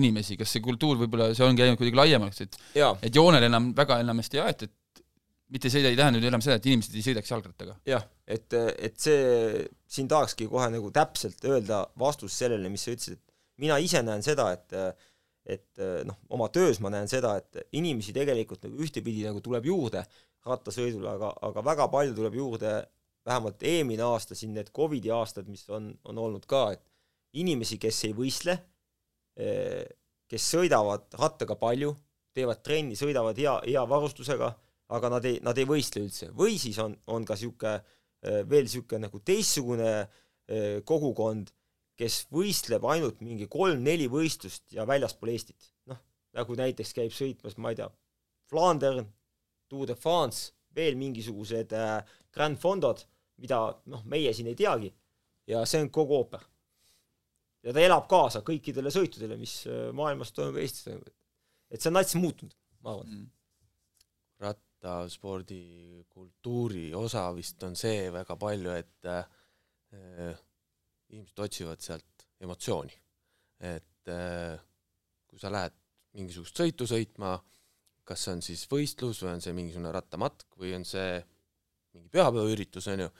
inimesi, 0.00 0.38
kas 0.40 0.56
see 0.56 0.64
kultuur 0.64 1.02
võib-olla, 1.02 1.30
see 1.36 1.44
ongi 1.44 1.66
läinud 1.66 1.80
kuidagi 1.80 2.00
laiemaks, 2.00 2.44
et 2.46 2.60
ja. 2.80 2.94
et 3.04 3.16
joonel 3.16 3.44
enam 3.50 3.74
väga 3.76 4.00
enam 4.04 4.24
hästi 4.24 4.40
ei 4.40 4.44
aeta, 4.46 4.70
et 4.70 5.04
mitte 5.52 5.72
see 5.72 5.84
ei 5.84 5.98
tähenda 5.98 6.16
nüüd 6.16 6.30
enam 6.30 6.44
seda, 6.44 6.56
et 6.56 6.70
inimesed 6.70 6.96
ei 6.96 7.04
sõidaks 7.04 7.34
jalgrattaga. 7.34 7.76
jah, 7.90 8.06
et, 8.24 8.56
et 8.56 8.96
see, 9.02 9.66
siin 9.90 10.08
tahakski 10.08 10.48
kohe 10.48 10.70
nagu 10.72 10.88
täpselt 10.94 11.44
öelda 11.44 11.84
vastus 12.00 12.40
sellele, 12.40 12.72
mis 12.72 12.88
sa 12.88 12.94
ütlesid, 12.94 13.20
et 13.20 13.66
mina 13.66 13.76
ise 13.82 14.00
näen 14.06 14.24
seda, 14.24 14.48
et 14.56 14.80
et 15.50 15.82
eh, 15.82 16.00
noh, 16.06 16.18
oma 16.34 16.48
töös 16.54 16.80
ma 16.82 16.92
näen 16.92 17.08
seda, 17.10 17.34
et 17.40 17.74
inimesi 17.76 18.14
tegelikult 18.16 18.66
nagu 18.66 18.80
ühtepidi 18.84 19.26
nagu 19.26 19.42
tuleb 19.44 19.66
juurde 19.70 20.04
rattasõidule, 20.46 21.10
aga, 21.16 21.32
aga 21.50 21.64
väga 21.66 21.86
palju 21.92 22.16
tuleb 22.16 22.36
juurde, 22.38 22.74
vähemalt 23.28 23.62
eelmine 23.68 24.06
aasta, 24.06 24.36
siin 24.38 24.54
need 24.56 24.70
Covidi 24.76 25.10
aastad, 25.12 25.48
mis 25.52 25.66
on, 25.68 25.90
on 26.08 26.20
olnud 26.22 26.46
ka, 26.48 26.70
et 26.76 27.40
inimesi, 27.40 27.76
kes 27.82 27.98
ei 28.08 28.14
võistle, 28.16 28.56
eh, 29.36 29.84
kes 30.30 30.48
sõidavad 30.54 31.10
rattaga 31.20 31.58
palju, 31.60 31.92
teevad 32.36 32.62
trenni, 32.64 32.96
sõidavad 32.96 33.38
hea, 33.42 33.56
hea 33.66 33.84
varustusega, 33.90 34.48
aga 34.96 35.12
nad 35.12 35.26
ei, 35.28 35.40
nad 35.44 35.58
ei 35.58 35.68
võistle 35.68 36.06
üldse. 36.06 36.30
või 36.34 36.56
siis 36.58 36.78
on, 36.82 36.94
on 37.10 37.26
ka 37.26 37.36
niisugune 37.36 37.76
eh, 37.76 38.42
veel 38.48 38.66
niisugune 38.66 39.06
nagu 39.08 39.22
teistsugune 39.24 39.94
kogukond, 40.82 41.52
kes 42.00 42.22
võistleb 42.32 42.84
ainult 42.88 43.20
mingi 43.24 43.48
kolm-neli 43.50 44.06
võistlust 44.08 44.72
ja 44.72 44.86
väljaspool 44.88 45.34
Eestit. 45.34 45.72
noh, 45.90 45.98
nagu 46.36 46.56
näiteks 46.56 46.94
käib 46.96 47.12
sõitmas, 47.12 47.58
ma 47.60 47.72
ei 47.72 47.80
tea, 47.80 47.90
Flandern, 48.50 49.08
Tour 49.70 49.90
de 49.90 49.96
France, 49.98 50.54
veel 50.74 50.96
mingisugused 50.98 51.74
äh, 51.76 51.98
Grand 52.34 52.58
Fondod, 52.62 53.04
mida 53.42 53.60
noh, 53.90 54.06
meie 54.08 54.32
siin 54.34 54.48
ei 54.50 54.56
teagi, 54.58 54.90
ja 55.50 55.62
see 55.68 55.82
on 55.84 55.90
kogu 55.92 56.16
ooper. 56.16 56.46
ja 57.66 57.74
ta 57.76 57.84
elab 57.84 58.08
kaasa 58.08 58.40
kõikidele 58.46 58.92
sõitudele, 58.94 59.36
mis 59.40 59.60
äh, 59.68 59.90
maailmas 59.96 60.32
toimub, 60.32 60.60
Eestis 60.62 60.88
toimub. 60.88 61.12
et 61.70 61.82
see 61.82 61.92
on 61.92 61.98
nats 62.00 62.16
muutunud, 62.16 62.56
ma 62.80 62.96
arvan 62.96 63.12
mm.. 63.12 63.30
rattaspordi 64.46 65.64
kultuuri 66.08 66.94
osa 66.96 67.28
vist 67.36 67.62
on 67.68 67.76
see 67.76 68.08
väga 68.14 68.38
palju, 68.40 68.78
et 68.80 69.10
äh, 69.10 70.38
inimesed 71.10 71.42
otsivad 71.44 71.82
sealt 71.84 72.26
emotsiooni. 72.40 72.96
et 73.60 74.08
äh, 74.08 74.56
kui 75.28 75.38
sa 75.38 75.50
lähed 75.52 75.74
mingisugust 76.16 76.56
sõitu 76.56 76.86
sõitma, 76.88 77.34
kas 78.08 78.24
see 78.24 78.32
on 78.34 78.40
siis 78.42 78.62
võistlus 78.70 79.20
või 79.22 79.34
on 79.34 79.42
see 79.44 79.54
mingisugune 79.54 79.92
rattamatk 79.94 80.56
või 80.58 80.72
on 80.78 80.86
see 80.88 81.20
mingi 81.94 82.08
pühapäevaüritus, 82.14 82.88
on 82.90 83.04
ju, 83.04 83.10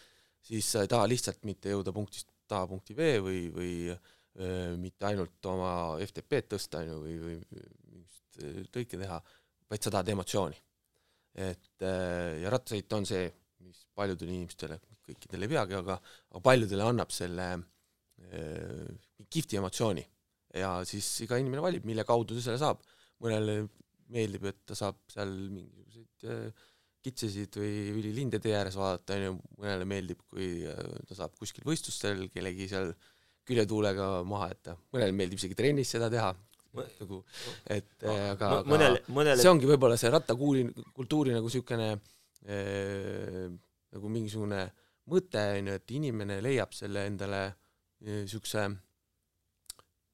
siis 0.49 0.71
sa 0.73 0.85
ei 0.85 0.91
taha 0.91 1.09
lihtsalt 1.11 1.45
mitte 1.49 1.75
jõuda 1.75 1.95
punktist 1.95 2.31
A 2.51 2.65
punkti 2.67 2.97
B 2.99 3.13
või, 3.23 3.45
või 3.55 3.73
öö, 3.87 3.95
äh, 4.43 4.73
mitte 4.81 5.07
ainult 5.07 5.47
oma 5.47 5.73
FTP-d 6.03 6.57
tõsta, 6.57 6.81
on 6.81 6.89
ju, 6.89 6.97
või, 7.05 7.19
või 7.21 7.61
mingit 7.93 8.75
lõike 8.75 8.99
teha, 8.99 9.21
vaid 9.71 9.85
sa 9.85 9.93
tahad 9.95 10.11
emotsiooni. 10.17 10.59
et 11.47 11.85
äh, 11.87 12.41
ja 12.43 12.51
rattasõit 12.51 12.97
on 12.97 13.07
see, 13.07 13.29
mis 13.63 13.85
paljudele 13.95 14.35
inimestele, 14.35 14.81
kõikidele 15.07 15.47
ei 15.47 15.53
peagi, 15.53 15.79
aga, 15.79 16.01
aga 16.33 16.43
paljudele 16.43 16.89
annab 16.91 17.15
selle 17.15 17.47
äh, 17.53 17.63
Äh, 17.63 17.80
kihvti 19.31 19.59
emotsiooni. 19.61 20.05
Ja 20.61 20.81
siis 20.89 21.07
iga 21.25 21.39
inimene 21.39 21.63
valib, 21.63 21.87
mille 21.87 22.05
kaudu 22.07 22.37
ta 22.37 22.45
selle 22.45 22.61
saab. 22.61 22.83
mõnele 23.21 23.69
meeldib, 24.11 24.47
et 24.49 24.61
ta 24.67 24.77
saab 24.79 24.97
seal 25.13 25.31
mingisuguseid 25.53 26.27
äh, 26.33 26.69
kitsesid 27.05 27.57
või 27.61 27.73
ülilinde 28.01 28.41
tee 28.43 28.55
ääres 28.57 28.79
vaadata, 28.81 29.17
on 29.19 29.27
ju, 29.27 29.35
mõnele 29.61 29.87
meeldib, 29.89 30.23
kui 30.33 30.65
äh, 30.69 30.79
ta 31.09 31.19
saab 31.19 31.35
kuskil 31.39 31.67
võistlustel 31.69 32.27
kellegi 32.33 32.69
seal 32.71 32.95
küljetuulega 33.49 34.09
maha 34.29 34.51
jätta, 34.55 34.77
mõnele 34.95 35.17
meeldib 35.17 35.41
isegi 35.41 35.59
trennis 35.59 35.93
seda 35.93 36.11
teha, 36.13 36.33
nagu 36.73 37.21
et 37.77 38.07
aga, 38.07 38.33
aga 38.33 38.51
mõnele, 38.73 39.05
mõnele... 39.13 39.41
see 39.43 39.53
ongi 39.53 39.69
võib-olla 39.69 40.01
see 40.01 40.13
rattakuuli, 40.17 40.67
kultuuri 40.97 41.37
nagu 41.37 41.51
niisugune 41.51 41.91
äh, 41.93 43.47
nagu 43.93 44.13
mingisugune 44.17 44.65
mõte, 45.11 45.45
on 45.61 45.73
ju, 45.73 45.81
et 45.81 45.97
inimene 46.01 46.41
leiab 46.45 46.73
selle 46.77 47.05
endale 47.11 47.45
äh, 47.49 47.60
niisuguse 48.07 48.67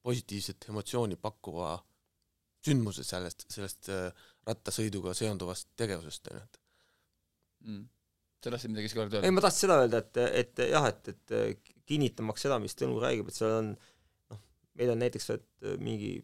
positiivset 0.07 0.69
emotsiooni 0.71 1.17
pakkuva 1.19 1.75
sündmuse 2.67 3.03
sellest, 3.07 3.45
sellest 3.53 3.91
äh, 3.93 4.25
rattasõiduga 4.47 5.13
seonduvast 5.17 5.69
tegevusest, 5.79 6.31
on 6.31 6.39
ju, 6.39 6.45
et 6.47 6.59
mm. 7.67 7.83
sa 8.43 8.53
tahtsid 8.53 8.73
midagi 8.73 8.89
siis 8.89 8.97
korda 8.97 9.19
öelda? 9.19 9.27
ei, 9.27 9.35
ma 9.35 9.43
tahtsin 9.43 9.67
seda 9.67 9.79
öelda, 9.83 10.01
et, 10.03 10.21
et 10.41 10.63
jah, 10.71 10.87
et, 10.89 11.13
et 11.13 11.71
kinnitamaks 11.87 12.47
seda, 12.47 12.59
mis 12.63 12.75
Tõnu 12.77 12.99
räägib, 13.03 13.29
et 13.29 13.37
seal 13.37 13.55
on 13.61 13.71
noh, 13.75 14.41
meil 14.79 14.93
on 14.93 15.01
näiteks, 15.03 15.29
et 15.37 15.69
mingi, 15.83 16.17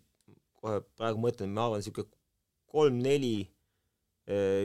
kohe 0.59 0.82
praegu 0.97 1.24
mõtlen, 1.24 1.53
ma 1.53 1.68
arvan, 1.68 1.84
niisugune 1.84 2.11
kolm-neli 2.74 3.36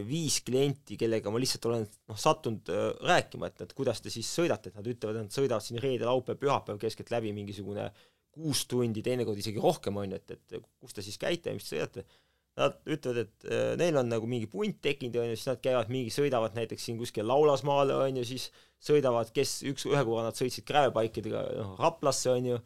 viis 0.06 0.38
klienti, 0.46 0.94
kellega 1.00 1.32
ma 1.34 1.40
lihtsalt 1.42 1.66
olen 1.66 1.82
noh, 1.82 2.18
sattunud 2.20 2.70
äh, 2.70 2.92
rääkima, 3.08 3.48
et, 3.50 3.64
et 3.66 3.74
kuidas 3.74 3.98
te 4.04 4.12
siis 4.12 4.28
sõidate, 4.30 4.70
et 4.70 4.78
nad 4.78 4.86
ütlevad, 4.86 5.18
et 5.18 5.26
nad 5.26 5.34
sõidavad 5.34 5.64
siin 5.64 5.80
reede, 5.82 6.06
laupäev, 6.06 6.38
pühapäev 6.38 6.78
keskeltläbi 6.78 7.32
mingisugune 7.34 7.88
kuus 8.38 8.62
tundi, 8.70 9.02
teinekord 9.02 9.40
isegi 9.40 9.58
rohkem, 9.58 9.98
on 9.98 10.14
ju, 10.14 10.20
et, 10.20 10.36
et 10.36 10.60
kus 10.78 10.94
te 10.94 11.02
siis 11.02 11.18
käite 11.18 11.50
ja 11.50 11.58
mis 11.58 11.66
te 11.66 11.74
sõidate. 11.74 12.06
Nad 12.58 12.78
ütlevad, 12.86 13.18
et 13.24 13.48
äh, 13.50 13.72
neil 13.78 13.98
on 13.98 14.08
nagu 14.10 14.30
mingi 14.30 14.46
punt 14.50 14.78
tekkinud, 14.82 15.18
on 15.18 15.32
ju, 15.32 15.40
siis 15.40 15.50
nad 15.50 15.62
käivad 15.62 15.90
mingi, 15.90 16.14
sõidavad 16.14 16.54
näiteks 16.58 16.86
siin 16.86 16.98
kuskil 17.02 17.26
Laulasmaale, 17.26 17.96
on 17.98 18.20
ju, 18.22 18.28
siis 18.30 18.48
sõidavad, 18.82 19.34
kes 19.34 19.56
üks, 19.72 19.88
ühe 19.90 20.04
korra 20.06 20.28
nad 20.28 20.38
sõitsid 20.38 20.66
Grävepaikidega 20.70 21.42
noh, 21.58 21.74
Raplasse, 21.82 22.30
on 22.30 22.52
ju, 22.52 22.62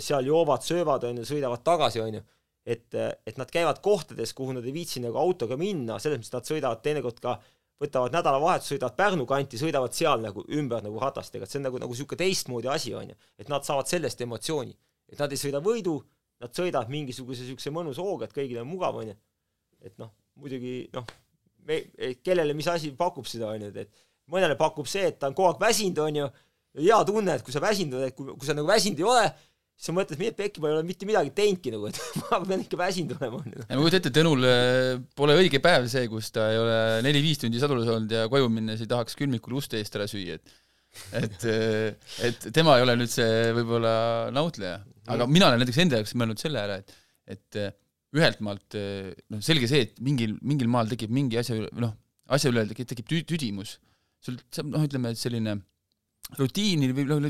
seal 0.00 0.24
joovad, 0.24 0.64
söövad, 0.64 1.04
on 1.04 1.20
ju, 1.20 1.28
sõidavad 1.28 1.60
tagasi, 1.64 2.00
on 2.00 2.20
ju 2.20 2.24
et, 2.66 2.94
et 2.98 3.36
nad 3.38 3.50
käivad 3.52 3.78
kohtades, 3.82 4.32
kuhu 4.34 4.56
nad 4.56 4.64
ei 4.66 4.74
viitsi 4.74 5.02
nagu 5.04 5.18
autoga 5.20 5.58
minna, 5.60 6.00
selles 6.02 6.18
mõttes 6.18 6.34
nad 6.34 6.48
sõidavad 6.48 6.82
teinekord 6.82 7.20
ka, 7.22 7.36
võtavad 7.82 8.14
nädalavahetuse, 8.16 8.74
sõidavad 8.74 8.96
Pärnu 8.96 9.26
kanti, 9.28 9.60
sõidavad 9.60 9.94
seal 9.94 10.22
nagu 10.24 10.44
ümber 10.58 10.82
nagu 10.84 11.00
ratastega, 11.00 11.44
et 11.44 11.52
see 11.52 11.60
on 11.60 11.68
nagu, 11.68 11.80
nagu 11.82 11.92
niisugune 11.92 12.22
teistmoodi 12.22 12.70
asi, 12.72 12.94
on 12.96 13.12
ju. 13.12 13.18
et 13.38 13.52
nad 13.52 13.66
saavad 13.66 13.90
sellest 13.90 14.20
emotsiooni. 14.24 14.74
et 15.12 15.20
nad 15.20 15.32
ei 15.32 15.38
sõida 15.38 15.60
võidu, 15.62 16.00
nad 16.42 16.52
sõidavad 16.56 16.90
mingisuguse 16.90 17.44
niisuguse 17.44 17.70
mõnusa 17.70 18.02
hooga, 18.02 18.26
et 18.26 18.34
kõigil 18.34 18.58
on 18.62 18.68
mugav, 18.70 18.96
on 18.96 19.12
ju. 19.12 19.16
et 19.84 19.94
noh, 20.00 20.10
muidugi 20.40 20.88
noh, 20.96 21.04
me, 21.68 21.82
kellele 22.24 22.56
mis 22.56 22.68
asi 22.72 22.90
pakub 22.96 23.28
seda, 23.28 23.52
on 23.52 23.68
ju, 23.68 23.72
et 23.76 23.92
mõnele 24.32 24.56
pakub 24.58 24.88
see, 24.90 25.12
et 25.12 25.20
ta 25.20 25.28
on 25.30 25.36
kogu 25.36 25.52
aeg 25.52 25.60
väsinud, 25.60 26.00
on 26.02 26.22
ju, 26.22 26.30
hea 26.80 27.02
tunne, 27.08 27.36
et 27.36 27.44
kui 27.44 27.54
sa 27.54 27.62
väsinud 27.62 28.00
oled, 28.00 28.16
kui, 28.16 28.32
kui 28.32 28.48
sa 28.48 28.56
nagu 28.56 28.68
väsinud 28.68 29.04
ei 29.04 29.06
ole, 29.06 29.28
siis 29.76 29.90
sa 29.90 29.94
mõtled, 29.94 30.20
et 30.24 30.36
Pekki 30.36 30.62
ma 30.62 30.70
ei 30.70 30.78
ole 30.78 30.84
mitte 30.88 31.06
midagi 31.08 31.32
teinudki 31.36 31.72
nagu, 31.74 31.90
et 31.90 31.98
ma 32.30 32.40
pean 32.44 32.62
ikka 32.64 32.78
väsinud 32.80 33.16
olema. 33.18 33.42
ma 33.44 33.80
kujutan 33.80 34.00
ette, 34.00 34.12
Tõnul 34.16 34.46
äh, 34.48 34.92
pole 35.18 35.36
õige 35.36 35.60
päev 35.64 35.88
see, 35.92 36.06
kus 36.12 36.32
ta 36.34 36.48
ei 36.52 36.60
ole 36.60 36.78
neli-viis 37.04 37.42
tundi 37.42 37.60
sadulas 37.60 37.90
olnud 37.92 38.14
ja 38.16 38.24
koju 38.32 38.48
minnes 38.52 38.80
ei 38.80 38.90
tahaks 38.90 39.18
külmikul 39.20 39.58
uste 39.60 39.80
eest 39.80 39.98
ära 39.98 40.08
süüa, 40.10 40.38
et 40.40 40.56
et, 41.12 41.42
äh, 41.44 42.14
et 42.24 42.48
tema 42.56 42.78
ei 42.78 42.86
ole 42.86 42.96
nüüd 42.96 43.12
see 43.12 43.50
võib-olla 43.58 43.96
nautleja. 44.32 44.80
aga 45.12 45.28
mina 45.28 45.50
olen 45.50 45.60
näiteks 45.60 45.82
enda 45.84 46.00
jaoks 46.00 46.16
mõelnud 46.16 46.40
selle 46.40 46.62
ära, 46.62 46.80
et, 46.80 46.96
et 47.36 47.60
äh, 47.60 47.74
ühelt 48.16 48.40
maalt 48.40 48.78
noh, 48.78 49.44
selge 49.44 49.68
see, 49.68 49.84
et 49.90 50.00
mingil, 50.00 50.38
mingil 50.40 50.70
maal 50.72 50.88
tekib 50.88 51.12
mingi 51.12 51.36
asja 51.36 51.58
üle, 51.58 51.68
noh, 51.84 51.92
asja 52.32 52.48
üle 52.48 52.64
tekib 52.72 53.04
tüdimus. 53.28 53.76
sul, 54.24 54.38
noh, 54.64 54.86
ütleme, 54.88 55.12
et 55.12 55.20
selline 55.20 55.58
rutiini 56.38 56.90
või 56.94 57.06
noh, 57.06 57.26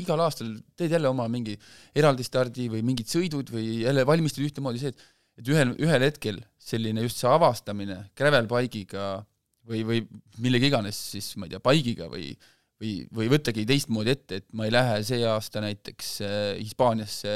igal 0.00 0.24
aastal 0.24 0.54
teed 0.78 0.94
jälle 0.96 1.10
oma 1.10 1.26
mingi 1.28 1.56
eraldi 1.96 2.24
stardi 2.24 2.70
või 2.72 2.84
mingid 2.86 3.10
sõidud 3.10 3.52
või 3.52 3.82
jälle 3.84 4.06
valmistud 4.08 4.46
ühtemoodi 4.46 4.80
see, 4.82 4.94
et 4.94 5.08
et 5.40 5.48
ühel, 5.48 5.74
ühel 5.80 6.02
hetkel 6.04 6.40
selline 6.60 7.04
just 7.04 7.20
see 7.20 7.28
avastamine 7.30 7.96
gravel 8.18 8.48
bike'iga 8.50 9.22
või, 9.68 9.84
või 9.88 10.00
millega 10.42 10.68
iganes 10.68 10.98
siis, 11.14 11.30
ma 11.40 11.46
ei 11.46 11.54
tea, 11.54 11.62
bike'iga 11.64 12.10
või 12.12 12.32
või, 12.80 12.92
või 13.12 13.28
võttagi 13.30 13.66
teistmoodi 13.68 14.14
ette, 14.14 14.40
et 14.40 14.46
ma 14.56 14.66
ei 14.66 14.74
lähe 14.74 15.00
see 15.06 15.20
aasta 15.28 15.62
näiteks 15.64 16.12
äh, 16.24 16.36
Hispaaniasse 16.60 17.34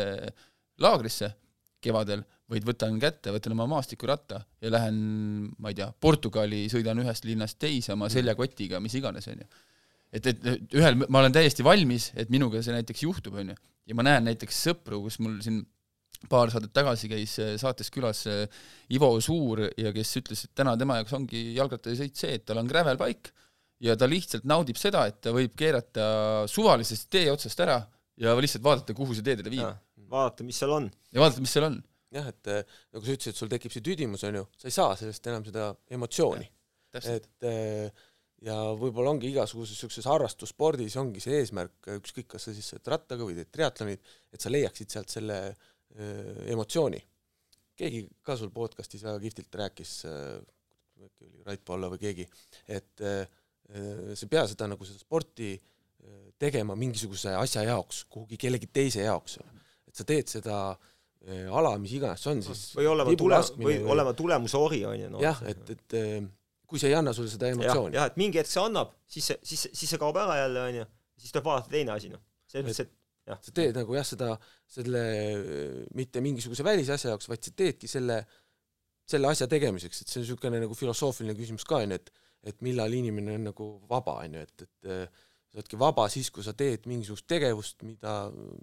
laagrisse 0.80 1.30
kevadel, 1.84 2.24
vaid 2.48 2.64
võtan 2.64 2.96
kätte, 3.00 3.32
võtan 3.34 3.54
oma 3.56 3.66
maastikuratta 3.76 4.40
ja 4.64 4.72
lähen, 4.72 4.96
ma 5.60 5.72
ei 5.72 5.78
tea, 5.78 5.90
Portugali, 6.00 6.64
sõidan 6.72 7.00
ühest 7.02 7.28
linnast 7.28 7.58
teise 7.60 7.92
oma 7.92 8.08
seljakotiga, 8.12 8.80
mis 8.84 8.96
iganes, 8.96 9.28
on 9.32 9.44
ju. 9.44 9.48
Et, 10.14 10.26
et 10.30 10.74
ühel, 10.78 10.98
ma 11.08 11.22
olen 11.22 11.34
täiesti 11.34 11.66
valmis, 11.66 12.10
et 12.18 12.32
minuga 12.32 12.62
see 12.62 12.74
näiteks 12.74 13.06
juhtub, 13.06 13.38
on 13.40 13.54
ju. 13.54 13.60
ja 13.90 13.96
ma 13.98 14.06
näen 14.06 14.28
näiteks 14.30 14.60
sõpru, 14.68 15.02
kus 15.04 15.18
mul 15.22 15.40
siin 15.44 15.62
paar 16.30 16.52
saadet 16.52 16.72
tagasi 16.72 17.10
käis 17.10 17.34
äh, 17.42 17.54
saates 17.60 17.90
külas 17.92 18.24
äh, 18.30 18.44
Ivo 18.94 19.10
Suur 19.24 19.64
ja 19.68 19.92
kes 19.94 20.14
ütles, 20.20 20.46
et 20.46 20.54
täna 20.56 20.76
tema 20.80 21.00
jaoks 21.00 21.16
ongi 21.18 21.42
jalgrattasõit 21.58 22.16
see, 22.16 22.38
et 22.38 22.46
tal 22.48 22.62
on 22.62 22.70
gravelpaik 22.70 23.32
ja 23.84 23.96
ta 23.98 24.08
lihtsalt 24.08 24.46
naudib 24.48 24.78
seda, 24.80 25.04
et 25.10 25.20
ta 25.24 25.34
võib 25.34 25.54
keerata 25.58 26.06
suvalisest 26.50 27.10
tee 27.12 27.26
otsast 27.32 27.60
ära 27.64 27.80
ja 28.20 28.36
lihtsalt 28.38 28.64
vaadata, 28.64 28.96
kuhu 28.96 29.16
see 29.16 29.26
tee 29.26 29.36
teda 29.40 29.52
viib. 29.52 29.82
vaadata, 30.10 30.46
mis 30.46 30.60
seal 30.60 30.72
on. 30.76 30.88
ja 31.12 31.22
vaadata, 31.22 31.44
mis 31.44 31.54
seal 31.56 31.68
on. 31.68 31.78
jah, 32.14 32.30
et 32.30 32.52
äh, 32.52 32.80
nagu 32.94 33.04
sa 33.04 33.16
ütlesid, 33.18 33.38
sul 33.38 33.52
tekib 33.52 33.74
see 33.74 33.84
tüdimus, 33.84 34.24
on 34.28 34.40
ju, 34.40 34.48
sa 34.60 34.70
ei 34.70 34.76
saa 34.76 34.96
sellest 35.00 35.32
enam 35.32 35.46
seda 35.46 35.72
emotsiooni. 35.98 36.50
et 37.02 37.48
äh, 37.50 38.04
ja 38.44 38.56
võib-olla 38.76 39.14
ongi 39.14 39.30
igasuguses 39.32 39.76
niisuguses 39.76 40.08
harrastusspordis 40.10 40.98
ongi 41.00 41.22
see 41.24 41.38
eesmärk, 41.40 41.90
ükskõik, 41.96 42.28
kas 42.34 42.48
sa 42.48 42.56
siis 42.56 42.68
sõidad 42.72 42.94
rattaga 42.96 43.26
või 43.26 43.38
teed 43.38 43.52
triatlonit, 43.54 44.10
et 44.32 44.44
sa 44.44 44.52
leiaksid 44.52 44.92
sealt 44.92 45.12
selle 45.12 45.38
äh, 45.48 45.56
emotsiooni. 46.52 47.00
keegi 47.74 48.04
ka 48.22 48.36
sul 48.38 48.52
podcastis 48.54 49.02
väga 49.02 49.22
kihvtilt 49.22 49.56
rääkis 49.62 49.94
äkki 51.04 51.24
oli 51.26 51.40
Rait 51.46 51.64
Palla 51.64 51.88
või 51.90 51.98
keegi, 52.04 52.28
et 52.70 53.02
Äh, 53.72 54.12
sa 54.12 54.26
ei 54.26 54.30
pea 54.32 54.44
seda 54.48 54.66
nagu 54.68 54.84
seda 54.84 55.00
sporti 55.00 55.54
äh, 55.56 56.32
tegema 56.40 56.76
mingisuguse 56.76 57.32
asja 57.38 57.62
jaoks, 57.64 58.02
kuhugi 58.12 58.36
kellegi 58.40 58.68
teise 58.68 59.06
jaoks. 59.06 59.38
et 59.88 59.96
sa 59.96 60.04
teed 60.04 60.28
seda 60.28 60.58
äh, 60.74 61.48
ala, 61.48 61.72
mis 61.80 61.94
iganes 61.96 62.20
see 62.20 62.34
on 62.34 62.42
siis 62.44 62.64
või 62.76 62.90
olema 62.92 63.14
tule-, 63.16 63.40
või 63.62 63.78
olema 63.94 64.12
tulemuse 64.12 64.60
ori, 64.60 64.82
on 64.84 65.00
ju. 65.00 65.22
jah, 65.24 65.40
et, 65.48 65.72
et 65.72 65.96
kui 66.74 66.82
see 66.82 66.90
ei 66.90 66.98
anna 66.98 67.14
sulle 67.14 67.30
seda 67.30 67.52
emotsiooni. 67.54 67.94
jah, 67.94 68.10
et 68.10 68.18
mingi 68.20 68.40
hetk 68.40 68.50
see 68.50 68.62
annab, 68.62 68.92
siis 69.10 69.30
see, 69.30 69.38
siis, 69.46 69.64
siis 69.70 69.94
see 69.94 70.02
kaob 70.02 70.18
ära 70.18 70.40
jälle, 70.42 70.66
on 70.68 70.78
ju, 70.80 70.86
siis 71.22 71.34
tuleb 71.34 71.46
vaadata 71.46 71.74
teine 71.74 71.94
asi, 71.94 72.10
noh. 72.10 72.22
selles 72.50 72.66
mõttes, 72.66 72.82
et 72.88 73.30
jah. 73.30 73.40
sa 73.46 73.54
teed 73.60 73.78
nagu 73.78 73.98
jah, 73.98 74.08
seda, 74.08 74.32
selle 74.74 75.04
mitte 75.94 76.22
mingisuguse 76.24 76.66
välisasja 76.66 77.14
jaoks, 77.14 77.30
vaid 77.30 77.46
sa 77.46 77.54
teedki 77.62 77.90
selle, 77.90 78.18
selle 79.06 79.30
asja 79.30 79.48
tegemiseks, 79.50 80.02
et 80.02 80.10
see 80.10 80.20
on 80.20 80.26
niisugune 80.26 80.62
nagu 80.64 80.76
filosoofiline 80.78 81.36
küsimus 81.38 81.66
ka, 81.68 81.84
on 81.84 81.94
ju, 81.94 82.02
et 82.02 82.14
et 82.44 82.60
millal 82.60 82.92
inimene 82.92 83.38
on 83.38 83.46
nagu 83.48 83.66
vaba, 83.88 84.18
on 84.24 84.34
ju, 84.36 84.42
et, 84.44 84.66
et 84.66 84.90
äh, 84.92 85.22
sa 85.48 85.60
oledki 85.60 85.78
vaba 85.80 86.06
siis, 86.12 86.28
kui 86.34 86.44
sa 86.44 86.52
teed 86.58 86.88
mingisugust 86.90 87.26
tegevust, 87.30 87.84
mida 87.88 88.16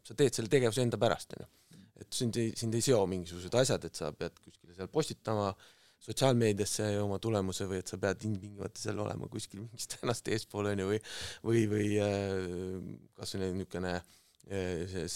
sa 0.06 0.18
teed 0.18 0.38
selle 0.38 0.52
tegevuse 0.54 0.84
enda 0.86 1.00
pärast, 1.02 1.34
on 1.38 1.46
ju. 1.46 1.80
et 2.02 2.18
sind 2.18 2.38
ei, 2.42 2.52
sind 2.58 2.76
ei 2.78 2.84
seo 2.86 3.00
mingisugused 3.10 3.56
asjad, 3.58 3.88
et 3.90 3.98
sa 3.98 4.12
pead 4.14 4.38
kuskile 4.42 4.76
seal 4.78 4.90
postitama 4.94 5.50
sotsiaalmeediasse 6.02 6.92
oma 7.02 7.20
tulemuse 7.22 7.68
või 7.70 7.82
et 7.82 7.92
sa 7.92 8.00
pead 8.02 8.26
ilmtingimata 8.26 8.82
seal 8.82 9.00
olema 9.04 9.30
kuskil 9.32 9.64
mingist 9.64 9.98
ennast 10.02 10.30
eespool, 10.34 10.72
on 10.72 10.84
ju, 10.84 10.92
või 10.92 11.02
või, 11.46 11.66
või 11.76 11.90
äh, 12.02 12.92
kas 13.20 13.36
või 13.38 13.52
niisugune 13.52 13.98
äh, 13.98 14.86
see 14.90 15.08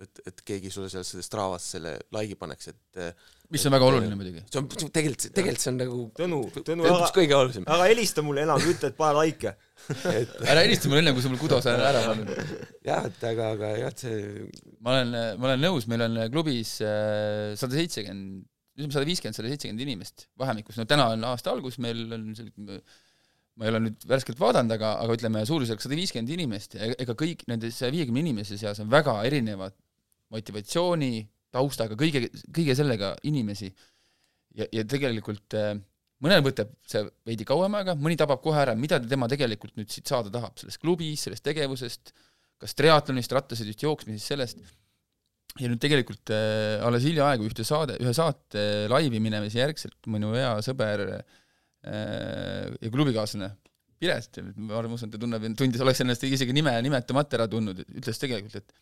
et, 0.00 0.20
et 0.30 0.42
keegi 0.46 0.70
sulle 0.72 0.88
seal 0.92 1.04
selle 1.04 1.24
Stravas 1.24 1.66
selle 1.74 1.96
like'i 2.14 2.38
paneks, 2.40 2.70
et 2.72 3.00
mis 3.52 3.64
on 3.66 3.74
väga 3.74 3.88
oluline 3.90 4.16
muidugi. 4.16 4.42
see 4.46 4.60
on, 4.60 4.68
tegelikult, 4.94 5.26
tegelikult 5.36 5.64
see 5.64 5.72
on 5.72 5.80
nagu 5.80 5.98
Tõnu, 6.16 6.38
Tõnu, 6.56 6.86
ära, 6.88 7.10
kõige 7.16 7.36
olulisem. 7.36 7.66
ära 7.68 7.88
helista 7.90 8.24
mulle 8.24 8.44
enam, 8.46 8.62
ütle, 8.72 8.92
et 8.92 8.98
pane 8.98 9.24
like'e 9.26 9.52
et 10.12 10.32
ära 10.52 10.64
helista 10.64 10.90
mulle 10.90 11.02
enne, 11.04 11.14
kui 11.16 11.24
sa 11.24 11.32
mul 11.32 11.42
kudos 11.42 11.68
ära 11.70 12.04
pannud. 12.06 12.32
jah, 12.88 13.10
et 13.10 13.26
aga, 13.32 13.50
aga 13.56 13.72
jah, 13.82 13.92
et 13.92 14.06
see 14.06 14.46
ma 14.80 14.96
olen, 14.96 15.18
ma 15.36 15.50
olen 15.50 15.66
nõus, 15.66 15.88
meil 15.90 16.06
on 16.06 16.22
klubis 16.32 16.78
äh, 16.84 17.52
sada 17.60 17.76
seitsekümmend, 17.76 18.46
ütleme 18.80 18.96
sada 18.96 19.08
viiskümmend, 19.08 19.36
sada 19.36 19.52
seitsekümmend 19.52 19.84
inimest 19.86 20.26
vahemikus, 20.40 20.80
no 20.80 20.88
täna 20.88 21.10
on 21.14 21.24
aasta 21.30 21.52
algus, 21.54 21.78
meil 21.82 22.06
on 22.16 22.30
selline 22.38 22.80
ma 23.60 23.66
ei 23.66 23.74
ole 23.74 23.82
nüüd 23.84 24.06
värskelt 24.08 24.40
vaadanud, 24.40 24.72
aga, 24.72 24.94
aga 25.04 25.16
ütleme, 25.18 25.42
suurusjärk 25.48 25.82
sada 25.84 25.98
viiskümmend 25.98 26.32
inimest 26.32 26.78
ja 26.78 26.90
ega 27.02 27.16
kõik 27.18 27.44
nende 27.50 27.68
saja 27.74 27.92
viiekümne 27.92 28.22
inimese 28.22 28.56
seas 28.60 28.80
on 28.80 28.88
väga 28.92 29.18
erinevad 29.28 29.76
motivatsiooni, 30.32 31.26
taustaga, 31.52 31.98
kõige, 31.98 32.28
kõige 32.54 32.76
sellega 32.78 33.14
inimesi. 33.28 33.72
ja, 34.56 34.66
ja 34.72 34.84
tegelikult 34.86 35.54
äh, 35.58 35.74
mõnel 36.24 36.42
võtab 36.46 36.72
see 36.88 37.04
veidi 37.26 37.46
kauem 37.48 37.74
aega, 37.78 37.96
mõni 37.98 38.16
tabab 38.18 38.42
kohe 38.44 38.60
ära, 38.62 38.74
mida 38.78 39.00
tema 39.02 39.28
tegelikult 39.30 39.76
nüüd 39.78 39.90
siit 39.92 40.10
saada 40.10 40.32
tahab, 40.32 40.56
sellest 40.60 40.80
klubist, 40.82 41.26
sellest 41.26 41.44
tegevusest, 41.46 42.14
kas 42.60 42.76
triatlonist, 42.76 43.32
rattasõidust, 43.36 43.84
jooksmisest, 43.84 44.32
sellest, 44.32 44.64
ja 45.58 45.70
nüüd 45.70 45.80
tegelikult 45.82 46.30
äh, 46.34 46.78
alles 46.86 47.06
hiljaaegu 47.08 47.48
ühte 47.48 47.66
saade, 47.66 47.96
ühe 48.02 48.12
saate 48.16 48.86
laivi 48.92 49.20
minemise 49.22 49.58
järgselt 49.58 50.10
minu 50.10 50.34
hea 50.36 50.52
sõber 50.64 51.06
äh, 51.10 52.70
ja 52.78 52.92
klubikaaslane 52.92 53.50
Piret, 54.00 54.38
ma 54.56 54.78
arvan, 54.78 54.96
ta 54.96 55.18
tunneb, 55.20 55.42
tundis, 55.60 55.82
oleks 55.84 56.00
ennast 56.00 56.22
isegi 56.24 56.54
nime 56.56 56.72
nimetamata 56.80 57.36
ära 57.36 57.46
tundnud, 57.52 57.82
ütles 57.84 58.16
tegelikult, 58.22 58.54
et 58.56 58.72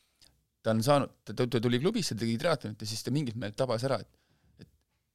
ta 0.63 0.71
on 0.71 0.83
saanud, 0.87 1.11
ta 1.27 1.47
tuli 1.59 1.81
klubisse, 1.83 2.15
tegi 2.19 2.37
triatlonit 2.39 2.85
ja 2.85 2.87
siis 2.87 3.03
ta 3.03 3.11
mingit 3.15 3.35
meelt 3.35 3.57
tabas 3.59 3.83
ära, 3.89 3.99
et 3.99 4.63
et 4.63 4.69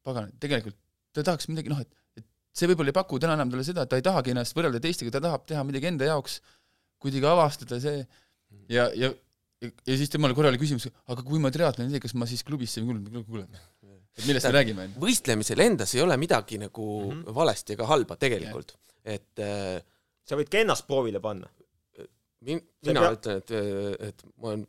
pagan, 0.04 0.28
tegelikult 0.44 0.76
ta 1.16 1.24
tahaks 1.24 1.48
midagi, 1.52 1.72
noh, 1.72 1.80
et, 1.80 2.20
et 2.20 2.28
see 2.52 2.68
võib-olla 2.68 2.92
ei 2.92 2.98
paku 2.98 3.20
täna 3.22 3.38
enam 3.38 3.54
talle 3.54 3.64
seda, 3.68 3.86
et 3.86 3.94
ta 3.94 4.00
ei 4.00 4.04
tahagi 4.04 4.34
ennast 4.34 4.58
võrrelda 4.58 4.82
teistega, 4.84 5.14
ta 5.14 5.24
tahab 5.24 5.48
teha 5.48 5.64
midagi 5.68 5.88
enda 5.92 6.10
jaoks, 6.10 6.40
kuidagi 7.04 7.30
avastada 7.30 7.80
see. 7.84 8.04
Ja, 8.72 8.90
ja 8.98 9.10
ja, 9.64 9.96
siis 9.98 10.12
temal 10.12 10.36
korra 10.38 10.52
oli 10.52 10.62
küsimus, 10.62 10.90
aga 11.08 11.26
kui 11.26 11.42
ma 11.42 11.52
triatloni 11.54 11.90
ei 11.90 11.98
tee, 11.98 12.04
kas 12.08 12.16
ma 12.20 12.28
siis 12.30 12.44
klubisse 12.48 12.82
ei 12.82 12.88
kuulu, 12.88 13.24
kuule, 13.28 13.48
et 14.18 14.28
millest 14.28 14.50
me 14.50 14.54
räägime? 14.58 14.88
võistlemisel 15.02 15.64
endas 15.66 15.96
ei 15.96 16.04
ole 16.04 16.18
midagi 16.22 16.60
nagu 16.62 16.86
mm 16.86 17.18
-hmm. 17.18 17.36
valesti 17.36 17.78
ega 17.78 17.90
halba 17.90 18.20
tegelikult, 18.20 18.76
et 19.04 19.44
äh, 19.44 19.82
sa 20.24 20.40
võid 20.40 20.52
ka 20.52 20.62
ennast 20.64 20.88
proovile 20.88 21.24
panna 21.24 21.50
min-, 22.48 22.64
mina 22.86 23.06
pea... 23.06 23.16
ütlen, 23.18 23.42
et, 23.42 23.54
et 24.10 24.26
ma 24.38 24.54
olen 24.54 24.66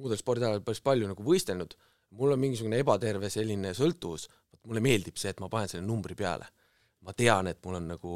muudel 0.00 0.20
spordialadel 0.20 0.64
päris 0.66 0.82
palju 0.84 1.08
nagu 1.10 1.26
võistelnud, 1.26 1.76
mul 2.18 2.34
on 2.34 2.42
mingisugune 2.42 2.80
ebaterve 2.82 3.30
selline 3.32 3.74
sõltuvus, 3.76 4.28
mulle 4.64 4.82
meeldib 4.84 5.18
see, 5.20 5.32
et 5.34 5.42
ma 5.42 5.50
panen 5.52 5.70
selle 5.70 5.86
numbri 5.86 6.16
peale. 6.18 6.48
ma 7.04 7.12
tean, 7.12 7.50
et 7.50 7.58
mul 7.66 7.74
on 7.76 7.88
nagu 7.92 8.12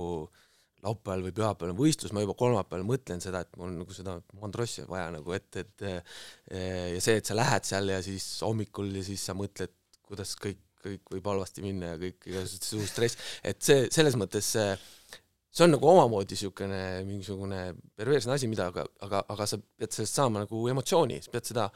laupäeval 0.85 1.25
või 1.27 1.35
pühapäeval 1.35 1.75
on 1.75 1.81
võistlus, 1.81 2.13
ma 2.15 2.23
juba 2.23 2.37
kolmapäeval 2.39 2.87
mõtlen 2.87 3.23
seda, 3.25 3.43
et 3.43 3.59
mul 3.59 3.75
nagu 3.81 3.97
seda 3.97 4.19
mandrossi 4.39 4.87
vaja 4.89 5.09
nagu, 5.15 5.35
et, 5.35 5.59
et 5.59 5.87
ja 5.89 7.03
see, 7.03 7.19
et 7.19 7.27
sa 7.27 7.37
lähed 7.39 7.67
seal 7.67 7.91
ja 7.91 7.99
siis 8.05 8.27
hommikul 8.47 8.93
ja 9.01 9.03
siis 9.07 9.25
sa 9.27 9.35
mõtled, 9.39 9.75
kuidas 10.07 10.37
kõik, 10.39 10.63
kõik 10.85 11.17
võib 11.17 11.33
halvasti 11.33 11.65
minna 11.65 11.95
ja 11.95 12.01
kõik, 12.01 12.23
igasugused 12.31 12.71
suur 12.71 12.87
stress, 12.87 13.19
et 13.43 13.59
see, 13.65 13.89
selles 13.95 14.19
mõttes 14.21 14.55
see 14.55 14.71
see 15.59 15.65
on 15.65 15.73
nagu 15.75 15.89
omamoodi 15.91 16.37
niisugune 16.37 16.81
mingisugune 17.09 17.61
perversne 17.97 18.35
asi, 18.37 18.49
mida 18.51 18.69
aga, 18.71 18.85
aga, 19.05 19.23
aga 19.33 19.47
sa 19.49 19.59
pead 19.59 19.95
sellest 19.95 20.19
saama 20.21 20.45
nagu 20.45 20.61
emotsiooni, 20.71 21.19
sa 21.25 21.33
pead 21.33 21.51
seda 21.51 21.69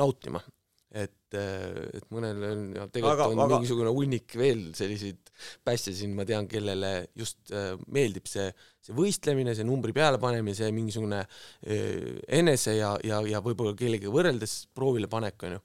nautima. 0.00 0.42
Et, 0.90 1.36
et 1.38 2.06
mõnel 2.10 2.40
on 2.48 2.62
ja 2.74 2.84
tegelikult 2.90 3.12
aga, 3.12 3.26
on 3.30 3.42
aga... 3.44 3.58
mingisugune 3.60 3.92
hunnik 3.94 4.34
veel 4.38 4.64
selliseid 4.74 5.30
pässe 5.66 5.94
siin, 5.94 6.16
ma 6.18 6.26
tean, 6.26 6.48
kellele 6.50 6.92
just 7.18 7.52
äh, 7.54 7.72
meeldib 7.94 8.26
see, 8.30 8.48
see 8.82 8.96
võistlemine, 8.96 9.54
see 9.54 9.66
numbri 9.68 9.94
pealepanemine, 9.96 10.56
see 10.58 10.70
mingisugune 10.74 11.22
äh, 11.22 12.18
enese 12.40 12.74
ja, 12.76 12.96
ja, 13.06 13.20
ja 13.28 13.42
võib-olla 13.44 13.76
kellegagi 13.78 14.10
võrreldes 14.12 14.56
proovile 14.74 15.10
panek, 15.12 15.46
on 15.46 15.56
ju, 15.56 15.62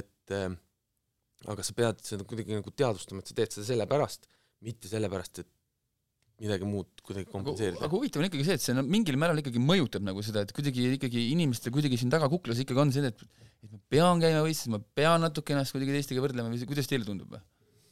et 0.00 0.36
äh, 0.36 0.50
aga 1.48 1.64
sa 1.64 1.76
pead 1.78 2.02
seda 2.04 2.26
kuidagi 2.28 2.58
nagu 2.58 2.74
teadvustama, 2.74 3.22
et 3.22 3.30
sa 3.32 3.38
teed 3.38 3.56
seda 3.56 3.70
sellepärast, 3.72 4.28
mitte 4.66 4.90
sellepärast, 4.90 5.44
et 5.44 5.52
midagi 6.38 6.66
muud 6.68 7.02
kuidagi 7.02 7.28
kompenseerida. 7.32 7.82
aga 7.82 7.94
huvitav 7.94 8.22
on 8.22 8.28
ikkagi 8.28 8.46
see, 8.46 8.56
et 8.58 8.64
see 8.64 8.76
no, 8.76 8.84
mingil 8.86 9.18
määral 9.20 9.40
ikkagi 9.42 9.62
mõjutab 9.62 10.04
nagu 10.06 10.22
seda, 10.22 10.44
et 10.46 10.54
kuidagi 10.54 10.92
ikkagi 10.94 11.28
inimestel 11.34 11.74
kuidagi 11.74 11.98
siin 12.00 12.12
taga 12.14 12.30
kuklas 12.30 12.60
ikkagi 12.62 12.82
on 12.84 12.94
see, 12.94 13.10
et 13.10 13.22
et 13.58 13.72
ma 13.72 13.80
pean 13.90 14.20
käima 14.22 14.42
võistluses, 14.46 14.70
ma 14.70 14.78
pean 15.00 15.24
natuke 15.24 15.54
ennast 15.54 15.74
kuidagi 15.74 15.96
teistega 15.96 16.22
võrdlema 16.22 16.52
või 16.52 16.68
kuidas 16.70 16.90
teile 16.90 17.08
tundub 17.08 17.32
või? 17.34 17.42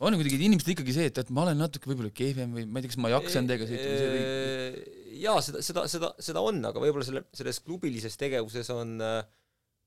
on 0.07 0.15
kuidagi 0.19 0.39
inimestel 0.47 0.75
ikkagi 0.77 0.95
see, 0.95 1.09
et, 1.11 1.19
et 1.23 1.33
ma 1.35 1.47
olen 1.47 1.59
natuke 1.59 1.91
võib-olla 1.91 2.13
kehvem 2.15 2.53
või 2.55 2.67
ma 2.69 2.79
ei 2.79 2.85
tea, 2.85 2.93
kas 2.93 3.01
ma 3.03 3.11
jaksan 3.15 3.49
teiega 3.49 3.67
sõita 3.71 3.89
või 3.89 3.99
see 4.03 4.13
või 4.13 5.25
jaa, 5.25 5.41
seda, 5.43 5.63
seda, 5.65 5.87
seda, 5.91 6.13
seda 6.29 6.45
on, 6.45 6.61
aga 6.69 6.83
võib-olla 6.83 7.07
selle, 7.09 7.25
selles 7.35 7.59
klubilises 7.65 8.21
tegevuses 8.21 8.71
on 8.75 9.01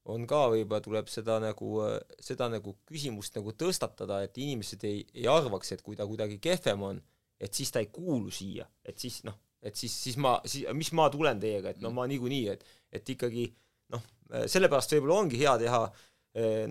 on 0.09 0.25
ka 0.29 0.41
võib-olla 0.49 0.81
tuleb 0.81 1.11
seda 1.11 1.37
nagu, 1.43 1.83
seda 2.23 2.49
nagu 2.51 2.73
küsimust 2.89 3.35
nagu 3.37 3.53
tõstatada, 3.53 4.23
et 4.25 4.37
inimesed 4.41 4.83
ei, 4.89 5.03
ei 5.13 5.29
arvaks, 5.29 5.75
et 5.75 5.83
kui 5.85 5.97
ta 5.99 6.07
kuidagi 6.09 6.39
kehvem 6.41 6.85
on, 6.89 7.01
et 7.39 7.55
siis 7.55 7.71
ta 7.71 7.83
ei 7.83 7.89
kuulu 7.93 8.31
siia, 8.33 8.67
et 8.83 8.99
siis 8.99 9.21
noh, 9.27 9.37
et 9.63 9.75
siis, 9.75 9.93
siis 10.05 10.17
ma, 10.19 10.37
siis 10.47 10.67
mis 10.75 10.91
ma 10.95 11.09
tulen 11.11 11.39
teiega, 11.39 11.73
et 11.73 11.81
no 11.83 11.91
ma 11.95 12.07
niikuinii, 12.09 12.55
et 12.55 12.65
et 12.95 13.13
ikkagi 13.15 13.45
noh, 13.93 14.03
sellepärast 14.49 14.95
võib-olla 14.95 15.21
ongi 15.23 15.39
hea 15.39 15.55
teha 15.61 15.81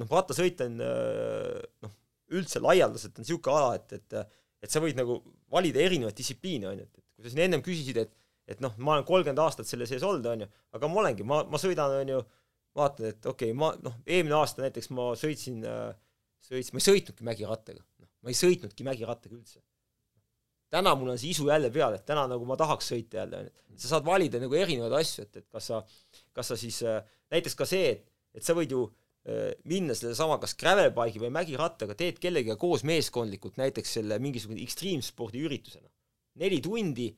noh, 0.01 0.11
rattasõit 0.11 0.61
on 0.66 0.81
noh, 0.81 1.93
üldse 2.35 2.61
laialdaselt 2.62 3.19
on 3.19 3.27
niisugune 3.27 3.57
ala, 3.57 3.74
et, 3.78 3.99
et 3.99 4.39
et 4.59 4.73
sa 4.73 4.81
võid 4.82 4.99
nagu 4.99 5.20
valida 5.55 5.81
erinevaid 5.85 6.16
distsipliine, 6.19 6.66
on 6.70 6.81
ju, 6.81 6.86
et, 6.89 6.99
et 6.99 7.15
kui 7.15 7.24
sa 7.24 7.32
siin 7.32 7.45
ennem 7.47 7.62
küsisid, 7.65 8.01
et 8.03 8.16
et 8.49 8.62
noh, 8.65 8.73
ma 8.81 8.95
olen 8.95 9.05
kolmkümmend 9.05 9.43
aastat 9.43 9.69
selle 9.69 9.85
sees 9.85 10.05
olnud, 10.09 10.24
on 10.24 10.43
ju, 10.47 10.47
aga 10.73 10.89
ma 10.89 11.03
olengi, 11.03 11.24
ma, 11.28 11.43
ma 11.53 11.59
sõidan, 11.61 11.93
on 12.01 12.12
ju, 12.15 12.20
vaatan, 12.78 13.11
et 13.11 13.27
okei 13.28 13.51
okay,, 13.53 13.57
ma 13.61 13.74
noh, 13.85 13.99
eelmine 14.09 14.39
aasta 14.39 14.65
näiteks 14.65 14.89
ma 14.97 15.11
sõitsin 15.20 15.59
äh,, 15.69 15.90
sõitsin, 16.49 16.73
ma 16.73 16.81
ei 16.81 16.86
sõitnudki 16.86 17.27
mägirattaga, 17.28 17.85
noh, 18.01 18.09
ma 18.24 18.32
ei 18.32 18.39
sõitnudki 18.39 18.86
mägirattaga 18.89 19.36
üldse. 19.36 19.61
Täna 20.70 20.95
mul 20.99 21.15
on 21.15 21.20
see 21.20 21.32
isu 21.32 21.49
jälle 21.49 21.70
peal, 21.74 21.97
et 21.97 22.07
täna 22.09 22.27
nagu 22.31 22.47
ma 22.49 22.57
tahaks 22.61 22.93
sõita 22.93 23.23
jälle, 23.23 23.43
on 23.43 23.51
ju, 23.51 23.78
sa 23.78 23.95
saad 23.95 24.07
valida 24.07 24.40
nagu 24.43 24.57
erinevaid 24.59 24.97
asju, 25.01 25.27
et, 25.27 25.43
et 25.43 25.47
kas 25.55 25.70
sa, 25.70 25.82
kas 26.36 26.53
sa 26.53 26.59
siis 26.61 26.81
äh, 26.86 27.03
näiteks 27.35 27.59
ka 27.59 27.69
see, 27.69 27.93
et, 27.95 28.09
et 28.35 28.45
sa 28.45 28.57
võid 28.59 28.74
ju 28.74 28.82
äh, 28.89 29.55
minna 29.70 29.97
sellesama 29.97 30.40
kas 30.43 30.57
gravelbike'i 30.59 31.23
või 31.23 31.32
mägirattaga, 31.39 31.97
teed 31.99 32.19
kellegagi 32.23 32.59
koos 32.61 32.85
meeskondlikult 32.89 33.61
näiteks 33.61 33.99
selle 34.01 34.20
mingisugune 34.23 34.62
ekstreemspordi 34.66 35.47
üritusena. 35.47 35.89
neli 36.39 36.61
tundi 36.62 37.09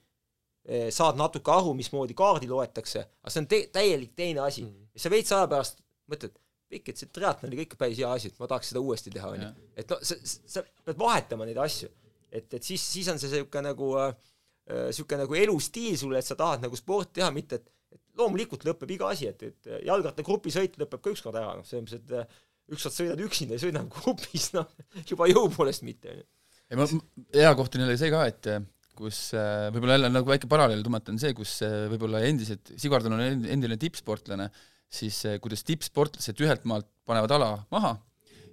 Eh, 0.69 0.91
saad 0.93 1.17
natuke 1.17 1.51
aru, 1.55 1.73
mismoodi 1.75 2.15
kaardi 2.17 2.49
loetakse, 2.51 3.01
aga 3.25 3.33
see 3.33 3.41
on 3.41 3.47
te-, 3.49 3.67
täielik 3.73 4.11
teine 4.17 4.43
asi 4.45 4.61
mm. 4.63 4.69
-hmm. 4.69 4.89
ja 4.93 5.01
sa 5.01 5.11
veits 5.11 5.33
aja 5.33 5.47
pärast 5.49 5.79
mõtled, 6.13 6.35
pikk, 6.69 6.91
et 6.93 7.01
see 7.01 7.09
triatlon 7.09 7.49
oli 7.49 7.57
ka 7.59 7.65
ikka 7.65 7.79
päris 7.81 7.99
hea 7.99 8.11
asi, 8.13 8.29
et 8.29 8.37
ma 8.39 8.49
tahaks 8.51 8.69
seda 8.71 8.83
uuesti 8.85 9.11
teha, 9.15 9.31
on 9.35 9.47
ju. 9.47 9.49
et 9.81 9.89
no 9.91 9.97
sa, 10.05 10.19
sa 10.23 10.63
pead 10.85 11.01
vahetama 11.01 11.49
neid 11.49 11.59
asju. 11.65 11.89
Et, 12.33 12.47
et 12.57 12.63
siis, 12.65 12.83
siis 12.83 13.11
on 13.13 13.21
see 13.21 13.31
niisugune 13.31 13.67
nagu 13.69 13.93
niisugune 14.01 15.19
äh, 15.19 15.25
nagu 15.25 15.39
elustiil 15.43 15.99
sulle, 15.99 16.21
et 16.21 16.27
sa 16.27 16.39
tahad 16.39 16.65
nagu 16.65 16.79
sporti 16.79 17.19
teha, 17.21 17.31
mitte 17.35 17.61
et, 17.61 17.71
et 17.95 18.03
loomulikult 18.21 18.67
lõpeb 18.69 18.97
iga 18.97 19.11
asi, 19.15 19.31
et, 19.31 19.43
et 19.51 19.73
jalgrattagrupi 19.87 20.53
sõit 20.55 20.79
lõpeb 20.81 21.03
ka 21.03 21.15
ükskord 21.15 21.39
ära, 21.41 21.57
noh, 21.59 21.67
selles 21.67 21.87
mõttes, 21.87 22.03
et 22.03 22.17
äh, 22.19 22.43
ükskord 22.77 22.97
sõidad 22.97 23.25
üksinda 23.27 23.57
ja 23.57 23.65
sõidad 23.65 23.89
grupis, 23.97 24.51
noh, 24.57 24.69
juba 25.09 25.31
jõu 25.31 25.49
poolest 25.55 25.87
mitte, 25.87 26.13
on 26.13 26.23
ju. 26.23 26.29
ei 26.71 26.79
ma, 26.79 26.91
hea 27.35 27.57
koht 27.59 27.75
on 27.75 27.87
jälle 27.87 27.99
see 28.01 28.13
ka, 28.15 28.27
et 28.31 28.53
kus 29.01 29.31
äh, 29.37 29.69
võib-olla 29.75 29.97
jälle 29.97 30.11
nagu 30.13 30.29
väike 30.29 30.51
paralleel 30.51 30.85
tõmmata, 30.85 31.15
on 31.15 31.21
see, 31.23 31.33
kus 31.37 31.57
äh, 31.67 31.87
võib-olla 31.93 32.23
endised, 32.27 32.75
Sigvardon 32.81 33.17
on 33.17 33.47
endine 33.49 33.79
tippsportlane, 33.81 34.51
siis 34.91 35.23
äh, 35.29 35.39
kuidas 35.43 35.65
tippsportlased 35.67 36.41
ühelt 36.45 36.67
maalt 36.69 36.89
panevad 37.09 37.35
ala 37.37 37.51
maha 37.73 37.97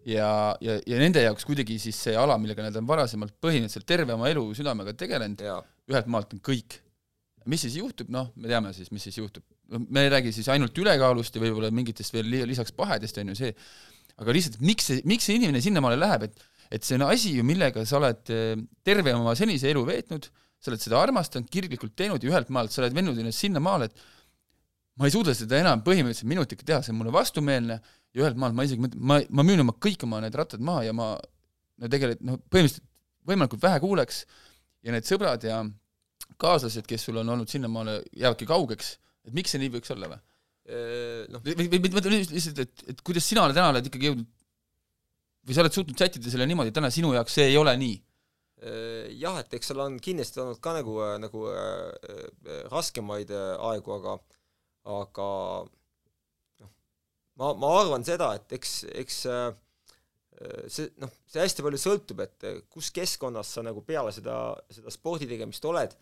ja, 0.08 0.30
ja, 0.64 0.78
ja 0.88 1.00
nende 1.02 1.24
jaoks 1.24 1.46
kuidagi 1.48 1.78
siis 1.82 2.00
see 2.08 2.16
ala, 2.18 2.38
millega 2.42 2.66
nad 2.66 2.76
on 2.80 2.88
varasemalt 2.90 3.36
põhimõtteliselt 3.44 3.88
terve 3.90 4.16
oma 4.16 4.30
elu 4.32 4.44
südamega 4.58 4.96
tegelenud, 4.98 5.44
ühelt 5.92 6.12
maalt 6.12 6.36
on 6.38 6.44
kõik. 6.44 6.82
mis 7.48 7.62
siis 7.64 7.78
juhtub, 7.80 8.10
noh, 8.12 8.34
me 8.36 8.50
teame 8.52 8.74
siis, 8.76 8.90
mis 8.92 9.04
siis 9.08 9.18
juhtub. 9.18 9.44
me 9.72 10.04
ei 10.04 10.10
räägi 10.12 10.34
siis 10.36 10.50
ainult 10.52 10.78
ülekaalust 10.78 11.36
ja 11.36 11.42
võib-olla 11.42 11.72
mingitest 11.72 12.14
veel 12.14 12.28
lisaks 12.48 12.72
pahedest, 12.76 13.18
on 13.18 13.32
ju 13.32 13.36
see, 13.36 13.54
aga 14.18 14.36
lihtsalt, 14.36 14.60
miks 14.60 14.90
see, 14.90 15.02
miks 15.06 15.28
see 15.28 15.36
inimene 15.40 15.62
sinnamaale 15.64 16.00
läheb, 16.00 16.28
et 16.28 16.46
et 16.72 16.84
see 16.84 16.98
on 16.98 17.06
asi 17.08 17.32
ju, 17.38 17.46
millega 17.48 17.86
sa 17.88 17.96
oled 18.00 18.30
eh, 18.34 18.58
terve 18.84 19.14
oma 19.16 19.36
senise 19.40 19.70
elu 19.72 19.86
veetnud, 19.88 20.28
sa 20.60 20.72
oled 20.72 20.84
seda 20.84 21.00
armastanud, 21.00 21.48
kirglikult 21.52 21.96
teinud 21.96 22.24
ja 22.24 22.32
ühelt 22.34 22.52
maalt 22.52 22.74
sa 22.74 22.82
oled 22.82 22.96
vennud 22.98 23.20
ennast 23.22 23.44
sinnamaale, 23.44 23.88
et 23.88 24.02
ma 25.00 25.08
ei 25.08 25.14
suuda 25.14 25.36
seda 25.38 25.62
enam 25.62 25.84
põhimõtteliselt 25.86 26.28
minutiga 26.28 26.66
teha, 26.68 26.82
see 26.84 26.92
on 26.92 27.00
mulle 27.00 27.14
vastumeelne 27.16 27.80
ja 28.18 28.26
ühelt 28.26 28.40
maalt 28.42 28.58
ma 28.58 28.66
isegi 28.66 28.82
mõtlen, 28.82 29.02
ma, 29.12 29.20
ma 29.30 29.46
müün 29.46 29.62
oma 29.62 29.76
kõik 29.86 30.04
oma 30.08 30.22
need 30.24 30.36
rattad 30.38 30.64
maha 30.64 30.88
ja 30.88 30.94
ma 30.98 31.12
no 31.18 31.90
tegelikult 31.92 32.24
noh, 32.26 32.40
põhimõtteliselt 32.50 32.88
võimalikult 33.28 33.66
vähe 33.66 33.82
kuuleks 33.84 34.24
ja 34.88 34.96
need 34.96 35.06
sõbrad 35.08 35.44
ja 35.46 35.62
kaaslased, 36.42 36.86
kes 36.90 37.06
sul 37.08 37.20
on 37.22 37.30
olnud 37.34 37.50
sinnamaale, 37.52 38.00
jäävadki 38.18 38.48
kaugeks, 38.50 38.96
et 39.28 39.36
miks 39.38 39.54
see 39.54 39.62
nii 39.62 39.74
võiks 39.78 39.94
olla 39.94 40.10
või? 40.12 40.24
Noh, 41.32 41.40
või, 41.46 41.70
või 41.72 41.80
mõtlen 41.94 42.18
lihtsalt, 42.18 42.60
et, 42.66 42.82
et 42.92 43.04
kuidas 43.06 43.24
sina 43.24 43.46
täna 43.54 43.70
oled 43.72 43.86
ikkagi 43.88 44.10
jõudnud 44.10 44.28
või 45.48 45.56
sa 45.56 45.64
oled 45.64 45.78
suutnud 45.78 46.02
sättida 46.02 46.32
selle 46.32 46.48
niimoodi, 46.50 46.74
et 46.74 46.76
täna 46.76 46.90
sinu 46.92 47.14
jaoks 47.16 47.38
see 47.38 47.48
ei 47.54 47.58
ole 47.60 47.72
nii? 47.80 47.96
Äh, 48.58 49.14
jah, 49.22 49.38
et 49.40 49.54
eks 49.54 49.70
seal 49.72 49.84
on 49.84 50.00
kindlasti 50.04 50.42
olnud 50.42 50.60
ka 50.64 50.74
nagu, 50.76 50.98
äh, 51.06 51.14
nagu 51.22 51.44
äh, 51.54 52.64
raskemaid 52.72 53.32
äh, 53.32 53.54
aegu, 53.70 53.94
aga 54.00 54.18
aga 54.88 55.28
ma, 57.40 57.54
ma 57.54 57.72
arvan 57.80 58.06
seda, 58.08 58.34
et 58.38 58.58
eks, 58.58 58.74
eks 59.04 59.22
äh, 59.32 59.48
see 60.72 60.92
noh, 61.02 61.14
see 61.30 61.42
hästi 61.42 61.66
palju 61.66 61.80
sõltub, 61.82 62.26
et 62.26 62.50
kus 62.74 62.92
keskkonnas 62.94 63.56
sa 63.58 63.64
nagu 63.66 63.82
peale 63.86 64.12
seda, 64.14 64.36
seda 64.74 64.94
spordi 64.94 65.30
tegemist 65.30 65.66
oled 65.66 65.96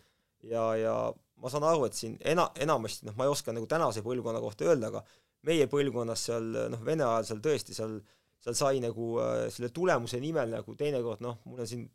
ja, 0.44 0.66
ja 0.76 0.96
ma 1.40 1.52
saan 1.52 1.64
aru, 1.68 1.86
et 1.88 1.96
siin 1.96 2.18
ena-, 2.20 2.50
enamasti 2.60 3.08
noh, 3.08 3.16
ma 3.16 3.26
ei 3.26 3.32
oska 3.32 3.54
nagu 3.56 3.68
tänase 3.70 4.04
põlvkonna 4.04 4.42
kohta 4.44 4.68
öelda, 4.68 4.92
aga 4.92 5.04
meie 5.48 5.68
põlvkonnas 5.70 6.28
seal 6.28 6.52
noh, 6.72 6.84
Vene 6.84 7.06
ajal 7.06 7.30
seal 7.30 7.42
tõesti 7.44 7.76
seal 7.76 7.98
seal 8.46 8.56
sai 8.56 8.80
nagu 8.82 9.16
äh, 9.22 9.46
selle 9.52 9.70
tulemuse 9.74 10.20
nimel 10.22 10.52
nagu 10.52 10.74
teinekord 10.78 11.22
noh, 11.24 11.40
mul 11.48 11.62
on 11.64 11.70
siin 11.70 11.86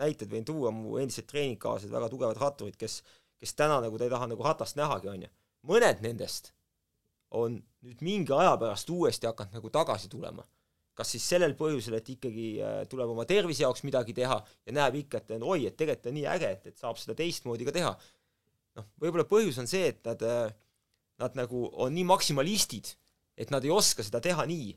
näiteid 0.00 0.30
võin 0.32 0.46
tuua, 0.48 0.72
mu 0.74 0.96
endised 1.00 1.28
treeningkaaslased, 1.28 1.92
väga 1.92 2.08
tugevad 2.10 2.40
ratturid, 2.40 2.76
kes, 2.80 3.00
kes 3.40 3.52
täna 3.58 3.80
nagu 3.84 3.98
ta 3.98 4.06
ei 4.06 4.12
taha 4.12 4.30
nagu 4.30 4.46
ratast 4.46 4.78
nähagi, 4.80 5.10
on 5.12 5.26
ju. 5.26 5.30
mõned 5.68 6.00
nendest 6.04 6.54
on 7.30 7.58
nüüd 7.84 8.02
mingi 8.04 8.34
aja 8.36 8.56
pärast 8.60 8.90
uuesti 8.90 9.28
hakanud 9.28 9.58
nagu 9.58 9.70
tagasi 9.70 10.08
tulema. 10.12 10.46
kas 11.00 11.14
siis 11.14 11.24
sellel 11.32 11.54
põhjusel, 11.56 11.94
et 11.96 12.08
ikkagi 12.12 12.46
äh, 12.60 12.80
tuleb 12.90 13.08
oma 13.14 13.24
tervise 13.24 13.62
jaoks 13.62 13.86
midagi 13.86 14.12
teha 14.12 14.36
ja 14.66 14.72
näeb 14.74 14.98
ikka, 15.00 15.22
et 15.22 15.30
oi, 15.40 15.62
et 15.70 15.76
tegelikult 15.78 16.10
on 16.10 16.16
nii 16.18 16.26
äge, 16.28 16.50
et, 16.58 16.66
et 16.66 16.82
saab 16.82 16.98
seda 17.00 17.14
teistmoodi 17.16 17.64
ka 17.64 17.72
teha. 17.72 17.94
noh, 18.76 18.88
võib-olla 19.00 19.24
põhjus 19.30 19.62
on 19.62 19.70
see, 19.70 19.86
et 19.94 20.04
nad, 20.04 20.22
äh, 20.22 20.52
nad 21.22 21.38
nagu 21.38 21.64
on 21.72 21.94
nii 21.94 22.04
maksimalistid, 22.10 22.92
et 23.40 23.54
nad 23.54 23.64
ei 23.64 23.72
oska 23.72 24.04
seda 24.04 24.20
teha 24.20 24.44
nii 24.50 24.74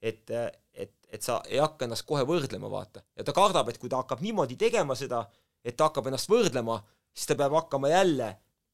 et, 0.00 0.30
et, 0.74 0.92
et 1.12 1.22
sa 1.22 1.40
ei 1.48 1.60
hakka 1.60 1.86
ennast 1.86 2.06
kohe 2.08 2.24
võrdlema, 2.28 2.70
vaata. 2.72 3.04
ja 3.16 3.26
ta 3.26 3.34
kardab, 3.36 3.68
et 3.70 3.78
kui 3.80 3.90
ta 3.92 4.00
hakkab 4.00 4.22
niimoodi 4.24 4.56
tegema 4.60 4.96
seda, 4.98 5.26
et 5.64 5.76
ta 5.76 5.90
hakkab 5.90 6.08
ennast 6.10 6.30
võrdlema, 6.30 6.80
siis 7.12 7.28
ta 7.28 7.36
peab 7.38 7.54
hakkama 7.58 7.92
jälle 7.92 8.30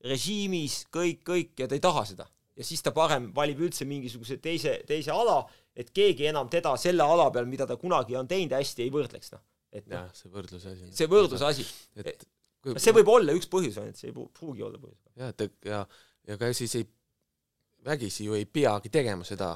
režiimis 0.07 0.85
kõik, 0.93 1.23
kõik 1.27 1.63
ja 1.63 1.69
ta 1.69 1.77
ei 1.77 1.83
taha 1.83 2.05
seda. 2.07 2.29
Ja 2.57 2.65
siis 2.65 2.83
ta 2.85 2.93
parem 2.97 3.29
valib 3.37 3.61
üldse 3.67 3.87
mingisuguse 3.89 4.39
teise, 4.43 4.79
teise 4.89 5.13
ala, 5.15 5.41
et 5.77 5.93
keegi 5.95 6.31
enam 6.31 6.49
teda 6.53 6.73
selle 6.81 7.05
ala 7.05 7.29
peal, 7.35 7.49
mida 7.51 7.67
ta 7.69 7.77
kunagi 7.81 8.17
on 8.17 8.29
teinud 8.31 8.57
hästi, 8.57 8.87
ei 8.87 8.93
võrdleks, 8.95 9.33
noh. 9.35 9.45
et 9.77 9.87
noh, 9.93 10.09
see 10.17 10.33
võrdluse 10.33 10.73
asi. 10.73 10.91
see 10.97 11.11
võrdluse 11.13 11.49
asi. 11.49 11.67
et 12.01 12.27
kui... 12.65 12.79
see 12.83 12.97
võib 12.97 13.13
olla 13.13 13.37
üks 13.37 13.51
põhjus, 13.53 13.81
ainult 13.83 14.01
see 14.01 14.11
ei 14.13 14.17
pruugi 14.17 14.65
olla 14.67 14.81
põhjus. 14.81 15.03
jah, 15.21 15.35
et 15.35 15.69
ja, 15.69 15.83
ja 16.31 16.41
ka 16.41 16.51
siis 16.57 16.79
ei, 16.81 16.89
vägisi 17.87 18.29
ju 18.29 18.39
ei 18.39 18.49
peagi 18.49 18.93
tegema 18.93 19.27
seda 19.29 19.53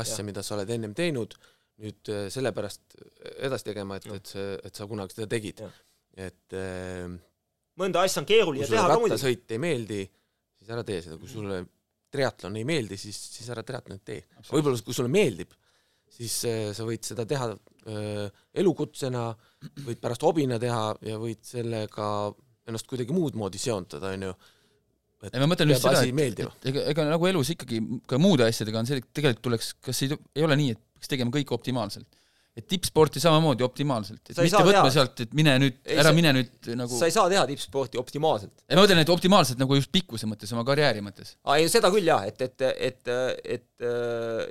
asja, 0.00 0.24
mida 0.26 0.42
sa 0.42 0.56
oled 0.56 0.70
ennem 0.74 0.94
teinud, 0.96 1.36
nüüd 1.82 2.10
äh, 2.14 2.26
sellepärast 2.30 2.98
edasi 3.42 3.70
tegema, 3.70 3.98
et, 3.98 4.06
et 4.14 4.34
see, 4.34 4.50
et 4.62 4.78
sa 4.78 4.86
kunagi 4.90 5.16
seda 5.16 5.30
tegid. 5.30 5.62
et 6.14 6.54
äh, 6.54 7.10
mõnda 7.82 8.04
asja 8.06 8.22
on 8.22 8.28
keeruline 8.30 8.66
teha 8.70 8.86
ka 8.86 8.98
muidugi. 8.98 9.16
rattasõit 9.16 9.54
ei 9.56 9.62
meeldi, 9.62 10.04
siis 10.54 10.70
ära 10.70 10.86
tee 10.86 11.02
seda, 11.02 11.18
kui 11.18 11.30
sulle 11.30 11.64
triatlon 12.14 12.56
ei 12.60 12.64
meeldi, 12.68 12.98
siis, 13.00 13.18
siis 13.36 13.50
ära 13.52 13.64
triatlonit 13.66 14.04
tee. 14.06 14.22
võib-olla 14.50 14.80
kui 14.86 14.96
sulle 14.96 15.12
meeldib, 15.12 15.52
siis 16.14 16.38
äh, 16.50 16.70
sa 16.76 16.86
võid 16.86 17.04
seda 17.06 17.26
teha 17.28 17.50
äh, 17.52 18.42
elukutsena, 18.62 19.28
võid 19.84 20.02
pärast 20.02 20.26
hobina 20.26 20.60
teha 20.62 20.88
ja 21.10 21.20
võid 21.20 21.42
sellega 21.46 22.08
ennast 22.64 22.88
kuidagi 22.88 23.12
muud 23.12 23.36
moodi 23.36 23.60
seontada, 23.60 24.14
on 24.14 24.28
ju 24.30 24.34
ei 25.24 25.40
ma 25.40 25.46
mõtlen 25.48 25.70
just 25.72 25.86
seda, 25.86 26.02
et, 26.04 26.40
et 26.42 26.66
ega, 26.68 26.82
ega 26.92 27.04
nagu 27.08 27.28
elus 27.30 27.48
ikkagi 27.54 27.78
ka 28.10 28.18
muude 28.20 28.44
asjadega 28.44 28.82
on 28.82 28.88
see, 28.88 29.00
et 29.00 29.06
tegelikult 29.16 29.46
tuleks, 29.46 29.70
kas 29.86 30.02
ei, 30.04 30.18
ei 30.36 30.44
ole 30.44 30.58
nii, 30.60 30.74
et 30.74 30.82
peaks 30.98 31.12
tegema 31.14 31.32
kõik 31.32 31.54
optimaalselt? 31.56 32.20
Et 32.54 32.66
tippsporti 32.70 33.18
samamoodi 33.18 33.64
optimaalselt, 33.66 34.20
et 34.30 34.38
mitte 34.38 34.62
võtma 34.62 34.84
teha. 34.86 34.94
sealt, 34.94 35.24
et 35.24 35.32
mine 35.34 35.56
nüüd, 35.58 35.78
ära 35.90 36.06
sa, 36.06 36.14
mine 36.14 36.32
nüüd 36.36 36.70
nagu 36.78 37.00
sa 37.00 37.08
ei 37.10 37.14
saa 37.16 37.26
teha 37.32 37.42
tippsporti 37.50 37.98
optimaalselt. 37.98 38.62
ei 38.68 38.78
ma 38.78 38.84
mõtlen, 38.84 39.02
et 39.02 39.10
optimaalselt 39.10 39.58
nagu 39.58 39.78
just 39.78 39.90
pikkuse 39.94 40.28
mõttes, 40.30 40.52
oma 40.54 40.62
karjääri 40.68 41.02
mõttes. 41.02 41.34
aa 41.42 41.58
ei, 41.58 41.66
seda 41.72 41.90
küll 41.94 42.06
jah, 42.06 42.22
et, 42.30 42.46
et, 42.46 42.66
et, 42.90 43.14
et 43.58 43.88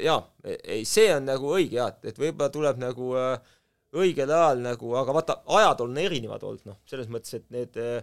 jaa, 0.04 0.20
ei 0.64 0.84
see 0.88 1.10
on 1.16 1.30
nagu 1.32 1.56
õige 1.56 1.80
jah, 1.80 1.94
et, 1.96 2.12
et 2.12 2.20
võib-olla 2.26 2.52
tuleb 2.52 2.84
nagu 2.84 3.14
äh, 3.20 3.54
õigel 4.00 4.32
ajal 4.34 4.62
nagu, 4.64 4.94
aga 4.98 5.16
vaata, 5.16 5.38
ajad 5.60 5.84
on 5.86 6.00
erinevad 6.02 6.44
olnud, 6.48 6.66
noh, 6.70 6.80
selles 6.90 7.10
mõttes, 7.14 7.36
et 7.38 7.46
need 7.54 7.78
äh, 7.82 8.02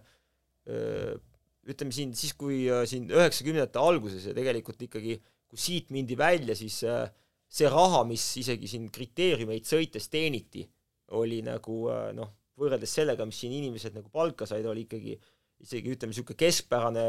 ütleme 1.70 1.94
siin 1.94 2.14
siis, 2.18 2.34
kui 2.38 2.62
äh, 2.70 2.84
siin 2.88 3.08
üheksakümnendate 3.10 3.82
alguses 3.82 4.28
ja 4.28 4.34
tegelikult 4.36 4.80
ikkagi, 4.86 5.18
kui 5.50 5.60
siit 5.60 5.90
mindi 5.94 6.18
välja, 6.18 6.56
siis 6.58 6.80
äh, 6.86 7.08
see 7.50 7.70
raha, 7.70 8.04
mis 8.08 8.22
isegi 8.40 8.68
siin 8.70 8.86
kriteeriumeid 8.94 9.66
sõites 9.66 10.06
teeniti, 10.12 10.62
oli 11.18 11.40
nagu 11.46 11.82
äh, 11.90 12.06
noh, 12.16 12.30
võrreldes 12.60 12.94
sellega, 13.00 13.26
mis 13.26 13.40
siin 13.42 13.56
inimesed 13.56 13.96
nagu 13.96 14.10
palka 14.12 14.46
said, 14.46 14.66
oli 14.68 14.86
ikkagi 14.86 15.16
isegi 15.64 15.92
ütleme, 15.92 16.14
niisugune 16.14 16.38
keskpärane 16.40 17.04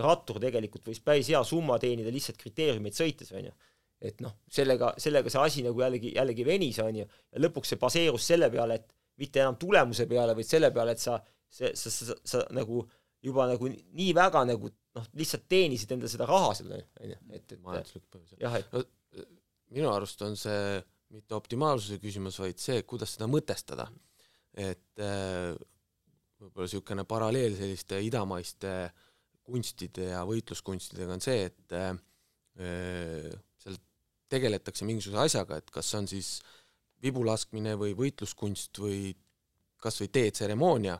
rattur 0.00 0.40
tegelikult 0.40 0.88
võis 0.88 1.02
päris 1.04 1.28
hea 1.28 1.42
summa 1.44 1.76
teenida 1.78 2.12
lihtsalt 2.12 2.38
kriteeriumeid 2.40 2.96
sõites, 2.96 3.34
on 3.36 3.50
ju. 3.50 3.52
et 4.00 4.22
noh, 4.24 4.32
sellega, 4.50 4.94
sellega 5.00 5.30
see 5.30 5.42
asi 5.42 5.64
nagu 5.66 5.82
jällegi, 5.82 6.14
jällegi 6.16 6.46
venis, 6.48 6.80
on 6.80 7.02
ju, 7.02 7.04
ja 7.04 7.42
lõpuks 7.44 7.74
see 7.74 7.80
baseerus 7.80 8.26
selle 8.32 8.48
peale, 8.52 8.80
et 8.80 8.94
mitte 9.20 9.42
enam 9.44 9.58
tulemuse 9.60 10.08
peale, 10.10 10.34
vaid 10.34 10.48
selle 10.48 10.72
peale, 10.74 10.96
et 10.96 11.02
sa, 11.02 11.18
sa, 11.52 11.70
sa, 11.76 11.92
sa, 11.92 12.16
sa 12.24 12.42
nagu 12.56 12.80
äh, 12.80 12.96
juba 13.24 13.46
nagu 13.48 13.70
nii 13.70 14.12
väga 14.16 14.44
nagu 14.48 14.70
noh, 14.70 15.06
lihtsalt 15.18 15.46
teenisid 15.50 15.94
endale 15.94 16.12
seda 16.12 16.28
raha 16.28 16.52
seal, 16.58 16.74
on 16.74 16.82
ju, 17.12 17.20
et, 17.32 17.46
et 17.56 17.60
majanduslik 17.60 18.04
põhjus. 18.12 18.36
jah, 18.42 18.58
et 18.60 18.74
no, 18.74 18.84
minu 19.72 19.88
arust 19.92 20.20
on 20.26 20.36
see 20.36 20.82
mitte 21.14 21.36
optimaalsuse 21.36 22.00
küsimus, 22.02 22.38
vaid 22.42 22.60
see, 22.60 22.82
kuidas 22.88 23.14
seda 23.16 23.28
mõtestada. 23.30 23.88
et 24.54 25.00
äh, 25.02 25.50
võib-olla 26.38 26.68
niisugune 26.68 27.02
paralleel 27.10 27.56
selliste 27.58 27.98
idamaiste 28.06 28.70
kunstide 29.42 30.12
ja 30.12 30.20
võitluskunstidega 30.28 31.16
on 31.16 31.24
see, 31.24 31.48
et 31.48 31.74
äh, 31.74 31.96
seal 33.58 33.80
tegeletakse 34.30 34.86
mingisuguse 34.86 35.24
asjaga, 35.24 35.58
et 35.58 35.74
kas 35.74 35.90
on 35.98 36.06
siis 36.10 36.36
vibulaskmine 37.02 37.74
või 37.80 37.96
võitluskunst 37.98 38.78
või 38.78 39.10
kas 39.82 39.98
või 40.00 40.12
teetseremoonia, 40.14 40.94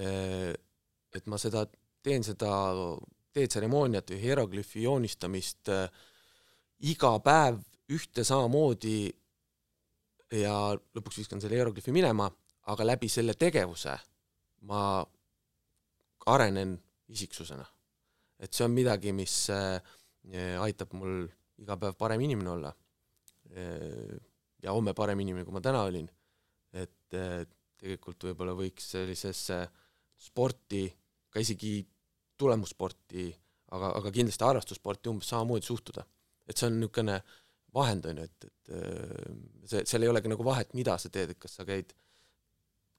äh, 0.00 0.54
et 1.12 1.28
ma 1.28 1.36
seda, 1.42 1.66
teen 2.00 2.24
seda 2.24 2.50
teetseremooniat 3.36 4.08
või 4.10 4.24
hieroglüüfi 4.24 4.86
joonistamist 4.88 5.68
iga 6.90 7.12
päev 7.22 7.60
ühte 7.90 8.24
samamoodi 8.26 9.10
ja 10.40 10.54
lõpuks 10.94 11.22
viskan 11.22 11.42
selle 11.42 11.58
hieroglüüfi 11.58 11.92
minema, 11.94 12.28
aga 12.70 12.86
läbi 12.86 13.08
selle 13.10 13.34
tegevuse 13.34 13.96
ma 14.70 15.02
arenen 16.30 16.76
isiksusena. 17.08 17.64
et 18.40 18.54
see 18.56 18.64
on 18.64 18.72
midagi, 18.72 19.12
mis 19.12 19.34
äh, 19.52 19.80
aitab 20.62 20.94
mul 20.96 21.26
iga 21.60 21.76
päev 21.76 21.96
parem 22.00 22.22
inimene 22.24 22.50
olla. 22.54 22.70
Äh, 23.52 24.16
ja 24.62 24.72
homme 24.72 24.94
parem 24.96 25.20
inimene, 25.20 25.44
kui 25.44 25.52
ma 25.52 25.60
täna 25.60 25.82
olin. 25.88 26.08
et 26.72 27.16
äh, 27.18 27.42
tegelikult 27.80 28.28
võib-olla 28.28 28.54
võiks 28.56 28.92
sellisesse 28.94 29.58
sporti, 30.20 30.84
ka 31.32 31.40
isegi 31.40 31.80
tulemussporti, 32.40 33.26
aga, 33.74 33.92
aga 33.98 34.12
kindlasti 34.14 34.44
harrastussporti 34.44 35.10
umbes 35.12 35.28
samamoodi 35.32 35.66
suhtuda. 35.66 36.04
et 36.46 36.56
see 36.56 36.68
on 36.68 36.78
niisugune 36.80 37.20
vahend, 37.74 38.06
on 38.10 38.20
ju, 38.20 38.26
et, 38.28 38.46
et 38.48 38.72
see, 39.70 39.84
seal 39.88 40.06
ei 40.06 40.10
olegi 40.10 40.30
nagu 40.32 40.46
vahet, 40.46 40.74
mida 40.78 40.96
sa 40.98 41.10
teed, 41.12 41.34
et 41.34 41.40
kas 41.40 41.58
sa 41.58 41.66
käid 41.68 41.94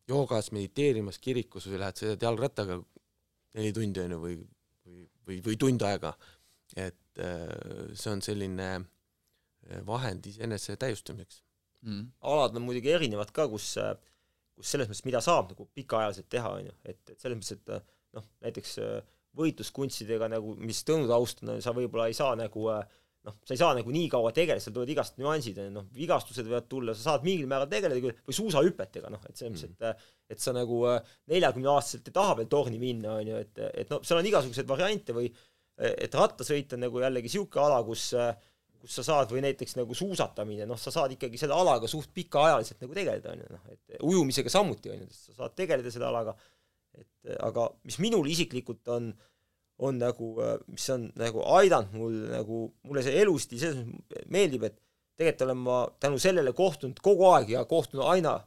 joogas, 0.09 0.51
mediteerimas, 0.55 1.19
kirikus 1.21 1.67
või 1.69 1.81
lähed, 1.81 1.99
sõidad 1.99 2.25
jalgrattaga 2.27 2.79
neli 3.57 3.73
tundi, 3.75 4.03
on 4.03 4.15
ju, 4.15 4.21
või, 4.23 4.37
või, 4.87 5.05
või, 5.27 5.39
või 5.47 5.59
tund 5.59 5.85
aega, 5.87 6.13
et 6.75 7.23
äh, 7.23 7.47
see 7.93 8.11
on 8.13 8.23
selline 8.25 8.69
äh, 8.79 9.81
vahend 9.87 10.27
iseenese 10.31 10.77
täiustamiseks. 10.79 11.43
Mm.. 11.81 12.11
alad 12.29 12.53
on 12.59 12.61
muidugi 12.61 12.91
erinevad 12.93 13.31
ka, 13.33 13.47
kus, 13.49 13.71
kus 14.53 14.69
selles 14.69 14.85
mõttes, 14.85 15.01
mida 15.07 15.17
saab 15.25 15.49
nagu 15.49 15.65
pikaajaliselt 15.73 16.27
teha, 16.29 16.51
on 16.59 16.67
ju, 16.69 16.75
et, 16.85 16.99
et 17.09 17.17
selles 17.17 17.39
mõttes, 17.39 17.57
et 17.57 18.19
noh, 18.19 18.27
näiteks 18.45 18.75
võitluskunstidega 19.37 20.27
nagu, 20.31 20.55
mis 20.59 20.83
Tõnu 20.87 21.07
taust 21.09 21.41
on, 21.45 21.55
sa 21.63 21.73
võib-olla 21.75 22.09
ei 22.11 22.17
saa 22.17 22.35
nagu 22.37 22.67
äh, 22.73 22.83
noh, 23.27 23.37
sa 23.45 23.53
ei 23.53 23.59
saa 23.59 23.75
nagu 23.77 23.93
nii 23.93 24.07
kaua 24.11 24.31
tegeleda, 24.35 24.63
seal 24.63 24.73
tulevad 24.75 24.93
igast 24.95 25.19
nüansid, 25.21 25.59
noh, 25.73 25.87
vigastused 25.95 26.47
võivad 26.47 26.67
tulla, 26.71 26.95
sa 26.97 27.11
saad 27.11 27.25
mingil 27.27 27.49
määral 27.49 27.69
tegeleda 27.69 28.01
küll, 28.03 28.17
või 28.27 28.37
suusahüpetega, 28.37 29.11
noh, 29.13 29.23
et 29.29 29.37
selles 29.37 29.65
mõttes, 29.65 29.87
et 29.91 30.35
et 30.35 30.39
sa 30.39 30.53
nagu 30.55 30.77
äh, 30.87 31.01
neljakümneaastaselt 31.27 32.07
ei 32.07 32.15
taha 32.15 32.37
veel 32.39 32.47
torni 32.51 32.79
minna, 32.81 33.17
on 33.19 33.33
ju, 33.33 33.41
et, 33.43 33.59
et 33.83 33.89
noh, 33.91 33.99
seal 34.07 34.21
on 34.21 34.29
igasuguseid 34.29 34.69
variante 34.69 35.15
või 35.17 35.27
et 35.81 36.13
rattasõit 36.13 36.75
on 36.75 36.83
nagu 36.85 36.99
jällegi 37.01 37.29
niisugune 37.29 37.63
ala, 37.65 37.81
kus 37.87 38.11
kus 38.81 38.95
sa 38.97 39.03
saad, 39.05 39.29
või 39.29 39.43
näiteks 39.45 39.75
nagu 39.77 39.93
suusatamine, 39.93 40.65
noh, 40.69 40.79
sa 40.81 40.89
saad 40.93 41.11
ikkagi 41.13 41.37
selle 41.37 41.53
alaga 41.53 41.85
suht 41.89 42.09
pikaajaliselt 42.17 42.79
nagu 42.81 42.95
tegeleda, 42.97 43.35
on 43.35 43.43
ju, 43.43 43.49
noh, 43.53 43.67
et 43.69 43.99
ujumisega 44.07 44.49
samuti, 44.49 44.89
on 44.93 45.03
ju, 45.03 45.09
sa 45.13 45.35
saad 45.43 45.53
tegeleda 45.57 45.91
selle 45.93 46.07
alaga, 46.09 46.33
et 46.97 47.35
aga 47.45 47.67
mis 47.85 47.99
minul 48.01 48.25
isiklikult 48.31 48.89
on 48.95 49.11
äh, 49.11 49.30
on 49.81 49.97
nagu, 49.97 50.31
mis 50.69 50.87
on 50.93 51.07
nagu 51.17 51.43
aidanud 51.57 51.97
mul 51.97 52.17
nagu, 52.31 52.63
mulle 52.87 53.03
see 53.05 53.17
elustiil 53.23 53.61
selles 53.61 53.85
mõttes 53.87 54.27
meeldib, 54.33 54.67
et 54.69 54.77
tegelikult 55.17 55.45
olen 55.47 55.61
ma 55.65 55.77
tänu 56.01 56.19
sellele 56.21 56.53
kohtunud 56.57 57.01
kogu 57.03 57.27
aeg 57.33 57.55
ja 57.55 57.63
kohtunud 57.69 58.05
aina 58.09 58.39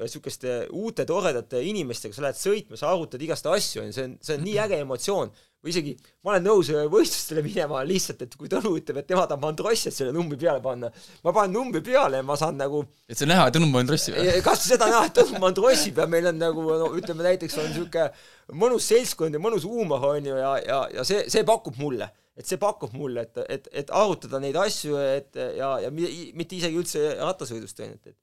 niisuguste 0.00 0.66
uute 0.74 1.04
toredate 1.06 1.60
inimestega, 1.62 2.14
sa 2.14 2.24
lähed 2.24 2.38
sõitma, 2.38 2.78
sa 2.78 2.90
arutad 2.90 3.22
igast 3.22 3.46
asju, 3.46 3.82
on 3.82 3.92
ju, 3.92 3.94
see 3.94 4.06
on, 4.08 4.16
see 4.26 4.38
on 4.38 4.42
nii 4.46 4.56
äge 4.64 4.80
emotsioon, 4.82 5.30
või 5.66 5.74
isegi 5.74 5.94
ma 6.24 6.32
olen 6.34 6.46
nõus 6.46 6.70
võistlustele 6.92 7.42
minema 7.44 7.82
lihtsalt, 7.86 8.22
et 8.24 8.36
kui 8.38 8.50
Tõnu 8.52 8.76
ütleb, 8.78 9.00
et 9.02 9.08
tema 9.10 9.26
tahab 9.26 9.42
Mandrossiat 9.42 9.94
selle 9.94 10.14
numbri 10.14 10.38
peale 10.40 10.62
panna, 10.64 10.90
ma 11.26 11.34
panen 11.36 11.56
numbri 11.58 11.82
peale 11.86 12.22
ja 12.22 12.26
ma 12.26 12.38
saan 12.38 12.58
nagu 12.60 12.84
et 13.06 13.18
see 13.18 13.26
on 13.26 13.34
näha, 13.34 13.48
et 13.48 13.58
Tõnu 13.58 13.70
Mandrossi 13.72 14.14
või? 14.14 14.36
kas 14.46 14.66
seda 14.70 14.90
näha, 14.92 15.06
et 15.10 15.18
Tõnu 15.18 15.42
Mandrossi 15.42 15.94
peal, 15.96 16.10
meil 16.12 16.30
on 16.30 16.38
nagu 16.40 16.68
no 16.70 16.92
ütleme 16.98 17.26
näiteks 17.26 17.58
on 17.62 17.70
niisugune 17.72 18.10
mõnus 18.54 18.86
seltskond 18.92 19.34
ja 19.34 19.42
mõnus 19.42 19.66
huumor, 19.66 20.04
on 20.12 20.30
ju, 20.30 20.36
ja, 20.38 20.52
ja, 20.62 20.84
ja 21.00 21.06
see, 21.06 21.26
see 21.32 21.42
pakub 21.46 21.78
mulle. 21.82 22.08
Et 22.36 22.44
see 22.44 22.60
pakub 22.60 22.92
mulle, 22.92 23.24
et, 23.24 23.38
et, 23.48 23.68
et 23.80 23.90
arutada 23.96 24.38
neid 24.42 24.58
asju, 24.60 24.98
et 25.00 25.38
ja, 25.56 25.70
ja 25.80 25.90
mitte 25.90 26.58
isegi 26.58 26.76
üldse 26.76 27.00
rattasõidust, 27.16 27.80
on 27.80 27.94
ju, 27.94 27.96
et, 27.96 28.12
et 28.12 28.22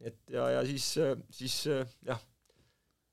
et 0.00 0.16
ja, 0.32 0.46
ja 0.56 0.60
siis, 0.64 0.86
siis 1.36 1.56
jah, 2.08 2.20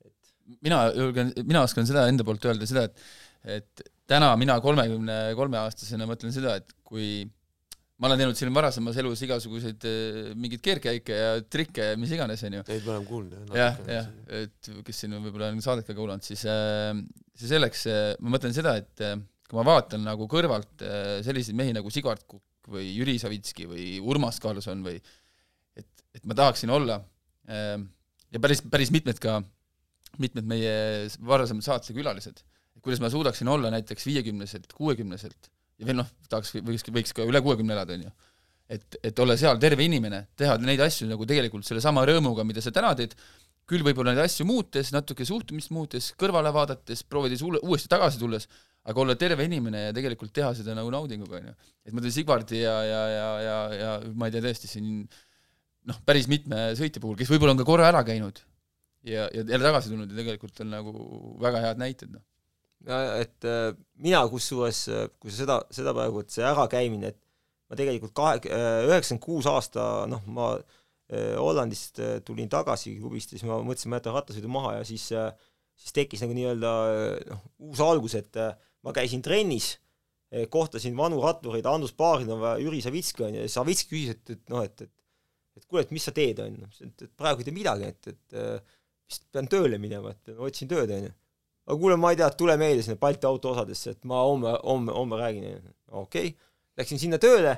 et 0.06 0.30
mina 0.64 0.86
julgen, 0.96 1.32
mina 1.44 1.62
oskan 1.66 1.88
seda 1.88 2.06
enda 2.08 2.24
poolt 2.24 2.46
öelda 2.48 2.68
seda, 2.68 2.86
et 2.88 3.02
et 3.48 3.82
täna 4.08 4.30
mina 4.40 4.56
kolmekümne 4.64 5.18
kolme 5.38 5.60
aastasena 5.60 6.06
mõtlen 6.08 6.32
seda, 6.34 6.56
et 6.60 6.72
kui 6.86 7.26
ma 7.98 8.08
olen 8.08 8.20
teinud 8.20 8.38
siin 8.38 8.52
varasemas 8.54 8.98
elus 9.02 9.22
igasuguseid 9.26 9.86
eh, 9.88 10.18
mingeid 10.38 10.62
keerdkäike 10.64 11.16
ja 11.18 11.30
trikke 11.50 11.90
ja 11.90 11.96
mis 12.00 12.12
iganes, 12.14 12.44
on 12.46 12.58
ju. 12.60 12.66
Neid 12.68 12.84
me 12.86 12.94
oleme 12.94 13.08
kuulnud, 13.08 13.54
jah. 13.56 13.80
jah, 13.80 13.80
jah, 13.98 14.10
et 14.42 14.70
kes 14.86 15.02
siin 15.02 15.16
võib-olla 15.18 15.50
on 15.52 15.62
saadet 15.64 15.88
ka 15.88 15.96
kuulanud, 15.98 16.24
siis 16.26 16.44
äh, 16.48 16.92
see 17.38 17.50
selleks 17.50 17.86
äh,, 17.90 18.12
ma 18.22 18.36
mõtlen 18.36 18.54
seda, 18.56 18.76
et 18.78 19.04
kui 19.48 19.58
ma 19.58 19.64
vaatan 19.66 20.04
nagu 20.04 20.28
kõrvalt 20.28 20.84
selliseid 21.24 21.56
mehi 21.56 21.72
nagu 21.72 21.90
Sigvard 21.92 22.26
Kukk 22.28 22.68
või 22.68 22.90
Jüri 22.92 23.16
Savitski 23.20 23.64
või 23.64 23.94
Urmas 24.04 24.36
Karlsson 24.44 24.82
või 24.84 24.98
et, 24.98 25.88
et 26.12 26.26
ma 26.28 26.36
tahaksin 26.36 26.68
olla 26.68 26.98
ja 27.48 28.42
päris, 28.44 28.60
päris 28.68 28.92
mitmed 28.92 29.16
ka, 29.24 29.38
mitmed 30.20 30.44
meie 30.48 30.74
varasemad 31.24 31.64
saate 31.64 31.88
külalised 32.78 32.84
kuidas 32.84 33.00
ma 33.00 33.10
suudaksin 33.10 33.48
olla 33.48 33.70
näiteks 33.70 34.06
viiekümneselt, 34.06 34.72
kuuekümneselt 34.72 35.50
ja 35.78 35.86
veel 35.88 35.98
noh, 36.00 36.08
tahaks, 36.30 36.54
võiks, 36.64 36.86
võiks 36.94 37.14
ka 37.16 37.26
üle 37.26 37.40
kuuekümne 37.44 37.74
elada, 37.74 37.96
on 37.96 38.06
ju. 38.08 38.14
et, 38.68 38.98
et 39.10 39.18
olla 39.18 39.36
seal 39.40 39.58
terve 39.62 39.84
inimene, 39.86 40.26
teha 40.36 40.56
neid 40.62 40.80
asju 40.84 41.08
nagu 41.08 41.26
tegelikult 41.28 41.66
sellesama 41.66 42.04
rõõmuga, 42.08 42.44
mida 42.46 42.62
sa 42.64 42.72
täna 42.74 42.94
teed, 42.98 43.14
küll 43.68 43.84
võib-olla 43.84 44.14
neid 44.14 44.24
asju 44.24 44.46
muutes, 44.48 44.92
natuke 44.94 45.26
suhtumist 45.28 45.72
muutes, 45.74 46.12
kõrvale 46.18 46.52
vaadates, 46.54 47.04
proovides 47.04 47.44
uuesti 47.44 47.90
tagasi 47.92 48.20
tulles, 48.20 48.48
aga 48.88 49.02
olla 49.02 49.16
terve 49.20 49.44
inimene 49.44 49.88
ja 49.88 49.94
tegelikult 49.96 50.32
teha 50.34 50.54
seda 50.56 50.76
nagu 50.76 50.90
naudinguga, 50.92 51.40
on 51.40 51.50
ju. 51.50 51.56
et 51.84 51.92
ma 51.92 52.02
ütlen 52.02 52.14
Sigvardi 52.14 52.62
ja, 52.62 52.76
ja, 52.86 53.02
ja, 53.12 53.26
ja, 53.44 53.58
ja 53.76 53.96
ma 54.14 54.28
ei 54.28 54.34
tea, 54.34 54.44
tõesti 54.44 54.70
siin 54.70 55.02
noh, 55.88 55.98
päris 56.08 56.28
mitme 56.30 56.70
sõitja 56.78 57.02
puhul, 57.02 57.18
kes 57.18 57.28
võib-olla 57.32 57.56
on 57.56 57.60
ka 57.60 57.68
korra 57.68 57.90
ära 57.90 58.00
käinud 58.06 58.40
ja, 59.04 59.28
ja 59.28 59.44
jälle 59.44 59.64
tagasi 59.66 59.92
tulnud 59.92 60.10
ja 60.10 60.22
tegelikult 60.22 60.64
on 60.64 60.72
nagu 60.72 60.94
väga 61.44 61.62
head 61.66 61.84
näited, 61.84 62.16
noh 62.16 62.24
et 62.86 63.44
äh, 63.44 63.72
mina 63.98 64.22
kusjuures, 64.30 64.82
äh, 64.92 65.06
kui 65.18 65.32
sa 65.32 65.42
seda, 65.42 65.56
seda 65.74 65.94
praegu, 65.96 66.22
et 66.22 66.34
see 66.34 66.44
ärakäimine, 66.46 67.10
et 67.12 67.18
ma 67.68 67.78
tegelikult 67.78 68.14
kahe, 68.16 68.38
äh, 68.46 68.84
üheksakümmend 68.86 69.24
kuus 69.24 69.48
aasta, 69.50 70.06
noh, 70.10 70.26
ma 70.26 70.56
Hollandist 71.08 71.96
tulin 72.28 72.50
tagasi 72.52 72.90
klubist 72.98 73.30
ja 73.32 73.38
siis 73.38 73.48
ma 73.48 73.54
mõtlesin, 73.64 73.88
ma 73.88 73.96
jätan 73.96 74.12
rattasõidu 74.12 74.50
maha 74.52 74.74
ja 74.74 74.82
siis, 74.84 75.06
siis 75.80 75.94
tekkis 75.96 76.20
nagu 76.20 76.34
nii-öelda 76.36 76.72
noh, 77.30 77.46
uus 77.64 77.80
algus, 77.80 78.12
et 78.18 78.36
ma 78.84 78.92
käisin 78.92 79.22
trennis, 79.24 79.70
kohtasin 80.52 80.92
vanu 80.98 81.22
rattureid, 81.22 81.64
Andrus 81.64 81.94
Baarinova, 81.96 82.58
Jüri 82.60 82.82
Savitski 82.84 83.24
on 83.24 83.38
ju, 83.38 83.46
ja 83.46 83.54
Savitski 83.54 83.94
küsis, 83.94 84.18
et, 84.18 84.34
et 84.36 84.52
noh, 84.52 84.60
et, 84.68 84.84
et 84.84 84.92
et 85.56 85.64
kuule, 85.64 85.86
et 85.86 85.96
mis 85.96 86.04
sa 86.04 86.12
teed, 86.12 86.44
on 86.44 86.60
ju, 86.60 86.68
et 86.84 87.06
praegu 87.16 87.40
ei 87.40 87.48
tee 87.48 87.56
midagi, 87.56 87.88
et, 87.88 88.12
et 88.12 88.36
vist 89.08 89.24
pean 89.32 89.48
tööle 89.48 89.80
minema, 89.80 90.12
et 90.12 90.36
otsin 90.36 90.68
tööd, 90.68 90.92
on 90.92 91.08
ju 91.08 91.16
aga 91.68 91.76
kuule, 91.76 91.96
ma 92.00 92.12
ei 92.14 92.18
tea, 92.20 92.28
tule 92.32 92.56
meile 92.60 92.82
sinna 92.84 92.96
Balti 93.00 93.28
autoosadesse, 93.28 93.96
et 93.96 94.04
ma 94.08 94.22
homme, 94.24 94.54
homme, 94.64 94.92
homme 94.96 95.20
räägin. 95.20 95.58
okei 95.88 96.30
okay., 96.32 96.36
läksin 96.78 97.00
sinna 97.02 97.18
tööle 97.20 97.54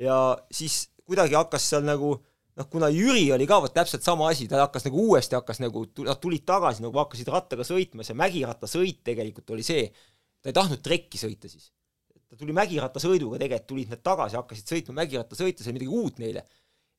ja 0.00 0.16
siis 0.50 0.86
kuidagi 1.04 1.36
hakkas 1.36 1.66
seal 1.70 1.84
nagu 1.84 2.14
noh, 2.16 2.68
kuna 2.72 2.88
Jüri 2.92 3.26
oli 3.34 3.46
ka 3.48 3.60
vot 3.64 3.74
täpselt 3.74 4.04
sama 4.06 4.30
asi, 4.32 4.48
ta 4.48 4.62
hakkas 4.62 4.86
nagu 4.88 5.04
uuesti 5.08 5.36
hakkas 5.38 5.60
nagu, 5.62 5.84
nad 6.06 6.20
tulid 6.22 6.46
tagasi 6.48 6.84
nagu 6.84 6.98
hakkasid 7.02 7.28
rattaga 7.32 7.66
sõitma, 7.66 8.06
see 8.06 8.16
mägirattasõit 8.18 9.02
tegelikult 9.04 9.54
oli 9.56 9.66
see, 9.66 9.86
ta 10.40 10.52
ei 10.52 10.56
tahtnud 10.56 10.82
trekki 10.84 11.20
sõita 11.20 11.50
siis. 11.52 11.70
ta 12.28 12.38
tuli 12.40 12.54
mägirattasõiduga 12.56 13.40
tegelikult, 13.42 13.68
tulid 13.68 13.92
nad 13.92 14.02
tagasi, 14.04 14.38
hakkasid 14.40 14.74
sõitma 14.74 15.02
mägirattasõitu, 15.02 15.64
see 15.64 15.72
oli 15.72 15.80
midagi 15.80 16.00
uut 16.00 16.22
neile 16.22 16.46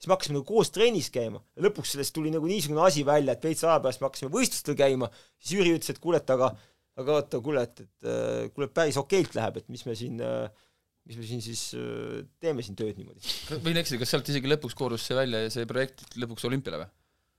siis 0.04 0.12
me 0.12 0.18
hakkasime 0.18 0.36
nagu 0.36 0.48
koos 0.50 0.74
trennis 0.76 1.08
käima 1.14 1.40
ja 1.40 1.64
lõpuks 1.64 1.94
sellest 1.96 2.12
tuli 2.16 2.32
nagu 2.34 2.48
niisugune 2.50 2.84
asi 2.84 3.06
välja, 3.08 3.38
et 3.38 3.46
veits 3.48 3.64
aja 3.64 3.80
pärast 3.80 4.02
me 4.02 4.10
hakkasime 4.10 4.34
võistlustel 4.34 4.76
käima, 4.76 5.08
siis 5.40 5.56
Jüri 5.56 5.78
ütles, 5.78 5.94
et 5.94 6.02
kuule, 6.04 6.20
et 6.20 6.34
aga 6.34 6.52
aga 7.00 7.16
oota, 7.22 7.40
kuule, 7.44 7.64
et, 7.64 7.86
et 7.86 8.10
äh, 8.10 8.50
kuule, 8.54 8.68
päris 8.74 9.00
okeilt 9.00 9.38
läheb, 9.38 9.62
et 9.62 9.72
mis 9.72 9.86
me 9.88 9.96
siin 9.98 10.20
äh, 10.24 10.50
mis 11.08 11.20
me 11.20 11.28
siin 11.28 11.40
siis 11.44 11.70
äh, 11.80 12.20
teeme 12.44 12.66
siin 12.66 12.76
tööd 12.80 13.00
niimoodi. 13.00 13.24
võin 13.64 13.80
eksida, 13.80 14.02
kas 14.02 14.12
sealt 14.14 14.34
isegi 14.34 14.52
lõpuks 14.52 14.76
koorus 14.78 15.08
see 15.08 15.18
välja 15.18 15.46
ja 15.46 15.54
see 15.54 15.70
projekt 15.70 16.06
lõpuks 16.20 16.46
olümpiale 16.50 16.84
või? 16.84 16.92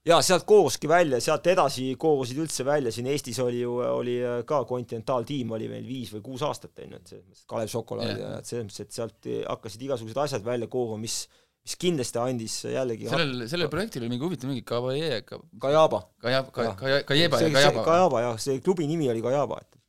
jaa, 0.09 0.19
sealt 0.25 0.49
kooruski 0.49 0.89
välja, 0.91 1.21
sealt 1.25 1.47
edasi 1.53 1.87
koorusid 2.01 2.41
üldse 2.41 2.65
välja, 2.67 2.93
siin 2.93 3.13
Eestis 3.13 3.39
oli 3.45 3.61
ju, 3.61 3.77
oli 3.85 4.19
ka 4.49 4.65
kontinentaaltiim 4.69 5.55
oli 5.57 5.69
meil 5.71 5.87
viis 5.89 6.11
või 6.17 6.25
kuus 6.27 6.49
aastat, 6.49 6.75
on 6.81 6.97
ju, 6.97 7.05
et 7.05 7.13
selles 7.13 7.25
mõttes 7.29 7.47
Kalev 7.53 7.73
Šokolaad 7.77 8.21
ja 8.25 8.35
et 8.41 8.51
selles 8.51 8.67
mõttes, 8.69 8.83
et 8.85 8.99
sealt 8.99 9.31
hakkasid 9.53 9.87
igasugused 9.87 10.25
asjad 10.27 10.45
välja 10.45 10.69
kooruma, 10.73 11.01
mis 11.05 11.23
mis 11.65 11.77
kindlasti 11.81 12.21
andis 12.21 12.59
jällegi 12.69 13.09
sellel, 13.09 13.47
sellel 13.49 13.71
projektil 13.73 14.05
oli 14.05 14.13
mingi 14.13 14.27
huvitav 14.27 14.51
mingi 14.51 14.65
Kavaje 14.69 15.23
ka... 15.25 15.39
Kajaba. 15.65 16.01
Kajab-, 16.21 16.51
Kajaba 16.53 17.41
ja 17.41 17.51
Kajaba. 17.55 17.85
Kajaba 17.87 18.21
jah, 18.27 18.41
see 18.45 18.61
klubi 18.65 18.89
nimi 18.91 19.09
oli 19.13 19.25
Kajaba, 19.25 19.63
et 19.65 19.81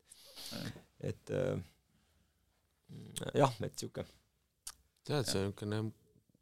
et 1.11 1.35
äh, 1.35 1.59
jah, 3.35 3.51
et 3.59 3.75
niisugune 3.75 4.07
tead, 5.05 5.27
see 5.27 5.43
on 5.43 5.51
niisugune 5.51 5.83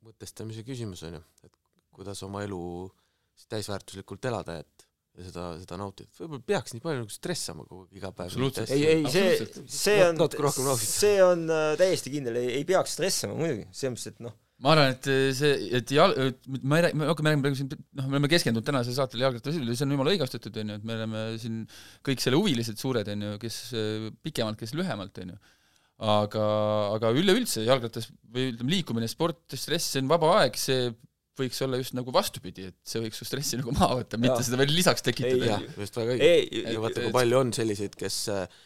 mõtestamise 0.03 0.63
küsimus, 0.67 1.01
on 1.07 1.17
ju, 1.17 1.23
et 1.47 1.53
kuidas 1.95 2.21
oma 2.27 2.43
elu 2.45 2.61
siis 3.33 3.49
täisväärtuslikult 3.51 4.29
elada, 4.29 4.59
et 4.61 4.87
ja 5.13 5.25
seda, 5.27 5.47
seda 5.61 5.77
nautida, 5.81 6.09
võib-olla 6.17 6.45
peaks 6.53 6.73
nii 6.73 6.83
palju 6.83 7.03
nagu 7.03 7.13
stressama 7.13 7.65
kogu 7.69 7.85
iga 7.97 8.09
päev. 8.15 8.33
Ei, 8.65 8.85
ei 8.95 9.03
see, 9.13 9.47
see 9.69 9.99
on, 10.07 10.21
see 10.81 11.17
on 11.25 11.43
äh, 11.53 11.73
täiesti 11.79 12.13
kindel, 12.13 12.39
ei, 12.41 12.55
ei 12.59 12.65
peaks 12.69 12.95
stressama 12.97 13.37
muidugi, 13.37 13.67
selles 13.71 13.97
mõttes, 13.97 14.13
et 14.13 14.23
noh, 14.25 14.37
ma 14.63 14.73
arvan, 14.73 14.93
et 14.93 15.09
see, 15.35 15.55
et 15.79 15.91
jal-, 15.91 16.13
ma 16.63 16.79
ei 16.79 16.85
räägi, 16.85 16.99
me 16.99 17.07
hakkame 17.09 17.33
rääkima 17.33 17.45
praegu 17.45 17.59
siin, 17.59 17.71
noh, 17.99 18.05
me 18.07 18.17
oleme 18.17 18.29
keskendunud 18.31 18.67
tänasel 18.67 18.95
saatel 18.95 19.25
jalgrattasõidule, 19.25 19.75
see 19.75 19.87
on 19.87 19.95
jumala 19.97 20.13
õigastatud, 20.13 20.59
on 20.61 20.71
ju, 20.71 20.77
et 20.79 20.85
me 20.87 20.95
oleme 20.95 21.23
siin 21.41 21.57
kõik 22.07 22.23
selle 22.23 22.39
huvilised 22.39 22.79
suured, 22.79 23.11
on 23.11 23.25
ju, 23.27 23.33
kes 23.41 23.57
äh, 23.75 24.05
pikemalt, 24.23 24.59
kes 24.61 24.75
lühemalt, 24.79 25.19
on 25.25 25.33
ju. 25.35 25.39
aga, 26.13 26.45
aga 26.95 27.11
üleüldse 27.19 27.65
jalgrattas 27.67 28.07
või 28.31 28.53
ütleme, 28.53 28.75
liikumine, 28.77 29.11
sport, 29.11 29.43
stress, 29.51 29.91
see 29.93 30.05
on 30.05 30.13
vaba 30.13 30.31
aeg, 30.39 30.55
see 30.59 30.87
võiks 31.39 31.59
olla 31.65 31.79
just 31.81 31.95
nagu 31.97 32.13
vastupidi, 32.13 32.69
et 32.69 32.77
see 32.87 33.01
võiks 33.03 33.19
su 33.19 33.27
stressi 33.27 33.59
nagu 33.59 33.73
maha 33.75 33.99
võtta, 33.99 34.19
mitte 34.21 34.37
Jaa. 34.37 34.47
seda 34.47 34.59
veel 34.61 34.73
lisaks 34.77 35.03
tekitada. 35.05 35.59
just 35.81 35.97
väga 35.97 36.15
õige. 36.15 36.29
ei, 36.29 36.65
ja 36.75 36.81
vaata, 36.83 37.03
kui 37.03 37.15
palju 37.15 37.39
on 37.39 37.53
selliseid, 37.57 37.95
kes 37.99 38.17
äh, 38.31 38.59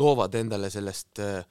loovad 0.00 0.38
endale 0.40 0.70
sellest 0.72 1.20
äh, 1.22 1.42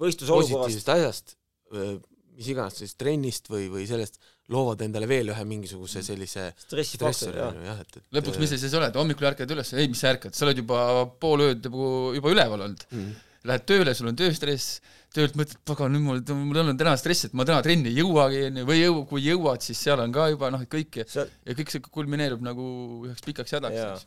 võistlusolukorrast 0.00 0.56
positiivsest 0.56 0.94
asjast 0.96 1.36
äh,, 1.76 1.98
mis 2.38 2.50
iganes, 2.54 2.76
siis 2.80 2.94
trennist 2.98 3.48
või, 3.50 3.66
või 3.72 3.86
sellest, 3.90 4.20
loovad 4.54 4.82
endale 4.86 5.08
veel 5.10 5.32
ühe 5.34 5.46
mingisuguse 5.48 6.02
sellise 6.06 6.48
stressori, 6.56 7.36
jah 7.36 7.50
on 7.50 7.58
ju, 7.58 7.64
jah, 7.66 7.80
et, 7.84 7.96
et 8.00 8.18
lõpuks, 8.18 8.38
mis 8.40 8.52
sa 8.54 8.60
siis 8.60 8.76
oled, 8.78 8.94
hommikul 9.00 9.28
ärkad 9.32 9.56
üles, 9.56 9.72
ei, 9.76 9.88
mis 9.90 10.00
sa 10.02 10.12
ärkad, 10.14 10.36
sa 10.36 10.46
oled 10.46 10.62
juba 10.62 10.84
pool 11.20 11.48
ööd 11.48 11.66
nagu 11.66 11.88
juba 12.16 12.36
üleval 12.36 12.68
olnud. 12.68 12.86
mm. 12.94 13.16
Lähed 13.48 13.64
tööle, 13.70 13.92
sul 13.94 14.08
on 14.10 14.16
tööstress, 14.18 14.80
töölt 15.14 15.36
mõtled, 15.38 15.60
pagan, 15.68 15.92
nüüd 15.94 16.02
mul, 16.04 16.22
mul 16.48 16.58
on 16.64 16.78
täna 16.80 16.96
stress, 17.00 17.28
et 17.28 17.36
ma 17.38 17.46
täna 17.48 17.62
trenni 17.64 17.92
ei 17.92 18.00
jõuagi, 18.00 18.40
onju, 18.48 18.64
või 18.68 18.80
jõu-, 18.80 19.04
kui 19.08 19.22
jõuad, 19.24 19.62
siis 19.64 19.78
seal 19.86 20.02
on 20.02 20.12
ka 20.12 20.26
juba 20.32 20.50
noh, 20.52 20.64
et 20.64 20.70
kõik 20.72 20.98
sa, 21.08 21.24
ja 21.46 21.56
kõik 21.56 21.70
see 21.72 21.84
kulmineerub 21.86 22.42
nagu 22.44 22.66
üheks 23.06 23.24
pikaks 23.24 23.54
hädaks. 23.56 24.04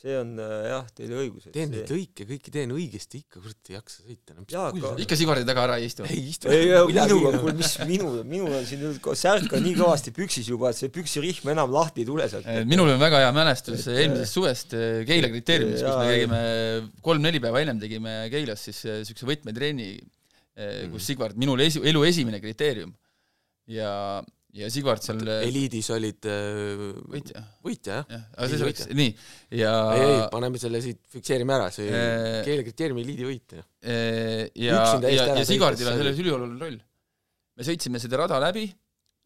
See 0.00 0.14
on 0.16 0.30
äh, 0.40 0.52
jah, 0.70 0.86
teil 0.96 1.10
õigus, 1.12 1.46
et 1.48 1.52
teen 1.52 1.72
neid 1.74 1.90
lõike, 1.92 2.24
kõiki 2.28 2.52
teen 2.54 2.70
õigesti, 2.72 3.20
ikka 3.20 3.42
kurat 3.42 3.68
ei 3.70 3.74
jaksa 3.76 4.04
sõita, 4.06 4.36
no 4.36 4.44
aga- 4.46 4.92
ikka 5.04 5.18
sigardi 5.20 5.44
taga 5.48 5.64
ära 5.66 5.76
ei 5.80 5.90
istu. 5.90 6.06
ei 6.08 6.22
istu 6.30 6.48
minuga, 6.48 7.32
kuule, 7.42 7.54
mis 7.58 7.74
minu, 7.84 8.12
minul 8.24 8.54
on 8.56 8.64
siin 8.68 8.86
särk 9.20 9.52
on 9.58 9.64
nii 9.66 9.74
kõvasti 9.76 10.14
püksis 10.16 10.48
juba, 10.48 10.72
et 10.72 10.80
see 10.80 10.92
püksirihm 10.94 11.52
enam 11.52 11.74
lahti 11.74 12.04
ei 12.04 12.08
tule 12.08 12.28
sealt. 12.32 12.48
Eh, 12.48 12.62
minul 12.68 12.94
on 12.94 13.02
väga 13.02 13.20
hea 13.26 13.34
mälestus 13.36 13.84
eelmisest 13.92 14.38
suvest 14.38 14.74
eh, 14.78 15.02
Keila 15.08 15.28
kriteeriumis, 15.34 15.84
kus 15.84 16.00
me 16.00 16.08
käigime 16.08 16.42
kolm-neli 17.04 17.44
päeva 17.44 17.60
ennem 17.66 17.84
tegime 17.84 18.16
Keilas 18.32 18.64
siis 18.70 18.80
niisuguse 18.88 19.28
võtmetrenni, 19.28 19.92
kus 20.92 21.06
Sigvard, 21.12 21.36
minul 21.40 21.60
esi, 21.64 21.80
elu 21.92 22.08
esimene 22.08 22.40
kriteerium. 22.40 22.96
ja, 23.70 23.92
ja 24.56 24.68
Sigvard 24.72 25.02
seal 25.04 25.20
eliidis 25.36 25.88
olid 25.94 26.26
äh, 26.28 26.82
võitja, 27.12 27.42
võitja, 27.64 28.00
jah? 28.00 28.06
jah, 28.16 28.22
aga 28.34 28.48
see 28.48 28.56
Eliidi 28.56 28.66
oleks, 28.66 28.86
nii, 28.98 29.10
ja 29.60 29.72
ei, 29.94 30.04
ei, 30.06 30.20
paneme 30.32 30.60
selle 30.62 30.80
siit, 30.84 31.00
fikseerime 31.12 31.54
ära, 31.54 31.68
see 31.74 31.90
Äh, 31.90 32.40
keelekriteeriumi 32.46 33.04
eliidi 33.04 33.26
võitja. 33.26 33.64
Eh, 33.80 34.46
ja, 34.58 34.80
ja, 35.06 35.26
ära 35.26 35.40
ja 35.40 35.44
Sigardil 35.46 35.90
on 35.90 36.00
selles 36.00 36.22
ülioluline 36.22 36.64
roll. 36.64 36.78
me 37.56 37.66
sõitsime 37.66 38.00
seda 38.02 38.22
rada 38.22 38.40
läbi, 38.42 38.66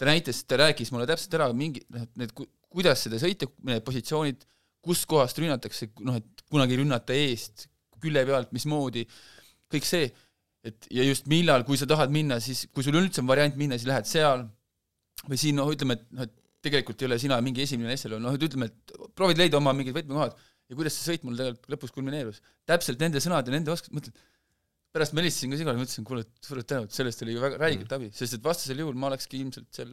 ta 0.01 0.09
näitas, 0.09 0.43
ta 0.49 0.59
rääkis 0.61 0.93
mulle 0.95 1.07
täpselt 1.09 1.37
ära 1.39 1.49
mingi, 1.57 1.85
noh, 1.95 2.05
et 2.05 2.21
need, 2.21 2.35
kuidas 2.75 3.07
seda 3.07 3.21
sõita, 3.23 3.49
need 3.69 3.85
positsioonid, 3.87 4.45
kustkohast 4.85 5.39
rünnatakse, 5.41 5.89
noh, 6.05 6.19
et 6.21 6.45
kunagi 6.51 6.77
rünnata 6.81 7.17
eest, 7.17 7.69
külje 8.03 8.25
pealt, 8.29 8.51
mismoodi, 8.53 9.07
kõik 9.73 9.89
see, 9.89 10.11
et 10.65 10.89
ja 10.93 11.05
just 11.07 11.29
millal, 11.31 11.65
kui 11.65 11.79
sa 11.81 11.89
tahad 11.89 12.13
minna, 12.13 12.41
siis 12.43 12.67
kui 12.75 12.85
sul 12.85 12.99
üldse 13.01 13.23
on 13.23 13.31
variant 13.31 13.57
minna, 13.61 13.79
siis 13.81 13.89
lähed 13.89 14.09
seal 14.09 14.45
või 15.29 15.41
siin 15.41 15.59
noh, 15.61 15.71
ütleme, 15.73 15.99
et 15.99 16.09
noh, 16.15 16.29
et 16.29 16.35
tegelikult 16.65 17.03
ei 17.03 17.11
ole 17.11 17.21
sina 17.21 17.39
mingi 17.45 17.65
esimene 17.65 17.97
SL, 17.97 18.19
noh, 18.23 18.37
et 18.37 18.45
ütleme, 18.47 18.71
et 18.71 18.95
proovid 19.17 19.41
leida 19.41 19.61
oma 19.61 19.75
mingid 19.77 19.97
võtmekohad 19.97 20.37
ja 20.71 20.79
kuidas 20.79 20.97
see 20.97 21.13
sõit 21.13 21.27
mul 21.27 21.37
tegelikult 21.39 21.75
lõpus 21.75 21.93
kulmineerus. 21.95 22.41
täpselt 22.69 23.03
nende 23.03 23.21
sõnade, 23.23 23.53
nende 23.53 23.73
oskused, 23.75 23.95
mõtled, 23.97 24.25
pärast 24.95 25.15
ma 25.15 25.23
helistasin 25.23 25.53
ka 25.53 25.61
Sigale, 25.61 25.79
ma 25.81 25.87
ütlesin, 25.87 26.07
kuule, 26.09 26.25
suured 26.45 26.69
tänud, 26.71 26.93
sellest 26.95 27.25
oli 27.27 27.37
ju 27.37 27.43
väga 27.43 27.61
räigelt 27.61 27.93
abi, 27.97 28.11
sest 28.15 28.39
et 28.39 28.45
vastasel 28.45 28.81
juhul 28.81 28.97
ma 28.97 29.11
olekski 29.11 29.41
ilmselt 29.43 29.69
seal 29.75 29.93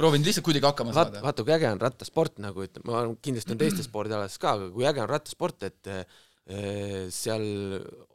proovinud 0.00 0.28
lihtsalt 0.28 0.46
kuidagi 0.46 0.68
hakkama 0.68 0.94
vaata, 0.94 1.16
saada. 1.16 1.24
vaata 1.26 1.44
kui 1.44 1.54
äge 1.56 1.70
on 1.70 1.82
rattasport 1.82 2.40
nagu 2.44 2.64
ütleme, 2.64 2.86
ma 2.88 2.98
arvan, 3.02 3.16
kindlasti 3.24 3.56
on 3.56 3.60
teistes 3.60 3.88
spordialades 3.90 4.38
ka, 4.40 4.54
aga 4.58 4.70
kui 4.74 4.86
äge 4.88 5.02
on 5.02 5.10
rattasport, 5.10 5.66
et 5.68 5.90
eh, 5.90 7.08
seal 7.12 7.46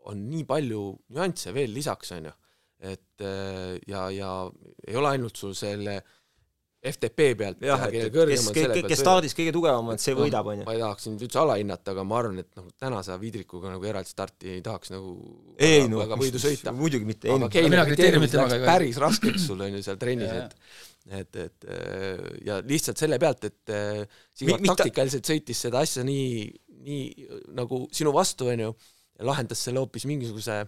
on 0.10 0.26
nii 0.32 0.46
palju 0.50 0.84
nüansse 1.18 1.54
veel 1.56 1.76
lisaks, 1.76 2.14
on 2.16 2.30
ju. 2.30 2.36
et 2.94 3.26
eh, 3.26 3.76
ja, 3.90 4.08
ja 4.14 4.32
ei 4.88 4.98
ole 5.02 5.16
ainult 5.16 5.42
sul 5.42 5.58
selle 5.58 6.00
FTP 6.92 7.28
pealt 7.40 7.64
jah, 7.66 7.86
et 7.90 8.10
kes, 8.14 8.48
kes, 8.56 8.82
kes 8.86 9.02
stardis 9.02 9.36
kõige 9.38 9.54
tugevam 9.56 9.94
on, 9.94 10.02
see 10.02 10.16
võidab, 10.18 10.48
onju. 10.54 10.66
ma 10.68 10.76
ei 10.76 10.82
tahaks 10.84 11.08
sind 11.08 11.22
üldse 11.26 11.42
alahinnata, 11.42 11.94
aga 11.96 12.06
ma 12.08 12.20
arvan, 12.22 12.42
et 12.44 12.50
noh, 12.60 12.68
tänase 12.82 13.18
Vidrikuga 13.22 13.74
nagu 13.74 13.88
eraldi 13.90 14.12
starti 14.12 14.56
ei 14.58 14.64
tahaks 14.66 14.94
nagu 14.94 15.16
ei 15.56 15.80
väga, 15.82 15.92
no, 15.92 16.02
väga 16.04 16.20
võidu 16.22 16.42
sõita. 16.42 16.76
muidugi 16.76 17.10
mitte, 17.10 17.32
ei 17.32 17.38
aga 17.38 17.52
Keila 17.54 17.88
kriteeriumid 17.90 18.36
läks 18.40 18.68
päris 18.68 19.00
raskeks 19.02 19.48
sul 19.50 19.64
on 19.66 19.80
ju 19.80 19.86
seal 19.86 20.02
trennis, 20.02 20.36
et 20.36 20.60
et, 21.06 21.36
et 21.38 21.68
äh, 21.70 22.22
ja 22.48 22.60
lihtsalt 22.66 22.98
selle 22.98 23.20
pealt, 23.22 23.46
et 23.46 23.74
äh, 23.74 24.22
Sigur 24.36 24.62
taktikaliselt 24.66 25.28
sõitis 25.30 25.60
seda 25.68 25.84
asja 25.86 26.06
nii, 26.06 26.48
nii 26.86 27.28
nagu 27.58 27.84
sinu 27.94 28.14
vastu, 28.16 28.50
on 28.54 28.64
ju, 28.66 28.72
ja 29.20 29.28
lahendas 29.30 29.62
selle 29.68 29.84
hoopis 29.84 30.08
mingisuguse, 30.10 30.64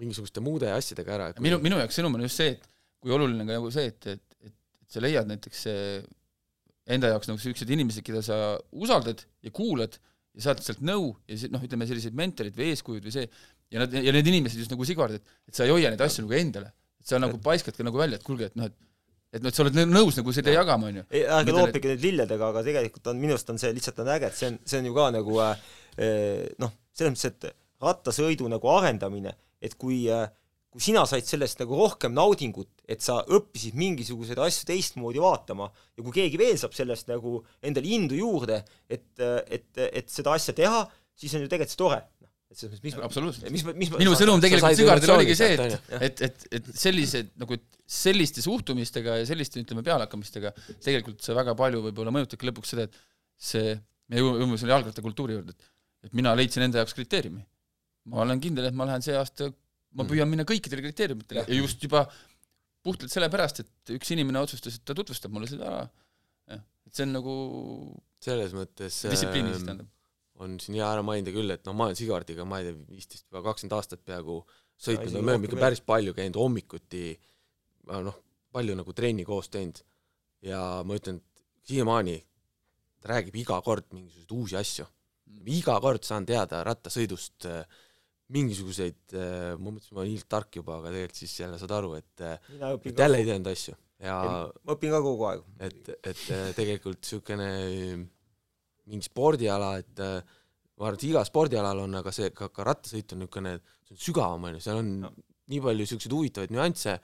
mingisuguste 0.00 0.42
muude 0.44 0.68
asjadega 0.72 1.16
ära. 1.16 1.30
minu, 1.42 1.60
minu 1.64 1.80
jaoks 1.80 1.96
sõnum 2.00 2.18
on 2.18 2.26
just 2.26 2.42
see, 2.42 2.52
et 2.56 2.68
kui 3.00 3.14
oluline 3.16 3.46
ka 3.46 3.56
nagu 3.56 3.72
see, 3.72 3.88
et, 3.90 4.10
et 4.18 4.29
sa 4.90 5.02
leiad 5.02 5.28
näiteks 5.30 5.66
enda 6.90 7.12
jaoks 7.12 7.30
nagu 7.30 7.38
niisugused 7.38 7.70
inimesed, 7.70 8.04
keda 8.06 8.22
sa 8.24 8.36
usaldad 8.72 9.22
ja 9.44 9.52
kuulad 9.54 9.96
ja 10.36 10.46
saad 10.46 10.62
sealt 10.64 10.82
nõu 10.86 11.12
ja 11.30 11.50
noh, 11.54 11.62
ütleme 11.66 11.88
sellised 11.88 12.16
mentorid 12.16 12.56
või 12.56 12.70
eeskujud 12.74 13.06
või 13.06 13.14
see, 13.14 13.26
ja 13.70 13.82
nad, 13.82 13.94
ja 13.94 14.14
need 14.14 14.30
inimesed 14.30 14.62
just 14.62 14.72
nagu 14.72 14.86
Sigvard, 14.86 15.18
et 15.18 15.50
et 15.50 15.56
sa 15.56 15.66
ei 15.66 15.74
hoia 15.74 15.90
neid 15.92 16.02
asju 16.04 16.26
nagu 16.26 16.36
endale. 16.38 16.72
et 17.00 17.08
sa 17.08 17.18
nagu 17.18 17.38
paiskad 17.42 17.76
ka 17.76 17.86
nagu 17.86 17.98
välja, 17.98 18.18
et 18.20 18.26
kuulge, 18.26 18.50
et 18.50 18.56
noh, 18.58 18.68
et 18.68 18.76
et 19.30 19.42
noh, 19.44 19.50
et 19.50 19.54
sa 19.54 19.62
oled 19.62 19.78
nõus 19.86 20.16
nagu 20.18 20.32
seda 20.34 20.52
jagama, 20.54 20.90
on 20.90 21.00
ju. 21.00 21.04
ei, 21.14 21.22
ärge 21.38 21.54
loopige 21.54 21.92
nüüd 21.92 22.04
lilledega, 22.06 22.50
aga 22.50 22.64
tegelikult 22.66 23.12
on 23.12 23.20
minu 23.22 23.36
arust 23.36 23.52
on 23.52 23.60
see 23.62 23.70
lihtsalt 23.76 24.02
on 24.02 24.10
äge, 24.16 24.30
et 24.30 24.38
see 24.38 24.50
on, 24.50 24.58
see 24.66 24.80
on 24.82 24.88
ju 24.90 24.96
ka 24.96 25.06
nagu 25.14 25.38
äh, 25.44 25.62
noh, 26.62 26.74
selles 26.96 27.14
mõttes, 27.14 27.30
et 27.30 27.50
rattasõidu 27.80 28.50
nagu 28.50 28.72
arendamine, 28.74 29.36
et 29.62 29.76
kui 29.78 30.02
äh, 30.10 30.26
kui 30.70 30.82
sina 30.84 31.02
said 31.08 31.26
sellest 31.26 31.58
nagu 31.62 31.78
rohkem 31.78 32.14
naudingut, 32.14 32.70
et 32.86 33.02
sa 33.02 33.18
õppisid 33.26 33.74
mingisuguseid 33.78 34.38
asju 34.38 34.68
teistmoodi 34.68 35.22
vaatama 35.22 35.66
ja 35.68 36.04
kui 36.04 36.14
keegi 36.14 36.38
veel 36.38 36.60
saab 36.60 36.76
sellest 36.76 37.10
nagu 37.10 37.40
endale 37.66 37.90
indu 37.90 38.18
juurde, 38.18 38.60
et, 38.86 39.08
et, 39.18 39.68
et 39.88 40.12
seda 40.12 40.36
asja 40.38 40.54
teha, 40.56 40.84
siis 41.18 41.34
on 41.34 41.44
ju 41.44 41.50
tegelikult 41.50 41.74
see 41.74 41.82
tore. 41.82 42.00
et 42.50 42.58
selles 42.58 42.72
mõttes, 42.74 42.84
mis 42.86 42.96
ma, 42.98 43.08
absoluutselt. 43.08 43.50
mis 43.54 43.64
ma, 43.66 43.74
mis 43.78 43.90
ma 43.90 43.98
minu 44.00 44.14
sõnum 44.18 44.42
tegelikult 44.42 44.70
said 44.70 44.80
Sigardile 44.82 45.16
oligi 45.16 45.36
see, 45.38 45.58
et, 45.58 45.90
et, 46.06 46.22
et, 46.28 46.46
et 46.58 46.70
sellised 46.84 47.34
nagu, 47.42 47.58
et 47.58 47.82
selliste 48.00 48.42
suhtumistega 48.42 49.20
ja 49.20 49.26
selliste, 49.26 49.62
ütleme, 49.62 49.84
pealehakkamistega 49.86 50.54
tegelikult 50.78 51.22
see 51.26 51.34
väga 51.38 51.54
palju 51.58 51.82
võib-olla 51.88 52.14
mõjutabki 52.14 52.50
lõpuks 52.50 52.74
seda, 52.74 52.86
et 52.86 52.98
see, 53.50 53.74
me 54.10 54.22
jõuame 54.22 54.58
selle 54.58 54.74
jalgrattakultuuri 54.76 55.38
juurde, 55.38 55.54
et 55.54 55.70
et 56.06 56.16
mina 56.16 56.32
leidsin 56.36 56.64
enda 56.64 56.80
jaoks 56.80 56.96
kriteeriumi. 56.96 57.42
ma 58.10 58.22
olen 58.24 58.40
kindel, 58.40 58.66
et 58.70 58.76
ma 58.76 58.86
lähen 58.88 59.04
see 59.04 59.16
aasta, 59.16 59.50
ma 59.98 60.06
püüan 60.08 60.30
minna 60.30 60.46
kõikidele 60.48 60.84
kriteeriumitele. 60.86 61.44
Ja 61.48 61.58
just 61.58 61.82
juba 61.82 62.04
puhtalt 62.84 63.12
sellepärast, 63.12 63.62
et 63.64 63.94
üks 63.96 64.12
inimene 64.14 64.40
otsustas, 64.42 64.78
et 64.78 64.84
ta 64.86 64.96
tutvustab 64.96 65.32
mulle 65.34 65.48
seda 65.50 65.66
ära. 65.70 65.82
et 66.50 66.96
see 66.96 67.06
on 67.06 67.12
nagu 67.14 67.32
selles 68.24 68.54
mõttes 68.56 68.96
distsipliinis 69.06 69.60
ähm, 69.60 69.66
tähendab. 69.66 69.90
on 70.40 70.56
siin 70.62 70.78
hea 70.80 70.88
ära 70.88 71.04
mainida 71.06 71.32
küll, 71.34 71.52
et 71.52 71.62
no 71.68 71.74
ma 71.76 71.86
olen 71.86 71.98
Sigardiga, 71.98 72.46
ma 72.48 72.58
ei 72.60 72.70
tea, 72.70 72.78
viisteist 72.88 73.26
või 73.30 73.44
kakskümmend 73.46 73.76
aastat 73.76 74.02
peaaegu 74.06 74.40
sõitnud, 74.80 75.20
me 75.20 75.34
oleme 75.36 75.48
ikka 75.48 75.60
päris 75.60 75.82
palju 75.84 76.16
käinud 76.16 76.40
hommikuti, 76.40 77.04
noh, 77.92 78.16
palju 78.50 78.76
nagu 78.78 78.96
trenni 78.96 79.26
koos 79.28 79.50
teinud. 79.52 79.82
Ja 80.42 80.80
ma 80.88 80.96
ütlen, 80.96 81.20
et 81.20 81.68
siiamaani 81.68 82.16
ta 83.00 83.12
räägib 83.12 83.36
iga 83.42 83.60
kord 83.64 83.92
mingisuguseid 83.92 84.32
uusi 84.36 84.56
asju. 84.56 84.88
iga 85.46 85.76
kord 85.80 86.04
saan 86.04 86.26
teada 86.26 86.64
rattasõidust 86.66 87.46
äh, 87.48 87.80
mingisuguseid 88.30 89.14
äh,, 89.18 89.52
ma 89.58 89.72
mõtlesin, 89.74 89.94
ma 89.96 90.02
olen 90.04 90.12
ilgelt 90.14 90.28
tark 90.30 90.56
juba, 90.60 90.78
aga 90.80 90.92
tegelikult 90.94 91.20
siis 91.22 91.36
jälle 91.40 91.58
saad 91.60 91.72
aru, 91.78 91.94
et 91.98 92.24
äh, 92.26 92.50
et 92.84 92.98
jälle 93.04 93.18
ei 93.22 93.26
teadnud 93.28 93.50
asju 93.52 93.74
ja 94.00 94.16
ma 94.64 94.74
õpin 94.76 94.92
ka 94.94 95.00
kogu 95.04 95.26
aeg. 95.28 95.42
et, 95.66 95.88
et 96.08 96.22
äh, 96.36 96.50
tegelikult 96.56 97.00
niisugune 97.02 97.48
mingi 98.90 99.06
spordiala, 99.06 99.74
et 99.82 99.98
ma 100.00 100.86
arvan, 100.88 100.96
et 100.98 101.04
igal 101.10 101.26
spordialal 101.28 101.82
on, 101.84 101.98
aga 102.00 102.12
see 102.14 102.30
ka, 102.34 102.48
ka 102.54 102.64
rattasõit 102.66 103.12
on 103.14 103.20
niisugune, 103.24 103.52
see 103.86 103.94
on 103.96 104.02
sügavam, 104.08 104.46
on 104.48 104.56
ju, 104.58 104.62
seal 104.64 104.80
on 104.82 104.92
No. 105.04 105.10
nii 105.50 105.60
palju 105.64 105.82
niisuguseid 105.84 106.12
huvitavaid 106.14 106.52
nüansse, 106.54 106.94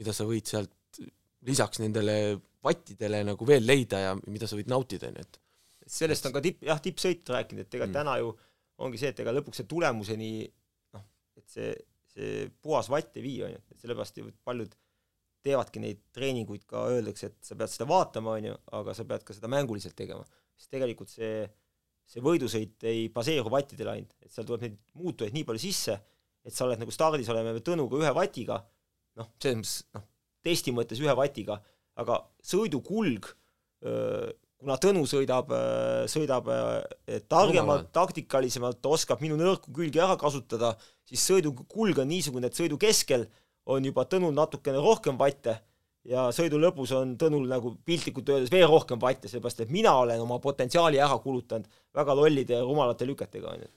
mida 0.00 0.12
sa 0.14 0.24
võid 0.28 0.46
sealt 0.46 1.00
lisaks 1.46 1.80
nendele 1.82 2.14
vattidele 2.66 3.20
nagu 3.26 3.46
veel 3.46 3.66
leida 3.66 3.98
ja 4.02 4.14
mida 4.26 4.46
sa 4.50 4.56
võid 4.58 4.70
nautida, 4.70 5.10
on 5.12 5.18
ju, 5.20 5.26
et 5.26 5.40
sellest 5.98 6.26
on 6.26 6.34
ka 6.34 6.42
tipp, 6.42 6.62
jah, 6.66 6.80
tippsõit 6.82 7.26
rääkinud, 7.30 7.66
et 7.66 7.74
ega 7.78 7.86
Mm. 7.86 7.94
täna 7.94 8.16
ju 8.22 8.32
ongi 8.82 8.98
see, 8.98 9.12
et 9.14 9.20
ega 9.22 9.32
lõpuks 9.36 9.60
see 9.62 9.68
tulemuseni 9.70 10.30
et 11.46 11.54
see, 11.54 11.70
see 12.12 12.48
puhas 12.62 12.90
vatt 12.92 13.16
ei 13.16 13.24
vii, 13.24 13.38
on 13.46 13.54
ju, 13.54 13.62
et 13.72 13.84
sellepärast 13.84 14.20
ju 14.20 14.32
paljud 14.46 14.74
teevadki 15.46 15.82
neid 15.82 16.02
treeninguid 16.16 16.66
ka, 16.66 16.88
öeldakse, 16.90 17.30
et 17.30 17.46
sa 17.46 17.56
pead 17.58 17.72
seda 17.72 17.86
vaatama, 17.90 18.34
on 18.40 18.48
ju, 18.50 18.56
aga 18.78 18.94
sa 18.98 19.06
pead 19.08 19.22
ka 19.26 19.36
seda 19.36 19.50
mänguliselt 19.52 19.96
tegema. 19.98 20.26
sest 20.56 20.70
tegelikult 20.72 21.10
see, 21.12 21.44
see 22.08 22.22
võidusõit 22.24 22.86
ei 22.88 23.08
baseeru 23.12 23.50
vattidele 23.52 23.92
ainult, 23.92 24.14
et 24.24 24.32
seal 24.32 24.46
tuleb 24.48 24.64
neid 24.64 24.78
muutujaid 24.96 25.36
nii 25.36 25.44
palju 25.46 25.62
sisse, 25.66 25.98
et 26.46 26.54
sa 26.54 26.64
oled 26.64 26.80
nagu 26.80 26.94
stardis 26.94 27.28
oleme 27.28 27.58
Tõnuga 27.66 28.00
ühe 28.00 28.12
vatiga, 28.16 28.56
noh, 29.20 29.28
selles 29.42 29.58
mõttes 29.60 29.74
noh, 29.98 30.06
testi 30.46 30.72
mõttes 30.74 31.02
ühe 31.02 31.14
vatiga, 31.18 31.58
aga 32.00 32.20
sõidukulg, 32.44 33.28
kuna 34.66 34.80
Tõnu 34.82 35.04
sõidab, 35.06 35.52
sõidab 36.10 36.50
targemalt, 37.30 37.92
taktikalisemalt, 37.94 38.82
oskab 38.90 39.22
minu 39.22 39.38
nõrku 39.38 39.70
külgi 39.74 40.02
ära 40.02 40.16
kasutada, 40.18 40.72
siis 41.06 41.22
sõidukulg 41.30 42.02
on 42.02 42.10
niisugune, 42.10 42.50
et 42.50 42.58
sõidu 42.58 42.78
keskel 42.82 43.28
on 43.70 43.86
juba 43.86 44.04
Tõnul 44.10 44.34
natukene 44.34 44.82
rohkem 44.82 45.18
vatte 45.20 45.54
ja 46.06 46.26
sõidu 46.34 46.58
lõpus 46.58 46.90
on 46.98 47.14
Tõnul 47.18 47.46
nagu 47.50 47.76
piltlikult 47.86 48.34
öeldes 48.34 48.50
veel 48.50 48.66
rohkem 48.70 48.98
vatte, 49.02 49.30
sellepärast 49.30 49.62
et 49.62 49.74
mina 49.74 49.94
olen 50.02 50.22
oma 50.22 50.40
potentsiaali 50.42 50.98
ära 51.02 51.18
kulutanud 51.22 51.70
väga 51.94 52.18
lollide 52.18 52.58
ja 52.58 52.66
rumalate 52.66 53.06
lüketega, 53.06 53.54
on 53.54 53.62
ju, 53.62 53.70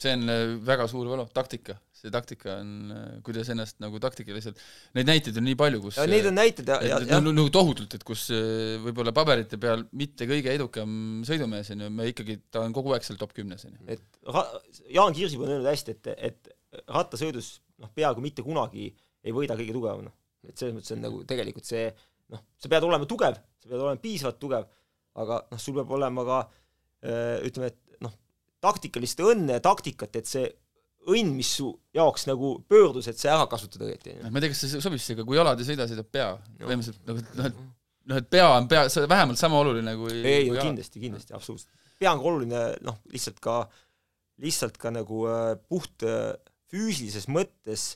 see 0.00 0.12
on 0.12 0.28
äh, 0.28 0.42
väga 0.64 0.86
suur 0.90 1.08
valu, 1.08 1.24
taktika, 1.32 1.76
see 1.96 2.10
taktika 2.12 2.58
on, 2.60 2.72
äh, 2.92 3.04
kuidas 3.24 3.48
ennast 3.52 3.78
nagu 3.80 4.00
taktikaliselt, 4.02 4.58
neid 4.96 5.08
näiteid 5.08 5.38
on 5.40 5.46
nii 5.48 5.56
palju, 5.58 5.80
kus 5.86 6.00
ja 6.00 6.04
neid 6.10 6.28
on 6.28 6.36
näiteid 6.36 6.72
ja, 6.72 6.76
ja, 6.84 6.98
ja 7.08 7.20
nagu 7.24 7.46
tohutult, 7.52 7.96
et 7.96 8.04
kus 8.06 8.26
äh, 8.36 8.76
võib-olla 8.84 9.14
paberite 9.16 9.58
peal 9.60 9.86
mitte 9.96 10.28
kõige 10.28 10.52
edukam 10.52 11.22
sõidumees 11.28 11.72
on 11.72 11.86
ju, 11.86 11.88
me 11.96 12.10
ikkagi, 12.12 12.36
ta 12.52 12.66
on 12.66 12.76
kogu 12.76 12.92
aeg 12.96 13.06
seal 13.06 13.20
top 13.20 13.32
kümnes 13.36 13.64
on 13.68 13.78
ju. 13.78 13.96
et 13.96 14.92
Jaan 14.92 15.16
Kirsip 15.16 15.46
on 15.46 15.54
öelnud 15.54 15.70
hästi, 15.70 15.96
et, 15.96 16.12
et 16.28 16.84
rattasõidus 16.92 17.54
noh, 17.80 17.92
peaaegu 17.96 18.24
mitte 18.24 18.44
kunagi 18.44 18.90
ei 18.90 19.34
võida 19.34 19.56
kõige 19.56 19.72
tugevam, 19.78 20.04
noh. 20.10 20.18
et 20.44 20.60
selles 20.60 20.76
mõttes 20.76 20.92
on 20.92 21.02
nagu 21.06 21.22
tegelikult 21.28 21.68
see 21.68 21.88
noh, 22.34 22.44
sa 22.60 22.68
pead 22.68 22.84
olema 22.84 23.08
tugev, 23.08 23.40
sa 23.64 23.72
pead 23.72 23.80
olema 23.80 24.04
piisavalt 24.04 24.42
tugev, 24.44 24.68
aga 25.24 25.40
noh, 25.48 25.62
sul 25.62 25.80
peab 25.80 25.96
olema 25.96 26.28
ka 26.28 26.44
ütleme, 27.46 27.68
et 27.70 27.82
taktikalist 28.64 29.20
õnne 29.22 29.58
ja 29.58 29.64
taktikat, 29.64 30.16
et 30.16 30.28
see 30.30 30.46
õnn, 31.06 31.32
mis 31.36 31.50
su 31.58 31.68
jaoks 31.94 32.26
nagu 32.28 32.56
pöördus, 32.68 33.08
et 33.10 33.20
see 33.20 33.30
ära 33.30 33.46
kasutada 33.50 33.86
õieti. 33.86 34.16
ma 34.24 34.38
ei 34.38 34.44
tea, 34.44 34.52
kas 34.52 34.62
see 34.64 34.82
sobib 34.82 35.02
siia, 35.02 35.24
kui 35.26 35.38
jalad 35.38 35.60
ei 35.60 35.68
sõida, 35.68 35.86
sõidab 35.90 36.08
pea. 36.10 36.28
põhimõtteliselt 36.62 37.10
nagu, 37.10 37.22
noh, 37.38 37.50
et 37.50 37.60
noh, 38.10 38.20
et 38.22 38.30
pea 38.30 38.46
on 38.54 38.66
pea, 38.70 38.86
vähemalt 39.10 39.40
sama 39.40 39.60
oluline 39.62 39.94
kui 39.98 40.14
ei, 40.16 40.46
ei, 40.46 40.50
kindlasti, 40.58 41.02
kindlasti, 41.02 41.34
absoluutselt. 41.36 41.70
pea 42.00 42.12
on 42.12 42.22
ka 42.22 42.30
oluline, 42.32 42.64
noh, 42.86 42.98
lihtsalt 43.12 43.38
ka, 43.44 43.60
lihtsalt 44.42 44.80
ka 44.82 44.92
nagu 44.94 45.22
äh, 45.30 45.52
puht 45.70 46.06
äh, 46.06 46.34
füüsilises 46.70 47.28
mõttes, 47.32 47.88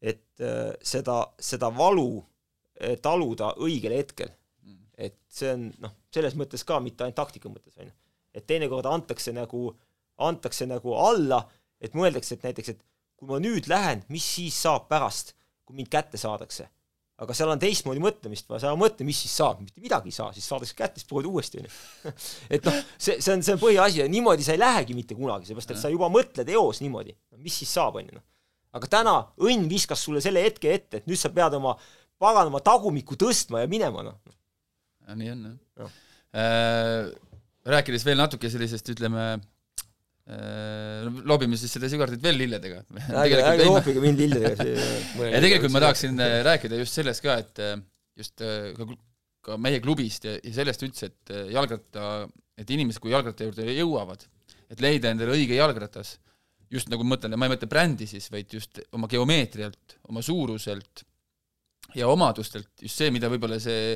et 0.00 0.40
äh, 0.40 0.72
seda, 0.80 1.20
seda 1.42 1.70
valu 1.74 2.10
äh, 2.18 2.96
taluda 3.02 3.52
õigel 3.60 3.96
hetkel. 3.98 4.32
Mm. 4.64 4.80
et 4.96 5.18
see 5.32 5.52
on 5.52 5.68
noh, 5.84 5.92
selles 6.14 6.36
mõttes 6.38 6.64
ka, 6.66 6.80
mitte 6.84 7.04
ainult 7.04 7.20
taktika 7.20 7.52
mõttes, 7.52 7.76
on 7.76 7.90
ju. 7.90 7.94
et 8.34 8.48
teinekord 8.48 8.88
antakse 8.88 9.36
nagu 9.36 9.68
äh, 9.70 9.87
antakse 10.18 10.66
nagu 10.68 10.94
alla, 10.98 11.42
et 11.80 11.94
mõeldakse, 11.96 12.36
et 12.36 12.48
näiteks, 12.48 12.74
et 12.74 12.82
kui 13.18 13.28
ma 13.30 13.38
nüüd 13.42 13.68
lähen, 13.70 14.02
mis 14.12 14.26
siis 14.36 14.56
saab 14.62 14.88
pärast, 14.90 15.34
kui 15.66 15.78
mind 15.78 15.90
kätte 15.92 16.20
saadakse. 16.20 16.68
aga 17.18 17.34
seal 17.34 17.50
on 17.50 17.58
teistmoodi 17.58 17.98
mõtlemist 17.98 18.46
vaja, 18.46 18.60
sa 18.62 18.70
ei 18.70 18.78
mõtle, 18.78 19.02
mis 19.02 19.18
siis 19.24 19.32
saab, 19.40 19.58
mitte 19.58 19.82
midagi 19.82 20.12
ei 20.12 20.14
saa, 20.14 20.28
siis 20.30 20.44
saadakse 20.46 20.76
kätte, 20.78 21.00
siis 21.00 21.08
proovid 21.08 21.26
uuesti, 21.26 21.58
onju. 21.58 22.12
et 22.54 22.68
noh, 22.68 22.76
see, 22.94 23.16
see 23.18 23.32
on, 23.34 23.42
see 23.42 23.56
on 23.56 23.62
põhiasi 23.62 23.98
ja 24.04 24.06
niimoodi 24.06 24.46
sa 24.46 24.54
ei 24.54 24.60
lähegi 24.62 24.94
mitte 24.94 25.16
kunagi, 25.18 25.48
sellepärast 25.48 25.74
et 25.74 25.80
sa 25.80 25.90
juba 25.90 26.06
mõtled 26.14 26.52
eos 26.54 26.78
niimoodi, 26.84 27.16
mis 27.42 27.58
siis 27.58 27.72
saab, 27.74 27.98
onju 27.98 28.14
noh. 28.14 28.22
aga 28.78 28.90
täna 28.92 29.16
õnn 29.42 29.66
viskas 29.70 30.06
sulle 30.06 30.22
selle 30.22 30.46
hetke 30.46 30.70
ette, 30.70 31.02
et 31.02 31.10
nüüd 31.10 31.18
sa 31.18 31.32
pead 31.34 31.58
oma 31.58 31.74
paganama 32.22 32.62
tagumikku 32.62 33.18
tõstma 33.18 33.64
ja 33.64 33.72
minema, 33.74 34.06
noh. 34.06 34.38
nii 35.10 35.34
on, 35.34 35.44
jah 35.50 35.82
ja. 35.82 35.90
Äh, 36.38 37.10
rääkides 37.68 38.04
veel 38.06 38.18
natuke 38.20 38.50
sellisest, 38.52 38.94
ütleme, 38.94 39.38
loobime 40.28 41.56
siis 41.56 41.72
seda 41.72 41.88
Sigardit 41.88 42.22
veel 42.22 42.36
lilledega. 42.42 42.82
ärge 43.24 43.64
loobige 43.64 44.02
mind 44.04 44.22
lilledega. 44.24 44.66
ja 45.34 45.42
tegelikult 45.44 45.72
ma 45.74 45.82
tahaksin 45.86 46.20
äh, 46.20 46.38
rääkida 46.46 46.80
just 46.82 46.98
sellest 46.98 47.24
ka, 47.24 47.38
et 47.40 47.62
äh, 47.64 47.76
just 48.18 48.42
ka, 48.76 48.88
ka 49.48 49.56
meie 49.62 49.80
klubist 49.84 50.26
ja, 50.28 50.36
ja 50.36 50.54
sellest 50.60 50.84
üldse, 50.84 51.10
et 51.12 51.34
jalgratta, 51.54 52.26
et 52.58 52.72
inimesed, 52.76 53.00
kui 53.00 53.14
jalgratta 53.14 53.46
juurde 53.46 53.68
jõuavad, 53.72 54.26
et 54.68 54.82
leida 54.84 55.14
endale 55.14 55.36
õige 55.36 55.56
jalgratas, 55.56 56.16
just 56.68 56.90
nagu 56.92 57.06
ma 57.06 57.14
mõtlen, 57.14 57.38
ma 57.38 57.48
ei 57.48 57.54
mõtle 57.54 57.70
brändi 57.70 58.08
siis, 58.10 58.28
vaid 58.34 58.52
just 58.52 58.82
oma 58.92 59.08
geomeetrialt, 59.08 60.00
oma 60.10 60.20
suuruselt 60.24 61.06
ja 61.96 62.10
omadustelt, 62.12 62.74
just 62.82 63.00
see, 63.00 63.12
mida 63.14 63.30
võib-olla 63.32 63.56
see 63.62 63.94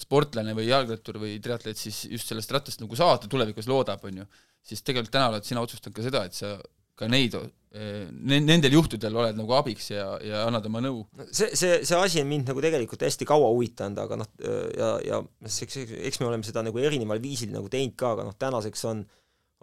sportlane 0.00 0.54
või 0.56 0.68
jalgrattur 0.68 1.18
või 1.22 1.36
triatleet 1.42 1.78
siis 1.78 2.04
just 2.10 2.30
sellest 2.30 2.52
rattast 2.54 2.82
nagu 2.82 2.96
saada 2.98 3.28
tulevikus 3.30 3.68
loodab, 3.70 4.04
on 4.08 4.22
ju, 4.22 4.28
siis 4.66 4.84
tegelikult 4.86 5.14
täna 5.14 5.32
oled 5.32 5.46
sina 5.46 5.64
otsustanud 5.64 5.96
ka 5.96 6.06
seda, 6.06 6.24
et 6.26 6.38
sa 6.38 6.56
ka 6.98 7.08
neid 7.10 7.36
nendel 7.72 8.74
juhtudel 8.76 9.14
oled 9.16 9.36
nagu 9.38 9.54
abiks 9.56 9.88
ja, 9.94 10.04
ja 10.20 10.42
annad 10.44 10.66
oma 10.68 10.82
nõu. 10.84 11.06
see, 11.30 11.54
see, 11.56 11.78
see 11.88 11.96
asi 11.96 12.20
on 12.20 12.28
mind 12.28 12.50
nagu 12.52 12.60
tegelikult 12.60 13.04
hästi 13.06 13.26
kaua 13.28 13.48
huvitanud, 13.54 14.00
aga 14.02 14.18
noh, 14.20 14.28
ja, 14.76 14.90
ja 15.06 15.20
eks, 15.48 15.78
eks 15.80 16.20
me 16.20 16.28
oleme 16.28 16.44
seda 16.44 16.64
nagu 16.66 16.82
erineval 16.82 17.22
viisil 17.22 17.52
nagu 17.54 17.72
teinud 17.72 17.96
ka, 17.96 18.12
aga 18.12 18.26
noh, 18.28 18.36
tänaseks 18.36 18.84
on, 18.90 19.00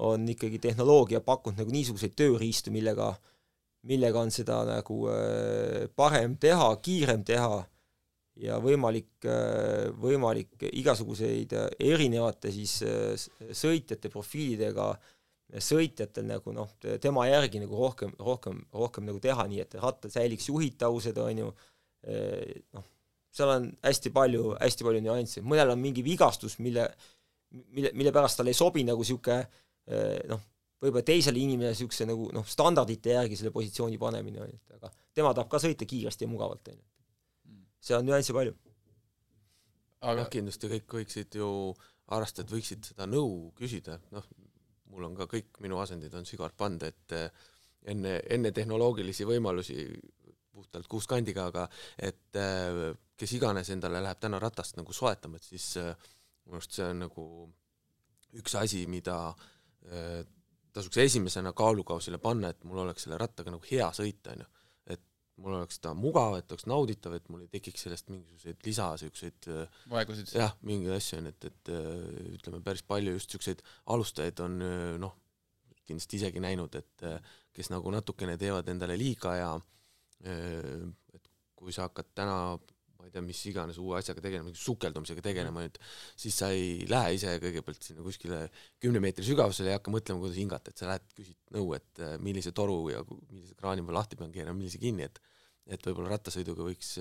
on 0.10 0.26
ikkagi 0.34 0.62
tehnoloogia 0.64 1.22
pakkunud 1.26 1.62
nagu 1.62 1.76
niisuguseid 1.76 2.16
tööriistu, 2.18 2.74
millega, 2.74 3.12
millega 3.90 4.26
on 4.26 4.34
seda 4.34 4.64
nagu 4.66 5.04
äh, 5.14 5.86
parem 5.94 6.34
teha, 6.42 6.72
kiirem 6.82 7.22
teha 7.28 7.62
ja 8.40 8.58
võimalik, 8.64 9.12
äh, 9.28 9.90
võimalik 10.00 10.68
igasuguseid 10.70 11.56
äh, 11.58 11.70
erinevate 11.92 12.52
siis 12.54 12.80
äh, 12.88 13.16
sõitjate 13.56 14.12
profiilidega 14.14 14.94
sõitjatel 15.50 16.28
nagu 16.30 16.52
noh, 16.54 16.70
tema 17.02 17.24
järgi 17.26 17.58
nagu 17.64 17.74
rohkem, 17.74 18.12
rohkem, 18.22 18.60
rohkem 18.70 19.08
nagu 19.10 19.18
teha, 19.24 19.48
nii 19.50 19.64
et 19.64 19.72
rattal 19.82 20.12
säiliks 20.14 20.46
juhitavused, 20.46 21.18
on 21.18 21.40
ju, 21.42 21.48
noh, 22.78 22.84
seal 23.34 23.56
on 23.56 23.66
hästi 23.82 24.12
palju, 24.14 24.44
hästi 24.60 24.86
palju 24.86 25.02
nüansse, 25.08 25.42
mõnel 25.42 25.74
on 25.74 25.82
mingi 25.82 26.04
vigastus, 26.06 26.60
mille, 26.62 26.86
mille, 27.74 27.96
mille 27.98 28.14
pärast 28.14 28.38
tal 28.38 28.54
ei 28.54 28.60
sobi 28.60 28.86
nagu 28.86 29.02
niisugune 29.02 29.40
noh, 30.30 30.46
võib-olla 30.86 31.08
teisele 31.10 31.42
inimesele 31.42 31.74
niisuguse 31.74 32.06
nagu 32.12 32.30
noh, 32.38 32.46
standardite 32.46 33.18
järgi 33.18 33.42
selle 33.42 33.56
positsiooni 33.56 33.98
panemine, 33.98 34.46
on 34.46 34.54
ju, 34.54 34.62
et 34.62 34.78
aga 34.78 34.94
tema 35.18 35.34
tahab 35.34 35.50
ka 35.50 35.66
sõita 35.66 35.90
kiiresti 35.90 36.30
ja 36.30 36.36
mugavalt, 36.36 36.70
on 36.70 36.78
ju 36.78 36.99
seal 37.80 38.02
on 38.02 38.10
nüansse 38.10 38.36
palju. 38.36 38.56
aga 40.00 40.22
noh, 40.22 40.30
kindlasti 40.32 40.70
kõik 40.72 40.94
võiksid 41.00 41.36
ju, 41.40 41.50
harrastajad 42.12 42.52
võiksid 42.54 42.92
seda 42.92 43.08
nõu 43.10 43.50
küsida, 43.58 43.98
noh, 44.16 44.28
mul 44.94 45.10
on 45.10 45.18
ka 45.18 45.28
kõik 45.30 45.60
minu 45.64 45.80
asendid 45.84 46.14
on 46.18 46.28
Sigard 46.28 46.56
Pand, 46.58 46.86
et 46.88 47.16
eh, 47.18 47.28
enne, 47.92 48.16
enne 48.32 48.52
tehnoloogilisi 48.56 49.28
võimalusi 49.28 49.86
puhtalt 50.56 50.88
kuuskandiga, 50.92 51.50
aga 51.52 51.68
et 51.98 52.40
eh, 52.40 52.82
kes 53.20 53.36
iganes 53.36 53.70
endale 53.76 54.02
läheb 54.04 54.22
täna 54.24 54.40
ratast 54.42 54.80
nagu 54.80 54.96
soetama, 54.96 55.38
et 55.40 55.52
siis 55.52 55.72
eh, 55.82 55.92
minu 56.46 56.60
arust 56.60 56.80
see 56.80 56.88
on 56.88 57.06
nagu 57.06 57.26
üks 58.40 58.54
asi, 58.60 58.84
mida 58.86 59.16
tasuks 60.76 61.00
esimesena 61.02 61.50
kaalukausile 61.58 62.20
panna, 62.22 62.52
et 62.52 62.66
mul 62.68 62.84
oleks 62.84 63.08
selle 63.08 63.18
rattaga 63.18 63.50
nagu 63.50 63.64
hea 63.66 63.88
sõita, 63.96 64.36
on 64.36 64.44
ju 64.44 64.50
mul 65.40 65.56
oleks 65.60 65.80
ta 65.84 65.94
mugav, 65.98 66.38
et 66.40 66.52
oleks 66.54 66.68
nauditav, 66.70 67.16
et 67.18 67.28
mul 67.32 67.44
ei 67.46 67.52
tekiks 67.52 67.86
sellest 67.86 68.12
mingisuguseid 68.12 68.66
lisa 68.68 68.90
niisuguseid 68.94 69.50
äh, 69.54 69.82
vaegusid? 69.92 70.34
jah, 70.36 70.56
mingeid 70.68 70.96
asju 70.98 71.20
on, 71.22 71.30
et, 71.32 71.50
et 71.50 71.74
äh, 71.74 71.92
ütleme, 72.36 72.62
päris 72.66 72.86
palju 72.88 73.16
just 73.16 73.32
niisuguseid 73.32 73.64
alustajaid 73.96 74.44
on 74.46 74.58
äh, 74.66 74.96
noh, 75.02 75.16
kindlasti 75.90 76.20
isegi 76.20 76.42
näinud, 76.44 76.76
et 76.78 77.06
kes 77.56 77.72
nagu 77.74 77.90
natukene 77.90 78.36
teevad 78.38 78.68
endale 78.70 78.94
liiga 79.00 79.32
ja 79.40 79.48
et 80.22 81.30
kui 81.58 81.74
sa 81.74 81.88
hakkad 81.88 82.12
täna 82.14 82.36
ma 83.00 83.08
ei 83.08 83.14
tea, 83.14 83.24
mis 83.24 83.40
iganes 83.48 83.78
uue 83.80 83.96
asjaga 83.98 84.22
tegelema, 84.22 84.52
sukeldumisega 84.60 85.24
tegelema 85.24 85.64
nüüd, 85.64 85.78
siis 86.20 86.36
sa 86.42 86.50
ei 86.52 86.84
lähe 86.92 87.16
ise 87.16 87.32
kõigepealt 87.42 87.86
sinna 87.88 88.04
kuskile 88.04 88.42
kümne 88.84 89.00
meetri 89.04 89.24
sügavusele 89.26 89.72
ja 89.72 89.80
hakka 89.80 89.94
mõtlema, 89.94 90.20
kuidas 90.22 90.38
hingata, 90.38 90.74
et 90.74 90.84
sa 90.84 90.90
lähed, 90.92 91.06
küsid 91.16 91.38
nõu, 91.56 91.72
et 91.78 92.04
millise 92.26 92.52
toru 92.56 92.82
ja 92.92 93.02
millise 93.08 93.56
kraani 93.60 93.86
ma 93.88 93.96
lahti 93.96 94.20
pean 94.20 94.36
keerama, 94.36 94.60
millise 94.60 94.82
kinni, 94.84 95.08
et 95.08 95.22
et 95.70 95.86
võib-olla 95.86 96.16
rattasõiduga 96.16 96.66
võiks, 96.66 96.96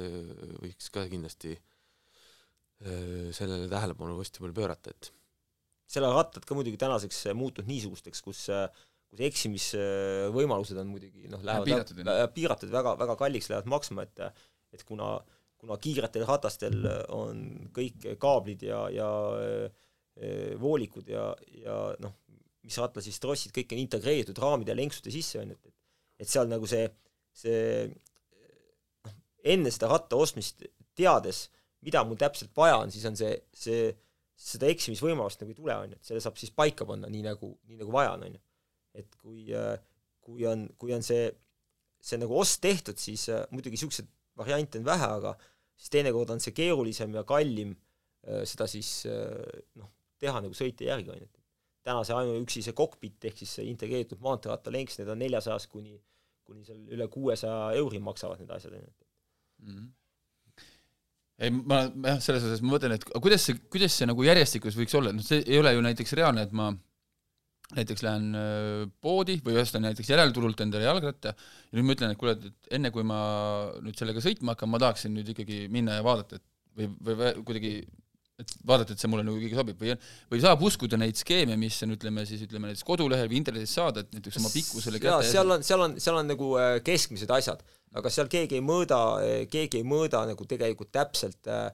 võiks 0.62 0.90
ka 0.94 1.06
kindlasti 1.10 1.54
äh, 1.56 3.30
sellele 3.36 3.70
tähelepanu 3.70 4.18
hästi 4.20 4.44
palju 4.44 4.56
pöörata, 4.56 4.92
et 4.94 5.12
selle 5.88 6.10
rattad 6.12 6.44
ka 6.44 6.56
muidugi 6.56 6.80
tänaseks 6.80 7.24
muutunud 7.36 7.70
niisugusteks, 7.70 8.20
kus 8.24 8.44
kus 9.08 9.24
eksimisvõimalused 9.24 10.78
on 10.82 10.90
muidugi 10.92 11.30
noh, 11.32 11.40
lähevad 11.44 11.68
piiratud, 11.68 12.00
piiratud, 12.34 12.72
väga, 12.72 12.94
väga 13.00 13.16
kalliks 13.20 13.48
lähevad 13.48 13.70
maksma, 13.72 14.04
et 14.04 14.24
et 14.76 14.82
kuna, 14.84 15.14
kuna 15.56 15.78
kiiretel 15.80 16.26
ratastel 16.28 16.82
on 17.16 17.70
kõik 17.72 18.04
kaablid 18.20 18.66
ja, 18.68 18.82
ja 18.92 19.08
äh, 19.40 20.52
voolikud 20.60 21.08
ja, 21.08 21.30
ja 21.62 21.78
noh, 22.04 22.18
mis 22.66 22.76
rattal 22.82 23.04
siis 23.04 23.20
trossid 23.22 23.54
kõik 23.56 23.72
on 23.72 23.80
integreeritud 23.80 24.40
raamide 24.44 24.74
ja 24.74 24.76
lenksude 24.76 25.14
sisse, 25.14 25.40
on 25.40 25.54
ju, 25.54 25.60
et 25.64 25.74
et 26.18 26.28
seal 26.28 26.48
nagu 26.50 26.66
see, 26.66 26.84
see 27.30 27.60
enne 29.54 29.72
seda 29.74 29.90
ratta 29.92 30.18
ostmist 30.18 30.64
teades, 30.98 31.46
mida 31.86 32.02
mul 32.06 32.18
täpselt 32.20 32.54
vaja 32.56 32.78
on, 32.82 32.92
siis 32.92 33.06
on 33.08 33.16
see, 33.18 33.32
see, 33.54 33.90
seda 34.38 34.70
eksimisvõimalust 34.70 35.42
nagu 35.42 35.54
ei 35.54 35.58
tule, 35.58 35.74
on 35.74 35.94
ju, 35.94 35.98
et 35.98 36.10
selle 36.10 36.22
saab 36.22 36.38
siis 36.40 36.52
paika 36.54 36.86
panna 36.88 37.10
nii 37.10 37.24
nagu, 37.26 37.52
nii 37.70 37.80
nagu 37.80 37.94
vaja 37.94 38.14
on, 38.16 38.26
on 38.28 38.38
ju. 38.38 38.42
et 38.98 39.18
kui, 39.20 39.46
kui 40.24 40.46
on, 40.50 40.66
kui 40.78 40.94
on 40.94 41.04
see, 41.06 41.28
see 42.02 42.18
nagu 42.20 42.38
ost 42.38 42.60
tehtud, 42.64 42.98
siis 42.98 43.28
muidugi 43.54 43.78
niisuguseid 43.78 44.10
variante 44.38 44.80
on 44.80 44.86
vähe, 44.86 45.10
aga 45.20 45.34
siis 45.78 45.94
teinekord 45.94 46.34
on 46.34 46.42
see 46.42 46.54
keerulisem 46.56 47.14
ja 47.14 47.24
kallim 47.26 47.76
seda 48.22 48.66
siis 48.70 49.06
noh, 49.78 49.90
teha 50.18 50.42
nagu 50.42 50.54
sõitja 50.56 50.92
järgi, 50.92 51.12
on 51.14 51.22
ju, 51.22 51.28
et 51.30 51.86
täna 51.86 52.02
see 52.04 52.16
ainuüksi 52.18 52.62
see 52.66 52.76
kokpit 52.76 53.30
ehk 53.30 53.38
siis 53.40 53.58
see 53.58 53.68
integreeritud 53.70 54.20
maanteerattalenks, 54.24 54.98
need 54.98 55.10
on 55.14 55.22
neljasajast 55.22 55.70
kuni, 55.72 55.94
kuni 56.46 56.66
seal 56.66 56.82
üle 56.94 57.06
kuuesaja 57.12 57.78
euri 57.78 58.02
maksavad 58.02 58.42
need 58.42 58.50
asjad, 58.54 58.74
on 58.74 58.82
ju 58.82 59.07
mm. 59.62 59.76
-hmm 59.76 59.94
ei, 61.38 61.52
ma 61.54 61.84
jah, 61.86 62.18
selles 62.22 62.42
osas 62.48 62.62
ma 62.64 62.74
mõtlen, 62.74 62.96
et 62.96 63.04
kuidas 63.14 63.44
see, 63.46 63.58
kuidas 63.70 63.94
see 63.94 64.08
nagu 64.10 64.24
järjestikus 64.26 64.74
võiks 64.78 64.96
olla, 64.98 65.12
noh 65.14 65.22
see 65.22 65.44
ei 65.46 65.60
ole 65.60 65.70
ju 65.76 65.84
näiteks 65.86 66.16
reaalne, 66.18 66.42
et 66.48 66.54
ma 66.56 66.72
näiteks 67.76 68.02
lähen 68.02 68.26
äh, 68.38 68.82
poodi 69.04 69.36
või 69.44 69.60
ostan 69.60 69.84
näiteks 69.84 70.10
järelturult 70.10 70.60
endale 70.64 70.88
jalgratta 70.88 71.34
ja 71.34 71.76
nüüd 71.76 71.86
ma 71.86 71.94
ütlen, 71.94 72.14
et 72.14 72.20
kuule, 72.20 72.34
et 72.34 72.74
enne 72.78 72.90
kui 72.94 73.04
ma 73.06 73.20
nüüd 73.84 73.98
sellega 73.98 74.24
sõitma 74.24 74.56
hakkan, 74.56 74.72
ma 74.72 74.80
tahaksin 74.82 75.14
nüüd 75.14 75.30
ikkagi 75.34 75.66
minna 75.72 75.98
ja 75.98 76.06
vaadata, 76.06 76.40
et 76.40 76.46
või, 76.78 76.90
või 77.04 77.32
kuidagi 77.44 77.72
et 78.38 78.52
vaadata, 78.66 78.94
et 78.94 79.02
see 79.02 79.10
mulle 79.10 79.24
nagu 79.26 79.40
kõige 79.40 79.58
sobib 79.58 79.80
või, 79.82 79.94
või 80.30 80.40
saab 80.42 80.62
uskuda 80.66 80.98
neid 81.00 81.18
skeeme, 81.18 81.56
mis 81.58 81.74
on, 81.82 81.96
ütleme 81.96 82.22
siis, 82.28 82.44
ütleme 82.46 82.70
näiteks 82.70 82.86
kodulehel 82.86 83.30
või 83.30 83.40
internetis 83.40 83.74
saada, 83.74 84.04
et 84.04 84.14
näiteks 84.14 84.38
oma 84.38 84.52
pikkusele 84.52 85.00
kätte 85.02 85.32
seal 85.32 85.56
on, 85.56 85.64
seal 85.66 85.82
on, 85.82 85.96
seal 86.02 86.20
on 86.20 86.30
nagu 86.30 86.52
äh, 86.60 86.76
keskmised 86.86 87.32
asjad, 87.34 87.64
aga 87.98 88.12
seal 88.14 88.30
keegi 88.30 88.60
ei 88.60 88.64
mõõda, 88.64 89.00
äh, 89.24 89.42
keegi 89.50 89.82
ei 89.82 89.88
mõõda 89.88 90.22
nagu 90.30 90.46
tegelikult 90.48 90.92
täpselt 90.94 91.50
äh, 91.50 91.66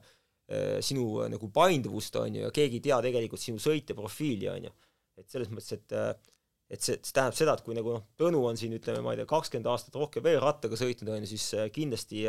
äh, 0.49 0.77
sinu 0.85 1.27
nagu 1.29 1.51
painduvust, 1.53 2.17
on 2.23 2.39
ju, 2.39 2.47
ja 2.47 2.53
keegi 2.55 2.81
ei 2.81 2.87
tea 2.89 3.01
tegelikult 3.11 3.45
sinu 3.45 3.61
sõitja 3.61 3.97
profiili, 3.97 4.49
on 4.49 4.69
ju. 4.69 4.75
et 5.21 5.29
selles 5.29 5.53
mõttes, 5.53 5.77
et 5.77 5.99
et 6.65 6.81
see, 6.81 6.97
see 6.97 7.13
tähendab 7.13 7.35
seda, 7.37 7.53
et 7.53 7.61
kui 7.61 7.75
nagu 7.77 7.91
noh, 7.93 8.07
Tõnu 8.17 8.39
on 8.49 8.57
siin 8.57 8.73
ütleme, 8.73 9.03
ma 9.05 9.13
ei 9.13 9.19
tea, 9.19 9.29
kakskümmend 9.29 9.67
aastat 9.69 9.93
rohkem 10.01 10.23
veel 10.25 10.39
rattaga 10.41 10.73
sõitnud, 10.79 11.11
on 11.13 11.21
ju, 11.21 11.35
siis 11.35 11.69
kindlasti 11.75 12.25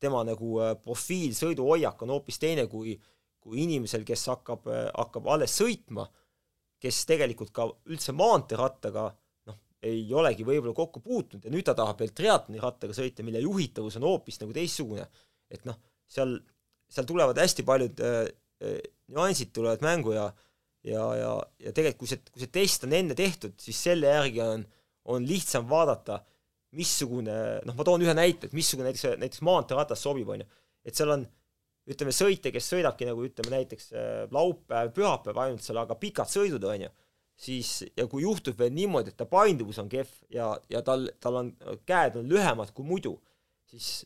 tema 0.00 0.22
nagu 0.24 0.56
profiil, 0.80 1.34
sõiduhoiak 1.36 2.00
on 2.02 2.14
hoopis 2.14 2.40
teine 2.40 2.64
kui 2.72 2.94
äh, 2.96 3.10
kui 3.44 3.60
inimesel, 3.64 4.06
kes 4.08 4.24
hakkab, 4.32 4.68
hakkab 4.94 5.28
alles 5.34 5.52
sõitma, 5.60 6.06
kes 6.80 7.02
tegelikult 7.08 7.52
ka 7.54 7.66
üldse 7.92 8.14
maanteerattaga 8.16 9.04
noh, 9.50 9.58
ei 9.84 10.06
olegi 10.16 10.46
võib-olla 10.48 10.74
kokku 10.76 11.02
puutunud 11.04 11.44
ja 11.44 11.52
nüüd 11.52 11.66
ta 11.68 11.76
tahab 11.76 12.00
veel 12.00 12.14
triatloni 12.16 12.62
rattaga 12.62 12.96
sõita, 12.96 13.24
mille 13.26 13.42
juhitavus 13.44 13.98
on 14.00 14.08
hoopis 14.08 14.40
nagu 14.40 14.56
teistsugune. 14.56 15.06
et 15.52 15.64
noh, 15.68 15.76
seal, 16.08 16.38
seal 16.88 17.06
tulevad 17.08 17.38
hästi 17.40 17.64
paljud 17.68 18.00
äh, 18.04 18.20
äh, 18.64 18.80
nüansid 19.12 19.52
tulevad 19.52 19.84
mängu 19.84 20.16
ja 20.16 20.30
ja, 20.84 21.04
ja, 21.16 21.32
ja 21.64 21.72
tegelikult 21.72 22.02
kui 22.04 22.10
see, 22.10 22.20
kui 22.32 22.44
see 22.44 22.52
test 22.52 22.84
on 22.84 22.94
enne 22.96 23.16
tehtud, 23.16 23.56
siis 23.60 23.78
selle 23.86 24.10
järgi 24.10 24.42
on, 24.44 24.64
on 25.14 25.24
lihtsam 25.28 25.66
vaadata, 25.70 26.20
missugune, 26.74 27.36
noh, 27.64 27.76
ma 27.78 27.86
toon 27.86 28.02
ühe 28.04 28.14
näite, 28.16 28.48
et 28.48 28.56
missugune 28.56 28.90
näiteks, 28.90 29.14
näiteks 29.22 29.44
maanteeratas 29.46 30.02
sobib, 30.04 30.28
on 30.34 30.42
ju. 30.42 30.48
et 30.84 30.98
seal 30.98 31.14
on 31.14 31.24
ütleme, 31.90 32.14
sõitja, 32.16 32.52
kes 32.54 32.68
sõidabki 32.72 33.08
nagu 33.08 33.24
ütleme 33.26 33.52
näiteks 33.58 33.90
äh, 33.92 34.12
laupäev, 34.32 34.92
pühapäev 34.96 35.40
ainult 35.42 35.64
seal, 35.64 35.82
aga 35.82 35.96
pikad 36.00 36.30
sõidud, 36.30 36.64
on 36.68 36.86
ju, 36.86 36.90
siis 37.44 37.74
ja 37.96 38.06
kui 38.10 38.24
juhtub 38.24 38.58
veel 38.58 38.72
niimoodi, 38.74 39.12
et 39.12 39.18
ta 39.20 39.26
painduvus 39.28 39.80
on 39.82 39.90
kehv 39.92 40.10
ja, 40.32 40.52
ja 40.70 40.82
tal, 40.86 41.08
tal 41.20 41.40
on, 41.42 41.52
käed 41.86 42.16
on 42.20 42.30
lühemad 42.30 42.72
kui 42.76 42.86
muidu, 42.88 43.16
siis 43.68 44.04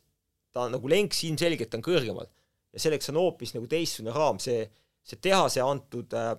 ta 0.54 0.66
nagu 0.72 0.90
lenks 0.90 1.22
ilmselgelt 1.28 1.78
on 1.78 1.84
kõrgemal. 1.84 2.28
ja 2.72 2.82
selleks 2.82 3.10
on 3.12 3.20
hoopis 3.20 3.54
nagu 3.54 3.68
teistsugune 3.70 4.14
raam, 4.16 4.40
see, 4.42 4.64
see 5.06 5.20
tehase 5.22 5.62
antud 5.64 6.14
äh,, 6.16 6.34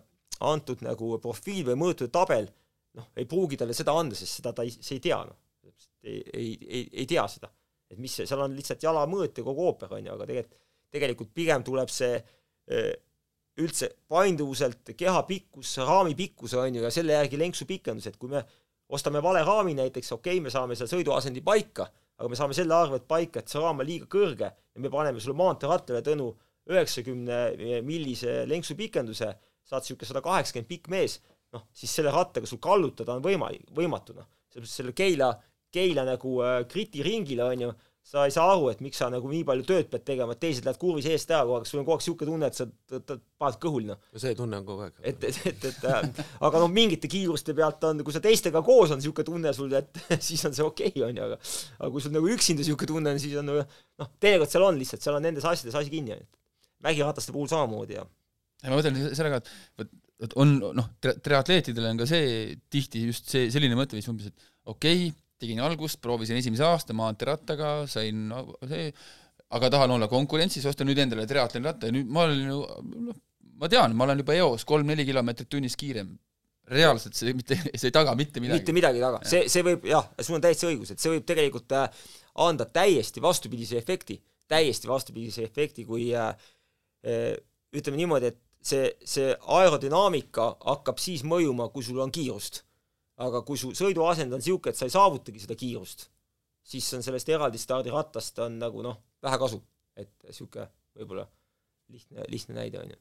antud 0.46 0.84
nagu 0.86 1.18
profiil 1.24 1.66
või 1.72 1.78
mõõtud 1.80 2.12
tabel, 2.14 2.50
noh, 2.98 3.08
ei 3.16 3.28
pruugi 3.30 3.58
talle 3.60 3.76
seda 3.76 3.96
anda, 3.96 4.16
sest 4.16 4.40
seda 4.40 4.54
ta 4.56 4.66
ei, 4.68 4.74
see 4.76 4.98
ei 4.98 5.04
tea, 5.04 5.20
noh. 5.28 5.40
ei, 6.04 6.20
ei, 6.34 6.52
ei, 6.68 6.84
ei 7.04 7.08
tea 7.10 7.26
seda. 7.32 7.52
et 7.90 7.98
mis 7.98 8.14
see, 8.14 8.28
seal 8.30 8.44
on 8.44 8.54
lihtsalt 8.54 8.84
jalamõõt 8.84 9.40
ja 9.40 9.46
kogu 9.46 9.66
ooper, 9.66 9.96
on 9.98 10.06
ju, 10.06 10.14
aga 10.14 10.28
tegelikult 10.30 10.58
tegelikult 10.94 11.32
pigem 11.36 11.64
tuleb 11.66 11.92
see 11.94 12.18
eh, 12.18 12.94
üldse 13.60 13.92
painduvuselt 14.10 14.94
keha 14.98 15.24
pikkus, 15.28 15.76
raami 15.84 16.16
pikkus 16.18 16.56
on 16.60 16.80
ju, 16.80 16.84
ja 16.86 16.92
selle 16.94 17.18
järgi 17.18 17.40
lenksu 17.40 17.68
pikendus, 17.70 18.08
et 18.10 18.18
kui 18.20 18.32
me 18.32 18.44
ostame 18.96 19.22
vale 19.24 19.42
raami 19.46 19.76
näiteks, 19.78 20.14
okei 20.16 20.38
okay,, 20.38 20.44
me 20.44 20.54
saame 20.54 20.78
seal 20.80 20.90
sõiduasendi 20.92 21.44
paika, 21.46 21.90
aga 22.20 22.30
me 22.32 22.38
saame 22.40 22.56
selle 22.58 22.76
arvelt 22.76 23.08
paika, 23.10 23.42
et 23.42 23.52
see 23.52 23.62
raam 23.62 23.82
on 23.82 23.88
liiga 23.88 24.08
kõrge 24.12 24.50
ja 24.50 24.84
me 24.84 24.92
paneme 24.92 25.22
sulle 25.22 25.38
maanteerattale 25.40 26.02
Tõnu 26.06 26.30
üheksakümne 26.70 27.82
millise 27.86 28.44
lenksu 28.50 28.76
pikenduse, 28.78 29.30
saad 29.66 29.86
niisugune 29.86 30.10
sada 30.10 30.24
kaheksakümmend 30.26 30.70
pikk 30.70 30.90
mees, 30.94 31.20
noh, 31.56 31.66
siis 31.74 31.94
selle 31.98 32.14
rattaga 32.14 32.50
sul 32.50 32.62
kallutada 32.62 33.16
on 33.16 33.24
võima-, 33.26 33.52
võimatu, 33.76 34.16
noh. 34.18 34.28
sellepärast 34.50 34.82
selle 34.82 34.94
Keila, 34.98 35.30
Keila 35.74 36.06
nagu 36.08 36.36
äh, 36.46 36.60
kriti 36.70 37.04
ringile, 37.06 37.46
on 37.46 37.66
ju, 37.66 37.72
sa 38.06 38.24
ei 38.26 38.34
saa 38.34 38.48
aru, 38.54 38.70
et 38.72 38.80
miks 38.82 38.98
sa 39.02 39.10
nagu 39.12 39.30
nii 39.30 39.44
palju 39.46 39.66
tööd 39.70 39.90
pead 39.92 40.04
tegema, 40.08 40.34
et 40.34 40.42
teised 40.42 40.66
lähevad 40.66 40.80
kurvis 40.82 41.08
eest 41.12 41.30
ära 41.30 41.44
kogu 41.46 41.60
aeg, 41.60 41.68
sul 41.70 41.82
on 41.82 41.86
kogu 41.86 41.98
aeg 41.98 42.02
niisugune 42.02 42.32
tunne, 42.32 42.50
et 42.50 42.58
sa 42.58 43.18
paned 43.42 43.60
kõhul, 43.62 43.86
noh. 43.92 44.00
see 44.16 44.34
tunne 44.38 44.58
on 44.62 44.66
kogu 44.66 44.86
aeg. 44.88 44.96
et, 45.12 45.28
et, 45.30 45.40
et, 45.52 45.68
et 45.70 45.86
äh, 45.92 46.24
aga 46.48 46.64
noh, 46.64 46.72
mingite 46.74 47.12
kiiruste 47.12 47.54
pealt 47.58 47.86
on, 47.90 48.02
kui 48.08 48.16
sa 48.16 48.24
teistega 48.24 48.64
koos 48.66 48.96
on 48.96 49.02
niisugune 49.02 49.30
tunne 49.30 49.54
sul, 49.56 49.76
et 49.78 50.02
siis 50.30 50.42
on 50.50 50.58
see 50.58 50.66
okei 50.66 50.94
okay,, 50.96 51.06
on 51.06 51.22
ju, 51.22 51.28
aga 51.30 51.40
aga 51.78 51.92
kui 51.94 52.06
sul 52.06 52.16
nagu 52.16 52.34
üksinda 52.34 52.66
niisugune 52.66 52.94
tunne 52.96 53.14
on, 53.14 53.22
siis 53.22 53.38
on 53.42 53.50
nagu 53.52 53.62
noh, 53.66 54.12
teinekord 54.24 54.56
seal 54.56 54.66
on 54.72 54.82
lihtsalt, 54.82 55.06
seal 55.06 55.20
on 55.20 55.28
nendes 55.30 55.46
asjades 55.46 55.78
asi 55.78 55.94
kinni, 55.94 56.18
on 56.18 56.24
ju. 56.24 56.30
mägirataste 56.90 57.36
puhul 57.36 57.52
samamoodi 57.52 58.00
ja 58.00 58.08
ja 58.64 58.72
ma 58.72 58.80
mõtlen 58.80 59.14
sellega, 59.16 59.40
et 59.40 59.54
vot, 59.80 59.98
et 60.26 60.36
on 60.40 60.58
noh, 60.76 60.92
triatleetidel 61.00 61.92
on 61.94 62.02
ka 62.02 62.08
see 62.10 62.56
tihti 62.72 63.06
just 63.08 63.30
see 63.32 63.48
selline 63.54 63.78
mõtteviis 63.80 64.10
umbes, 64.12 64.32
et 64.32 64.50
okei 64.66 65.10
okay,, 65.10 65.18
tegin 65.40 65.62
algust, 65.64 66.00
proovisin 66.04 66.40
esimese 66.40 66.66
aasta 66.68 66.96
maanteerattaga, 66.98 67.74
sain 67.90 68.30
see, 68.68 68.90
aga 69.56 69.72
tahan 69.74 69.96
olla 69.96 70.10
konkurentsis, 70.12 70.68
ostan 70.70 70.90
nüüd 70.90 71.00
endale 71.02 71.26
triatloni 71.30 71.70
ratta 71.70 71.90
ja 71.90 71.96
nüüd 71.96 72.10
ma 72.12 72.26
olen 72.28 72.42
ju 72.52 72.60
noh, 73.08 73.20
ma 73.60 73.70
tean, 73.72 73.96
ma 73.98 74.08
olen 74.08 74.24
juba 74.24 74.36
eos 74.38 74.66
kolm-neli 74.68 75.06
kilomeetrit 75.08 75.50
tunnis 75.52 75.78
kiirem. 75.80 76.18
reaalselt 76.70 77.18
see 77.18 77.32
mitte, 77.34 77.56
see 77.80 77.88
ei 77.90 77.94
taga 77.94 78.12
mitte 78.14 78.38
midagi. 78.44 78.62
mitte 78.62 78.74
midagi 78.78 79.00
ei 79.00 79.02
taga, 79.02 79.24
see, 79.26 79.48
see 79.50 79.64
võib 79.66 79.88
jah, 79.90 80.06
sul 80.22 80.38
on 80.38 80.44
täiesti 80.44 80.68
õigus, 80.70 80.92
et 80.94 81.02
see 81.02 81.16
võib 81.16 81.26
tegelikult 81.26 81.74
äh, 81.74 82.04
anda 82.46 82.68
täiesti 82.70 83.24
vastupidise 83.24 83.80
efekti, 83.80 84.20
täiesti 84.50 84.90
vastupidise 84.92 85.48
efekti, 85.48 85.88
kui 85.88 86.12
äh, 86.14 86.30
äh, 87.10 87.34
ütleme 87.74 87.98
niimoodi, 87.98 88.30
et 88.30 88.38
see, 88.62 88.92
see 89.02 89.34
aerodünaamika 89.58 90.52
hakkab 90.68 91.02
siis 91.02 91.26
mõjuma, 91.26 91.72
kui 91.74 91.86
sul 91.86 92.04
on 92.06 92.14
kiirust 92.14 92.62
aga 93.26 93.42
kui 93.48 93.60
su 93.60 93.72
sõiduasend 93.76 94.34
on 94.36 94.42
niisugune, 94.42 94.74
et 94.74 94.80
sa 94.80 94.88
ei 94.88 94.94
saavutagi 94.94 95.42
seda 95.44 95.58
kiirust, 95.60 96.08
siis 96.72 96.88
on 96.96 97.04
sellest 97.06 97.32
eraldi 97.34 97.60
stardirattast 97.62 98.40
on 98.46 98.60
nagu 98.62 98.84
noh, 98.86 99.00
vähe 99.26 99.40
kasu, 99.42 99.60
et 100.00 100.14
niisugune 100.28 100.70
võib-olla 101.00 101.26
lihtne, 101.94 102.28
lihtne 102.32 102.60
näide 102.60 102.82
on 102.82 102.94
ju. 102.94 103.00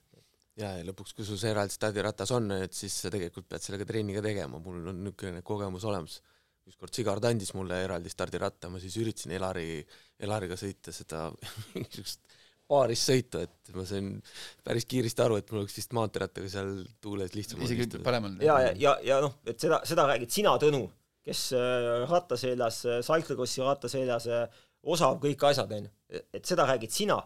ja, 0.58 0.72
ja 0.80 0.88
lõpuks, 0.88 1.14
kui 1.16 1.26
sul 1.26 1.38
see 1.40 1.52
eraldi 1.54 1.74
stardiratas 1.74 2.32
on, 2.34 2.50
et 2.58 2.74
siis 2.74 2.96
sa 3.04 3.12
tegelikult 3.14 3.48
pead 3.50 3.64
sellega 3.64 3.86
trenni 3.88 4.16
ka 4.16 4.24
tegema, 4.24 4.60
mul 4.62 4.90
on 4.92 5.04
niisugune 5.04 5.44
kogemus 5.46 5.86
olemas. 5.88 6.20
ükskord 6.68 6.92
Sigard 6.92 7.24
andis 7.24 7.54
mulle 7.56 7.78
eraldi 7.80 8.10
stardiratta, 8.12 8.68
ma 8.68 8.80
siis 8.82 8.98
üritasin 9.00 9.32
Elari, 9.32 9.80
Elariga 10.20 10.58
sõita 10.60 10.92
seda 10.92 11.28
mingisugust 11.74 12.27
paaris 12.68 13.02
sõitu, 13.08 13.40
et 13.44 13.72
ma 13.76 13.84
sain 13.88 14.10
päris 14.66 14.86
kiiresti 14.88 15.24
aru, 15.24 15.38
et 15.40 15.50
mul 15.52 15.62
oleks 15.62 15.76
vist 15.78 15.94
maanteerattaga 15.96 16.50
seal 16.52 16.72
tuules 17.04 17.34
lihtsam 17.36 17.62
isegi 17.64 17.88
parem 18.04 18.28
on. 18.28 18.38
ja, 18.44 18.58
ja, 18.66 18.72
ja, 18.76 18.94
ja 19.06 19.20
noh, 19.24 19.38
et 19.48 19.60
seda, 19.60 19.80
seda 19.88 20.04
räägid 20.10 20.32
sina, 20.34 20.54
Tõnu, 20.60 20.82
kes 21.28 21.44
äh, 21.56 22.04
ratta 22.08 22.38
seljas, 22.40 22.82
äh, 22.88 23.00
cyclocrossi 23.06 23.64
ratta 23.64 23.90
seljas 23.92 24.28
äh, 24.32 24.46
osav 24.88 25.18
kõik 25.22 25.44
asjad, 25.48 25.72
on 25.78 25.88
ju. 25.88 26.22
et 26.36 26.48
seda 26.48 26.68
räägid 26.68 26.94
sina. 26.94 27.18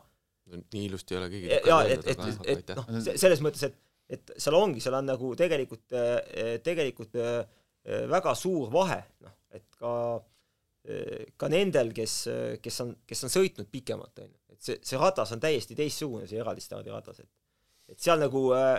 nii 0.52 0.84
ilusti 0.88 1.14
ei 1.14 1.20
ole 1.20 1.30
keegi 1.32 1.48
ja, 1.70 1.78
et, 1.86 2.06
et, 2.12 2.22
et, 2.54 2.74
noh, 2.76 2.88
selles 3.08 3.42
mõttes, 3.44 3.62
et, 3.66 3.78
et 4.18 4.34
seal 4.36 4.58
ongi, 4.58 4.82
seal 4.84 4.98
on 4.98 5.06
nagu 5.08 5.32
tegelikult, 5.38 5.94
tegelikult 6.66 7.16
väga 8.10 8.34
suur 8.38 8.68
vahe, 8.74 8.98
noh, 9.24 9.38
et 9.54 9.64
ka 9.78 9.94
ka 11.38 11.46
nendel, 11.46 11.92
kes, 11.94 12.14
kes 12.62 12.80
on, 12.82 12.88
kes 13.06 13.20
on 13.22 13.30
sõitnud 13.30 13.68
pikemalt, 13.70 14.18
on 14.18 14.26
ju 14.26 14.41
see, 14.62 14.78
see 14.86 15.00
ratas 15.00 15.32
on 15.34 15.42
täiesti 15.42 15.76
teistsugune, 15.78 16.28
see 16.30 16.40
eraldi 16.42 16.64
stardiratas, 16.64 17.22
et 17.24 17.30
et 17.92 18.00
seal 18.00 18.20
nagu 18.22 18.44
äh, 18.56 18.76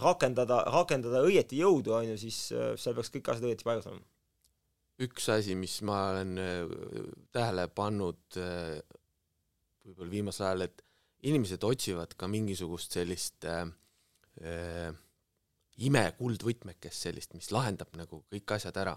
rakendada, 0.00 0.62
rakendada 0.72 1.22
õieti 1.26 1.58
jõudu, 1.60 1.96
on 1.98 2.12
ju, 2.12 2.18
siis 2.20 2.38
äh, 2.54 2.74
seal 2.80 2.94
peaks 2.96 3.10
kõik 3.12 3.32
asjad 3.32 3.48
õieti 3.50 3.66
paigas 3.66 3.88
olema. 3.90 4.06
üks 5.04 5.28
asi, 5.34 5.56
mis 5.58 5.80
ma 5.84 5.98
olen 6.12 6.36
äh, 6.40 6.76
tähele 7.36 7.66
pannud 7.68 8.38
äh, 8.40 8.78
võib-olla 9.86 10.14
viimasel 10.14 10.48
ajal, 10.48 10.68
et 10.68 10.86
inimesed 11.26 11.64
otsivad 11.66 12.14
ka 12.16 12.30
mingisugust 12.30 12.96
sellist 12.98 13.48
äh, 13.50 13.66
äh 14.42 14.94
imekuldvõtmekest 15.76 17.06
sellist, 17.06 17.34
mis 17.36 17.50
lahendab 17.52 17.90
nagu 17.98 18.22
kõik 18.32 18.54
asjad 18.56 18.76
ära. 18.80 18.96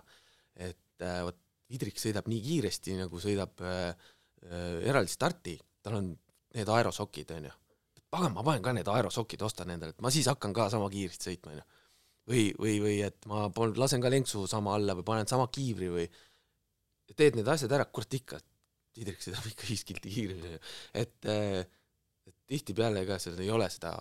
et 0.55 1.03
äh, 1.03 1.21
vot 1.27 1.37
Vidrik 1.69 1.99
sõidab 2.01 2.25
nii 2.25 2.39
kiiresti, 2.41 2.95
nagu 2.97 3.19
sõidab 3.21 3.61
äh, 3.61 3.91
äh, 4.47 4.79
eraldi 4.89 5.11
starti, 5.13 5.53
tal 5.83 5.99
on 5.99 6.11
need 6.55 6.69
aerosokid, 6.75 7.31
onju. 7.37 7.51
pagan, 8.09 8.33
ma 8.33 8.43
panen 8.45 8.63
ka 8.65 8.73
need 8.73 8.87
aerosokid, 8.89 9.41
ostan 9.45 9.69
endale, 9.75 9.93
et 9.93 10.01
ma 10.01 10.11
siis 10.13 10.27
hakkan 10.31 10.53
ka 10.55 10.69
sama 10.73 10.89
kiiresti 10.93 11.29
sõitma, 11.29 11.53
onju. 11.55 11.65
või, 12.31 12.45
või, 12.59 12.75
või 12.85 12.95
et 13.05 13.29
ma 13.29 13.47
pol-, 13.53 13.75
lasen 13.77 14.01
ka 14.01 14.11
lenksu 14.11 14.45
sama 14.49 14.75
alla 14.77 14.95
või 14.97 15.07
panen 15.07 15.29
sama 15.29 15.47
kiivri 15.53 15.91
või 15.93 16.07
teed 17.15 17.37
need 17.37 17.47
asjad 17.49 17.73
ära, 17.77 17.89
kurat 17.89 18.13
ikka, 18.19 18.41
Vidrik 18.97 19.21
sõidab 19.21 19.45
ikka 19.45 19.67
viis 19.69 19.83
kilti 19.87 20.11
kiiremini, 20.11 20.57
et 20.97 21.27
et 21.29 22.35
tihtipeale 22.49 23.05
ka 23.07 23.19
seal 23.21 23.37
ei 23.39 23.51
ole 23.53 23.67
seda 23.71 23.93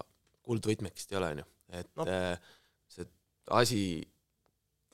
kuldvõtmekest 0.49 1.13
ei 1.13 1.19
ole, 1.21 1.29
onju, 1.37 1.45
et 1.77 1.91
no. 2.01 2.07
äh, 2.09 2.57
see 2.89 3.07
asi 3.61 3.83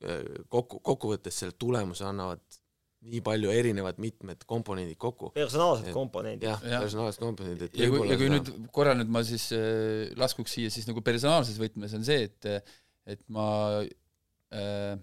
äh, 0.02 0.42
kokku, 0.50 0.80
kokkuvõttes 0.84 1.38
selle 1.40 1.56
tulemuse 1.58 2.06
annavad 2.08 2.42
nii 3.04 3.20
palju 3.24 3.50
erinevad 3.52 3.98
mitmed 4.00 4.44
komponendid 4.48 4.98
kokku. 5.00 5.30
personaalsed 5.36 5.90
komponendid. 5.92 6.46
jah 6.48 6.62
ja., 6.68 6.80
personaalsed 6.84 7.20
komponendid, 7.22 7.68
et 7.68 7.82
ja 7.82 7.90
kui, 7.92 8.06
ja 8.08 8.16
kui 8.20 8.30
nüüd 8.32 8.52
korra 8.74 8.94
nüüd 8.96 9.10
ma 9.12 9.24
siis 9.26 9.50
äh, 9.56 10.14
laskuks 10.20 10.56
siia 10.56 10.72
siis 10.72 10.88
nagu 10.88 11.04
personaalses 11.04 11.58
võtmes 11.60 11.96
on 11.98 12.06
see, 12.06 12.30
et 12.30 12.48
et 13.14 13.20
ma 13.28 13.48
äh, 13.84 14.94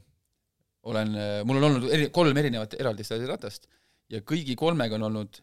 olen, 0.90 1.14
mul 1.46 1.60
on 1.60 1.68
olnud 1.68 1.92
eri, 1.94 2.10
kolm 2.14 2.38
erinevat 2.42 2.74
eraldi 2.80 3.06
ratast 3.30 3.68
ja 4.12 4.22
kõigi 4.28 4.56
kolmega 4.58 4.98
on 4.98 5.08
olnud 5.12 5.42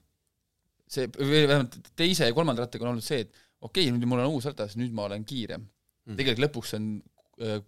see, 0.91 1.09
või 1.19 1.45
vähemalt 1.47 1.79
teise 1.99 2.29
ja 2.29 2.37
kolmanda 2.37 2.65
rattaga 2.65 2.87
on 2.87 2.97
olnud 2.97 3.07
see, 3.07 3.23
et 3.25 3.33
okei 3.61 3.87
okay,, 3.87 3.95
nüüd 3.95 4.09
mul 4.11 4.25
on 4.25 4.35
uus 4.35 4.49
ratas, 4.49 4.77
nüüd 4.81 4.95
ma 4.97 5.07
olen 5.09 5.25
kiirem 5.29 5.63
mm.. 5.63 6.19
tegelikult 6.19 6.45
lõpuks 6.47 6.75
on 6.79 6.91
äh, 7.45 7.63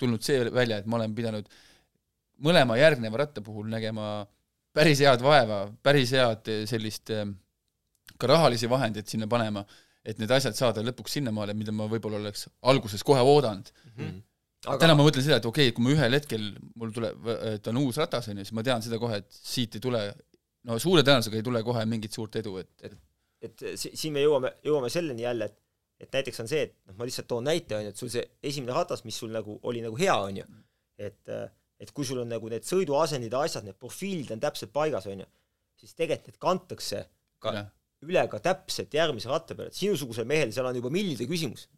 tulnud 0.00 0.24
see 0.24 0.40
välja, 0.50 0.80
et 0.80 0.88
ma 0.90 0.98
olen 1.00 1.14
pidanud 1.16 1.50
mõlema 2.44 2.78
järgneva 2.80 3.22
ratta 3.22 3.42
puhul 3.44 3.70
nägema 3.70 4.24
päris 4.74 5.02
head 5.04 5.22
vaeva, 5.24 5.64
päris 5.84 6.12
head 6.16 6.50
eh, 6.50 6.64
sellist 6.70 7.12
eh, 7.14 7.24
ka 8.18 8.30
rahalisi 8.30 8.70
vahendeid 8.70 9.08
sinna 9.10 9.28
panema, 9.30 9.64
et 10.04 10.18
need 10.18 10.30
asjad 10.34 10.56
saada 10.58 10.82
lõpuks 10.84 11.18
sinnamaale, 11.18 11.54
mida 11.54 11.74
ma 11.74 11.86
võib-olla 11.90 12.20
oleks 12.22 12.48
alguses 12.72 13.04
kohe 13.06 13.22
oodanud 13.22 13.70
mm. 13.70 13.94
-hmm. 13.96 14.20
Aga... 14.62 14.78
täna 14.84 14.94
ma 14.94 15.02
mõtlen 15.02 15.24
seda, 15.24 15.40
et 15.40 15.46
okei 15.46 15.70
okay,, 15.70 15.74
kui 15.74 15.84
ma 15.84 15.94
ühel 15.94 16.14
hetkel, 16.14 16.52
mul 16.78 16.92
tuleb, 16.94 17.30
et 17.54 17.66
on 17.66 17.80
uus 17.80 17.96
ratas, 17.98 18.28
on 18.30 18.38
ju, 18.38 18.44
siis 18.46 18.54
ma 18.54 18.62
tean 18.62 18.82
seda 18.82 18.98
kohe, 19.02 19.18
et 19.18 19.26
siit 19.34 19.74
ei 19.74 19.82
tule, 19.82 20.02
no 20.68 20.78
suure 20.82 21.02
tõenäosusega 21.02 21.40
ei 21.40 21.46
tule 21.48 21.62
kohe 21.66 21.82
mingit 21.90 22.14
suurt 22.14 22.38
edu, 22.38 22.60
et, 22.62 22.70
et 22.86 23.00
et 23.42 23.64
siin 23.82 24.12
me 24.14 24.22
jõuame, 24.22 24.52
jõuame 24.62 24.90
selleni 24.94 25.24
jälle, 25.24 25.50
et 25.50 25.58
et 26.02 26.14
näiteks 26.14 26.40
on 26.42 26.48
see, 26.50 26.62
et 26.66 26.72
noh, 26.88 26.96
ma 26.98 27.06
lihtsalt 27.06 27.28
toon 27.30 27.44
näite, 27.46 27.76
on 27.76 27.84
ju, 27.84 27.90
et 27.92 27.98
sul 27.98 28.10
see 28.10 28.22
esimene 28.42 28.74
ratas, 28.74 29.04
mis 29.06 29.18
sul 29.18 29.30
nagu 29.34 29.58
oli 29.70 29.82
nagu 29.84 29.98
hea, 29.98 30.14
on 30.18 30.40
ju, 30.40 30.46
et 30.98 31.30
äh, 31.30 31.44
et 31.82 31.90
kui 31.90 32.06
sul 32.06 32.22
on 32.22 32.30
nagu 32.30 32.50
need 32.50 32.66
sõiduasendid 32.66 33.32
ja 33.34 33.42
asjad, 33.46 33.66
need 33.66 33.78
profiilid 33.80 34.30
on 34.34 34.42
täpselt 34.42 34.72
paigas, 34.74 35.08
on 35.10 35.24
ju, 35.24 35.28
siis 35.82 35.96
tegelikult 35.98 36.30
need 36.30 36.40
kantakse 36.42 37.04
ka 37.42 37.54
ja. 37.56 37.64
üle 38.06 38.22
ka 38.30 38.38
täpselt 38.44 38.94
järgmise 38.94 39.30
ratta 39.32 39.56
peale, 39.58 39.72
et 39.72 39.78
sinusugusel 39.78 40.28
mehel 40.28 40.54
seal 40.54 40.68
on 40.70 40.78
juba 40.78 40.92
millide 40.94 41.26
küsimus. 41.30 41.68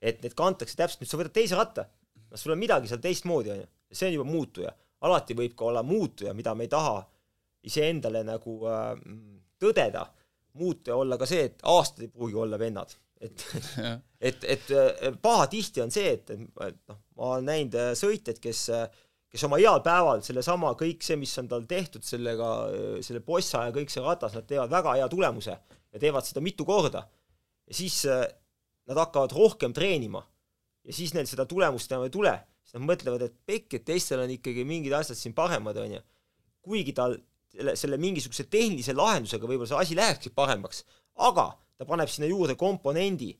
et 0.00 0.22
need 0.22 0.34
kantakse 0.36 0.76
täpselt, 0.76 1.02
nüüd 1.02 1.10
sa 1.10 1.20
võtad 1.20 1.36
teise 1.36 1.58
ratta, 1.58 1.86
no 2.30 2.40
sul 2.40 2.54
on 2.54 2.60
midagi 2.60 2.88
seal 2.88 3.00
teistmoodi, 3.04 3.52
on 3.52 3.62
ju, 3.62 3.68
see 3.92 4.10
on 4.10 4.18
juba 4.18 4.30
muutuja. 4.30 4.72
alati 5.06 5.36
võib 5.36 5.56
ka 5.56 5.68
olla 5.70 5.82
muutuja, 5.84 6.32
mida 6.34 6.54
me 6.54 6.64
ei 6.64 6.72
taha 6.72 7.00
iseendale 7.68 8.22
nagu 8.24 8.60
äh, 8.70 8.94
tõdeda, 9.60 10.06
muutuja 10.56 10.96
olla 10.96 11.18
ka 11.20 11.28
see, 11.28 11.50
et 11.50 11.60
aastad 11.68 12.06
ei 12.06 12.12
pruugi 12.12 12.40
olla 12.40 12.58
vennad 12.58 12.96
et 13.20 13.44
et, 14.28 14.44
et 14.44 15.18
pahatihti 15.22 15.82
on 15.84 15.92
see, 15.92 16.12
et, 16.16 16.30
et 16.30 16.78
noh, 16.88 16.98
ma 17.16 17.32
olen 17.34 17.48
näinud 17.50 17.76
äh, 17.80 17.90
sõitjaid, 17.98 18.40
kes 18.42 18.62
äh, 18.74 18.86
kes 19.36 19.44
oma 19.44 19.58
heal 19.60 19.82
päeval 19.84 20.22
sellesama, 20.24 20.72
kõik 20.80 21.04
see, 21.04 21.18
mis 21.20 21.34
on 21.42 21.48
tal 21.50 21.66
tehtud 21.68 22.04
sellega, 22.06 22.48
selle 23.04 23.20
Bossa 23.24 23.66
ja 23.68 23.74
kõik 23.74 23.92
see 23.92 24.04
ratas, 24.04 24.32
nad 24.36 24.48
teevad 24.48 24.72
väga 24.72 24.96
hea 24.96 25.08
tulemuse 25.12 25.52
ja 25.52 26.00
teevad 26.00 26.24
seda 26.24 26.40
mitu 26.44 26.64
korda. 26.68 27.04
ja 27.66 27.74
siis 27.76 27.98
äh, 28.08 28.24
nad 28.88 29.00
hakkavad 29.02 29.34
rohkem 29.34 29.74
treenima. 29.76 30.22
Ja 30.86 30.94
siis 30.94 31.12
neil 31.14 31.26
seda 31.26 31.44
tulemust 31.50 31.90
enam 31.90 32.06
ei 32.06 32.12
tule, 32.14 32.32
siis 32.62 32.76
nad 32.78 32.86
mõtlevad, 32.86 33.24
et 33.26 33.34
pekk, 33.46 33.74
et 33.74 33.84
teistel 33.84 34.22
on 34.22 34.30
ikkagi 34.30 34.64
mingid 34.64 34.94
asjad 34.94 35.18
siin 35.18 35.34
paremad, 35.34 35.76
on 35.82 35.96
ju. 35.98 36.02
kuigi 36.62 36.94
tal 36.94 37.18
selle, 37.52 37.74
selle 37.76 37.98
mingisuguse 38.00 38.46
tehnilise 38.50 38.94
lahendusega 38.94 39.46
võib-olla 39.46 39.68
see 39.72 39.82
asi 39.82 39.98
lähekski 39.98 40.32
paremaks, 40.34 40.84
aga 41.28 41.50
ta 41.76 41.84
paneb 41.84 42.08
sinna 42.08 42.30
juurde 42.30 42.56
komponendi, 42.56 43.34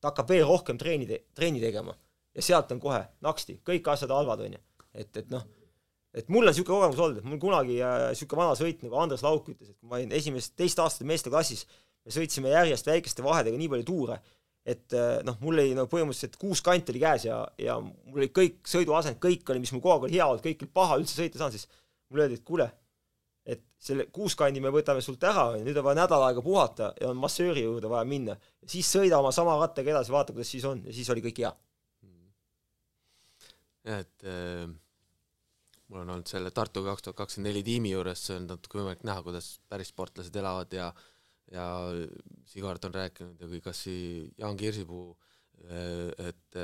ta 0.00 0.10
hakkab 0.10 0.32
veel 0.32 0.48
rohkem 0.48 0.80
treeni 0.80 1.06
treeni 1.34 1.62
tegema. 1.62 1.94
Ja 2.34 2.42
sealt 2.44 2.72
on 2.72 2.80
kohe 2.80 3.00
naksti, 3.24 3.60
kõik 3.66 3.86
asjad 3.92 4.10
halvad, 4.14 4.42
on 4.46 4.56
ju 4.56 4.64
et, 4.94 5.10
et 5.16 5.30
noh, 5.32 5.44
et 6.16 6.30
mul 6.32 6.46
on 6.46 6.50
niisugune 6.50 6.74
kogemus 6.74 7.02
olnud, 7.04 7.20
et 7.20 7.28
mul 7.28 7.40
kunagi 7.42 7.76
niisugune 7.82 8.40
äh, 8.40 8.44
vana 8.44 8.56
sõit, 8.58 8.82
nagu 8.86 8.98
Andres 9.02 9.22
Lauk 9.26 9.50
ütles, 9.52 9.70
et 9.72 9.76
kui 9.76 9.90
ma 9.90 10.00
olin 10.00 10.14
esimest, 10.16 10.54
teist 10.58 10.80
aastat 10.82 11.06
meesteklassis, 11.08 11.66
me 12.06 12.14
sõitsime 12.14 12.52
järjest 12.54 12.88
väikeste 12.88 13.24
vahedega 13.26 13.60
nii 13.60 13.70
palju 13.74 13.88
tuure, 13.88 14.18
et 14.68 14.96
äh, 14.96 15.20
noh, 15.26 15.38
mul 15.44 15.60
oli 15.60 15.76
no 15.76 15.86
põhimõtteliselt 15.90 16.36
kuus 16.40 16.62
kanti 16.64 16.92
oli 16.94 17.04
käes 17.04 17.28
ja, 17.28 17.42
ja 17.60 17.78
mul 17.80 18.22
oli 18.22 18.30
kõik 18.34 18.60
sõiduasend, 18.68 19.20
kõik 19.22 19.48
oli, 19.52 19.62
mis 19.64 19.72
mul 19.74 19.84
kogu 19.84 19.94
aeg 19.94 20.08
oli 20.08 20.18
hea 20.18 20.26
olnud, 20.28 20.44
kõik 20.44 20.64
oli 20.64 20.74
paha 20.80 20.98
üldse 21.00 21.16
sõita 21.16 21.40
saanud, 21.40 21.56
siis 21.56 21.68
mulle 22.08 22.26
öeldi, 22.26 22.40
et 22.40 22.46
kuule, 22.48 22.68
et 23.48 23.64
selle 23.80 24.08
kuuskanni 24.12 24.60
me 24.64 24.72
võtame 24.74 25.04
sult 25.04 25.24
ära, 25.24 25.50
nüüd 25.62 25.76
on 25.80 25.86
vaja 25.86 26.02
nädal 26.02 26.26
aega 26.26 26.44
puhata 26.44 26.90
ja 27.00 27.12
on 27.12 27.20
massööri 27.20 27.64
juurde 27.64 27.88
vaja 27.92 28.08
minna. 28.08 28.36
siis 28.66 28.90
sõida 28.92 29.20
oma 29.20 29.32
sama 29.32 29.56
rattaga 29.60 29.94
edasi, 29.94 30.12
vaata, 30.12 30.34
kuidas 30.36 30.52
siis 30.52 30.66
on 30.68 30.82
ja 30.84 30.92
siis 30.92 31.08
oli 31.14 31.24
kõik 31.24 31.44
hea. 31.44 31.54
Jah, 33.88 34.04
et 34.04 34.28
äh 34.28 34.68
mul 35.88 36.02
on 36.02 36.10
olnud 36.12 36.28
selle 36.28 36.50
Tartu 36.52 36.82
kaks 36.84 37.04
tuhat 37.04 37.16
kakskümmend 37.16 37.48
neli 37.48 37.62
tiimi 37.64 37.94
juures, 37.94 38.26
on 38.34 38.48
natuke 38.50 38.76
võimalik 38.76 39.06
näha, 39.08 39.22
kuidas 39.24 39.54
päris 39.72 39.92
sportlased 39.94 40.36
elavad 40.36 40.74
ja 40.76 40.90
ja 41.48 41.64
Sigard 42.44 42.84
on 42.84 42.92
rääkinud 42.92 43.40
ja 43.40 43.48
või 43.48 43.62
kas 43.64 43.86
Jaan 43.88 44.58
Kirsipuu, 44.60 45.14
et 46.20 46.58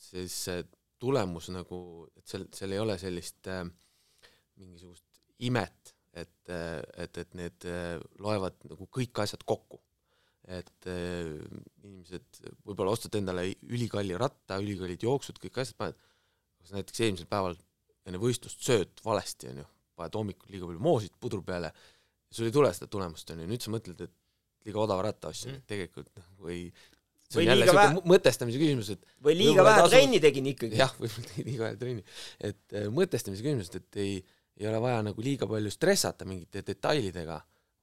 siis 0.00 0.36
see 0.46 0.62
tulemus 1.02 1.50
nagu, 1.52 1.80
et 2.16 2.24
seal, 2.30 2.46
seal 2.54 2.72
ei 2.72 2.80
ole 2.80 2.96
sellist 3.00 3.48
äh, 3.50 3.64
mingisugust 4.60 5.22
imet, 5.42 5.92
et, 6.14 6.34
et, 6.48 7.18
et 7.18 7.34
need 7.38 7.66
loevad 8.22 8.58
nagu 8.70 8.86
kõik 8.98 9.24
asjad 9.24 9.44
kokku. 9.44 9.80
et 10.42 10.86
äh, 10.90 11.36
inimesed 11.84 12.40
võib-olla 12.66 12.96
ostad 12.96 13.14
endale 13.14 13.44
ülikalli 13.62 14.16
ratta, 14.18 14.56
ülikallid 14.58 15.04
jooksud, 15.06 15.38
kõik 15.38 15.60
asjad 15.62 15.76
paned, 15.78 16.00
sa 16.68 16.78
näiteks 16.78 17.04
eelmisel 17.04 17.28
päeval 17.30 17.56
enne 18.08 18.20
võistlust 18.22 18.64
sööd 18.64 19.02
valesti, 19.04 19.50
on 19.52 19.62
ju, 19.62 19.68
paned 19.98 20.18
hommikul 20.18 20.54
liiga 20.54 20.68
palju 20.68 20.82
moosit 20.82 21.14
pudru 21.20 21.42
peale, 21.46 21.70
sul 22.32 22.48
ei 22.48 22.54
tule 22.54 22.72
seda 22.74 22.88
tulemust, 22.90 23.30
on 23.34 23.44
ju, 23.44 23.50
nüüd 23.50 23.64
sa 23.64 23.72
mõtled, 23.74 24.00
et 24.06 24.66
liiga 24.66 24.82
odava 24.82 25.06
ratta 25.08 25.30
ostsin 25.32 25.56
mm., 25.56 25.68
tegelikult 25.70 26.10
nagu 26.18 26.52
ei 26.52 26.66
see 27.32 27.40
või 27.40 27.46
on 27.46 27.50
jälle 27.52 27.66
niisugune 27.66 28.12
mõtestamise 28.12 28.60
küsimus, 28.60 28.90
et 28.94 29.06
või 29.24 29.36
liiga 29.38 29.64
vähe 29.66 29.82
tasu... 29.82 29.94
trenni 29.94 30.20
tegin 30.22 30.48
ikkagi. 30.52 30.78
jah, 30.80 30.94
võib-olla 30.98 31.30
tegin 31.30 31.48
liiga 31.50 31.64
vähe 31.66 31.78
trenni. 31.80 32.04
et 32.50 32.76
äh, 32.78 32.88
mõtestamise 32.94 33.46
küsimus, 33.46 33.70
et 33.78 34.00
ei, 34.02 34.16
ei 34.60 34.68
ole 34.70 34.82
vaja 34.84 35.04
nagu 35.08 35.24
liiga 35.24 35.48
palju 35.50 35.72
stressata 35.72 36.28
mingite 36.28 36.64
detailidega, 36.66 37.38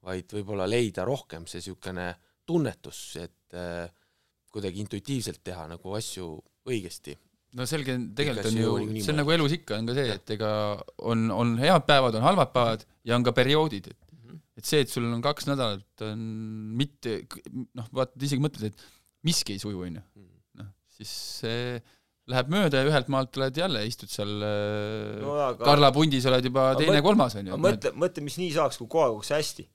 vaid 0.06 0.36
võib-olla 0.36 0.68
leida 0.70 1.04
rohkem 1.08 1.48
see 1.50 1.60
niisugune 1.60 2.12
tunnetus, 2.48 3.02
et 3.20 3.58
äh, 3.58 3.88
kuidagi 4.50 4.82
intuitiivselt 4.82 5.42
teha 5.46 5.66
nagu 5.70 5.98
asju 5.98 6.32
õigesti 6.70 7.14
no 7.58 7.66
selge, 7.66 7.96
tegelikult 8.16 8.50
on 8.50 8.60
ju, 8.60 8.76
see 9.02 9.12
on 9.14 9.20
nagu 9.22 9.34
elus 9.34 9.56
ikka, 9.56 9.80
on 9.80 9.90
ka 9.90 9.96
see, 9.96 10.14
et 10.14 10.36
ega 10.36 10.52
on, 11.10 11.28
on 11.34 11.56
head 11.60 11.86
päevad, 11.88 12.18
on 12.18 12.26
halvad 12.28 12.52
päevad 12.54 12.86
ja 13.08 13.16
on 13.18 13.26
ka 13.26 13.34
perioodid, 13.36 13.90
et 13.90 14.10
-hmm. 14.30 14.42
et 14.60 14.66
see, 14.66 14.82
et 14.84 14.92
sul 14.92 15.06
on 15.08 15.22
kaks 15.24 15.48
nädalat 15.50 16.04
on 16.06 16.26
mitte 16.80 17.22
noh, 17.78 17.88
vaata, 17.96 18.18
isegi 18.22 18.42
mõtled, 18.42 18.70
et 18.70 18.84
miski 19.26 19.56
ei 19.56 19.62
suju, 19.62 19.80
on 19.86 19.98
ju. 19.98 20.04
Mhm. 20.20 20.28
noh, 20.62 20.70
siis 20.96 21.14
see 21.40 21.80
läheb 22.30 22.50
mööda 22.52 22.82
ja 22.82 22.88
ühelt 22.88 23.08
maalt 23.10 23.32
tuled 23.34 23.56
jälle, 23.56 23.82
istud 23.88 24.10
seal 24.12 24.30
äh, 24.46 25.20
no, 25.22 25.34
aga... 25.48 25.64
Karla 25.64 25.90
pundis, 25.94 26.26
oled 26.30 26.46
juba 26.46 26.70
teine-kolmas, 26.78 27.38
on 27.40 27.50
ju. 27.50 27.60
mõtle, 27.60 27.94
mõtle, 27.98 28.24
mis 28.26 28.38
nii 28.40 28.52
saaks, 28.54 28.78
kui 28.80 28.86
kogu 28.86 29.06
aeg 29.06 29.16
oleks 29.18 29.32
hästi. 29.34 29.66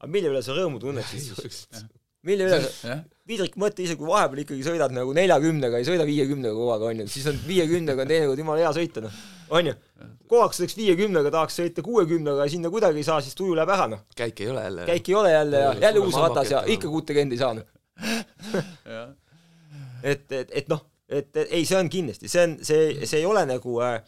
aga 0.00 0.12
mille 0.16 0.32
üle 0.32 0.44
sa 0.44 0.56
rõõmu 0.56 0.80
tunned 0.82 1.04
siis? 1.12 1.84
mille 2.26 2.48
üle 2.48 2.62
sa, 2.64 2.96
Vidrik, 3.32 3.54
mõtle 3.60 3.84
ise, 3.86 3.94
kui 3.96 4.08
vahepeal 4.08 4.42
ikkagi 4.42 4.64
sõidad 4.66 4.92
nagu 4.92 5.12
neljakümnega, 5.16 5.78
ei 5.80 5.86
sõida 5.86 6.04
viiekümnega 6.08 6.52
kogu 6.52 6.72
aeg, 6.74 6.84
onju, 6.90 7.06
siis 7.12 7.28
on 7.30 7.38
viiekümnega 7.46 8.04
on 8.04 8.10
teinekord 8.10 8.42
jumala 8.42 8.60
hea 8.60 8.72
sõita, 8.76 9.04
noh, 9.06 9.18
onju. 9.56 9.74
kogu 10.28 10.42
aeg 10.42 10.56
sõidaks 10.58 10.76
viiekümnega, 10.76 11.32
tahaks 11.32 11.56
sõita 11.60 11.84
kuuekümnega 11.86 12.44
ja 12.44 12.52
sinna 12.52 12.72
kuidagi 12.72 13.00
ei 13.00 13.08
saa, 13.08 13.22
siis 13.24 13.38
tuju 13.38 13.56
läheb 13.56 13.72
ära, 13.72 13.88
noh. 13.94 14.04
käik 14.18 14.42
ei 14.44 14.50
ole 14.52 14.66
jälle. 14.66 14.86
käik 14.90 15.08
ei 15.08 15.16
ole 15.22 15.32
jälle 15.32 15.64
ja 15.64 15.72
jälle 15.86 16.04
uus 16.04 16.20
ratas 16.20 16.52
ja 16.52 16.62
ikka 16.76 16.92
kuutekümmend 16.92 17.36
ei 17.36 17.40
saa, 17.40 17.56
noh. 17.56 17.66
et, 20.12 20.26
et, 20.28 20.56
et 20.62 20.72
noh, 20.72 20.84
et 21.08 21.42
ei, 21.46 21.64
see 21.64 21.78
on 21.78 21.92
kindlasti, 21.92 22.28
see 22.32 22.48
on, 22.48 22.56
see, 22.68 23.06
see 23.06 23.22
ei 23.22 23.28
ole 23.28 23.46
nagu 23.48 23.78
äh, 23.86 24.00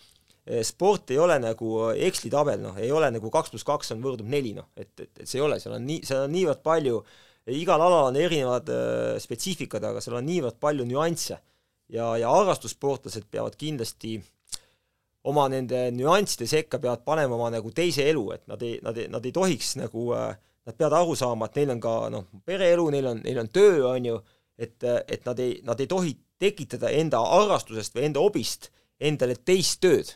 sport 0.66 1.14
ei 1.14 1.20
ole 1.22 1.38
nagu 1.40 1.76
Exceli 1.94 2.32
tabel, 2.34 2.60
noh, 2.60 2.76
ei 2.76 2.92
ole 2.92 3.08
nagu 3.14 3.32
kaks 3.32 3.54
pluss 3.54 3.64
kaks 3.68 3.96
on 3.96 4.04
võrdub 4.04 4.28
neli, 4.28 4.52
noh, 4.58 4.68
et, 4.76 4.92
et, 4.98 5.12
et 5.22 5.24
see 5.24 5.40
ei 5.40 5.46
ole, 5.46 5.62
seal 5.62 5.78
on 5.78 5.86
nii, 5.88 6.02
seal 6.04 6.26
on 6.26 6.34
niivõrd 6.34 6.60
palju 6.66 7.00
äh, 7.00 7.22
igal 7.52 7.80
alal 7.80 8.08
on 8.08 8.16
erinevad 8.16 8.70
äh, 8.72 9.16
spetsiifikad, 9.20 9.84
aga 9.84 10.00
seal 10.00 10.16
on 10.20 10.28
niivõrd 10.28 10.56
palju 10.62 10.86
nüansse 10.88 11.36
ja, 11.92 12.14
ja 12.16 12.30
harrastussportlased 12.32 13.26
peavad 13.30 13.56
kindlasti 13.60 14.16
oma 15.28 15.46
nende 15.52 15.88
nüansside 15.96 16.48
sekka 16.48 16.80
peavad 16.80 17.04
panema 17.04 17.36
oma 17.36 17.50
nagu 17.52 17.72
teise 17.72 18.04
elu, 18.10 18.24
et 18.36 18.46
nad 18.50 18.62
ei, 18.64 18.78
nad 18.84 18.96
ei, 19.00 19.08
nad 19.12 19.24
ei 19.24 19.32
tohiks 19.32 19.74
nagu, 19.80 20.10
nad 20.12 20.76
peavad 20.76 20.98
aru 21.00 21.16
saama, 21.16 21.48
et 21.48 21.60
neil 21.60 21.74
on 21.76 21.80
ka 21.84 21.94
noh, 22.12 22.26
pereelu, 22.44 22.88
neil 22.92 23.08
on, 23.12 23.22
neil 23.24 23.40
on 23.40 23.48
töö, 23.52 23.86
on 23.88 24.10
ju, 24.10 24.18
et, 24.60 24.76
et 24.84 25.24
nad 25.24 25.40
ei, 25.40 25.58
nad 25.64 25.80
ei 25.80 25.88
tohi 25.90 26.12
tekitada 26.40 26.92
enda 26.92 27.22
harrastusest 27.24 27.96
või 27.96 28.08
enda 28.10 28.24
hobist 28.24 28.70
endale 29.00 29.36
teist 29.36 29.80
tööd. 29.82 30.12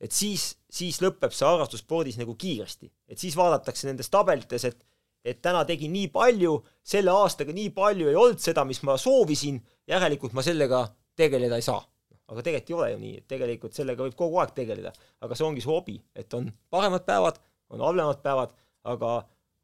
et 0.00 0.12
siis, 0.16 0.54
siis 0.72 0.96
lõpeb 1.04 1.32
see 1.36 1.44
harrastusspordis 1.44 2.16
nagu 2.16 2.32
kiiresti, 2.40 2.88
et 3.08 3.20
siis 3.20 3.36
vaadatakse 3.36 3.84
nendes 3.84 4.08
tabelites, 4.08 4.64
et 4.64 4.78
et 5.24 5.40
täna 5.42 5.64
tegin 5.68 5.92
nii 5.92 6.08
palju, 6.12 6.54
selle 6.82 7.12
aastaga 7.12 7.54
nii 7.56 7.70
palju 7.76 8.08
ei 8.10 8.18
olnud 8.18 8.40
seda, 8.42 8.64
mis 8.68 8.82
ma 8.86 8.96
soovisin, 9.00 9.60
järelikult 9.90 10.36
ma 10.36 10.44
sellega 10.46 10.84
tegeleda 11.18 11.60
ei 11.60 11.66
saa. 11.66 11.82
aga 12.30 12.44
tegelikult 12.46 12.70
ei 12.70 12.76
ole 12.76 12.88
ju 12.92 12.98
nii, 13.00 13.16
et 13.18 13.26
tegelikult 13.26 13.74
sellega 13.74 14.06
võib 14.06 14.14
kogu 14.18 14.38
aeg 14.38 14.54
tegeleda, 14.54 14.92
aga 15.26 15.36
see 15.36 15.46
ongi 15.48 15.64
su 15.64 15.72
hobi, 15.72 15.96
et 16.14 16.30
on 16.38 16.46
paremad 16.70 17.02
päevad, 17.02 17.40
on 17.74 17.82
halvemad 17.82 18.20
päevad, 18.22 18.54
aga 18.86 19.16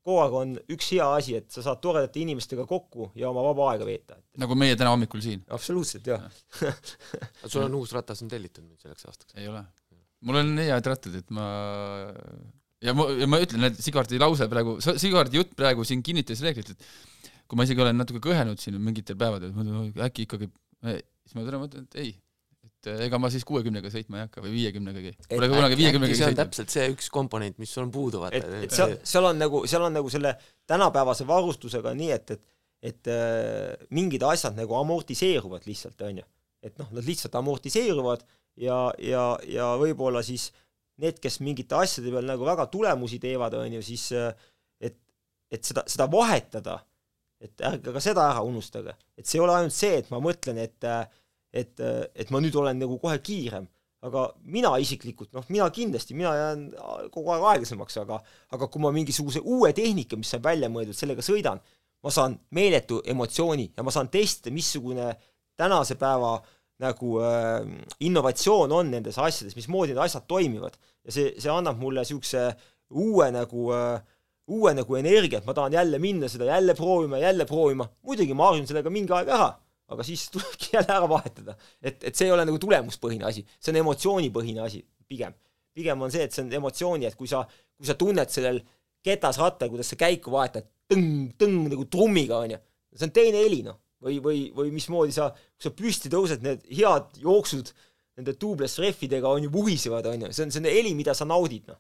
kogu 0.07 0.19
aeg 0.23 0.35
on 0.41 0.57
üks 0.75 0.91
hea 0.95 1.07
asi, 1.19 1.37
et 1.39 1.47
sa 1.55 1.63
saad 1.67 1.79
toredate 1.83 2.19
inimestega 2.23 2.67
kokku 2.67 3.13
ja 3.19 3.31
oma 3.31 3.45
vaba 3.47 3.71
aega 3.73 3.87
veeta. 3.87 4.19
nagu 4.43 4.59
meie 4.59 4.75
täna 4.79 4.93
hommikul 4.95 5.23
siin. 5.23 5.43
absoluutselt, 5.47 6.11
jah 6.11 6.27
ja. 6.27 6.75
aga 7.41 7.53
sul 7.53 7.65
on 7.69 7.79
uus 7.81 7.95
ratas 7.95 8.23
on 8.27 8.31
tellitud 8.31 8.67
nüüd 8.67 8.83
selleks 8.83 9.07
aastaks? 9.07 9.39
ei 9.39 9.47
ole. 9.51 9.63
mul 10.27 10.43
on 10.43 10.55
head 10.63 10.91
rattad, 10.91 11.15
et 11.23 11.31
ma 11.35 11.47
ja 12.85 12.95
ma, 12.97 13.09
ja 13.17 13.29
ma 13.31 13.41
ütlen, 13.43 13.69
et 13.71 13.81
Sigardi 13.83 14.21
lause 14.21 14.49
praegu, 14.53 14.77
Sigardi 14.85 15.41
jutt 15.41 15.57
praegu 15.59 15.87
siin 15.87 16.03
kinnitas 16.05 16.43
reeglit, 16.45 16.75
et 16.75 17.41
kui 17.47 17.59
ma 17.59 17.67
isegi 17.67 17.83
olen 17.83 17.99
natuke 18.01 18.21
kõhenud 18.25 18.61
siin 18.61 18.79
mingitel 18.83 19.19
päevadel, 19.21 19.55
äkki 20.07 20.27
ikkagi, 20.27 20.51
siis 20.83 21.37
ma 21.37 21.47
täna 21.47 21.63
mõtlen, 21.63 21.87
et 21.87 22.01
ei, 22.03 22.11
et 22.67 22.91
eh, 22.93 23.05
ega 23.07 23.21
ma 23.23 23.31
siis 23.33 23.47
kuuekümnega 23.49 23.93
sõitma 23.93 24.21
ei 24.21 24.27
hakka 24.27 24.45
või 24.45 24.53
viiekümnegagi. 24.59 25.15
Pole 25.31 25.49
kunagi 25.53 25.79
viiekümnega 25.81 26.13
sõitnud. 26.13 26.25
see 26.25 26.35
on 26.35 26.41
täpselt 26.43 26.75
see 26.75 26.91
üks 26.93 27.09
komponent, 27.15 27.59
mis 27.63 27.73
sul 27.73 27.87
on 27.87 27.95
puudu, 27.95 28.21
vaata. 28.25 28.43
et, 28.43 28.67
et 28.67 28.77
seal, 28.77 28.97
seal 29.07 29.31
on 29.31 29.41
nagu, 29.41 29.63
seal 29.71 29.87
on 29.87 29.97
nagu 29.97 30.13
selle 30.13 30.37
tänapäevase 30.69 31.27
varustusega 31.29 31.95
nii, 31.97 32.13
et, 32.19 32.37
et 32.37 32.53
et 32.87 33.09
äh, 33.09 33.73
mingid 33.97 34.23
asjad 34.23 34.55
nagu 34.55 34.77
amortiseeruvad 34.77 35.65
lihtsalt, 35.67 36.03
on 36.07 36.21
ju. 36.21 36.27
et 36.63 36.77
noh, 36.79 36.91
nad 36.93 37.07
lihtsalt 37.07 37.35
amortiseeruvad 37.41 38.21
ja, 38.61 38.77
ja, 39.01 39.23
ja 39.49 39.71
võib-olla 39.81 40.21
siis 40.23 40.51
äh, 40.53 40.66
need, 41.03 41.21
kes 41.23 41.41
mingite 41.45 41.77
asjade 41.79 42.13
peal 42.13 42.27
nagu 42.29 42.47
väga 42.47 42.67
tulemusi 42.73 43.21
teevad, 43.23 43.57
on 43.59 43.79
ju, 43.79 43.85
siis 43.85 44.09
et, 44.81 44.99
et 45.53 45.63
seda, 45.65 45.85
seda 45.91 46.09
vahetada, 46.13 46.79
et 47.43 47.65
ärge 47.69 47.93
ka 47.93 48.03
seda 48.03 48.31
ära 48.31 48.43
unustage. 48.47 48.97
et 49.17 49.27
see 49.27 49.39
ei 49.39 49.45
ole 49.45 49.57
ainult 49.59 49.77
see, 49.77 50.01
et 50.01 50.11
ma 50.13 50.21
mõtlen, 50.25 50.61
et 50.65 50.91
et, 51.57 51.81
et 51.81 52.31
ma 52.35 52.41
nüüd 52.43 52.57
olen 52.59 52.77
nagu 52.77 52.99
kohe 53.01 53.17
kiirem, 53.25 53.65
aga 54.05 54.27
mina 54.45 54.75
isiklikult, 54.83 55.31
noh, 55.33 55.45
mina 55.49 55.69
kindlasti, 55.73 56.15
mina 56.15 56.35
jään 56.37 56.67
kogu 57.15 57.33
aeg 57.33 57.47
aeglasemaks, 57.53 57.97
aga 58.03 58.19
aga 58.53 58.69
kui 58.69 58.83
ma 58.85 58.93
mingisuguse 58.93 59.41
uue 59.41 59.73
tehnika, 59.77 60.19
mis 60.21 60.35
on 60.37 60.45
välja 60.45 60.69
mõeldud, 60.73 60.97
sellega 60.97 61.25
sõidan, 61.25 61.63
ma 62.05 62.13
saan 62.13 62.37
meeletu 62.57 63.01
emotsiooni 63.09 63.71
ja 63.77 63.85
ma 63.87 63.95
saan 63.95 64.13
testida, 64.13 64.53
missugune 64.55 65.15
tänase 65.57 65.97
päeva 65.97 66.35
äh, 66.37 66.56
nagu 66.83 67.21
äh, 67.25 67.65
innovatsioon 68.05 68.73
on 68.73 68.91
nendes 68.93 69.17
asjades, 69.19 69.57
mismoodi 69.57 69.95
need 69.95 70.03
asjad 70.05 70.27
toimivad. 70.29 70.77
ja 71.07 71.15
see, 71.15 71.33
see 71.41 71.53
annab 71.53 71.79
mulle 71.81 72.03
niisuguse 72.05 72.43
uue 72.91 73.31
nagu 73.33 73.71
äh, 73.73 74.03
uue 74.53 74.73
nagu 74.77 74.99
energia, 74.99 75.41
et 75.41 75.47
ma 75.47 75.55
tahan 75.57 75.75
jälle 75.75 75.99
minna 76.03 76.29
seda 76.31 76.51
jälle 76.51 76.75
proovima, 76.75 77.19
jälle 77.19 77.47
proovima, 77.47 77.89
muidugi 78.07 78.35
ma 78.35 78.51
harjun 78.51 78.69
sellega 78.69 78.93
mingi 78.95 79.15
aeg 79.17 79.31
ära, 79.35 79.49
aga 79.91 80.07
siis 80.07 80.29
tulebki 80.35 80.75
jälle 80.77 80.93
ära 80.99 81.09
vahetada. 81.11 81.57
et, 81.83 82.05
et 82.05 82.15
see 82.15 82.29
ei 82.29 82.35
ole 82.35 82.45
nagu 82.47 82.61
tulemuspõhine 82.63 83.27
asi, 83.27 83.47
see 83.59 83.73
on 83.75 83.81
emotsioonipõhine 83.83 84.63
asi 84.67 84.85
pigem. 85.09 85.35
pigem 85.75 86.03
on 86.03 86.13
see, 86.13 86.29
et 86.29 86.37
see 86.37 86.45
on 86.45 86.53
emotsiooni, 86.61 87.09
et 87.09 87.17
kui 87.19 87.29
sa, 87.31 87.43
kui 87.77 87.89
sa 87.89 87.97
tunned 87.99 88.31
sellel 88.33 88.61
ketasrattal, 89.07 89.71
kuidas 89.73 89.91
sa 89.93 89.99
käiku 89.99 90.35
vahetad, 90.35 90.69
tõng, 90.91 91.33
tõng 91.41 91.67
nagu 91.73 91.89
trummiga, 91.91 92.45
on 92.45 92.55
ju, 92.57 92.63
see 92.95 93.09
on 93.09 93.17
teine 93.17 93.43
heli, 93.43 93.65
noh 93.67 93.81
või, 94.05 94.21
või, 94.23 94.41
või 94.57 94.73
mismoodi 94.75 95.15
sa, 95.17 95.31
kui 95.35 95.69
sa 95.69 95.75
püsti 95.75 96.13
tõused, 96.13 96.43
need 96.45 96.65
head 96.71 97.21
jooksud 97.23 97.73
nende 98.17 98.35
tubeless 98.41 98.81
rehvidega 98.81 99.29
on 99.29 99.45
ju 99.47 99.53
vuhisevad, 99.53 100.09
on 100.09 100.27
ju, 100.27 100.33
see 100.33 100.47
on, 100.47 100.55
see 100.55 100.63
on 100.63 100.71
heli, 100.71 100.95
mida 100.97 101.15
sa 101.17 101.29
naudid, 101.29 101.69
noh. 101.69 101.79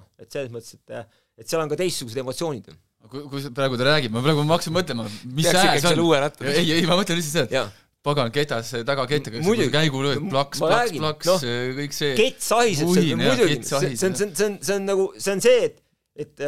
noh, 0.00 0.08
et 0.20 0.32
selles 0.32 0.50
mõttes, 0.52 0.76
et, 0.78 1.14
et 1.40 1.48
seal 1.48 1.62
on 1.64 1.70
ka 1.72 1.78
teistsugused 1.80 2.20
emotsioonid. 2.24 2.70
kui, 3.12 3.24
kui 3.28 3.48
praegu 3.54 3.78
ta 3.80 3.88
räägib, 3.90 4.14
ma 4.14 4.24
praegu 4.24 4.44
ma 4.48 4.56
hakkasin 4.56 4.76
mõtlema, 4.76 5.08
mis 5.36 5.48
hääl 5.50 5.80
see 5.82 5.96
on. 5.96 6.04
ei, 6.48 6.76
ei, 6.78 6.86
ma 6.88 6.96
mõtlen 7.00 7.20
lihtsalt 7.20 7.50
seda, 7.50 7.64
et 7.66 7.82
pagan, 8.04 8.32
ketas, 8.32 8.72
tagakettaga, 8.84 9.40
käigulöök, 9.72 10.24
plaks, 10.32 10.60
plaks, 10.60 10.96
plaks 11.00 11.28
no,, 11.30 11.36
kõik 11.80 11.96
see. 11.96 12.12
kett 12.18 12.44
sahiseb 12.44 12.92
seal, 12.96 13.14
muidugi, 13.20 13.60
see 13.64 13.78
on, 13.78 13.86
see 13.96 14.08
on, 14.08 14.16
see 14.20 14.48
on, 14.48 14.58
see 14.60 14.76
on 14.76 14.88
nagu, 14.88 15.06
see 15.16 15.36
on 15.36 15.44
see, 15.44 15.68
et, 15.68 15.78
et 16.20 16.44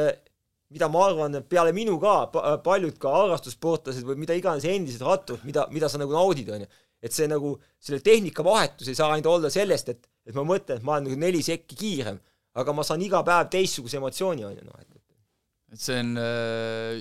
mida 0.74 0.88
ma 0.90 1.04
arvan, 1.06 1.38
peale 1.48 1.72
minu 1.76 1.98
ka 2.02 2.16
paljud 2.64 2.98
ka 3.02 3.12
harrastussportlased 3.14 4.06
või 4.06 4.18
mida 4.24 4.34
iganes 4.34 4.66
endised 4.66 5.04
ratturid, 5.06 5.44
mida, 5.46 5.66
mida 5.72 5.90
sa 5.90 6.00
nagu 6.02 6.14
naudid, 6.14 6.50
on 6.54 6.64
ju. 6.64 6.70
et 7.06 7.14
see 7.14 7.28
nagu, 7.30 7.52
selle 7.78 8.02
tehnika 8.02 8.42
vahetus 8.42 8.88
ei 8.90 8.98
saa 8.98 9.12
ainult 9.14 9.30
olla 9.30 9.50
sellest, 9.52 9.92
et, 9.94 10.08
et 10.26 10.34
ma 10.34 10.42
mõtlen, 10.46 10.80
et 10.80 10.86
ma 10.86 10.96
olen 10.96 11.10
nagu 11.10 11.20
neli 11.22 11.42
sekki 11.44 11.78
kiirem, 11.78 12.18
aga 12.56 12.74
ma 12.74 12.84
saan 12.86 13.04
iga 13.04 13.22
päev 13.26 13.50
teistsuguse 13.52 14.00
emotsiooni, 14.00 14.46
on 14.48 14.56
ju, 14.56 14.66
noh, 14.66 14.78
et 14.82 14.92
et 15.76 15.82
see 15.82 15.96
on 15.98 16.12
äh,, 16.22 17.00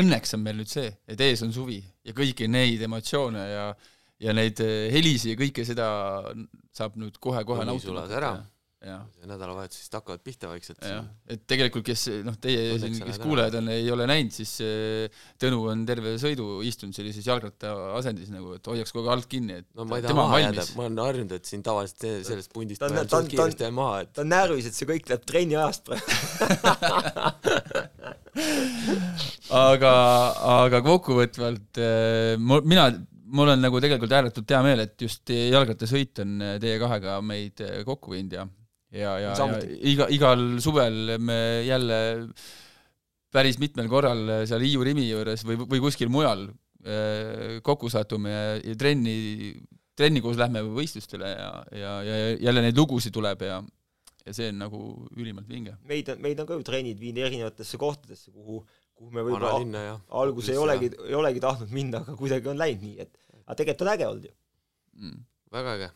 õnneks 0.00 0.32
on 0.34 0.40
meil 0.42 0.56
nüüd 0.56 0.70
see, 0.70 0.88
et 1.06 1.20
ees 1.20 1.42
on 1.44 1.52
suvi 1.52 1.76
ja 2.08 2.14
kõiki 2.16 2.48
neid 2.50 2.80
emotsioone 2.86 3.42
ja 3.50 3.66
ja 4.18 4.34
neid 4.34 4.58
äh, 4.64 4.88
helisid 4.90 5.34
ja 5.34 5.38
kõike 5.38 5.64
seda 5.68 5.88
saab 6.74 6.96
nüüd 6.98 7.20
kohe-kohe 7.22 7.66
nautida. 7.68 8.06
ära 8.16 8.32
nädalavahetusest 8.78 9.94
hakkavad 9.98 10.20
pihta 10.22 10.48
vaikselt. 10.48 10.78
et 11.26 11.40
tegelikult, 11.50 11.82
kes 11.86 12.04
noh, 12.22 12.36
teie 12.38 12.76
siin, 12.78 12.94
kes 13.02 13.18
kuulajad 13.18 13.56
on, 13.58 13.70
ei 13.74 13.88
ole 13.90 14.06
näinud, 14.06 14.30
siis 14.34 14.52
äh, 14.62 15.24
Tõnu 15.42 15.64
on 15.72 15.82
terve 15.86 16.14
sõidu 16.22 16.60
istunud 16.66 16.94
sellises 16.94 17.26
jalgratta 17.26 17.72
asendis 17.98 18.30
nagu, 18.30 18.54
et 18.54 18.70
hoiaks 18.70 18.94
kogu 18.94 19.08
aeg 19.08 19.16
alt 19.16 19.26
kinni, 19.30 19.58
et 19.64 19.66
no 19.74 19.86
ma 19.88 19.98
ei 19.98 20.06
taha 20.06 20.14
maha 20.20 20.38
jääda, 20.44 20.66
ma 20.78 20.86
olen 20.86 21.02
harjunud, 21.02 21.34
et 21.40 21.50
siin 21.50 21.64
tavaliselt 21.66 22.06
sellest 22.28 22.54
pundist 22.54 22.82
ta, 22.82 22.90
ma 22.92 23.02
jään 23.02 23.10
suht 23.10 23.32
kiiresti 23.32 23.66
jään 23.66 23.76
maha, 23.80 23.96
et 24.04 24.12
ta 24.14 24.22
on 24.22 24.30
närvis, 24.30 24.70
et 24.70 24.78
see 24.78 24.90
kõik 24.92 25.10
läheb 25.10 25.26
trenni 25.26 25.58
ajast 25.58 25.88
praegu. 25.88 26.06
Aga, 29.58 29.92
aga 30.62 30.78
kokkuvõtvalt 30.86 31.80
äh, 31.82 32.38
mina 32.38 32.92
mul 33.34 33.50
on 33.52 33.60
nagu 33.60 33.80
tegelikult 33.82 34.14
ääretult 34.14 34.54
hea 34.54 34.60
meel, 34.64 34.84
et 34.86 35.02
just 35.02 35.32
jalgrattasõit 35.34 36.22
on 36.22 36.38
teie 36.62 36.78
kahega 36.80 37.18
meid 37.24 37.60
kokku 37.88 38.14
viinud 38.14 38.38
ja 38.38 38.46
ja, 38.92 39.18
ja, 39.20 39.34
ja 39.36 39.60
iga, 39.92 40.08
igal 40.14 40.44
suvel 40.64 41.16
me 41.20 41.38
jälle 41.66 42.00
päris 43.32 43.58
mitmel 43.60 43.88
korral 43.92 44.46
seal 44.48 44.64
Hiiu 44.64 44.84
Rimi 44.86 45.08
juures 45.08 45.44
või, 45.46 45.58
või 45.68 45.82
kuskil 45.84 46.12
mujal 46.12 46.46
äh, 46.48 47.58
kokku 47.64 47.90
satume 47.92 48.32
ja, 48.32 48.44
ja 48.62 48.76
trenni, 48.80 49.52
trenni 49.98 50.22
koos 50.24 50.38
lähme 50.40 50.62
võistlustele 50.64 51.34
ja, 51.34 51.50
ja, 51.76 51.92
ja 52.06 52.16
jälle 52.48 52.64
neid 52.64 52.78
lugusid 52.78 53.14
tuleb 53.14 53.44
ja 53.48 53.60
ja 54.28 54.34
see 54.36 54.50
on 54.52 54.58
nagu 54.60 54.80
ülimalt 55.16 55.48
vinge. 55.48 55.74
meid 55.88 56.10
on, 56.12 56.20
meid 56.24 56.40
on 56.42 56.48
ka 56.48 56.58
ju 56.58 56.66
trennid 56.66 56.98
viinud 57.00 57.22
erinevatesse 57.28 57.80
kohtadesse, 57.80 58.32
kuhu, 58.34 58.60
kuhu 58.98 59.14
me 59.14 59.24
võib-olla 59.24 59.94
alguses 60.20 60.52
ei 60.52 60.60
olegi, 60.60 60.90
ei 61.06 61.16
olegi 61.16 61.40
tahtnud 61.44 61.72
minna, 61.72 62.02
aga 62.04 62.16
kuidagi 62.18 62.52
on 62.52 62.60
läinud 62.60 62.84
nii, 62.84 63.06
et 63.06 63.14
aga 63.38 63.56
tegelikult 63.60 63.86
on 63.86 63.92
äge 63.94 64.10
olnud 64.10 64.28
ju. 64.28 64.34
Mm.. 64.98 65.24
väga 65.54 65.78
äge, 65.78 65.88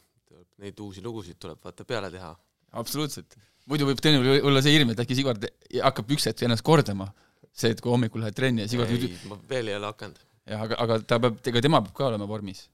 neid 0.64 0.81
uusi 0.81 1.05
lugusid 1.05 1.40
tuleb 1.43 1.60
vaata 1.64 1.85
peale 1.89 2.09
teha 2.14 2.32
absoluutselt. 2.73 3.36
muidu 3.70 3.86
võib 3.89 4.03
Tõnul 4.03 4.40
olla 4.40 4.62
see 4.65 4.74
hirm, 4.77 4.93
et 4.93 5.03
äkki 5.05 5.19
Sigvard 5.19 5.47
hakkab 5.78 6.12
üks 6.16 6.28
hetk 6.31 6.44
ennast 6.47 6.66
kordama. 6.66 7.12
see, 7.53 7.73
et 7.74 7.81
kui 7.85 7.93
hommikul 7.93 8.23
lähed 8.24 8.36
trenni 8.36 8.65
ja 8.65 8.70
Sigvard 8.70 8.93
ei, 8.97 9.11
ma 9.28 9.39
veel 9.49 9.73
ei 9.73 9.78
ole 9.78 9.90
hakanud. 9.90 10.20
jah, 10.49 10.66
aga, 10.66 10.78
aga 10.85 11.01
ta 11.05 11.20
peab, 11.23 11.40
ega 11.53 11.65
tema 11.65 11.82
peab 11.85 11.97
ka 11.97 12.09
olema 12.11 12.28
vormis 12.28 12.66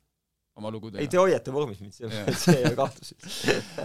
oma 0.58 0.72
lugudega. 0.74 1.02
ei, 1.02 1.10
te 1.10 1.20
hoiate 1.20 1.54
vormis 1.54 1.80
mind, 1.82 1.94
see 1.94 2.56
ei 2.58 2.66
ole 2.68 2.76
kahtlus 2.78 3.14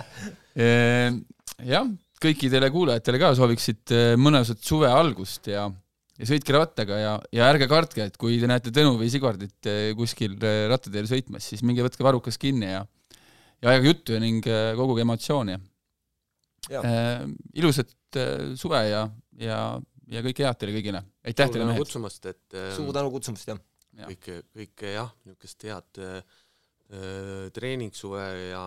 ehm, 0.66 1.22
jah, 1.70 1.90
kõikidele 2.24 2.70
kuulajatele 2.74 3.22
ka 3.22 3.34
sooviksid 3.40 3.96
eh, 3.96 4.14
mõnusat 4.20 4.62
suve 4.64 4.92
algust 4.92 5.50
ja 5.52 5.68
ja 6.14 6.30
sõitke 6.30 6.54
rattaga 6.54 6.98
ja, 7.02 7.14
ja 7.34 7.48
ärge 7.50 7.66
kartke, 7.66 8.06
et 8.06 8.18
kui 8.22 8.38
te 8.38 8.48
näete 8.50 8.70
Tõnu 8.74 8.94
või 9.00 9.10
Sigvardit 9.12 9.70
eh, 9.70 9.92
kuskil 9.98 10.38
eh, 10.38 10.66
rattateel 10.72 11.10
sõitmas, 11.10 11.50
siis 11.50 11.66
minge 11.66 11.86
võtke 11.86 12.06
varrukas 12.06 12.38
kinni 12.42 12.70
ja 12.70 12.84
ja 13.64 13.72
ajage 13.72 13.94
juttu 13.94 14.18
ning 14.20 14.44
koguge 14.76 15.06
emotsiooni 15.06 15.56
äh, 16.72 17.26
ilusat 17.60 17.94
äh, 18.20 18.54
suve 18.60 18.82
ja, 18.88 19.04
ja, 19.42 19.60
ja 20.12 20.24
kõike 20.26 20.46
head 20.46 20.60
teile 20.62 20.76
kõigile. 20.78 21.04
aitäh 21.26 21.52
teile, 21.52 21.68
mehed! 21.70 21.84
kutsumast, 21.84 22.26
et 22.32 22.58
äh, 22.58 22.72
suur 22.78 22.94
tänu 22.96 23.12
kutsumast, 23.14 23.52
jah 23.52 23.62
ja.! 23.98 24.08
kõike, 24.10 24.40
kõike 24.54 24.94
jah, 24.96 25.12
niisugust 25.26 25.68
head 25.68 26.02
äh, 26.02 26.18
äh, 26.94 27.46
treeningsuve 27.56 28.26
ja 28.50 28.64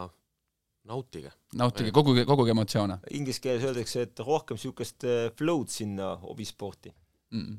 nautige. 0.86 1.32
nautige, 1.58 1.92
koguge, 1.94 2.26
koguge 2.28 2.54
emotsioone. 2.54 3.00
Inglise 3.18 3.42
keeles 3.44 3.66
öeldakse, 3.66 4.06
et 4.06 4.26
rohkem 4.26 4.58
niisugust 4.58 5.08
äh, 5.08 5.30
flow'd 5.38 5.72
sinna 5.72 6.14
hobisporti 6.22 6.94
mm.. 7.34 7.56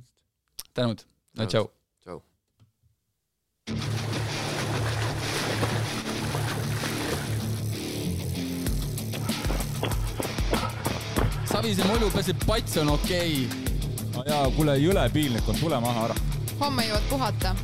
tänud, 0.77 1.03
tšau! 1.47 1.67
tšau! 2.05 2.21
Mulju, 11.75 12.11
peaasi, 12.13 12.31
et 12.31 12.45
pats 12.47 12.77
on 12.81 12.89
okei 12.95 13.47
okay. 13.47 13.75
no 14.15 14.23
jaa, 14.27 14.45
kuule, 14.55 14.77
jõle 14.81 15.03
piinlik 15.13 15.49
on, 15.49 15.59
tule 15.59 15.79
maha 15.83 16.07
ära. 16.07 16.15
homme 16.59 16.87
jõuad 16.87 17.09
puhata 17.09 17.55